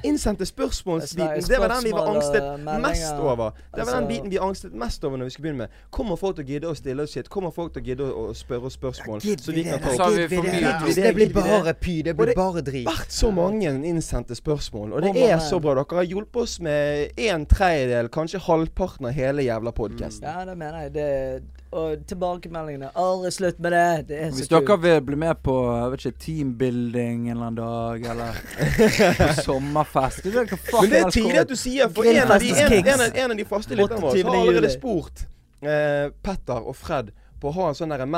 Innsendte 0.06 0.46
spørsmålsbiten, 0.46 1.42
Spørsmål 1.42 1.50
det 1.50 1.60
var 1.60 1.68
den 1.74 1.84
vi 1.84 1.92
var 1.92 2.08
angstet 2.12 2.82
mest 2.84 3.14
over. 3.14 3.50
Det 3.74 3.86
var 3.86 3.86
den 3.86 4.04
Altså- 4.04 4.08
biten 4.08 4.30
vi 4.30 4.38
angstet 4.38 4.74
mest 4.74 5.04
over 5.04 5.18
når 5.18 5.26
vi 5.26 5.30
skulle 5.32 5.44
begynne 5.50 5.58
med. 5.58 5.70
Kommer 5.92 6.16
folk 6.16 6.36
til 6.36 6.46
å 6.46 6.48
gidde 6.48 6.68
å 6.70 6.76
stille 6.76 7.02
oss 7.02 7.10
shit? 7.12 7.30
Kommer 7.30 7.52
folk 7.52 7.74
til 7.74 7.82
å 7.82 7.86
gidde 7.86 8.04
å, 8.14 8.34
spørre 8.36 8.66
oss 8.66 8.78
spørsmål? 8.78 9.22
Så 9.22 9.52
vi 9.54 9.64
kan 9.64 9.80
ta 9.80 9.90
opp 9.90 10.00
har 10.00 10.94
Det 10.94 11.16
blir 11.16 11.34
bare 11.34 11.74
py. 11.74 12.02
Det 12.04 12.16
blir 12.16 12.26
det- 12.28 12.36
bare 12.36 12.62
drit. 12.62 12.86
vært 12.86 13.10
så 13.10 13.32
mange 13.34 13.66
innsendte 13.84 14.36
spørsmål, 14.36 14.94
og 14.94 15.02
det 15.02 15.16
er 15.18 15.38
så 15.40 15.60
bra. 15.60 15.74
Dere 15.74 15.96
har 15.98 16.06
hjulpet 16.06 16.42
oss 16.42 16.60
med 16.60 17.12
en 17.18 17.46
tredjedel, 17.48 18.08
kanskje 18.10 18.40
halvparten 18.40 19.06
av 19.08 19.14
hele 19.14 19.42
jævla 19.42 19.72
podkasten. 19.74 20.22
Ja, 20.24 20.46
det 20.46 20.56
mener 20.58 20.82
jeg. 20.84 20.94
Det, 20.94 21.44
og 21.72 22.06
tilbakemeldingene. 22.10 22.90
Aldri 22.98 23.32
slutt 23.32 23.60
med 23.62 23.74
det. 23.76 24.08
Det 24.10 24.20
er 24.24 24.32
Hvis 24.34 24.50
dere 24.50 24.66
kult. 24.66 24.82
vil 24.84 25.02
bli 25.06 25.20
med 25.22 25.42
på 25.46 25.56
jeg 25.70 25.92
vet 25.92 26.06
ikke, 26.06 26.22
teambuilding 26.26 27.28
en 27.30 27.36
eller 27.36 27.46
annen 27.46 27.60
dag, 27.60 28.08
eller 28.14 28.40
på 29.20 29.30
sommerfest 29.44 30.24
det 30.26 30.34
er 30.34 30.50
Men 30.82 30.90
det 30.90 31.02
er 31.04 31.14
tidlig 31.14 31.40
at 31.44 31.52
du 31.52 31.56
sier, 31.60 31.92
for 31.94 32.10
en 32.10 32.24
av, 32.26 32.40
de, 32.42 32.50
en, 32.56 32.74
en, 32.80 33.06
en 33.24 33.32
av 33.32 33.38
de 33.38 33.46
faste 33.46 33.78
lytterne 33.78 34.02
våre 34.02 34.24
har 34.24 34.40
allerede 34.42 34.74
spurt 34.74 35.26
eh, 35.62 36.10
Petter 36.26 36.66
og 36.66 36.76
Fred 36.80 37.14
på 37.40 37.52
å 37.52 37.56
ha 37.56 37.70
en 37.70 37.78
sånn 37.78 37.94
derre 37.94 38.10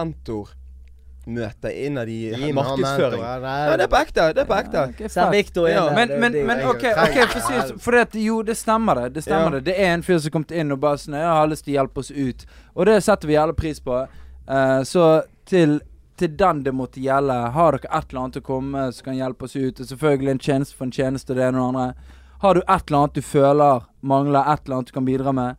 mentormøte 1.26 1.72
innad 1.86 2.10
i 2.10 2.52
markedsføring. 2.54 3.22
Ja, 3.22 3.76
det 3.78 3.84
er 3.86 3.88
på 3.92 4.00
ekte. 4.02 4.34
Det 4.34 4.42
er 4.42 4.46
på 4.50 4.58
ekte. 4.58 4.78
Ja, 4.78 5.06
okay. 5.06 5.32
Victor 5.32 5.70
Ja. 5.70 5.84
Men, 5.96 6.10
men, 6.20 6.32
men 6.48 6.64
OK, 6.66 6.84
ok, 6.84 7.18
for, 7.32 7.78
for 7.80 7.92
det, 7.92 8.16
jo, 8.22 8.42
det 8.44 8.58
stemmer 8.58 8.96
det. 8.96 9.14
Det 9.16 9.24
stemmer 9.24 9.52
Ja. 9.54 9.60
det 9.60 9.66
Det 9.66 9.76
er 9.80 9.94
en 9.94 10.04
fyr 10.04 10.18
som 10.20 10.32
kom 10.32 10.46
inn 10.52 10.72
og 10.72 10.80
bare 10.80 10.98
sånn 10.98 11.14
Jeg 11.16 11.28
har 11.28 11.48
lyst 11.48 11.66
til 11.66 11.74
å 11.74 11.78
hjelpe 11.82 12.00
oss 12.00 12.12
ut. 12.12 12.46
Og 12.76 12.86
det 12.86 13.04
setter 13.04 13.28
vi 13.28 13.34
jævla 13.38 13.54
pris 13.54 13.80
på. 13.80 14.08
Uh, 14.50 14.82
så 14.84 15.24
til, 15.46 15.80
til 16.18 16.36
den 16.38 16.64
det 16.64 16.74
måtte 16.74 17.00
gjelde, 17.02 17.34
har 17.54 17.72
dere 17.78 17.92
et 17.98 18.10
eller 18.12 18.22
annet 18.24 18.38
å 18.42 18.42
komme 18.42 18.92
som 18.92 19.06
kan 19.06 19.16
hjelpe 19.16 19.46
oss 19.46 19.56
ut? 19.56 19.80
Og 19.80 19.86
selvfølgelig 19.88 20.32
en 20.32 20.40
tjeneste 20.40 20.76
for 20.78 20.86
en 20.86 20.92
tjeneste, 20.92 21.34
det 21.38 21.44
ene 21.46 21.62
og 21.62 21.74
det 21.74 21.82
andre. 21.82 22.18
Har 22.42 22.54
du 22.58 22.62
et 22.66 22.88
eller 22.90 22.98
annet 23.04 23.14
du 23.14 23.22
føler 23.22 23.82
mangler, 24.02 24.42
et 24.54 24.66
eller 24.66 24.76
annet 24.80 24.88
du 24.88 24.94
kan 24.94 25.06
bidra 25.06 25.32
med, 25.32 25.56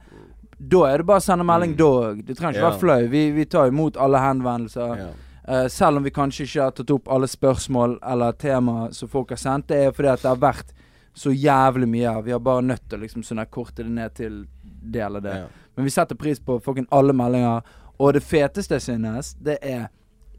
da 0.59 0.85
er 0.91 0.99
det 0.99 1.07
bare 1.07 1.19
å 1.19 1.23
sende 1.23 1.45
melding 1.47 1.73
da 1.79 1.85
òg. 1.85 2.25
Du 2.27 2.35
trenger 2.35 2.55
ikke 2.59 2.63
Ja. 2.63 2.71
være 2.71 2.79
flau. 2.81 3.09
Vi, 3.11 3.31
vi 3.35 3.45
tar 3.45 3.67
imot 3.71 3.97
alle 3.97 4.19
henvendelser. 4.19 5.07
Eh, 5.49 5.67
selv 5.67 5.97
om 5.97 6.03
vi 6.03 6.11
kanskje 6.15 6.45
ikke 6.47 6.63
har 6.63 6.75
tatt 6.77 6.91
opp 6.95 7.09
alle 7.11 7.29
spørsmål 7.29 7.99
eller 8.13 8.33
tema 8.33 8.93
som 8.93 9.09
folk 9.09 9.31
har 9.35 9.41
sendt, 9.43 9.69
det 9.69 9.81
er 9.87 9.93
fordi 9.93 10.13
at 10.13 10.23
det 10.23 10.31
har 10.31 10.43
vært 10.43 10.75
så 11.15 11.33
jævlig 11.33 11.89
mye 11.89 12.13
her. 12.15 12.23
Vi 12.23 12.33
har 12.33 12.41
bare 12.41 12.63
nødt 12.63 12.89
til 12.89 12.99
å 12.99 13.03
liksom 13.03 13.25
sånn 13.27 13.43
korte 13.51 13.83
det 13.83 13.91
ned 13.93 14.15
til 14.17 14.45
det 14.63 15.03
eller 15.03 15.21
det. 15.21 15.39
Ja. 15.43 15.49
Men 15.77 15.85
vi 15.85 15.91
setter 15.91 16.17
pris 16.17 16.41
på 16.41 16.61
fucking 16.61 16.87
alle 16.91 17.13
meldinger. 17.13 17.67
Og 17.99 18.15
det 18.15 18.23
feteste 18.25 18.79
jeg 18.79 18.87
synes, 18.87 19.35
det 19.35 19.59
er 19.63 19.89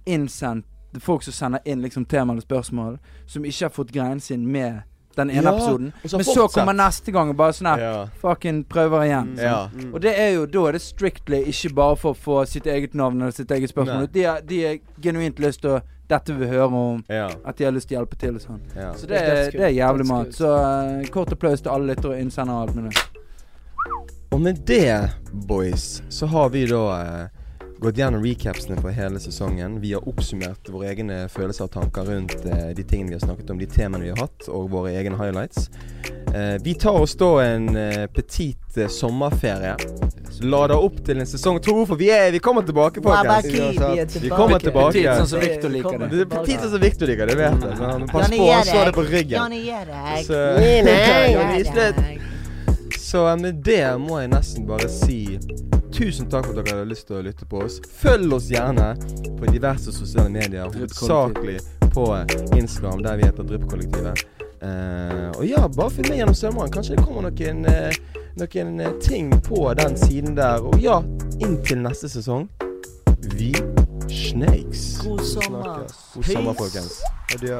innsendt 0.05 0.67
det 0.93 0.99
er 0.99 1.05
folk 1.05 1.23
som 1.25 1.33
sender 1.33 1.61
inn 1.65 1.81
liksom 1.81 2.03
tema 2.05 2.33
eller 2.33 2.45
spørsmål, 2.45 2.99
som 3.25 3.45
ikke 3.45 3.65
har 3.65 3.71
fått 3.73 3.91
greien 3.91 4.19
sin 4.21 4.43
med 4.45 4.83
den 5.15 5.29
ene 5.29 5.43
Ja, 5.43 5.53
episoden. 5.55 5.93
så 6.05 6.17
Men 6.17 6.25
så 6.25 6.47
kommer 6.47 6.73
neste 6.73 7.11
gang 7.11 7.29
og 7.29 7.37
bare 7.37 7.53
sånn 7.53 7.69
her 7.73 7.79
Ja. 7.83 8.05
Fucking 8.21 8.63
prøver 8.65 9.05
igjen. 9.05 9.35
Ja. 9.37 9.69
Og 9.93 10.01
det 10.01 10.13
er 10.19 10.29
jo, 10.33 10.45
da 10.45 10.67
er 10.67 10.71
det 10.77 10.81
strictly 10.81 11.43
ikke 11.51 11.73
bare 11.75 11.95
for 11.95 12.13
å 12.13 12.17
få 12.17 12.45
sitt 12.47 12.65
eget 12.65 12.93
navn 12.93 13.21
eller 13.21 13.31
sitt 13.31 13.51
eget 13.51 13.69
spørsmål. 13.73 14.07
De 14.11 14.23
har 14.23 14.41
de 14.41 14.61
er 14.65 14.79
genuint 15.01 15.39
lyst 15.39 15.61
til 15.61 15.77
å 15.77 15.81
Dette 16.09 16.33
vil 16.35 16.43
vi 16.43 16.47
høre 16.57 16.65
om. 16.67 17.03
Ja. 17.09 17.29
At 17.47 17.55
de 17.57 17.63
har 17.63 17.71
lyst 17.71 17.87
til 17.87 17.95
å 17.97 18.01
hjelpe 18.01 18.17
til 18.19 18.35
og 18.35 18.41
sånn. 18.43 18.59
ja. 18.75 18.89
Så 18.93 19.07
det, 19.07 19.21
er 19.23 19.51
det 19.51 19.61
er 19.63 19.71
jævlig 19.71 20.05
mat. 20.05 20.33
Så 20.35 20.49
uh, 20.51 21.05
kort 21.09 21.31
applaus 21.31 21.61
til 21.63 21.71
alle 21.71 21.93
lyttere 21.93 22.11
og 22.11 22.19
innsendere 22.19 22.55
og 22.55 22.61
alt 22.67 22.75
mulig. 22.75 22.91
Og 24.33 24.41
med 24.41 24.59
det, 24.67 25.09
boys, 25.47 26.03
så 26.09 26.27
har 26.27 26.49
vi 26.49 26.65
da 26.67 26.81
eh, 26.99 27.32
gått 27.83 27.97
gjennom 27.97 28.23
recapsene 28.23 28.79
for 28.81 28.95
hele 28.95 29.19
sesongen. 29.19 29.79
Vi 29.83 29.93
har 29.93 30.07
oppsummert 30.09 30.69
våre 30.71 30.89
egne 30.93 31.23
følelser 31.29 31.67
og 31.67 31.75
tanker 31.75 32.07
rundt 32.07 32.45
eh, 32.45 32.71
de 32.77 32.83
tingene 32.83 33.13
vi 33.13 33.19
har 33.19 33.25
snakket 33.25 33.53
om, 33.53 33.59
de 33.59 33.69
temaene 33.69 34.05
vi 34.05 34.13
har 34.13 34.23
hatt, 34.23 34.47
og 34.49 34.71
våre 34.73 34.95
egne 34.97 35.19
highlights. 35.19 35.69
Eh, 36.33 36.61
vi 36.63 36.73
tar 36.73 37.01
oss 37.01 37.15
da 37.15 37.43
en 37.43 37.75
eh, 37.75 38.05
petit 38.07 38.77
eh, 38.77 38.87
sommerferie. 38.87 39.75
Lader 40.41 40.79
opp 40.81 40.95
til 41.05 41.19
en 41.21 41.27
sesong 41.29 41.59
to, 41.61 41.75
for 41.85 41.99
vi, 41.99 42.07
er, 42.09 42.31
vi 42.33 42.39
kommer 42.41 42.65
tilbake, 42.65 43.03
folkens. 43.03 43.45
Vi 43.45 43.59
er 43.99 44.07
Vi 44.19 44.29
kommer 44.29 44.59
tilbake. 44.59 44.95
Petit, 44.95 45.11
sånn 45.19 45.29
som 45.29 45.43
Victor 45.43 45.69
liker 45.69 45.99
det. 46.01 46.09
Det 46.09 46.25
petit 46.31 46.47
petit 46.47 46.65
som 46.71 46.81
Victor 46.81 47.11
liker, 47.11 47.29
det 47.29 47.37
vet 47.37 47.67
jeg. 47.67 47.77
Men 47.83 48.07
pass 48.09 48.33
på, 48.33 48.47
han 48.49 48.65
slår 48.65 48.89
det 48.89 48.95
på 48.97 49.05
ryggen. 49.11 49.39
Så, 53.03 53.27
med 53.43 53.61
det 53.61 53.85
må 54.01 54.23
jeg 54.23 54.33
nesten 54.33 54.65
bare 54.65 54.89
si 54.89 55.21
tusen 55.93 56.29
takk 56.29 56.47
for 56.47 56.57
at 56.57 56.65
dere 56.65 56.79
hadde 56.79 56.89
lyst 56.89 57.07
til 57.09 57.19
å 57.19 57.23
lytte 57.25 57.45
på 57.49 57.61
oss. 57.65 57.79
Følg 58.01 58.33
oss 58.33 58.49
gjerne 58.51 58.93
på 59.37 59.51
diverse 59.51 59.93
sosiale 59.93 60.31
medier, 60.33 60.65
hovedsakelig 60.73 61.59
på 61.93 62.07
eh, 62.17 62.57
Instagram, 62.57 63.03
der 63.05 63.19
vi 63.19 63.27
heter 63.29 63.47
Dryppkollektivet. 63.51 64.25
Uh, 64.63 65.27
og 65.35 65.43
ja, 65.43 65.65
bare 65.67 65.91
følg 65.91 66.07
med 66.07 66.21
gjennom 66.21 66.35
sommeren. 66.39 66.71
Kanskje 66.71 66.95
det 66.95 67.03
kommer 67.03 67.25
noen, 67.27 67.65
uh, 67.67 68.21
noen 68.39 68.77
ting 69.03 69.33
på 69.43 69.65
den 69.75 69.97
siden 69.99 70.37
der. 70.39 70.63
Og 70.63 70.79
ja, 70.79 71.01
inntil 71.43 71.83
neste 71.83 72.07
sesong 72.07 72.47
Vi 73.35 73.51
snakes. 74.07 75.01
God 75.03 75.25
sommer. 75.27 75.83
God 76.15 76.31
sommer, 76.31 76.55
folkens. 76.63 77.01
Adjø. 77.35 77.59